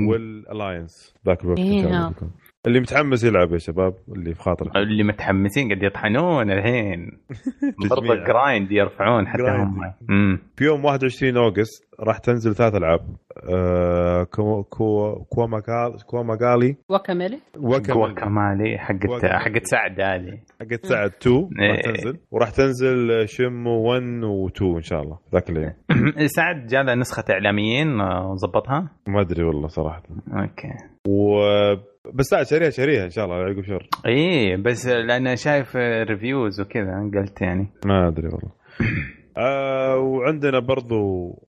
والالاينس 0.10 1.16
ذاك 1.26 1.44
الوقت 1.44 1.60
اللي 2.68 2.80
متحمس 2.80 3.23
يلعب 3.23 3.53
يا 3.53 3.57
شباب 3.57 3.94
اللي 4.15 4.34
في 4.34 4.41
خاطره 4.41 4.72
اللي 4.81 5.03
متحمسين 5.03 5.68
قاعد 5.68 5.84
يطحنون 5.84 6.52
الحين. 6.52 7.11
برضه. 7.91 8.15
جرايند 8.15 8.72
يرفعون 8.72 9.27
حتى 9.27 9.41
هم. 10.10 10.39
في 10.56 10.64
يوم 10.65 10.85
21 10.85 11.38
أوغست 11.38 11.88
راح 11.99 12.18
تنزل 12.18 12.56
ثلاث 12.56 12.76
ألعاب. 12.76 12.99
آه 13.53 14.23
كو 14.23 14.64
كو 14.64 15.15
كواماغالي 15.30 15.98
كواماغالي 16.06 16.76
واكاميلي 16.89 17.39
قوة 17.94 18.14
كمالي 18.14 18.77
حقت. 18.77 19.26
حقت 19.26 19.65
سعد 19.65 20.02
هذه. 20.02 20.39
حقت 20.61 20.85
سعد 20.85 21.11
2 21.22 21.38
راح 21.60 21.77
إيه. 21.77 21.81
تنزل. 21.81 22.18
وراح 22.31 22.49
تنزل 22.49 23.27
شم 23.27 23.68
1 23.68 24.02
و2 24.02 24.61
إن 24.61 24.81
شاء 24.81 25.02
الله 25.02 25.18
ذاك 25.34 25.49
اليوم. 25.49 25.73
سعد 26.38 26.65
جاله 26.68 26.95
نسخة 26.95 27.23
إعلاميين 27.30 28.02
آه، 28.02 28.35
ظبطها؟ 28.35 28.89
ما 29.07 29.22
أدري 29.22 29.44
والله 29.44 29.68
صراحة. 29.68 30.03
okay. 30.34 30.74
و 31.07 31.39
بس 32.14 32.26
سعد 32.26 32.46
شاريها 32.46 32.70
شاريها 32.70 33.06
إن 33.06 33.10
شاء 33.10 33.26
الله 33.26 33.38
لا 33.38 33.48
يعقب 33.48 33.64
شر. 33.64 33.88
إيه 34.06 34.58
بس 34.58 34.88
لأن 34.88 35.36
شايف 35.36 35.76
reviews 36.10 36.62
وكذا 36.62 37.10
قلت 37.16 37.42
يعني. 37.42 37.68
ما 37.86 38.08
أدري 38.08 38.28
والله. 38.28 38.52
آه 39.38 39.98
وعندنا 39.98 40.60
برضو 40.60 40.98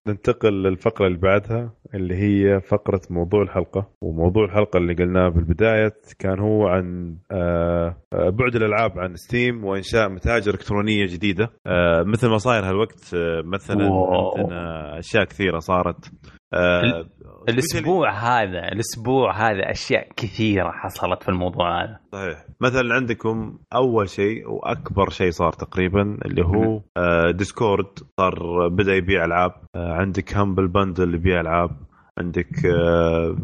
ننتقل 0.07 0.63
للفقرة 0.63 1.07
اللي 1.07 1.17
بعدها 1.17 1.73
اللي 1.95 2.15
هي 2.15 2.59
فقرة 2.61 3.01
موضوع 3.09 3.41
الحلقة. 3.41 3.89
وموضوع 4.01 4.45
الحلقة 4.45 4.77
اللي 4.77 4.93
قلناه 4.93 5.29
في 5.29 5.37
البداية 5.37 5.93
كان 6.19 6.39
هو 6.39 6.67
عن 6.67 7.15
آه 7.31 7.95
آه، 8.13 8.29
بعد 8.29 8.55
الألعاب 8.55 8.99
عن 8.99 9.15
ستيم 9.15 9.65
وإنشاء 9.65 10.09
متاجر 10.09 10.51
إلكترونية 10.53 11.05
جديدة. 11.05 11.49
آه 11.67 12.03
مثل 12.03 12.29
ما 12.29 12.37
صاير 12.37 12.63
هالوقت 12.69 13.13
آه 13.13 13.41
مثلا 13.45 13.85
wow. 13.89 14.37
عندنا 14.37 14.99
أشياء 14.99 15.23
كثيرة 15.23 15.59
صارت. 15.59 16.11
آه 16.53 17.05
الأسبوع 17.49 18.11
هذا 18.11 18.67
الأسبوع 18.71 19.37
هذا 19.49 19.71
أشياء 19.71 20.07
كثيرة 20.17 20.71
حصلت 20.71 21.23
في 21.23 21.29
الموضوع 21.29 21.83
هذا. 21.83 21.99
صحيح. 22.13 22.45
مثلا 22.61 22.93
عندكم 22.95 23.57
أول 23.75 24.09
شيء 24.09 24.49
وأكبر 24.49 25.09
شيء 25.09 25.31
صار 25.31 25.51
تقريبا 25.53 26.17
اللي 26.25 26.45
هو 26.45 26.81
آه 26.97 27.31
ديسكورد 27.31 27.85
صار 28.19 28.67
بدأ 28.67 28.95
يبيع 28.95 29.25
ألعاب. 29.25 29.51
آه 29.75 29.93
عندك 29.93 30.37
همبل 30.37 30.67
بندل 30.67 31.15
يبيع 31.15 31.41
ألعاب. 31.41 31.71
عندك 32.17 32.65
آه 32.65 33.35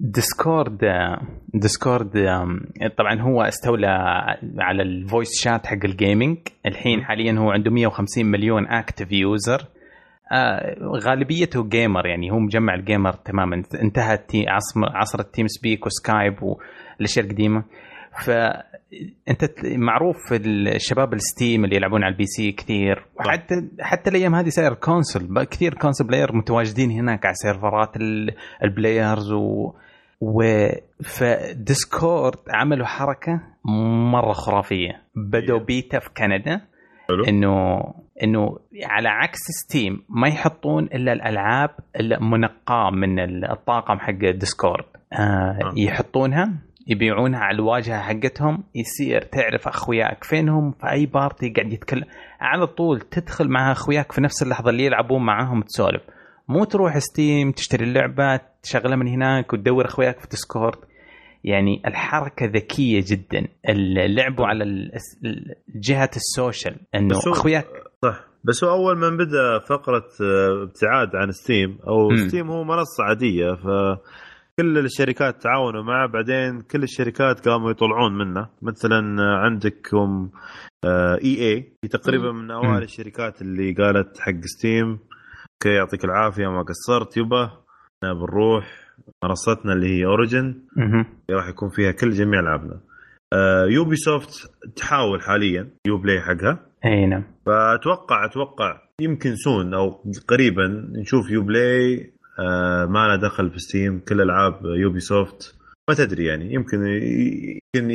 ديسكورد 0.00 0.78
ديسكورد 1.54 2.16
آم، 2.16 2.60
طبعا 2.98 3.20
هو 3.20 3.42
استولى 3.42 3.86
على 4.58 4.82
ال 4.82 4.90
voice 4.90 5.28
chat 5.42 5.66
حق 5.66 5.84
ال 5.84 5.92
gaming 5.92 6.38
الحين 6.66 7.04
حاليا 7.04 7.32
هو 7.38 7.50
عنده 7.50 7.70
150 7.70 8.26
مليون 8.26 8.66
active 8.66 9.12
user 9.12 9.62
غالبيته 11.06 11.68
gamer 11.68 12.06
يعني 12.06 12.30
هو 12.30 12.38
مجمع 12.38 12.74
ال 12.74 12.80
gamer 12.80 13.12
تماما. 13.12 13.62
انتهى 13.82 14.44
عصر, 14.48 14.80
عصر 14.96 15.20
التيم 15.20 15.46
سبيك 15.46 15.86
وسكايب 15.86 16.34
والاشياء 16.42 17.24
القديمه 17.26 17.64
فانت 18.24 19.44
معروف 19.76 20.16
في 20.28 20.36
الشباب 20.36 21.12
الستيم 21.14 21.64
اللي 21.64 21.76
يلعبون 21.76 22.04
على 22.04 22.12
ال 22.12 22.24
PC 22.26 22.52
كثير. 22.52 23.04
وحتى 23.18 23.54
حتى 23.80 24.10
الأيام 24.10 24.34
هذه 24.34 24.48
صاير 24.48 24.74
console 24.74 25.26
بقى 25.34 25.46
كثير 25.46 25.74
console 25.74 26.06
player 26.06 26.36
متواجدين 26.36 26.90
هناك 26.90 27.26
على 27.26 27.34
سيرفرات 27.34 27.96
ال- 27.96 28.34
ال 28.64 28.73
players 28.73 29.32
و 29.32 29.72
و 30.20 30.42
فديسكورد 31.04 32.38
عملوا 32.50 32.86
حركة 32.86 33.40
مرة 34.12 34.32
خرافية. 34.32 35.02
بدوا 35.14 35.58
بيتا 35.64 35.98
في 35.98 36.10
كندا. 36.16 36.60
إنه 37.28 37.80
إنه 38.22 38.58
على 38.84 39.08
عكس 39.08 39.38
ستيم 39.38 40.02
ما 40.08 40.28
يحطون 40.28 40.84
إلا 40.84 41.12
الألعاب 41.12 41.70
المنقاة 42.00 42.90
من 42.90 43.44
الطاقم 43.44 43.98
حق 43.98 44.30
ديسكورد 44.30 44.84
آه 45.12 45.72
يحطونها 45.76 46.52
يبيعونها 46.86 47.40
على 47.40 47.54
الواجهة 47.54 48.00
حقتهم 48.00 48.64
يصير 48.74 49.22
تعرف 49.22 49.68
أخوياك 49.68 50.24
فينهم 50.24 50.72
في 50.72 50.90
أي 50.92 51.06
party 51.06 51.50
قاعد 51.50 51.72
يتكلم. 51.72 52.04
على 52.40 52.66
طول 52.66 53.00
تدخل 53.00 53.48
مع 53.48 53.72
أخوياك 53.72 54.12
في 54.12 54.20
نفس 54.20 54.42
اللحظة 54.42 54.70
اللي 54.70 54.84
يلعبون 54.84 55.26
معاهم 55.26 55.62
تسولف. 55.62 56.02
مو 56.48 56.64
تروح 56.64 56.98
ستيم 56.98 57.52
تشتري 57.52 57.84
اللعبة 57.84 58.40
تشغلها 58.62 58.96
من 58.96 59.08
هناك 59.08 59.52
وتدور 59.52 59.84
أخوياك 59.84 60.20
في 60.20 60.28
ديسكورد 60.28 60.78
يعني 61.46 61.82
الحركة 61.86 62.46
ذكية 62.46 63.04
جدا. 63.08 63.48
ال- 63.68 64.14
لعبوا 64.14 64.46
على 64.46 64.90
جهة 65.76 66.10
ال 66.16 66.25
social 66.25 66.76
إنه 66.94 67.18
اخوياك 67.26 67.66
صح. 68.04 68.24
بس 68.44 68.64
هو 68.64 68.70
أول 68.70 68.96
ما 68.98 69.08
بدأ 69.10 69.58
فقرة 69.58 70.04
آه، 70.22 70.62
ابتعاد 70.62 71.16
عن 71.16 71.30
ستيم 71.32 71.78
أو 71.88 72.08
مم. 72.08 72.28
ستيم 72.28 72.50
هو 72.50 72.64
منصة 72.64 73.04
عادية 73.04 73.52
ف 73.54 73.66
كل 74.60 74.78
الشركات 74.78 75.42
تعاونوا 75.42 75.82
معه. 75.82 76.08
بعدين 76.08 76.60
كل 76.60 76.82
الشركات 76.82 77.48
قاموا 77.48 77.70
يطلعون 77.70 78.18
منه. 78.18 78.48
مثلا 78.62 79.22
عندكم 79.44 80.30
EA 80.84 81.72
هي 81.84 81.88
تقريبا 81.88 82.32
من 82.32 82.50
أوائل 82.50 82.82
الشركات 82.82 83.42
اللي 83.42 83.72
قالت 83.72 84.20
حق 84.20 84.40
ستيم 84.44 84.86
okay 85.52 85.74
يعطيك 85.76 86.04
العافية 86.04 86.46
ما 86.46 86.62
قصرت 86.62 87.16
يبا 87.16 87.50
بنروح 88.02 88.85
منصتنا 89.24 89.72
اللي 89.72 89.86
هي 89.86 90.04
Origin. 90.04 90.54
راح 91.30 91.48
يكون 91.48 91.68
فيها 91.68 91.92
كل 91.92 92.10
جميع 92.10 92.40
ألعابنا. 92.40 92.80
Ubisoft 93.68 94.50
تحاول 94.76 95.22
حاليا 95.22 95.70
Uplay 95.86 96.20
حقها. 96.20 96.58
أي 96.84 97.06
نعم. 97.06 97.24
فاتوقع 97.46 98.24
أتوقع 98.24 98.80
يمكن 99.00 99.34
soon 99.36 99.74
أو 99.74 100.04
قريبا 100.28 100.90
نشوف 100.92 101.30
Uplay 101.30 102.12
آه، 102.38 102.86
ما 102.86 103.08
له 103.08 103.16
دخل 103.16 103.50
في 103.50 103.58
ستيم 103.58 104.00
كل 104.08 104.20
ألعاب 104.20 104.60
Ubisoft 104.64 105.54
ما 105.88 105.94
تدري 105.94 106.24
يعني. 106.24 106.54
يمكن 106.54 106.86
يمكن 107.76 107.90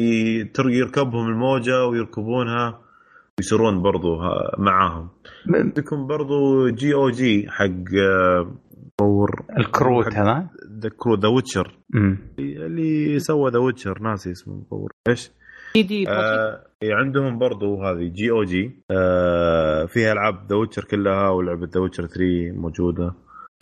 يركبهم 0.66 1.28
الموجة 1.28 1.86
ويركبونها. 1.86 2.82
ويصيرون 3.40 3.82
برضو 3.82 4.18
معاهم. 4.58 5.10
عندكم 5.54 6.08
برضو 6.08 6.70
GOG 6.70 7.50
حق 7.50 7.96
آه، 8.00 8.52
مطور 9.02 9.46
الكروت 9.58 10.14
هذا. 10.14 10.50
ذا 10.82 10.90
كرو 10.98 11.16
The 11.16 11.28
Witcher. 11.28 11.78
اللي 12.40 13.20
سوى 13.20 13.52
The 13.52 13.60
Witcher 13.60 14.00
ناسي 14.02 14.32
اسمه 14.32 14.54
المطور 14.54 14.92
إيش؟ 15.10 15.32
دي 15.76 16.10
آه 16.10 16.64
عندهم 16.84 17.40
برضو 17.40 17.84
هذه 17.84 18.08
GOG. 18.08 18.72
آه 18.92 19.86
فيها 19.86 20.12
ألعاب 20.14 20.48
The 20.50 20.56
Witcher 20.56 20.84
كلها 20.84 21.30
ولعبة 21.30 21.68
The 21.74 21.82
Witcher 21.82 22.06
3 22.06 22.52
موجودة. 22.52 23.14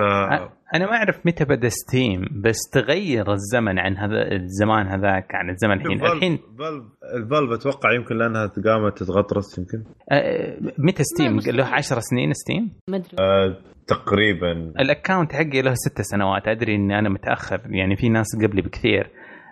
آه 0.02 0.50
أنا 0.76 0.86
ما 0.86 0.92
أعرف 0.96 1.26
متى 1.26 1.46
بدأ 1.46 1.70
ستيم 1.70 2.26
بس 2.44 2.58
تغير 2.74 3.32
الزمن 3.34 3.80
عن 3.80 3.98
هذا 3.98 4.32
الزمان 4.32 4.88
هذاك 4.88 5.36
عن 5.36 5.50
الزمن 5.50 5.72
الحين. 5.82 6.06
الحين 6.06 6.38
Valve 6.60 6.84
ال 7.16 7.22
Valve 7.22 7.52
أتوقع 7.52 7.92
يمكن 7.94 8.18
لأنها 8.18 8.52
قامت 8.66 8.98
تتغطرس 8.98 9.58
يمكن. 9.60 9.84
آه، 10.12 10.58
متى 10.78 11.04
ستيم 11.04 11.40
له 11.40 11.66
10 11.66 12.00
سنين 12.00 12.34
ستيم 12.34 12.72
ما 12.90 12.98
أدري. 12.98 13.10
آه 13.20 13.58
تقريبا. 13.88 14.52
ال 14.80 14.87
account 14.87 15.34
حقي 15.34 15.62
له 15.62 15.74
ست 15.74 16.02
سنوات. 16.02 16.48
أدري 16.48 16.76
إني 16.76 17.00
أنا 17.00 17.10
متأخر 17.10 17.62
يعني 17.70 17.96
في 17.96 18.10
ناس 18.10 18.28
قبلي 18.44 18.62
بكثير. 18.62 19.10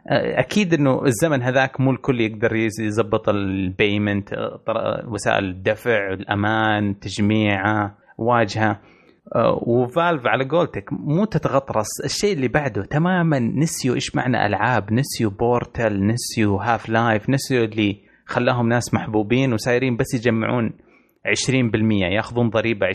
أكيد 0.10 0.74
إنه 0.74 1.06
الزمن 1.06 1.42
هذاك 1.42 1.82
مو 1.82 1.92
الكل 1.92 2.22
يقدر 2.22 2.56
يز- 2.56 2.80
يظبط 2.82 3.30
ال 3.30 3.42
payment 3.42 4.30
طر- 4.68 5.04
وسائل 5.10 5.46
الدفع 5.46 6.14
الأمان 6.14 7.00
تجميعه 7.00 7.98
واجهه. 8.18 8.80
و 9.62 9.73
Valve 9.73 10.28
على 10.28 10.48
قولتك 10.50 10.90
مو 10.92 11.26
تتغطرس 11.26 11.88
الشيء 12.06 12.34
اللي 12.34 12.48
بعده 12.48 12.86
تماما 12.86 13.40
نسيوا 13.40 13.96
إيش 13.96 14.16
معنى 14.16 14.46
ألعاب 14.46 14.94
نسيوا 14.94 15.32
Portal 15.32 16.08
نسيوا 16.08 16.64
Half-Life 16.64 17.30
نسيوا 17.30 17.66
اللي 17.66 17.98
خلاهم 18.26 18.70
ناس 18.70 18.94
محبوبين 18.94 19.54
وسايرين 19.54 19.98
بس 19.98 20.14
يجمعون 20.14 20.74
20% 21.28 21.52
ياخذون 22.16 22.50
ضريبة 22.50 22.88
20% 22.88 22.92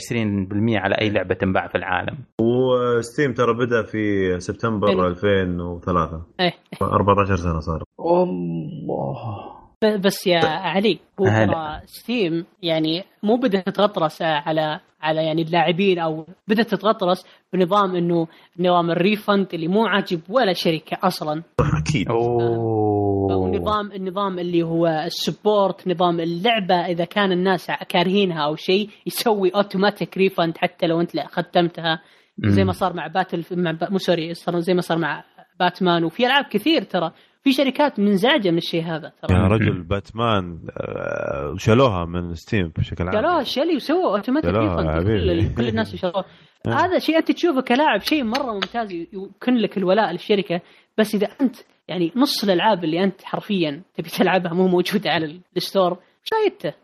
على 0.75 0.95
أي 1.01 1.11
لعبة 1.11 1.35
تنباع 1.35 1.69
في 1.69 1.75
العالم. 1.75 2.19
وستيم 2.41 3.33
ترى 3.33 3.55
بدأ 3.55 3.83
في 3.83 4.35
سبتمبر 4.41 4.89
حلو. 4.89 5.07
2003 5.07 6.23
إيه. 6.41 6.53
14 6.83 7.37
سنة 7.37 7.61
صار. 7.61 7.83
الله 8.01 9.52
بس 9.85 10.27
يا 10.27 10.39
علي 10.45 10.99
هو 11.21 11.81
ستيم 11.87 12.45
يعني 12.63 13.05
مو 13.23 13.37
بدات 13.37 13.67
تتغطرس 13.67 14.23
على 14.23 14.81
على 15.03 15.25
يعني 15.27 15.43
اللاعبين 15.43 15.99
أو 15.99 16.27
بدات 16.49 16.67
تتغطرس 16.75 17.27
بنظام 17.53 17.97
إنه 17.97 18.27
نظام 18.59 18.91
ال 18.91 18.99
refund 18.99 19.47
اللي 19.55 19.69
مو 19.69 19.87
عاجب 19.87 20.21
ولا 20.29 20.53
شركة 20.53 20.99
أصلا. 21.03 21.43
أكيد. 21.81 22.09
أوه. 22.11 23.37
ونظام 23.37 23.93
النظام 23.93 24.39
اللي 24.39 24.63
هو 24.63 24.87
ال 24.87 24.99
support 24.99 25.89
نظام 25.89 26.21
اللعبة 26.21 26.75
إذا 26.75 27.05
كان 27.05 27.33
الناس 27.33 27.67
كارهينها 27.89 28.45
أو 28.45 28.57
شيء 28.57 28.89
يسوي 29.07 29.51
automatic 29.51 30.17
refund 30.19 30.59
حتى 30.59 30.87
لو 30.87 31.01
أنت 31.01 31.15
لا 31.15 31.27
ختمتها. 31.27 32.01
زي 32.39 32.65
ما 32.65 32.73
صار 32.73 32.93
مع 32.93 33.07
باتل 33.07 33.45
مع 33.53 33.71
با- 33.71 33.91
مو 33.91 33.99
sorry 33.99 34.35
صار 34.35 34.59
زي 34.61 34.75
ما 34.75 34.81
صار 34.81 34.99
مع 34.99 35.25
باتمان 35.61 36.05
وفي 36.05 36.27
ألعاب 36.27 36.45
كثير 36.45 36.83
ترى. 36.83 37.13
في 37.45 37.53
شركات 37.53 38.01
منزعجة 38.01 38.51
من 38.51 38.59
الشيء 38.59 38.85
هذا 38.85 39.13
ترى. 39.23 39.37
يا 39.37 39.47
رجل 39.47 39.83
باتمان 39.83 40.59
آه، 40.71 41.55
شالوها 41.59 42.05
من 42.05 42.35
ستيم 42.35 42.73
بشكل 42.79 43.05
عام. 43.05 43.15
قالوها 43.15 43.43
شلي 43.43 43.77
وسووا 43.77 44.17
اوتوماتيك. 44.17 44.51
كل, 44.51 45.55
كل 45.55 45.69
الناس 45.69 45.95
يشتروه 45.95 46.25
آه. 46.67 46.71
هذا 46.71 46.99
شيء 46.99 47.19
أنت 47.19 47.33
تشوفه 47.33 47.61
كلاعب 47.61 48.01
شيء 48.01 48.25
مرة 48.25 48.53
ممتاز 48.53 48.93
يكون 48.93 49.57
لك 49.57 49.79
الولاء 49.79 50.13
للشركة. 50.13 50.61
بس 50.99 51.15
إذا 51.15 51.29
أنت 51.41 51.57
يعني 51.89 52.13
نص 52.17 52.45
الألعاب 52.45 52.85
اللي 52.85 53.05
أنت 53.05 53.25
حرفيا 53.25 53.83
تبي 53.95 54.09
تلعبها 54.09 54.53
مو 54.55 54.69
موجودة 54.69 55.11
على 55.11 55.41
ال 55.57 55.64
store 55.64 55.99
إيش 56.23 56.31
فايدته؟ 56.31 56.77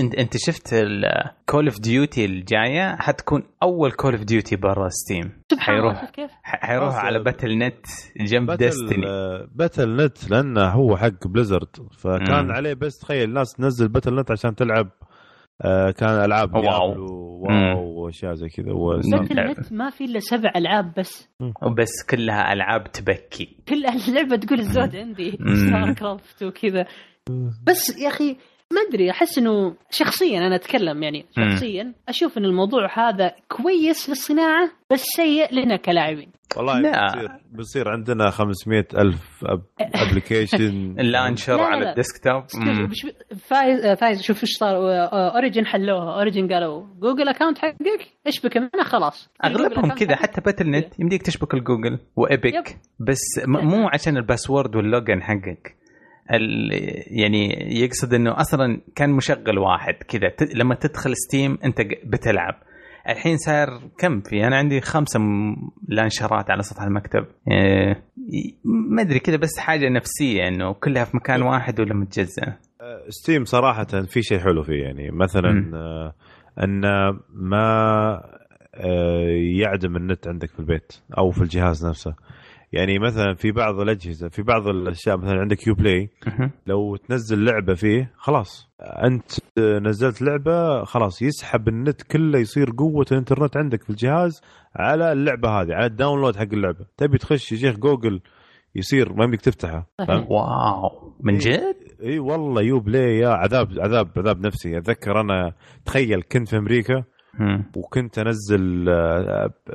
انت 0.00 0.14
أنت 0.14 0.36
شفت 0.36 0.72
ال 0.72 0.91
Call 0.91 1.66
of 1.68 1.80
Duty 1.80 2.24
الجاية؟ 2.24 2.96
حتكون 2.96 3.42
أول 3.62 3.92
Call 3.92 4.12
of 4.14 4.24
Duty 4.24 4.56
برا 4.56 4.88
ستيم 4.88 5.42
حيروح. 5.58 6.00
شوف 6.00 6.10
كيف؟ 6.10 6.30
ح- 6.42 6.66
حيروح 6.66 6.88
خلاص، 6.90 7.04
على 7.04 7.18
آه، 7.18 7.22
Battle.net 7.22 7.86
جنب 8.20 8.46
باتل 8.46 8.64
Destiny 8.64 9.06
آه، 9.06 9.48
Battle.net 9.54 10.30
لأنه 10.30 10.68
هو 10.68 10.96
حق 10.96 11.26
Blizzard 11.26 11.68
فكان 11.98 12.44
مم. 12.44 12.52
عليه 12.52 12.74
بس 12.74 12.98
تخيل 12.98 13.28
الناس 13.28 13.52
تنزل 13.52 13.88
Battle.net 13.88 14.30
عشان 14.30 14.54
تلعب 14.54 14.90
آه، 15.64 15.90
كان 15.90 16.08
ألعاب 16.24 16.54
WoW. 16.54 16.94
WoW 17.40 18.04
وأشياء 18.04 18.34
زي 18.34 18.48
كذا. 18.48 18.72
باتل 18.72 19.60
نت 19.60 19.72
ما 19.72 19.90
في 19.90 20.04
إلا 20.04 20.18
سبع 20.20 20.52
ألعاب 20.56 20.92
بس. 20.98 21.28
وبس 21.62 21.90
كلها 22.10 22.52
ألعاب 22.52 22.92
تبكي. 22.92 23.56
كل 23.68 23.74
اللعبه 24.08 24.36
تقول 24.46 24.58
الزود 24.58 24.96
عندي. 24.96 25.30
StarCraft 25.30 26.42
وكذا. 26.42 26.86
بس 27.66 27.98
يا 28.02 28.08
أخي 28.08 28.36
ما 28.72 28.80
أدري 28.88 29.10
أحس 29.10 29.38
إنه 29.38 29.74
شخصيا 29.90 30.38
أنا 30.38 30.54
أتكلم 30.54 31.02
يعني. 31.02 31.26
شخصيا 31.36 31.92
أشوف 32.08 32.38
إن 32.38 32.44
الموضوع 32.44 33.08
هذا 33.08 33.32
كويس 33.48 34.08
للصناعة 34.08 34.70
بس 34.92 35.02
سيء 35.16 35.54
لنا 35.54 35.76
كلاعبين 35.76 36.28
والله 36.56 36.80
لا. 36.80 36.90
بيصير 37.14 37.28
بصير 37.58 37.88
عندنا 37.88 38.30
500 38.30 38.84
ألف 38.98 39.44
application 39.80 40.94
ال 41.00 41.06
launcher 41.06 41.56
لا، 41.56 41.62
على 41.62 41.84
لا. 41.84 41.90
ال 41.90 41.97
desktop 41.97 42.42
مم. 42.54 42.86
بش- 42.86 43.06
فايز 43.46 43.86
فايز 43.98 44.22
شوف 44.22 44.42
إيش 44.42 44.50
صار 44.56 44.76
اوريجن 45.34 45.66
حلوها 45.66 46.14
اوريجن 46.14 46.52
قالوا 46.52 46.86
جوجل 47.00 47.28
account 47.28 47.58
حقك 47.58 48.12
اشبك 48.26 48.56
معنا 48.56 48.84
خلاص 48.84 49.30
أغلبهم 49.44 49.90
Google 49.90 49.94
كذا 49.98 50.14
account 50.16 50.18
حتى 50.22 50.40
باتل 50.40 50.70
نت 50.70 51.00
يمديك 51.00 51.22
تشبك 51.22 51.54
الجوجل 51.54 51.98
وابيك. 52.16 52.78
بس 53.00 53.20
مو 53.46 53.88
عشان 53.88 54.16
ال 54.16 54.23
password 54.23 54.76
وال 54.76 54.89
login 54.89 55.22
حقك. 55.22 55.75
يعني 57.10 57.48
يقصد 57.80 58.14
إنه 58.14 58.40
أصلا 58.40 58.80
كان 58.94 59.10
مشغل 59.10 59.58
واحد 59.58 59.94
كذا. 59.94 60.32
لما 60.54 60.74
تدخل 60.74 61.12
ستيم 61.16 61.58
أنت 61.64 61.80
بتلعب. 62.04 62.54
الحين 63.08 63.36
صار 63.36 63.68
كم 63.98 64.20
في؟ 64.20 64.46
أنا 64.46 64.56
عندي 64.56 64.80
خمسه 64.80 65.20
launcher 65.88 66.43
ات 66.43 66.50
على 66.50 66.62
سطح 66.62 66.82
المكتب. 66.82 67.26
إيه، 67.50 67.90
ي- 68.32 68.54
ما 68.64 69.02
أدري 69.02 69.18
كذا 69.18 69.36
بس 69.36 69.58
حاجة 69.58 69.88
نفسية 69.88 70.48
إنه 70.48 70.72
كلها 70.72 71.04
في 71.04 71.16
مكان 71.16 71.42
واحد 71.42 71.80
ولا 71.80 71.94
متجزأة. 71.94 72.58
ستيم 73.08 73.44
صراحة 73.44 73.84
في 73.84 74.22
شيء 74.22 74.38
حلو 74.38 74.62
فيه 74.62 74.82
يعني 74.82 75.10
مثلا. 75.10 75.70
آه، 75.74 76.14
انه 76.64 77.20
ما 77.34 77.66
آه، 78.74 79.28
يعدم 79.60 79.96
النت 79.96 80.28
عندك 80.28 80.48
في 80.50 80.60
البيت 80.60 80.92
أو 81.18 81.30
في 81.30 81.42
الجهاز 81.42 81.86
نفسه. 81.86 82.14
يعني 82.72 82.98
مثلا 82.98 83.34
في 83.34 83.52
بعض 83.52 83.80
الأجهزة 83.80 84.28
في 84.28 84.42
بعض 84.42 84.68
الأشياء 84.68 85.16
مثلا 85.16 85.40
عندك 85.40 85.66
يو 85.66 85.74
بلاي. 85.74 86.10
لو 86.66 86.96
تنزل 86.96 87.44
لعبة 87.44 87.74
فيه 87.74 88.12
خلاص 88.16 88.68
أنت 88.80 89.32
نزلت 89.58 90.22
لعبة 90.22 90.84
خلاص 90.84 91.22
يسحب 91.22 91.68
النت 91.68 92.02
كله 92.02 92.38
يصير 92.38 92.70
قوة 92.78 93.06
الإنترنت 93.12 93.56
عندك 93.56 93.82
في 93.82 93.90
الجهاز 93.90 94.40
على 94.76 95.12
اللعبة 95.12 95.48
هذه 95.48 95.72
على 95.74 95.86
ال 95.86 95.92
download 95.92 96.36
حق 96.36 96.48
اللعبة 96.52 96.86
تبي 96.96 97.18
تخش 97.18 97.52
يجيك 97.52 97.78
جوجل 97.78 98.20
يصير 98.74 99.12
ما 99.12 99.24
يمديك. 99.24 99.54
فهمت؟ 99.58 99.86
واو 100.30 101.14
من 101.20 101.38
جد؟ 101.38 101.76
إي 102.02 102.18
والله 102.18 102.62
يو 102.62 102.80
بلاي 102.80 103.18
يا 103.18 103.28
عذاب 103.28 103.68
عذاب 103.78 104.10
عذاب 104.16 104.46
نفسي 104.46 104.78
أتذكر 104.78 105.20
أنا 105.20 105.52
تخيل 105.84 106.22
كنت 106.22 106.48
في 106.48 106.56
أمريكا. 106.56 107.04
وكنت 107.76 108.18
انزل 108.18 108.84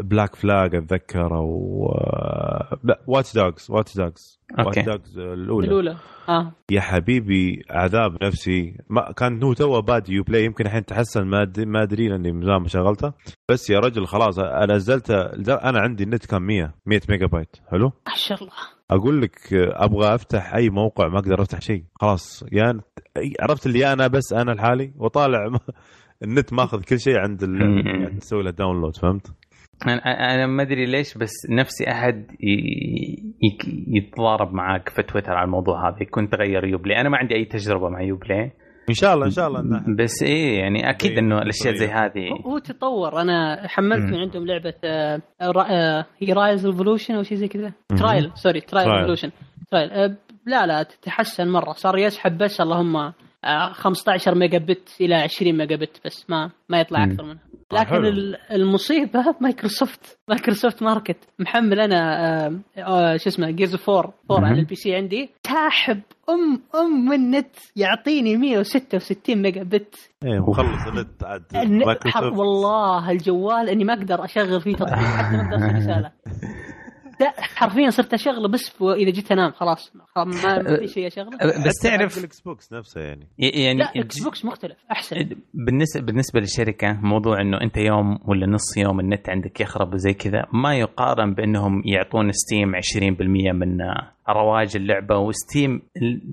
بلاك 0.01 0.35
فلاج 0.35 0.75
اتذكر 0.75 1.35
أو 1.37 1.87
لا 2.83 2.99
واتش 3.07 3.33
دوجز 3.35 3.67
واتش 3.71 3.97
دوجز. 3.97 4.39
واتش 4.59 4.79
دوجز 4.79 5.17
الأولى. 5.19 5.67
الأولى. 5.67 5.97
آه. 6.29 6.51
يا 6.71 6.81
حبيبي 6.81 7.63
عذاب 7.69 8.23
نفسي. 8.23 8.77
ما 8.89 9.11
كان 9.11 9.43
هو 9.43 9.53
توه 9.53 9.81
بادي 9.81 10.13
يو 10.13 10.23
بلاي 10.23 10.45
يمكن 10.45 10.65
الحين 10.65 10.85
تحسن 10.85 11.21
ما 11.67 11.81
أدري 11.83 12.07
لاني 12.09 12.31
من 12.31 12.41
زمان 12.45 12.61
ما 12.61 12.67
شغلته. 12.67 13.13
بس 13.51 13.69
يا 13.69 13.79
رجل 13.79 14.05
خلاص 14.07 14.39
أنا 14.39 14.75
نزلته 14.75 15.21
أنا 15.55 15.79
عندي 15.79 16.03
النت 16.03 16.25
كان 16.25 16.41
100 16.41 16.73
100 16.85 17.01
ميجا 17.09 17.25
بايت 17.25 17.55
حلو؟ 17.71 17.85
ما 18.07 18.13
شاء 18.15 18.41
الله. 18.43 18.51
أقول 18.91 19.21
لك 19.21 19.53
أبغى 19.53 20.15
أفتح 20.15 20.55
أي 20.55 20.69
موقع 20.69 21.07
ما 21.07 21.19
أقدر 21.19 21.41
أفتح 21.41 21.61
شيء. 21.61 21.83
خلاص 21.95 22.43
يا 22.51 22.73
أنت- 22.73 23.01
عرفت 23.41 23.65
اللي 23.65 23.93
أنا 23.93 24.07
بس 24.07 24.33
أنا 24.33 24.51
لحالي؟ 24.51 24.93
وطالع 24.97 25.39
النت 26.23 26.53
ماخذ 26.53 26.81
كل 26.83 26.99
شيء 26.99 27.17
عند 27.17 27.43
ال-. 27.43 27.61
يعني 27.87 28.19
تسوي 28.19 28.43
له 28.43 28.51
download 28.51 28.95
فهمت؟ 28.97 29.27
أنا 29.87 30.01
أنا 30.35 30.47
ما 30.47 30.61
أدري 30.63 30.85
ليش 30.85 31.17
بس 31.17 31.31
نفسي 31.49 31.91
أحد 31.91 32.25
يتضارب 33.87 34.53
معاك 34.53 34.89
في 34.89 35.03
تويتر 35.03 35.31
على 35.31 35.45
الموضوع 35.45 35.89
هذا 35.89 35.97
يكون 36.01 36.29
تغير 36.29 36.65
يو 36.65 36.80
بلاي 36.80 37.01
أنا 37.01 37.09
ما 37.09 37.17
عندي 37.17 37.35
أي 37.35 37.45
تجربة 37.45 37.89
مع 37.89 38.01
يو 38.01 38.21
بلاي 38.21 38.51
إن 38.89 38.93
شاء 38.93 39.13
الله 39.13 39.25
إن 39.25 39.31
شاء 39.31 39.47
الله 39.47 39.59
إنه- 39.61 39.95
بس 39.99 40.23
إيه 40.23 40.59
يعني 40.59 40.89
أكيد 40.89 41.09
طيب، 41.11 41.17
إنه 41.19 41.37
الأشياء 41.41 41.73
زي. 41.75 41.87
هذه 41.87 42.29
هو- 42.45 42.57
تطور 42.57 43.21
أنا 43.21 43.67
حملت. 43.67 43.99
من 44.13 44.15
عندهم 44.15 44.45
لعبة 44.47 44.73
آه، 44.83 45.21
را- 45.41 45.67
آه، 45.71 46.05
هي 46.19 46.33
رايز 46.33 46.65
evolution 46.65 47.13
أو 47.15 47.23
شيء 47.23 47.37
زي 47.37 47.47
كذا. 47.47 47.73
trial 47.99 48.31
sorry 48.35 48.61
trial 48.61 48.87
Trial. 48.87 48.93
evolution 48.97 49.31
trial 49.71 50.15
لا 50.45 50.65
لا 50.65 50.83
تتحسن 50.83 51.47
مرة 51.51 51.71
صار 51.71 51.97
يسحب 51.97 52.37
بس 52.37 52.61
اللهم 52.61 53.13
15 53.73 54.35
ميجا 54.35 54.57
بت 54.57 54.89
إلى 55.01 55.15
20 55.15 55.57
ميجا 55.57 55.75
بت 55.75 56.01
بس 56.05 56.25
ما 56.29 56.51
ما 56.69 56.79
يطلع 56.79 57.05
مم. 57.05 57.11
أكثر 57.11 57.23
منها. 57.23 57.37
آه، 57.73 57.75
لكن 57.75 58.05
المصيبة 58.51 59.35
مايكروسوفت 59.41 60.19
مايكروسوفت 60.29 60.83
market. 60.83 61.17
محمل 61.39 61.79
أنا 61.79 62.25
آه، 62.45 62.59
آه، 62.77 63.17
شو 63.17 63.29
اسمه 63.29 63.49
جيرز 63.51 63.75
4 63.89 64.13
4 64.31 64.39
مم. 64.39 64.45
على 64.45 64.59
ال 64.59 64.75
PC 64.75 64.95
عندي. 64.95 65.29
ساحب 65.47 66.01
أم 66.29 66.61
أم 66.81 67.13
النت 67.13 67.55
يعطيني 67.75 68.37
166 68.37 69.41
ميجا 69.41 69.63
بت 69.63 69.95
إيه 70.25 70.39
مخلص 70.39 70.87
النت 70.87 71.23
عاد. 71.23 71.43
والله 72.37 73.11
الجوال 73.11 73.69
إني 73.69 73.83
ما 73.83 73.93
أقدر 73.93 74.25
أشغل 74.25 74.61
فيه 74.61 74.75
تطبيق 74.75 74.95
حتى 74.95 75.37
ما 75.37 75.43
أقدر 75.43 75.65
ارسل 75.65 75.75
رسالة. 75.77 76.11
لا 77.21 77.33
حرفيا 77.37 77.89
صرت 77.89 78.13
أشغله 78.13 78.47
بس 78.47 78.81
إذا 78.81 79.09
جيت 79.09 79.31
أنام 79.31 79.51
خلاص. 79.51 79.95
ما 80.15 80.23
ما 80.23 80.77
في 80.79 80.87
شيء 80.87 81.07
أشغله. 81.07 81.37
بس 81.37 81.79
حتى 81.79 81.97
تعرف 81.97 82.17
الإكس 82.17 82.41
بوكس 82.41 82.73
نفسه 82.73 83.01
يعني. 83.01 83.27
يعني 83.37 83.79
لا 83.79 83.91
إكس 83.95 84.23
بوكس 84.23 84.45
مختلف 84.45 84.77
أحسن. 84.91 85.15
بالنسبة 85.53 86.01
بالنسبة 86.01 86.39
للشركة 86.39 86.93
موضوع 87.01 87.41
إنه 87.41 87.61
أنت 87.61 87.77
يوم 87.77 88.19
ولا 88.25 88.47
نص 88.47 88.77
يوم 88.77 88.99
النت 88.99 89.29
عندك 89.29 89.61
يخرب 89.61 89.93
وزي 89.93 90.13
كذا 90.13 90.45
ما 90.53 90.75
يقارن 90.75 91.33
بأنهم 91.33 91.83
يعطون 91.85 92.31
ستيم 92.31 92.75
20% 92.75 93.53
من 93.53 93.77
رواج 94.29 94.75
اللعبة 94.75 95.17
وستيم 95.17 95.81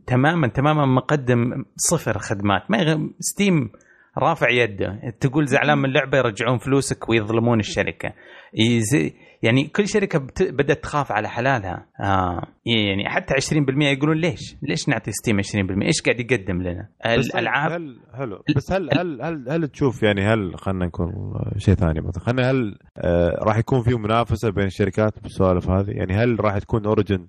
تماما 0.07 0.49
تماما 0.49 0.87
مقدم 0.87 1.65
صفر 1.77 2.19
خدمات. 2.19 2.71
ما 2.71 2.79
يغ... 2.79 2.99
ستيم 3.21 3.71
رافع 4.19 4.51
يده 4.51 5.01
تقول 5.21 5.47
زعلان 5.47 5.79
من 5.79 5.85
اللعبة 5.85 6.19
يرجعون 6.19 6.59
فلوسك 6.59 7.09
ويظلمون 7.09 7.61
الشركة. 7.61 8.13
يزي 8.55 9.15
يعني 9.43 9.65
كل 9.65 9.89
شركة 9.89 10.19
بت... 10.19 10.43
بدأت 10.43 10.83
تخاف 10.83 11.13
على 11.13 11.29
حلالها 11.29 11.87
آه 12.01 12.43
يعني 12.67 13.09
حتى 13.09 13.35
20% 13.35 13.83
يقولون 13.83 14.17
ليش؟ 14.17 14.57
ليش 14.63 14.89
نعطي 14.89 15.13
ستيم 15.13 15.43
20%؟ 15.43 15.47
إيش 15.83 16.03
قاعد 16.03 16.21
يقدم 16.21 16.63
لنا؟ 16.63 16.89
بس 17.19 17.31
الألعاب 17.35 17.73
هل 17.73 18.01
حلو 18.15 18.43
بس 18.57 18.73
هل 18.73 18.89
هل 18.99 19.23
هل 19.23 19.51
هل 19.51 19.69
تشوف 19.69 20.03
يعني 20.03 20.23
هل 20.23 20.59
خلينا 20.59 20.87
نكون 20.87 21.13
شيء 21.57 21.75
ثاني 21.75 22.01
مثلا 22.01 22.25
خلينا 22.25 22.51
هل 22.51 22.79
آه 22.99 23.39
راح 23.43 23.59
يكون 23.59 23.83
في 23.83 23.95
منافسة 23.95 24.51
بين 24.51 24.67
الشركات 24.67 25.23
بالسوالف 25.23 25.71
هذه 25.71 25.91
يعني 25.91 26.15
هل 26.15 26.45
راح 26.45 26.59
تكون 26.59 26.87
اوريجن 26.87 27.27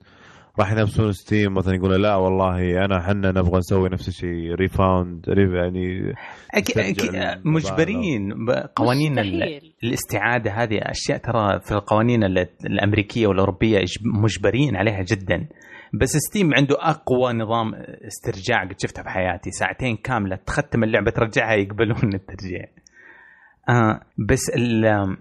راح 0.59 0.71
ينافسون 0.71 1.11
ستيم 1.11 1.53
مثلا 1.53 1.75
يقولوا 1.75 1.97
لا 1.97 2.15
والله 2.15 2.85
أنا 2.85 2.97
إحنا 2.99 3.31
نبغى 3.31 3.57
نسوي 3.57 3.89
نفس 3.89 4.07
الشيء 4.07 4.53
refund 4.55 5.25
يعني 5.27 6.13
أكيد 6.53 6.75
ترجع 6.75 6.89
أكيد 6.89 7.03
للمبالغ. 7.15 7.39
مجبرين. 7.45 8.33
قوانين 8.75 9.11
مستحيل. 9.11 9.73
الاستعادة 9.83 10.51
هذه 10.51 10.77
أشياء 10.81 11.17
ترى 11.17 11.59
في 11.59 11.71
القوانين 11.71 12.23
ال- 12.23 12.47
الأمريكية 12.65 13.27
والأوروبية 13.27 13.79
مجبرين 14.23 14.75
عليها 14.75 15.01
جدا. 15.01 15.47
بس 16.01 16.17
ستيم 16.17 16.53
عنده 16.53 16.75
أقوى 16.79 17.33
نظام 17.33 17.73
استرجاع 18.07 18.63
قد 18.63 18.75
شفته 18.81 19.03
في 19.03 19.09
حياتي. 19.09 19.51
ساعتين 19.51 19.95
كاملة 19.95 20.35
تختم 20.35 20.83
اللعبة 20.83 21.11
ترجعها 21.11 21.53
يقبلون 21.53 22.13
الترجيع. 22.13 22.65
آه 23.69 23.99
بس 24.29 24.49
ال- 24.55 25.17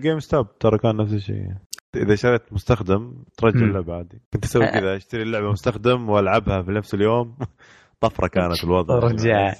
جيم 0.00 0.18
ستوب 0.18 0.58
ترى 0.58 0.78
كان 0.78 0.96
نفس 0.96 1.12
الشيء. 1.12 1.46
إذا 1.96 2.14
شريت 2.14 2.52
مستخدم 2.52 3.24
ترجع. 3.38 3.66
اللعبه 3.66 3.94
عادي 3.94 4.20
كنت 4.32 4.44
أسوي 4.44 4.64
أه. 4.64 4.80
كذا 4.80 4.96
أشتري 4.96 5.22
اللعبه 5.22 5.50
مستخدم 5.50 6.10
وألعبها 6.10 6.62
في 6.62 6.70
نفس 6.70 6.94
اليوم. 6.94 7.36
طفرة 8.00 8.26
كانت 8.26 8.64
الوضع. 8.64 8.98
رجع. 8.98 9.52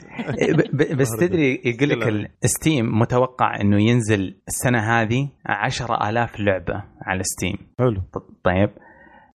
بس 0.95 1.09
تدري 1.21 1.61
يقول 1.65 2.01
لك. 2.01 2.31
الستيم 2.45 2.99
متوقع 2.99 3.61
إنه 3.61 3.83
ينزل 3.83 4.37
السنة 4.49 4.79
هذه 4.79 5.29
10000 5.47 6.41
لعبة 6.41 6.85
على 7.03 7.23
ستيم 7.23 7.57
حلو. 7.79 8.03
طيب. 8.45 8.71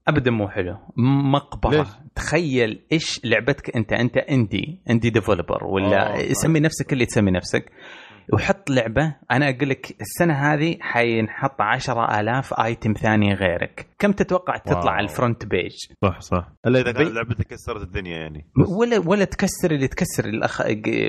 أبدا 0.07 0.31
مو 0.31 0.47
حلو. 0.49 0.77
مقبرة. 1.33 1.77
ليش؟ 1.77 1.87
تخيل 2.15 2.81
إيش 2.91 3.25
لعبتك 3.25 3.75
أنت. 3.75 3.93
أنت 3.93 4.17
indie 4.17 4.81
indie 4.89 5.09
developer 5.09 5.63
ولا 5.63 6.15
أوه. 6.15 6.33
سمي 6.33 6.59
نفسك 6.59 6.93
اللي 6.93 7.05
تسمي 7.05 7.31
نفسك. 7.31 7.71
وحط 8.33 8.69
لعبة 8.69 9.15
أنا 9.31 9.49
أقول 9.49 9.69
لك 9.69 9.95
السنة 10.01 10.33
هذه 10.33 10.77
حينحط 10.81 11.61
10000 11.61 12.53
item 12.59 12.93
ثاني 12.93 13.33
غيرك. 13.33 13.87
كم 13.99 14.11
تتوقع 14.11 14.57
تطلع 14.57 14.79
واو. 14.79 14.89
على 14.89 15.03
الفرونت 15.03 15.45
بيج 15.45 15.71
صح 16.03 16.19
صح. 16.19 16.47
الا 16.67 16.79
إذا 16.79 16.91
كانت 16.91 17.07
بي- 17.07 17.13
لعبتك 17.13 17.47
كسرت 17.47 17.81
الدنيا 17.81 18.17
يعني؟ 18.17 18.45
ولا 18.79 18.97
ولا 19.05 19.25
تكسر 19.25 19.71
اللي 19.71 19.87
تكسر 19.87 20.25
الأخ... 20.25 20.61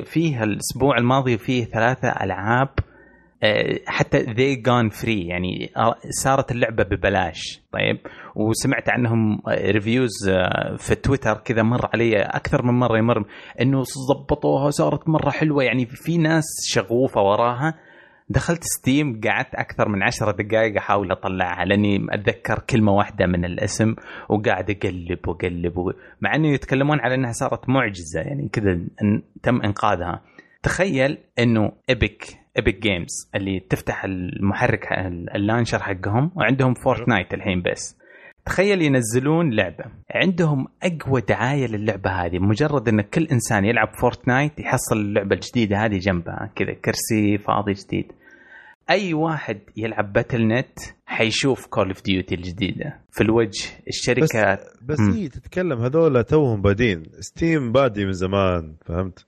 فيها 0.04 0.44
الأسبوع 0.44 0.98
الماضي 0.98 1.38
فيه 1.38 1.64
ثلاثة 1.64 2.08
ألعاب 2.08 2.68
حتى 3.86 4.18
ذي 4.18 4.56
gone 4.56 4.88
free 4.88 5.26
يعني 5.26 5.72
آه، 5.76 5.94
صارت 6.22 6.52
اللعبة 6.52 6.84
ببلاش. 6.84 7.62
طيب؟ 7.72 7.98
وسمعت 8.34 8.88
عنهم 8.88 9.42
reviews 9.48 10.10
في 10.76 10.94
تويتر 10.94 11.34
كذا 11.34 11.62
مر 11.62 11.88
علي 11.94 12.22
أكثر 12.22 12.62
من 12.62 12.78
مرة 12.78 12.98
يمر 12.98 13.24
إنه 13.60 13.82
ضبطوها 14.08 14.70
صارت 14.70 15.08
مرة 15.08 15.30
حلوة. 15.30 15.64
يعني 15.64 15.86
في 15.86 16.18
ناس 16.18 16.44
شغوفة 16.66 17.20
وراها. 17.20 17.74
دخلت 18.28 18.64
ستيم 18.64 19.20
قعدت 19.24 19.54
أكثر 19.54 19.88
من 19.88 20.02
عشرة 20.02 20.32
دقائق 20.42 20.76
أحاول 20.76 21.12
أطلعها 21.12 21.64
لأني 21.64 22.06
أتذكر 22.10 22.58
كلمة 22.70 22.92
واحدة 22.92 23.26
من 23.26 23.44
الاسم 23.44 23.94
وقاعد 24.28 24.70
أقلب 24.70 25.28
وأقلب. 25.28 25.74
مع 26.20 26.34
إنه 26.34 26.48
يتكلمون 26.48 27.00
على 27.00 27.14
إنها 27.14 27.32
صارت 27.32 27.68
معجزة. 27.68 28.20
يعني 28.20 28.48
كذا 28.52 28.80
تم 29.42 29.62
إنقاذها. 29.62 30.22
تخيل 30.62 31.18
إنه 31.38 31.72
إيبك 31.88 32.41
إيبك 32.56 32.82
جيمز 32.82 33.30
اللي 33.34 33.60
تفتح 33.60 34.04
المحرك 34.04 34.92
ال 35.34 35.39
launcher 35.39 35.82
حقهم 35.82 36.30
وعندهم 36.36 36.74
فورتنايت 36.74 37.34
الحين 37.34 37.62
بس. 37.62 37.96
تخيل 38.46 38.82
ينزلون 38.82 39.50
لعبة. 39.50 39.84
عندهم 40.10 40.66
أقوى 40.82 41.20
دعاية 41.20 41.66
للعبة 41.66 42.10
هذه. 42.10 42.38
مجرد 42.38 42.88
إن 42.88 43.00
كل 43.00 43.24
إنسان 43.24 43.64
يلعب 43.64 43.88
فورتنايت 44.00 44.58
يحصل 44.58 44.96
اللعبة 44.96 45.34
الجديدة 45.34 45.76
هذه 45.76 45.98
جنبها 45.98 46.50
كذا 46.56 46.72
كرسي 46.72 47.38
فاضي 47.38 47.72
جديد. 47.72 48.12
أي 48.90 49.14
واحد 49.14 49.58
يلعب 49.76 50.12
باتل 50.12 50.46
نت 50.46 50.78
حيشوف 51.06 51.66
كول 51.66 51.88
اوف 51.88 52.02
ديوتي 52.04 52.34
الجديدة. 52.34 52.98
في 53.10 53.20
الوجه 53.20 53.64
الشركة 53.88 54.58
بس 54.82 55.00
مم. 55.00 55.12
هي 55.12 55.28
تتكلم 55.28 55.80
هذول 55.80 56.24
توهم 56.24 56.62
بادين. 56.62 57.02
ستيم 57.20 57.72
بادي 57.72 58.04
من 58.04 58.12
زمان 58.12 58.74
فهمت؟ 58.86 59.26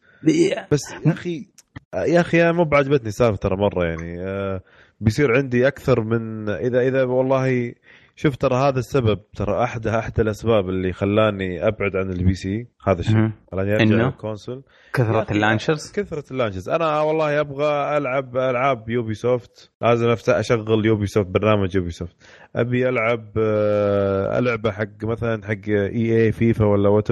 بس 0.72 0.80
يا 1.06 1.12
أخي 1.12 1.46
يا 1.94 2.20
أخي 2.20 2.42
أنا 2.42 2.52
مو 2.52 2.64
بعجبتني 2.64 3.08
السالفه 3.08 3.36
ترى 3.36 3.56
مرة 3.56 3.84
يعني. 3.84 4.20
آه، 4.20 4.60
بيصير 5.00 5.36
عندي 5.36 5.68
أكثر 5.68 6.00
من 6.00 6.48
إذا 6.48 6.80
إذا 6.80 7.02
والله 7.02 7.74
شوف 8.16 8.36
ترى 8.36 8.56
هذا 8.56 8.78
السبب 8.78 9.20
ترى 9.36 9.62
أحد 9.62 9.86
أحد 9.86 10.20
الأسباب 10.20 10.68
اللي 10.68 10.92
خلاني 10.92 11.68
أبعد 11.68 11.96
عن 11.96 12.10
ال 12.10 12.34
PC 12.34 12.66
هذا 12.86 13.00
الشيء. 13.00 13.30
خلاني 13.52 13.74
أرجع؟ 13.74 13.84
لل 13.84 14.00
console 14.00 14.56
يا 14.56 14.62
كثره 14.92 15.26
ال 15.30 15.36
launchers؟ 15.36 15.92
كثرة 15.92 16.24
ال 16.30 16.34
launchers 16.34 16.68
أنا 16.68 17.00
والله 17.00 17.40
أبغى 17.40 17.96
ألعب 17.96 18.36
ألعاب 18.36 18.88
Ubisoft 18.90 19.72
لازم 19.82 20.08
افتح 20.08 20.34
أشغل 20.34 20.86
Ubisoft 20.86 21.26
برنامج 21.26 21.74
Ubisoft 21.74 22.16
أبي 22.56 22.88
ألعب 22.88 23.32
آه، 23.38 24.40
لعبه 24.40 24.70
حق 24.70 25.04
مثلا 25.04 25.46
حق 25.46 25.68
EA 25.68 26.24
FIFA 26.24 26.64
ولا 26.64 26.88
what 26.88 27.10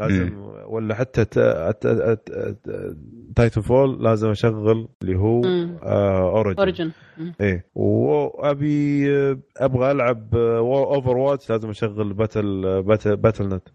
لازم 0.00 0.38
ولا 0.66 0.94
حتى 0.94 1.24
Titanfall 3.36 4.04
لازم 4.04 4.30
أشغل 4.30 4.88
اللي 5.02 5.18
هو. 5.18 5.42
Origin 5.82 6.58
Origin 6.58 6.90
إيه. 7.40 7.66
وأبي 7.74 9.10
آه، 9.16 9.38
أبغى 9.56 9.90
ألعب 9.90 10.34
Overwatch 10.36 11.50
لازم 11.50 11.70
أشغل 11.70 12.12
Battle 12.12 12.82
Battle 12.82 13.16
Battle.net 13.16 13.68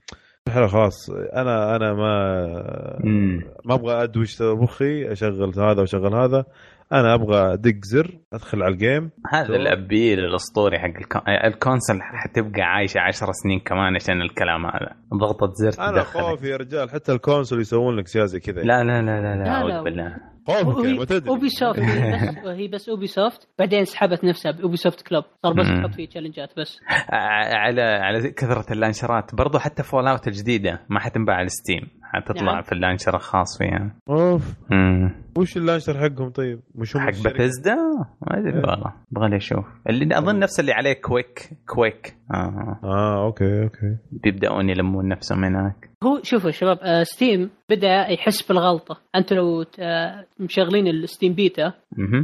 حلو 0.50 0.68
خلاص. 0.68 1.10
أنا 1.10 1.76
أنا 1.76 1.94
ما 1.94 3.00
مم. 3.04 3.42
ما 3.66 3.74
أبغى 3.76 4.04
أدوش 4.04 4.42
مخي 4.42 5.12
أشغل 5.12 5.60
هذا 5.60 5.80
وأشغل 5.82 6.16
هذا. 6.16 6.46
أنا 6.94 7.14
أبغى 7.14 7.54
ادق 7.54 7.76
زر 7.84 8.20
ادخل 8.34 8.64
على 8.64 8.74
ال 8.74 8.81
game 8.81 9.12
هذا 9.34 9.56
ال 9.56 9.65
appeal 9.65 10.20
الاسطوري 10.20 10.80
حق 10.80 10.86
الكون... 10.86 11.22
ال 11.46 11.52
console 11.52 12.00
حتبقى 12.02 12.62
عايشه 12.62 13.00
عشر 13.00 13.28
سنين 13.44 13.60
كمان 13.60 13.96
عشان 13.96 14.22
الكلام 14.22 14.66
هذا. 14.66 14.96
ضغطة 15.14 15.52
زر 15.54 15.84
أنا 15.84 15.92
تدخل 15.92 16.20
خوف 16.22 16.44
يا 16.44 16.58
رجال 16.58 16.90
حتى 16.90 17.12
ال 17.12 17.18
console 17.18 17.60
يسوون 17.62 17.96
لك 17.96 18.06
اشياء 18.06 18.26
زي 18.26 18.40
كذا. 18.40 18.62
لا 18.62 18.84
لا 18.84 19.02
لا 19.02 19.22
لا 19.22 19.22
لا 19.22 19.44
لا، 19.44 19.50
أعوذ 19.50 19.70
لا. 19.72 19.82
بالله. 19.84 20.18
خوفك 20.48 20.86
ما 21.00 21.06
تدري 21.06 21.30
Ubisoft 21.30 21.80
هي 21.80 22.68
بس 22.68 22.90
Ubisoft 22.90 23.48
بعدين 23.60 23.86
سحبت 23.86 24.24
نفسها 24.24 24.52
ب 24.52 24.76
Ubisoft 24.78 25.08
Club 25.08 25.24
صار 25.44 25.54
بس. 25.54 25.68
تحط 25.68 25.96
فيه 25.96 26.08
تشالنجات 26.08 26.50
بس. 26.60 26.80
على 27.64 27.82
على 27.82 28.32
كثرة 28.32 28.74
اللانشرات. 28.74 29.36
برضو 29.36 29.60
حتى 29.60 29.84
Fallout 29.84 30.28
الجديدة 30.28 30.80
ما 30.90 31.00
حتنباع 31.00 31.36
على 31.36 31.48
Steam 31.50 31.88
حتطلع 32.04 32.54
نعم. 32.54 32.62
في 32.62 32.72
ال 32.72 32.76
launcher 32.76 33.16
الخاص 33.16 33.58
فيها. 33.58 33.96
أوف. 34.10 34.44
مم. 34.72 35.16
وش 35.38 35.58
ال 35.58 35.62
launcher 35.62 35.98
حقهم 36.00 36.30
طيب؟ 36.30 36.60
مش 36.76 36.98
حق؟ 36.98 37.24
باتيزدا 37.24 37.76
ما 38.22 38.38
أدري. 38.40 38.50
إيه. 38.50 38.56
والله. 38.70 38.94
أبغى 39.18 39.30
لي 39.30 39.36
أشوف. 39.38 39.66
اللي 39.90 40.18
أظن 40.18 40.40
نفس 40.40 40.60
اللي 40.60 40.72
عليه 40.72 40.94
Quake 40.94 41.50
Quake 41.68 42.16
آه. 42.34 42.80
آه 42.84 43.26
أوكي 43.26 43.64
أوكي. 43.64 43.98
بيبدأون 44.12 44.70
يلمون 44.70 45.08
نفسهم 45.08 45.44
هناك. 45.44 45.90
هو 46.04 46.20
شوفوا 46.24 46.52
شباب 46.52 46.78
آه، 46.82 47.04
Steam 47.04 47.50
بدأ 47.70 48.08
يحس 48.10 48.48
بالغلطة. 48.48 48.98
أنتم 49.16 49.36
لو 49.36 49.66
آه، 49.80 50.26
مشغلين 50.40 50.88
ال 50.88 50.95
Steam 50.95 51.34
beta. 51.34 51.74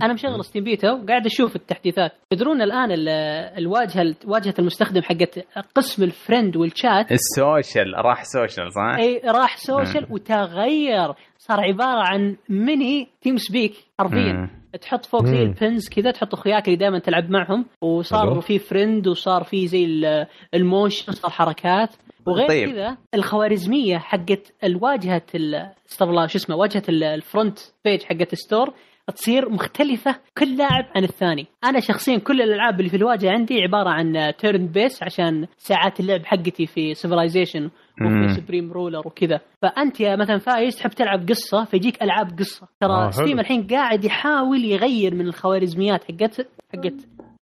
أنا 0.04 0.14
مشغل 0.14 0.46
Steam 0.46 0.64
beta 0.64 0.92
وقاعد 0.92 1.26
أشوف 1.26 1.56
التحديثات. 1.56 2.12
تدرون 2.30 2.62
الآن 2.62 2.92
ال- 2.92 3.10
الواجهة 3.58 4.16
واجهة 4.28 4.54
المستخدم 4.60 5.02
حقت 5.02 5.40
قسم 5.76 6.04
ال 6.04 6.12
friend 6.12 6.58
وال 6.58 6.76
chat 6.76 7.12
ال 7.12 7.22
social. 7.22 7.94
راح 8.06 8.24
social 8.24 8.72
صح؟ 8.74 8.96
إي 9.00 9.22
راح 9.26 9.58
social 9.58 10.08
وتغير. 10.10 11.14
صار 11.48 11.60
عبارة 11.62 12.00
عن 12.00 12.36
mini 12.50 13.08
TeamSpeak 13.22 13.74
حرفيا. 14.00 14.50
تحط 14.82 15.06
فوق 15.06 15.26
زي. 15.26 15.44
ال 15.44 15.53
pins 15.53 15.90
كذا 15.90 16.12
تحط 16.12 16.34
أخوياك 16.34 16.66
اللي 16.68 16.76
دائما 16.78 17.00
تلعب 17.00 17.30
معهم 17.30 17.66
وصار. 17.82 18.42
في 18.42 18.60
friend 18.60 19.08
وصار 19.08 19.44
في 19.44 19.68
زي 19.68 19.86
ال- 19.86 20.28
ال 20.54 20.62
motion 20.62 21.12
صار 21.14 21.32
حركات 21.32 21.90
وغير 22.26 22.48
طيب. 22.48 22.70
كذا 22.70 22.98
الخوارزمية 23.14 23.98
حقت 23.98 24.54
الواجهه 24.64 25.22
ال- 25.36 25.70
استغفر 25.90 26.12
الله 26.12 26.28
شو 26.28 26.38
اسمه 26.38 26.56
واجهة 26.56 26.84
ال- 26.90 27.04
ال 27.04 27.13
front 27.13 27.60
page 27.86 28.02
حقت 28.04 28.34
ال 28.34 28.41
store 28.41 28.74
تصير 29.14 29.50
مختلفة 29.50 30.16
كل 30.38 30.58
لاعب 30.58 30.86
عن 30.96 31.04
الثاني، 31.04 31.48
أنا 31.64 31.80
شخصيا 31.80 32.18
كل 32.18 32.42
الألعاب 32.42 32.80
اللي 32.80 32.90
في 32.90 32.98
الواجهة 32.98 33.32
عندي 33.32 33.62
عبارة 33.62 33.90
عن 33.90 34.34
turn 34.38 34.68
based 34.68 35.04
عشان 35.04 35.48
ساعات 35.58 36.00
اللعب 36.00 36.26
حقتي 36.26 36.66
في 36.66 36.94
Civilization. 36.94 37.70
وفي 38.02 38.34
Supreme 38.42 38.72
Ruler 38.72 39.08
وكذا، 39.08 39.40
فأنت 39.62 40.00
يا 40.02 40.16
مثلا 40.16 40.38
فايز 40.38 40.76
تحب 40.76 40.90
تلعب 40.90 41.30
قصة 41.30 41.64
فيجيك 41.64 42.04
ألعاب 42.04 42.40
قصة، 42.40 42.68
ترى 42.82 42.92
آه،. 42.92 43.10
Steam 43.10 43.40
الحين 43.40 43.68
قاعد 43.68 44.06
يحاول 44.06 44.66
يغير 44.66 45.16
من 45.16 45.28
الخوارزميات 45.28 46.04
حقت 46.04 46.48
حقت 46.74 46.94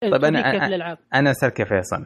طيب 0.01 0.15
أنا- 0.15 0.21
طريقة 0.21 0.59
أنا- 0.59 0.63
الألعاب 0.63 0.97
أنا 1.15 1.31
أسألك 1.31 1.59
يا 1.59 1.65
فيصل. 1.65 2.05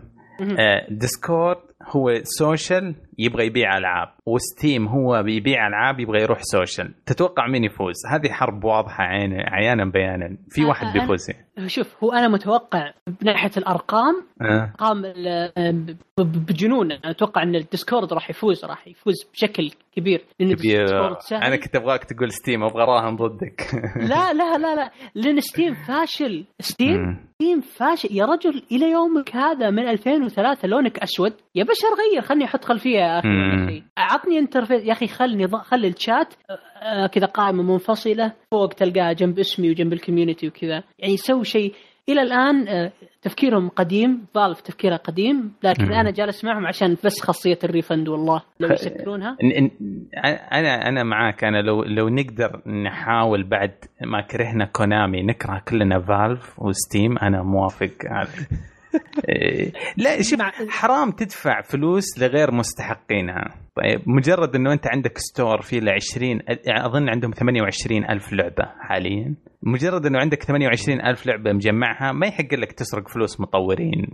Discord 0.90 1.58
هو 1.88 2.12
social 2.24 2.96
يبغى 3.18 3.46
يبيع 3.46 3.78
ألعاب 3.78 4.08
و 4.26 4.36
Steam 4.36 4.88
هو 4.88 5.24
بيبيع 5.24 5.68
ألعاب 5.68 6.00
يبغى 6.00 6.22
يروح 6.22 6.40
social 6.42 6.94
تتوقع 7.06 7.48
مين 7.48 7.64
يفوز؟ 7.64 7.96
هذه 8.12 8.30
حرب 8.32 8.64
واضحة 8.64 9.04
عين 9.04 9.34
عيانا 9.34 9.86
بيانا. 9.86 10.38
في 10.50 10.62
آه، 10.64 10.66
واحد 10.68 10.88
آه، 10.88 10.94
بيفوز 10.94 11.20
شوف 11.68 12.04
هو 12.04 12.12
أنا 12.14 12.28
متوقع 12.28 12.92
بناحية 13.22 13.52
الأرقام 13.58 14.14
آه. 14.42 14.62
أرقام 14.82 15.02
ب- 16.18 16.46
بجنون. 16.46 16.92
أنا 16.92 17.12
أتوقع 17.12 17.44
إن 17.44 17.56
ال 17.56 17.63
Discord 17.63 18.14
راح 18.14 18.30
يفوز 18.30 18.66
راح 18.66 18.88
يفوز 18.88 19.16
بشكل 19.34 19.72
كبير. 19.96 20.22
لأن 20.40 20.54
كبير. 20.56 20.80
ال 20.80 20.85
Discord 20.85 21.20
سهل. 21.20 21.44
أنا 21.44 21.56
كنت 21.56 21.76
أبغاك 21.76 22.04
تقول 22.04 22.32
Steam 22.32 22.64
أبغى 22.64 22.84
راهن 22.84 23.16
ضدك. 23.16 23.62
لا 24.12 24.34
لا 24.34 24.58
لا 24.58 24.76
لا. 24.76 24.92
لأن 25.16 25.40
Steam 25.42 25.74
فاشل. 25.74 26.46
Steam. 26.60 27.18
Steam 27.36 27.62
فاشل. 27.62 28.10
يا 28.12 28.26
رجل 28.26 28.64
إلى 28.72 28.92
يومك 28.92 29.36
هذا 29.36 29.70
من 29.70 29.88
2003 29.88 30.68
لونك 30.68 31.00
أسود 31.00 31.34
يا 31.56 31.64
بشر 31.76 31.88
غير 32.14 32.22
خلني 32.22 32.46
أحط 32.46 32.66
خلفية 32.66 33.00
يا 33.00 33.20
أخي. 33.20 33.28
ولا. 33.28 33.70
شيء 33.70 33.84
عطني 33.98 34.40
interface 34.40 34.84
يا 34.86 34.92
أخي 34.92 35.08
خلني 35.08 35.48
خلي 35.48 35.88
الشات 35.88 36.34
آه، 36.50 36.54
آه، 36.84 37.08
كذا 37.08 37.26
قائمة 37.26 37.64
منفصلة. 37.64 38.34
فوق 38.52 38.70
تلقاها 38.74 39.14
جنب 39.14 39.40
اسمي 39.40 39.70
وجنب 39.70 39.94
ال 39.94 39.99
community 39.99 40.48
وكذا. 40.48 40.84
يعني 41.00 41.18
سوي 41.18 41.44
شيء. 41.44 41.74
إلى 42.10 42.22
الآن 42.22 42.68
آه، 42.68 42.92
تفكيرهم 43.22 43.70
قديم 43.70 44.26
Valve 44.34 44.62
تفكيرها 44.62 44.98
قديم 44.98 45.54
لكن 45.64 45.86
مم. 45.86 45.92
أنا 45.92 46.12
جالس 46.12 46.46
معهم 46.46 46.66
عشان 46.68 46.98
بس 47.06 47.22
خاصية 47.22 47.60
ال 47.64 47.70
refund 47.70 48.08
والله. 48.10 48.42
لو 48.60 48.70
يسكرونها. 48.72 49.38
أنا 50.54 50.90
أنا 50.90 51.04
معاك. 51.04 51.44
أنا 51.44 51.62
لو 51.62 51.84
لو 51.84 52.10
نقدر 52.10 52.62
نحاول 52.70 53.44
بعد 53.44 53.72
ما 54.02 54.22
كرهنا 54.22 54.66
Konami 54.66 55.24
نكره 55.24 55.62
كلنا 55.68 56.00
Valve 56.00 56.60
و 56.60 56.69
Steam 56.69 57.18
أنا 57.18 57.44
موافق. 57.44 57.92
على 58.06 58.28
لا 59.98 60.22
شوف 60.22 60.42
حرام 60.70 61.12
تدفع 61.12 61.62
فلوس 61.62 62.20
لغير 62.20 62.52
مستحقينها. 62.52 63.46
طيب 63.76 64.02
مجرد 64.10 64.56
إنه 64.56 64.74
أنت 64.74 64.88
عندك 64.88 65.18
store 65.18 65.62
فيه 65.62 65.80
ل 65.80 65.90
20 65.90 66.40
أظن 66.68 67.10
عندهم 67.10 67.32
28 67.32 68.06
ألف 68.10 68.34
لعبة 68.34 68.66
حاليا. 68.80 69.36
مجرد 69.64 70.06
إنه 70.06 70.20
عندك 70.20 70.44
28 70.44 71.02
ألف 71.02 71.26
لعبة 71.28 71.54
مجمعها 71.54 72.12
ما 72.12 72.28
يحق 72.28 72.54
لك 72.54 72.72
تسرق 72.72 73.08
فلوس 73.08 73.42
مطورين. 73.42 74.08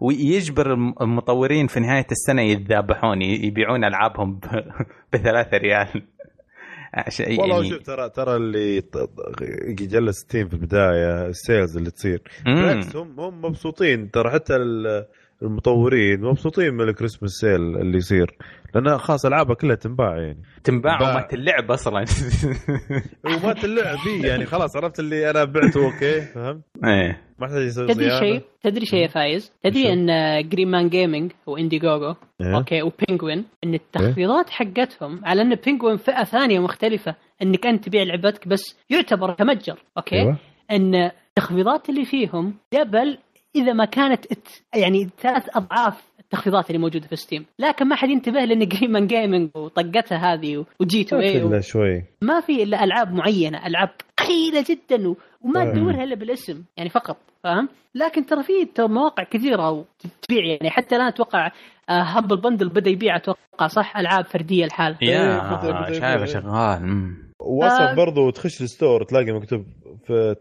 ويجبر 0.00 0.72
الم- 0.72 0.94
المطورين 1.00 1.66
في 1.66 1.80
نهاية 1.80 2.06
السنة 2.10 2.42
يتذابحون 2.42 3.22
يبيعون 3.22 3.84
ألعابهم 3.84 4.40
بثلاثة 5.12 5.56
ريال. 5.56 6.02
عشان 6.94 7.38
والله 7.40 7.56
يعني- 7.56 7.68
شوف 7.70 7.82
ترى 7.82 8.10
ترى 8.10 8.36
اللي 8.36 8.82
جلس 9.86 10.16
Steam 10.18 10.48
في 10.48 10.54
البداية 10.54 11.26
ال 11.26 11.34
sales 11.34 11.76
اللي 11.76 11.90
تصير. 11.90 12.22
بالعكس 12.44 12.96
هم 12.96 13.20
هم 13.20 13.40
مبسوطين 13.42 14.10
ترى 14.10 14.30
حتى 14.30 14.56
ال- 14.56 15.06
المطورين 15.42 16.20
مبسوطين 16.20 16.74
من 16.74 16.88
ال 16.88 16.92
Christmas 16.92 17.30
sale 17.30 17.76
اللي 17.76 17.96
يصير 17.98 18.36
لأن 18.74 18.98
خلاص 18.98 19.26
ألعابها 19.26 19.54
كلها 19.54 19.76
تنباع 19.76 20.16
يعني 20.16 20.42
تنباع 20.64 20.98
باع. 20.98 21.10
ومات 21.12 21.34
اللعب 21.34 21.70
أصلا 21.70 22.04
ومات 23.24 23.64
اللعب 23.64 23.98
يعني 24.24 24.46
خلاص 24.52 24.76
عرفت 24.76 25.00
اللي 25.00 25.30
أنا 25.30 25.44
بعته 25.44 25.84
أوكي 25.84 26.20
فهمت 26.20 26.62
إيه 26.84 27.22
ما 27.38 27.46
يحتاج 27.46 27.66
يسوي 27.66 27.86
تدري. 27.86 28.18
شيء 28.18 28.42
تدري 28.62 28.86
شيء 28.86 29.02
يا 29.02 29.08
فايز 29.08 29.52
تدري؟ 29.62 29.92
إن 29.92 30.06
جرين 30.48 30.70
مان 30.70 30.88
جيمنج 30.88 31.32
واندي 31.46 31.78
جوجو 31.78 32.14
إيه. 32.40 32.56
أوكي 32.56 32.82
وبينجوين 32.82 33.44
إن 33.64 33.74
التخفيضات 33.74 34.50
حقتهم 34.50 35.24
على 35.24 35.42
إن 35.42 35.54
بينجوين 35.54 35.96
فئة 35.96 36.24
ثانية 36.24 36.58
مختلفة 36.58 37.14
إنك 37.42 37.66
أنت 37.66 37.84
تبيع 37.84 38.02
لعبتك 38.02 38.48
بس 38.48 38.78
يعتبر 38.90 39.34
كمتجر 39.34 39.82
أوكي 39.96 40.20
أيوة. 40.20 40.36
إن 40.70 40.94
التخفيضات 40.94 41.88
اللي 41.88 42.04
فيهم 42.04 42.54
دبل 42.72 43.18
إذا 43.54 43.72
ما 43.72 43.84
كانت 43.84 44.26
ات- 44.32 44.48
يعني 44.74 45.08
ثلاث 45.20 45.56
أضعاف 45.56 46.02
التخفيضات 46.20 46.70
اللي 46.70 46.78
موجودة 46.78 47.06
في 47.08 47.16
ستيم 47.16 47.44
لكن 47.58 47.86
ما 47.88 47.96
حد 47.96 48.08
ينتبه 48.08 48.44
لأن 48.44 48.68
جرين 48.68 48.92
مان 48.92 49.06
جيمنج 49.06 49.50
وطقتها 49.54 50.34
هذه 50.34 50.64
وجي 50.80 51.04
تو 51.04 51.18
اي 51.20 51.42
إلا 51.42 51.60
شوي. 51.60 52.04
ما 52.22 52.40
في 52.40 52.62
إلا 52.62 52.84
ألعاب 52.84 53.12
معينة 53.14 53.66
ألعاب 53.66 53.88
قليله 54.18 54.64
جدا 54.70 55.08
و... 55.08 55.16
وما. 55.42 55.64
تدورها 55.72 56.04
إلا 56.04 56.14
بالاسم 56.14 56.62
يعني 56.76 56.90
فقط 56.90 57.16
فاهم؟ 57.44 57.68
لكن 57.94 58.26
ترى 58.26 58.42
في 58.42 58.52
مواقع 58.78 59.22
كثيرة 59.22 59.70
وتبيع 59.70 60.44
يعني 60.44 60.70
حتى 60.70 60.96
الآن 60.96 61.06
أتوقع 61.06 61.52
Humble 61.90 62.36
Bundle 62.36 62.68
بدأ 62.68 62.90
يبيع 62.90 63.16
أتوقع 63.16 63.66
صح؟ 63.66 63.96
ألعاب 63.96 64.24
فردية 64.24 64.66
لحالها 64.66 64.98
إيه، 65.02 65.08
يا 65.10 65.60
بدأ- 65.60 65.92
شايفه. 65.92 66.24
شغال. 66.24 67.16
وصل 67.40 67.82
آه. 67.82 67.94
برضو 67.94 68.30
تخش 68.30 68.62
ال 68.62 68.69
store 68.69 69.02
تلاقي 69.04 69.32
مكتوب 69.32 69.64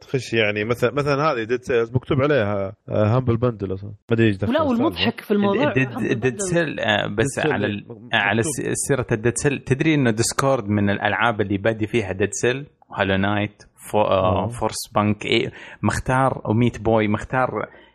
تخش 0.01 0.33
يعني 0.33 0.63
مثلا 0.63 0.91
مثلا 0.93 1.23
هذه 1.31 1.43
Dead 1.43 1.61
Cells 1.61 1.95
مكتوب 1.95 2.21
عليها 2.21 2.73
Humble 2.89 3.37
Bundle 3.37 3.73
أصلا 3.73 3.89
ما 3.89 3.95
أدري 4.15 4.27
إيش 4.27 4.35
السالفة. 4.35 4.63
والمضحك 4.63 5.21
في 5.21 5.31
الموضوع 5.31 5.73
Dead 5.73 6.19
Dead 6.19 6.35
Cell 6.41 6.79
آه، 6.79 7.07
بس 7.07 7.39
Cell 7.39 7.51
على 7.51 7.75
مكتوب. 7.77 7.97
آه، 8.13 8.17
على 8.17 8.41
س- 8.43 8.47
سيرة 8.87 9.05
ال 9.11 9.15
Dead 9.15 9.33
Cell 9.37 9.59
تدري 9.59 9.93
إنه 9.95 10.11
Discord 10.11 10.67
من 10.69 10.89
الألعاب 10.89 11.41
اللي 11.41 11.57
بادي 11.57 11.87
فيها 11.87 12.11
Dead 12.11 12.29
Cell 12.31 12.65
و 12.89 12.93
Hollow 12.93 13.15
Knight 13.15 13.63
فو 13.91 14.01
آه، 14.01 14.43
آه. 14.43 14.47
فورس 14.47 14.91
بانك 14.95 15.25
إيه 15.25 15.51
مختار 15.81 16.41
وميت 16.45 16.81
بوي 16.81 17.07
مختار 17.07 17.49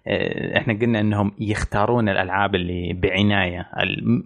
آه، 0.06 0.58
إحنا 0.58 0.78
قلنا 0.78 1.00
إنهم 1.00 1.32
يختارون 1.40 2.08
الألعاب 2.08 2.54
اللي 2.54 2.92
بعناية 3.02 3.66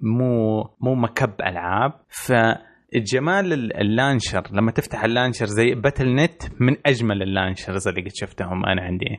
مو 0.03 0.63
مو 0.81 0.95
مكب 0.95 1.31
ألعاب 1.41 1.93
ف 2.09 2.33
جمال 2.95 3.53
ال- 3.53 3.77
اللانشر 3.77 4.43
لما 4.53 4.71
تفتح 4.71 5.05
اللانشر 5.05 5.47
زي 5.47 5.75
باتل 5.75 6.15
نت 6.15 6.43
من 6.61 6.77
أجمل 6.87 7.23
اللانشرز 7.23 7.89
اللي 7.89 8.01
قد 8.01 8.11
شفتهم 8.15 8.67
أنا 8.67 8.83
عندي. 8.83 9.19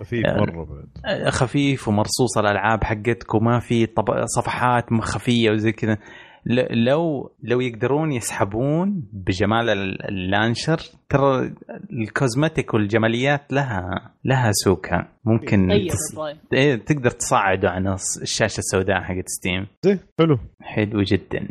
خفيف 0.00 0.26
آه. 0.26 0.36
مرة 0.40 0.64
بعد. 0.64 1.28
خفيف 1.28 1.88
ومرصوص 1.88 2.38
الألعاب 2.38 2.84
حقتك 2.84 3.34
وما 3.34 3.58
في 3.60 3.86
طب... 3.86 4.04
صفحات 4.36 4.92
م- 4.92 5.00
خفية 5.00 5.50
وزي 5.50 5.72
كذا. 5.72 5.98
ل- 6.46 6.84
لو 6.84 7.30
لو 7.42 7.60
يقدرون 7.60 8.12
يسحبون 8.12 9.02
بجمال 9.12 9.68
ال- 9.68 10.02
اللانشر 10.08 10.76
ترى 11.08 11.54
ال 11.92 12.01
cosmetic 12.01 12.74
والجماليات 12.74 13.52
لها 13.52 14.12
لها 14.24 14.50
سوقها 14.52 15.08
ممكن 15.24 15.70
غير 15.70 15.88
تص... 15.88 16.12
الرأي. 16.18 16.36
إيه، 16.52 16.76
تقدر 16.76 17.10
تصعده 17.10 17.70
عن 17.70 17.86
الشاشة 18.22 18.58
السوداء 18.58 19.00
حقت 19.02 19.28
ستيم 19.28 19.66
زين 19.84 19.98
حلو. 20.18 20.38
حلو 20.60 21.02
جدا. 21.02 21.48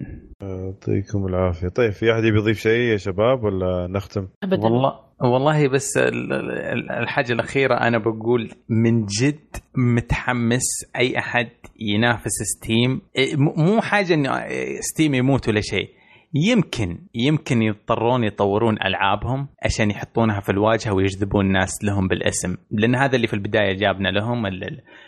يعطيكم 0.47 1.25
العافية. 1.27 1.67
طيب 1.67 1.91
في 1.91 2.13
أحد 2.13 2.23
يبي 2.23 2.37
يضيف 2.37 2.59
شيء 2.59 2.81
يا 2.91 2.97
شباب 2.97 3.43
ولا 3.43 3.87
نختم؟ 3.87 4.27
ابدا. 4.43 4.63
والله 4.63 4.99
والله 5.21 5.67
بس 5.67 5.97
ال- 5.97 6.33
ال- 6.33 6.91
الحاجة 6.91 7.31
الأخيرة 7.33 7.75
أنا 7.75 7.97
بقول 7.97 8.51
من 8.69 9.05
جد 9.05 9.39
متحمس 9.77 10.63
أي 10.95 11.17
أحد 11.17 11.47
ينافس 11.79 12.31
ستيم. 12.57 13.01
إيه، 13.17 13.35
مو 13.37 13.81
حاجة 13.81 14.13
إنه 14.13 14.31
ستيم 14.79 15.13
يموت 15.15 15.47
ولا 15.49 15.61
شيء. 15.61 15.89
يمكن 16.35 16.97
يمكن 17.15 17.61
يضطرون 17.61 18.23
يطورون 18.23 18.77
ألعابهم 18.85 19.47
عشان 19.65 19.91
يحطونها 19.91 20.39
في 20.39 20.51
الواجهة 20.51 20.93
ويجذبون 20.95 21.45
الناس 21.45 21.83
لهم 21.83 22.07
بالاسم. 22.07 22.57
لأن 22.71 22.95
هذا 22.95 23.15
اللي 23.15 23.27
في 23.27 23.33
البداية 23.33 23.77
جابنا 23.77 24.09
لهم 24.09 24.45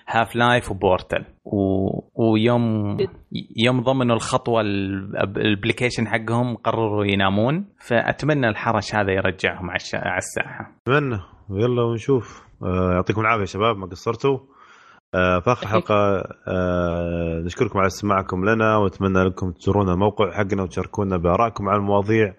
هاف 0.08 0.36
لايف 0.36 0.72
وبورتل. 0.72 1.26
و... 1.46 1.90
ويوم 2.16 2.98
يوم 3.66 3.82
ضمنوا 3.82 4.16
الخطوة 4.16 4.62
ال 4.62 4.74
application 4.74 6.08
حقهم 6.08 6.56
قرروا 6.56 7.06
ينامون. 7.06 7.66
فأتمنى 7.88 8.50
الحرش 8.50 8.96
هذا 8.96 9.12
يرجعهم 9.12 9.70
على 9.70 10.18
الساحة. 10.18 10.76
أتمنى. 10.88 11.20
يلا 11.50 11.84
ونشوف. 11.84 12.48
آه، 12.64 12.94
يعطيكم 12.94 13.22
العافية 13.22 13.42
يا 13.42 13.46
شباب 13.46 13.78
ما 13.78 13.86
قصرتوا. 13.86 14.40
في 15.12 15.44
اخر 15.52 15.68
حلقة 15.68 15.96
آه، 16.48 17.40
نشكركم 17.46 17.80
على 17.80 17.88
استماعكم 17.88 18.46
لنا 18.46 18.78
ونتمنى 18.78 19.24
لكم 19.24 19.52
تزورون 19.52 19.90
الموقع 19.90 20.32
حقنا 20.32 20.64
وتشاركونا 20.64 21.18
بآرائكم 21.18 21.70
على 21.70 21.78
المواضيع 21.78 22.34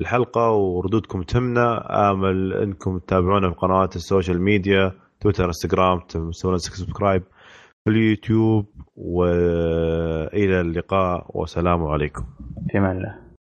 الحلقة 0.00 0.50
وردودكم 0.50 1.22
تهمنا. 1.22 1.86
آمل 2.10 2.52
إنكم 2.52 2.98
تتابعونا 2.98 3.50
في 3.50 3.56
قنوات 3.56 3.96
ال 3.96 4.03
social 4.03 4.42
media 4.42 4.92
تويتر 5.20 5.44
إنستغرام 5.44 6.00
تسوون 6.08 6.58
subscribe 6.58 7.22
في 7.84 7.90
اليوتيوب 7.90 8.66
والى 8.96 10.60
اللقاء 10.60 11.26
والسلام 11.28 11.84
عليكم. 11.86 12.24
في 12.72 12.78
أمان 12.78 12.96
الله. 12.96 13.23